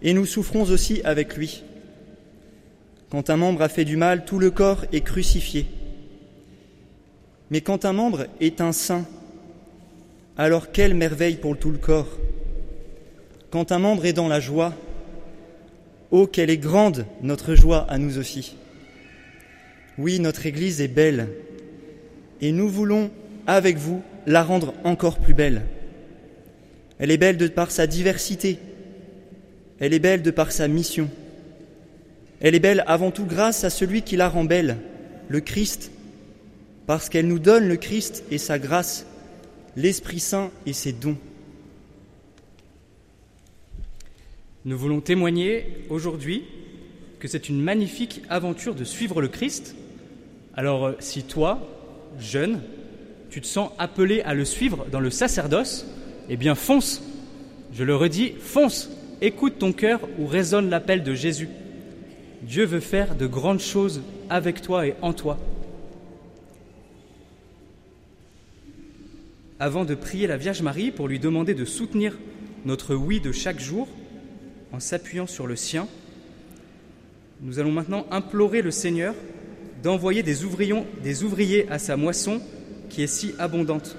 et 0.00 0.14
nous 0.14 0.26
souffrons 0.26 0.62
aussi 0.62 1.00
avec 1.02 1.36
lui. 1.36 1.64
Quand 3.10 3.30
un 3.30 3.36
membre 3.36 3.62
a 3.62 3.68
fait 3.68 3.84
du 3.84 3.96
mal, 3.96 4.24
tout 4.24 4.38
le 4.38 4.52
corps 4.52 4.84
est 4.92 5.00
crucifié. 5.00 5.66
Mais 7.50 7.62
quand 7.62 7.84
un 7.84 7.92
membre 7.92 8.26
est 8.40 8.60
un 8.60 8.70
saint, 8.70 9.06
alors 10.38 10.70
quelle 10.70 10.94
merveille 10.94 11.38
pour 11.38 11.58
tout 11.58 11.72
le 11.72 11.78
corps. 11.78 12.16
Quand 13.54 13.70
un 13.70 13.78
membre 13.78 14.04
est 14.04 14.12
dans 14.12 14.26
la 14.26 14.40
joie, 14.40 14.74
oh 16.10 16.26
quelle 16.26 16.50
est 16.50 16.58
grande 16.58 17.06
notre 17.22 17.54
joie 17.54 17.86
à 17.88 17.98
nous 17.98 18.18
aussi. 18.18 18.56
Oui, 19.96 20.18
notre 20.18 20.44
Église 20.46 20.80
est 20.80 20.88
belle, 20.88 21.28
et 22.40 22.50
nous 22.50 22.68
voulons, 22.68 23.12
avec 23.46 23.76
vous, 23.76 24.02
la 24.26 24.42
rendre 24.42 24.74
encore 24.82 25.20
plus 25.20 25.34
belle. 25.34 25.62
Elle 26.98 27.12
est 27.12 27.16
belle 27.16 27.36
de 27.36 27.46
par 27.46 27.70
sa 27.70 27.86
diversité, 27.86 28.58
elle 29.78 29.94
est 29.94 30.00
belle 30.00 30.22
de 30.22 30.32
par 30.32 30.50
sa 30.50 30.66
mission, 30.66 31.08
elle 32.40 32.56
est 32.56 32.58
belle 32.58 32.82
avant 32.88 33.12
tout 33.12 33.24
grâce 33.24 33.62
à 33.62 33.70
celui 33.70 34.02
qui 34.02 34.16
la 34.16 34.28
rend 34.28 34.42
belle, 34.42 34.78
le 35.28 35.38
Christ, 35.38 35.92
parce 36.88 37.08
qu'elle 37.08 37.28
nous 37.28 37.38
donne 37.38 37.68
le 37.68 37.76
Christ 37.76 38.24
et 38.32 38.38
sa 38.38 38.58
grâce 38.58 39.06
l'Esprit 39.76 40.18
Saint 40.18 40.50
et 40.66 40.72
ses 40.72 40.90
dons. 40.92 41.18
Nous 44.64 44.78
voulons 44.78 45.00
témoigner 45.00 45.66
aujourd'hui 45.90 46.44
que 47.18 47.28
c'est 47.28 47.48
une 47.48 47.60
magnifique 47.60 48.22
aventure 48.30 48.74
de 48.74 48.84
suivre 48.84 49.20
le 49.20 49.28
Christ. 49.28 49.76
Alors 50.54 50.92
si 51.00 51.22
toi, 51.22 51.68
jeune, 52.18 52.60
tu 53.28 53.42
te 53.42 53.46
sens 53.46 53.70
appelé 53.78 54.22
à 54.22 54.32
le 54.32 54.46
suivre 54.46 54.86
dans 54.90 55.00
le 55.00 55.10
sacerdoce, 55.10 55.86
eh 56.30 56.36
bien 56.36 56.54
fonce. 56.54 57.02
Je 57.74 57.84
le 57.84 57.94
redis, 57.94 58.32
fonce. 58.38 58.90
Écoute 59.20 59.58
ton 59.58 59.72
cœur 59.72 60.00
où 60.18 60.26
résonne 60.26 60.70
l'appel 60.70 61.02
de 61.02 61.14
Jésus. 61.14 61.48
Dieu 62.42 62.64
veut 62.64 62.80
faire 62.80 63.16
de 63.16 63.26
grandes 63.26 63.60
choses 63.60 64.02
avec 64.30 64.62
toi 64.62 64.86
et 64.86 64.94
en 65.02 65.12
toi. 65.12 65.38
avant 69.60 69.84
de 69.84 69.94
prier 69.94 70.26
la 70.26 70.36
Vierge 70.36 70.60
Marie 70.60 70.90
pour 70.90 71.08
lui 71.08 71.18
demander 71.18 71.54
de 71.54 71.64
soutenir 71.64 72.18
notre 72.66 72.94
oui 72.94 73.20
de 73.20 73.32
chaque 73.32 73.60
jour 73.60 73.88
en 74.74 74.80
s'appuyant 74.80 75.28
sur 75.28 75.46
le 75.46 75.54
sien, 75.54 75.86
nous 77.40 77.60
allons 77.60 77.70
maintenant 77.70 78.06
implorer 78.10 78.60
le 78.60 78.72
Seigneur 78.72 79.14
d'envoyer 79.84 80.24
des, 80.24 80.42
ouvriers 80.42 81.66
à 81.70 81.78
sa 81.78 81.96
moisson 81.96 82.40
qui 82.88 83.02
est 83.02 83.06
si 83.06 83.34
abondante. 83.38 83.96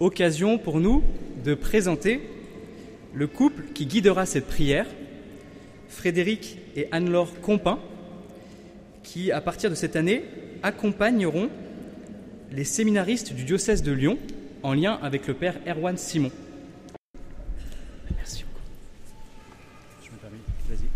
Occasion 0.00 0.58
pour 0.58 0.80
nous 0.80 1.04
de 1.44 1.54
présenter 1.54 2.20
le 3.14 3.26
couple 3.28 3.62
qui 3.74 3.86
guidera 3.86 4.26
cette 4.26 4.46
prière, 4.46 4.86
Frédéric 5.88 6.58
et 6.74 6.88
Anne-Laure 6.90 7.40
Compin, 7.40 7.78
qui, 9.04 9.30
à 9.30 9.40
partir 9.40 9.70
de 9.70 9.74
cette 9.76 9.94
année, 9.94 10.24
accompagneront 10.64 11.48
les 12.50 12.64
séminaristes 12.64 13.32
du 13.34 13.44
diocèse 13.44 13.82
de 13.82 13.92
Lyon 13.92 14.18
en 14.64 14.74
lien 14.74 14.98
avec 15.00 15.28
le 15.28 15.34
père 15.34 15.54
Erwan 15.66 15.96
Simon. 15.96 16.32
Merci 18.16 18.44
beaucoup. 18.44 18.62
Je 20.04 20.10
me 20.10 20.16
permets, 20.16 20.38
vas-y. 20.68 20.88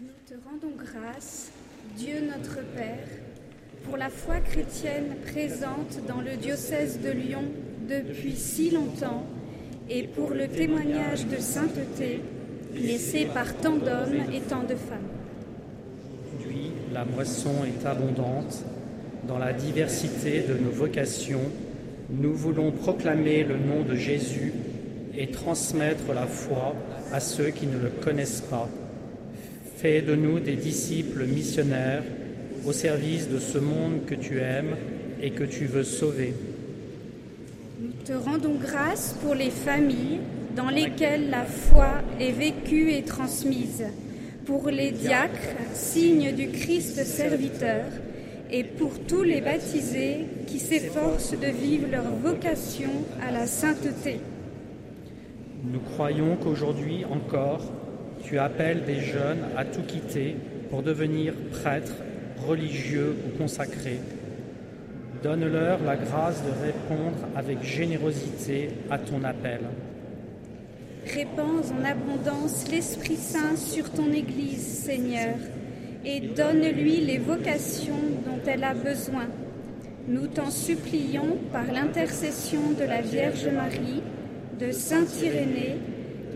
Nous 0.00 0.10
te 0.28 0.34
rendons 0.46 0.76
grâce, 0.76 1.50
Dieu 1.96 2.16
notre 2.20 2.56
Père, 2.74 3.08
pour 3.84 3.96
la 3.96 4.10
foi 4.10 4.40
chrétienne 4.40 5.16
présente 5.26 6.00
dans 6.06 6.20
le 6.20 6.36
diocèse 6.36 7.00
de 7.00 7.10
Lyon 7.10 7.44
depuis 7.88 8.36
si 8.36 8.70
longtemps 8.70 9.24
et 9.88 10.02
pour 10.02 10.30
le 10.32 10.46
témoignage 10.46 11.26
de 11.28 11.38
sainteté 11.38 12.20
laissé 12.74 13.24
par 13.32 13.54
tant 13.56 13.76
d'hommes 13.76 14.30
et 14.30 14.40
tant 14.40 14.64
de 14.64 14.74
femmes. 14.74 15.08
Aujourd'hui, 16.26 16.72
la 16.92 17.06
moisson 17.06 17.64
est 17.64 17.86
abondante. 17.86 18.64
Dans 19.26 19.38
la 19.38 19.54
diversité 19.54 20.42
de 20.42 20.58
nos 20.58 20.70
vocations, 20.70 21.50
nous 22.10 22.34
voulons 22.34 22.70
proclamer 22.70 23.44
le 23.44 23.56
nom 23.56 23.82
de 23.82 23.94
Jésus 23.94 24.52
et 25.16 25.28
transmettre 25.28 26.12
la 26.12 26.26
foi 26.26 26.74
à 27.14 27.20
ceux 27.20 27.48
qui 27.48 27.66
ne 27.66 27.78
le 27.78 27.88
connaissent 27.88 28.42
pas. 28.42 28.68
Fais 29.80 30.02
de 30.02 30.16
nous 30.16 30.40
des 30.40 30.56
disciples 30.56 31.24
missionnaires 31.24 32.02
au 32.66 32.72
service 32.72 33.28
de 33.28 33.38
ce 33.38 33.58
monde 33.58 34.06
que 34.06 34.16
tu 34.16 34.40
aimes 34.40 34.74
et 35.22 35.30
que 35.30 35.44
tu 35.44 35.66
veux 35.66 35.84
sauver. 35.84 36.34
Nous 37.80 37.92
te 38.04 38.12
rendons 38.12 38.56
grâce 38.60 39.14
pour 39.22 39.36
les 39.36 39.50
familles 39.50 40.18
dans 40.56 40.68
lesquelles 40.68 41.30
la 41.30 41.44
foi 41.44 41.90
est 42.18 42.32
vécue 42.32 42.90
et 42.90 43.02
transmise, 43.02 43.84
pour 44.46 44.68
les 44.68 44.90
diacres, 44.90 45.54
signes 45.74 46.34
du 46.34 46.48
Christ 46.48 47.04
serviteur, 47.04 47.84
et 48.50 48.64
pour 48.64 48.98
tous 49.06 49.22
les 49.22 49.40
baptisés 49.40 50.26
qui 50.48 50.58
s'efforcent 50.58 51.38
de 51.38 51.52
vivre 51.52 51.86
leur 51.88 52.10
vocation 52.20 52.90
à 53.24 53.30
la 53.30 53.46
sainteté. 53.46 54.18
Nous 55.62 55.80
croyons 55.94 56.34
qu'aujourd'hui 56.34 57.04
encore, 57.04 57.62
tu 58.28 58.38
appelles 58.38 58.84
des 58.84 59.00
jeunes 59.00 59.44
à 59.56 59.64
tout 59.64 59.82
quitter 59.82 60.36
pour 60.70 60.82
devenir 60.82 61.32
prêtres, 61.50 61.96
religieux 62.46 63.16
ou 63.26 63.38
consacrés. 63.38 64.00
Donne-leur 65.22 65.82
la 65.82 65.96
grâce 65.96 66.42
de 66.44 66.50
répondre 66.66 67.16
avec 67.34 67.62
générosité 67.62 68.70
à 68.90 68.98
ton 68.98 69.24
appel. 69.24 69.60
Répands 71.06 71.62
en 71.72 71.84
abondance 71.84 72.70
l'Esprit 72.70 73.16
Saint 73.16 73.56
sur 73.56 73.90
ton 73.90 74.12
Église, 74.12 74.62
Seigneur, 74.62 75.34
et 76.04 76.20
donne-lui 76.20 76.98
les 77.00 77.18
vocations 77.18 77.94
dont 78.26 78.40
elle 78.46 78.64
a 78.64 78.74
besoin. 78.74 79.26
Nous 80.06 80.26
t'en 80.26 80.50
supplions 80.50 81.38
par 81.50 81.64
l'intercession 81.72 82.60
de 82.78 82.84
la 82.84 83.00
Vierge 83.00 83.48
Marie, 83.48 84.02
de 84.60 84.70
Saint 84.70 85.06
Irénée, 85.22 85.76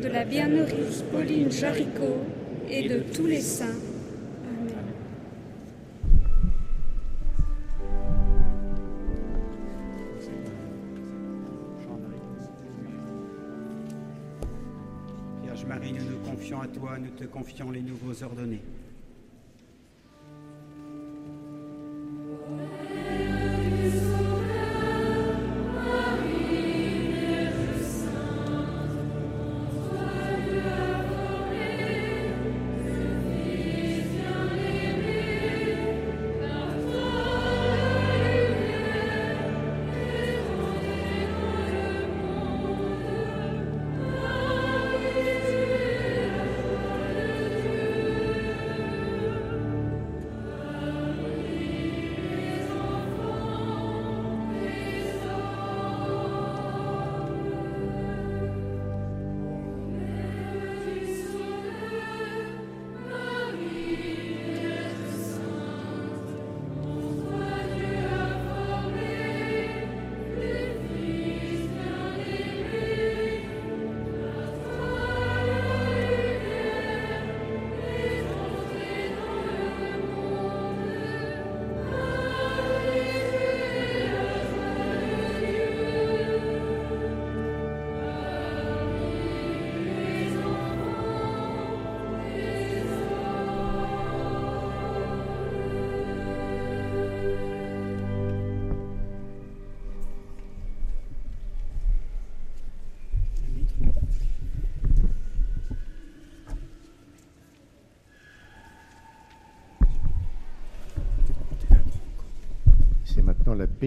de 0.03 0.09
la 0.09 0.25
bienheureuse 0.25 1.05
Pauline 1.13 1.51
Jaricot 1.53 2.19
et 2.69 2.89
de 2.89 2.99
tous 3.15 3.27
les 3.27 3.41
saints. 3.41 3.67
Amen. 4.49 4.75
Vierge 15.45 15.65
Marie, 15.67 15.93
nous 15.93 16.05
nous 16.05 16.19
confions 16.29 16.61
à 16.61 16.67
toi, 16.67 16.99
nous 16.99 17.11
te 17.11 17.25
confions 17.25 17.71
les 17.71 17.83
nouveaux 17.83 18.25
ordonnés. 18.25 18.63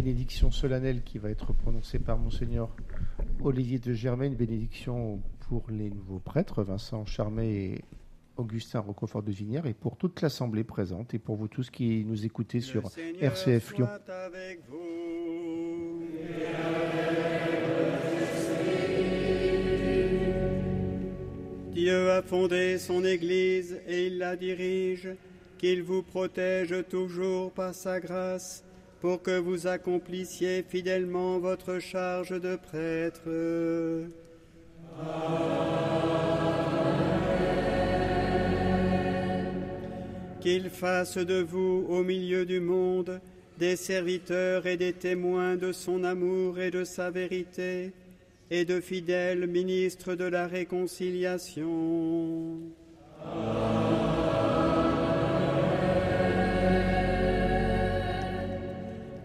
Bénédiction 0.06 0.52
solennelle 0.52 1.02
qui 1.02 1.18
va 1.18 1.32
être 1.32 1.52
prononcée 1.52 1.98
par 1.98 2.20
Monseigneur 2.20 2.76
Olivier 3.44 3.80
de 3.80 3.92
Germain, 3.92 4.26
une 4.26 4.36
bénédiction 4.36 5.20
pour 5.50 5.66
les 5.72 5.90
nouveaux 5.90 6.20
prêtres, 6.20 6.62
Vincent 6.62 7.08
Charmet 7.08 7.56
et 7.56 7.82
Augustin 8.38 8.82
Roquefort 8.82 9.24
de 9.24 9.32
Vinière, 9.32 9.66
et 9.66 9.74
pour 9.74 9.98
toute 9.98 10.22
l'Assemblée 10.22 10.64
présente, 10.64 11.16
et 11.16 11.18
pour 11.18 11.38
vous 11.38 11.48
tous 11.48 11.72
qui 11.72 12.06
nous 12.06 12.24
écoutez 12.24 12.62
sur 12.62 12.84
RCF 13.20 13.78
Lyon. 13.78 13.88
avec 14.08 14.60
vous. 14.70 16.04
Dieu 21.74 22.12
a 22.12 22.22
fondé 22.22 22.78
son 22.78 23.04
Église 23.04 23.82
et 23.88 24.06
il 24.06 24.20
la 24.20 24.36
dirige, 24.36 25.10
qu'il 25.58 25.82
vous 25.82 26.04
protège 26.04 26.76
toujours 26.90 27.52
par 27.52 27.74
sa 27.74 28.00
grâce, 28.00 28.64
pour 29.02 29.22
que 29.22 29.38
vous 29.38 29.68
accomplissiez 29.68 30.64
fidèlement 30.64 31.40
votre 31.40 31.80
charge 31.80 32.30
de 32.30 32.56
prêtre. 32.56 33.30
Qu'il 40.40 40.70
fasse 40.70 41.18
de 41.18 41.42
vous, 41.42 41.86
au 41.90 42.04
milieu 42.04 42.46
du 42.46 42.60
monde, 42.60 43.20
des 43.58 43.76
serviteurs 43.76 44.68
et 44.68 44.78
des 44.78 44.94
témoins 44.94 45.56
de 45.56 45.72
son 45.72 46.04
amour 46.04 46.60
et 46.60 46.72
de 46.72 46.84
sa 46.84 47.10
vérité, 47.10 47.94
et 48.52 48.66
de 48.66 48.80
fidèles 48.80 49.48
ministres 49.48 50.16
de 50.16 50.26
la 50.26 50.48
réconciliation. 50.48 52.60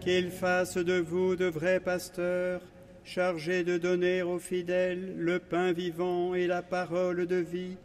Qu'il 0.01 0.31
fasse 0.31 0.77
de 0.77 0.99
vous 0.99 1.35
de 1.35 1.45
vrais 1.45 1.79
pasteurs, 1.79 2.61
chargés 3.03 3.63
de 3.63 3.77
donner 3.77 4.23
aux 4.23 4.39
fidèles 4.39 5.13
le 5.15 5.37
pain 5.37 5.73
vivant 5.73 6.33
et 6.33 6.47
la 6.47 6.63
parole 6.63 7.27
de 7.27 7.35
vie, 7.35 7.77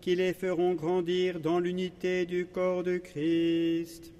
qui 0.00 0.16
les 0.16 0.32
feront 0.32 0.74
grandir 0.74 1.38
dans 1.38 1.60
l'unité 1.60 2.26
du 2.26 2.46
corps 2.46 2.82
de 2.82 2.98
Christ. 2.98 4.12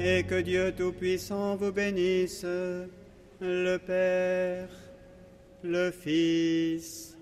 Et 0.00 0.22
que 0.24 0.40
Dieu 0.40 0.72
Tout-Puissant 0.74 1.56
vous 1.56 1.72
bénisse, 1.72 2.46
le 3.40 3.76
Père, 3.76 4.70
le 5.62 5.90
Fils 5.90 7.18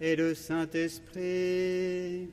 et 0.00 0.14
le 0.14 0.34
Saint-Esprit. 0.36 2.28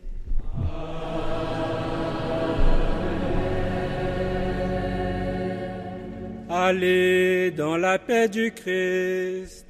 Allez 6.50 7.52
dans 7.52 7.78
la 7.78 8.00
paix 8.00 8.30
du 8.30 8.52
Christ. 8.52 9.66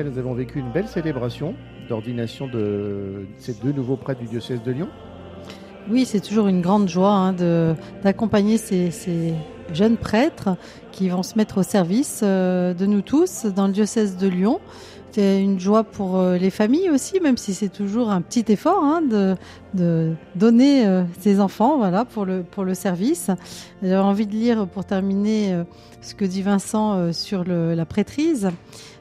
Nous 0.00 0.18
avons 0.18 0.32
vécu 0.32 0.58
une 0.58 0.72
belle 0.72 0.88
célébration 0.88 1.54
d'ordination 1.86 2.46
de 2.46 3.26
ces 3.36 3.52
deux 3.52 3.72
nouveaux 3.72 3.96
prêtres 3.96 4.20
du 4.20 4.26
diocèse 4.26 4.62
de 4.62 4.72
Lyon. 4.72 4.88
Oui, 5.90 6.06
c'est 6.06 6.20
toujours 6.20 6.48
une 6.48 6.62
grande 6.62 6.88
joie 6.88 7.12
hein, 7.12 7.34
d'accompagner 8.02 8.56
ces, 8.56 8.90
ces 8.90 9.34
jeunes 9.74 9.98
prêtres 9.98 10.56
qui 10.92 11.10
vont 11.10 11.22
se 11.22 11.36
mettre 11.36 11.58
au 11.58 11.62
service 11.62 12.20
euh, 12.22 12.72
de 12.72 12.86
nous 12.86 13.02
tous 13.02 13.44
dans 13.44 13.66
le 13.66 13.72
diocèse 13.74 14.16
de 14.16 14.28
Lyon. 14.28 14.60
C'est 15.12 15.42
une 15.42 15.60
joie 15.60 15.84
pour 15.84 16.16
euh, 16.16 16.38
les 16.38 16.48
familles 16.48 16.88
aussi, 16.88 17.20
même 17.20 17.36
si 17.36 17.52
c'est 17.52 17.68
toujours 17.68 18.10
un 18.10 18.22
petit 18.22 18.50
effort 18.50 18.82
hein, 18.82 19.02
de, 19.74 20.14
donner 20.34 20.86
euh, 20.86 21.04
ses 21.20 21.38
enfants 21.38 21.76
voilà, 21.76 22.06
pour, 22.06 22.24
le, 22.24 22.42
pour 22.42 22.64
le 22.64 22.72
service. 22.72 23.30
J'avais 23.82 23.96
envie 23.96 24.26
de 24.26 24.32
lire 24.32 24.66
pour 24.66 24.86
terminer 24.86 25.52
euh, 25.52 25.64
ce 26.00 26.14
que 26.14 26.24
dit 26.24 26.40
Vincent 26.40 27.12
sur 27.12 27.44
la 27.44 27.84
prêtrise. 27.84 28.48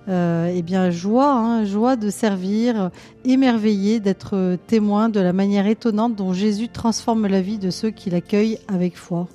Euh, 0.08 0.52
eh 0.54 0.62
bien, 0.62 0.90
joie, 0.90 1.32
hein, 1.32 1.64
joie 1.64 1.96
de 1.96 2.10
servir, 2.10 2.90
émerveillé 3.24 4.00
d'être 4.00 4.58
témoin 4.68 5.10
de 5.10 5.20
la 5.20 5.32
manière 5.32 5.68
étonnante 5.68 6.16
dont 6.16 6.34
Jésus 6.34 6.70
transforme 6.70 7.28
la 7.28 7.42
vie 7.42 7.60
de 7.60 7.70
ceux 7.70 7.92
qui 7.92 8.10
l'accueillent 8.10 8.58
avec 8.68 8.98
foi. 8.98 9.28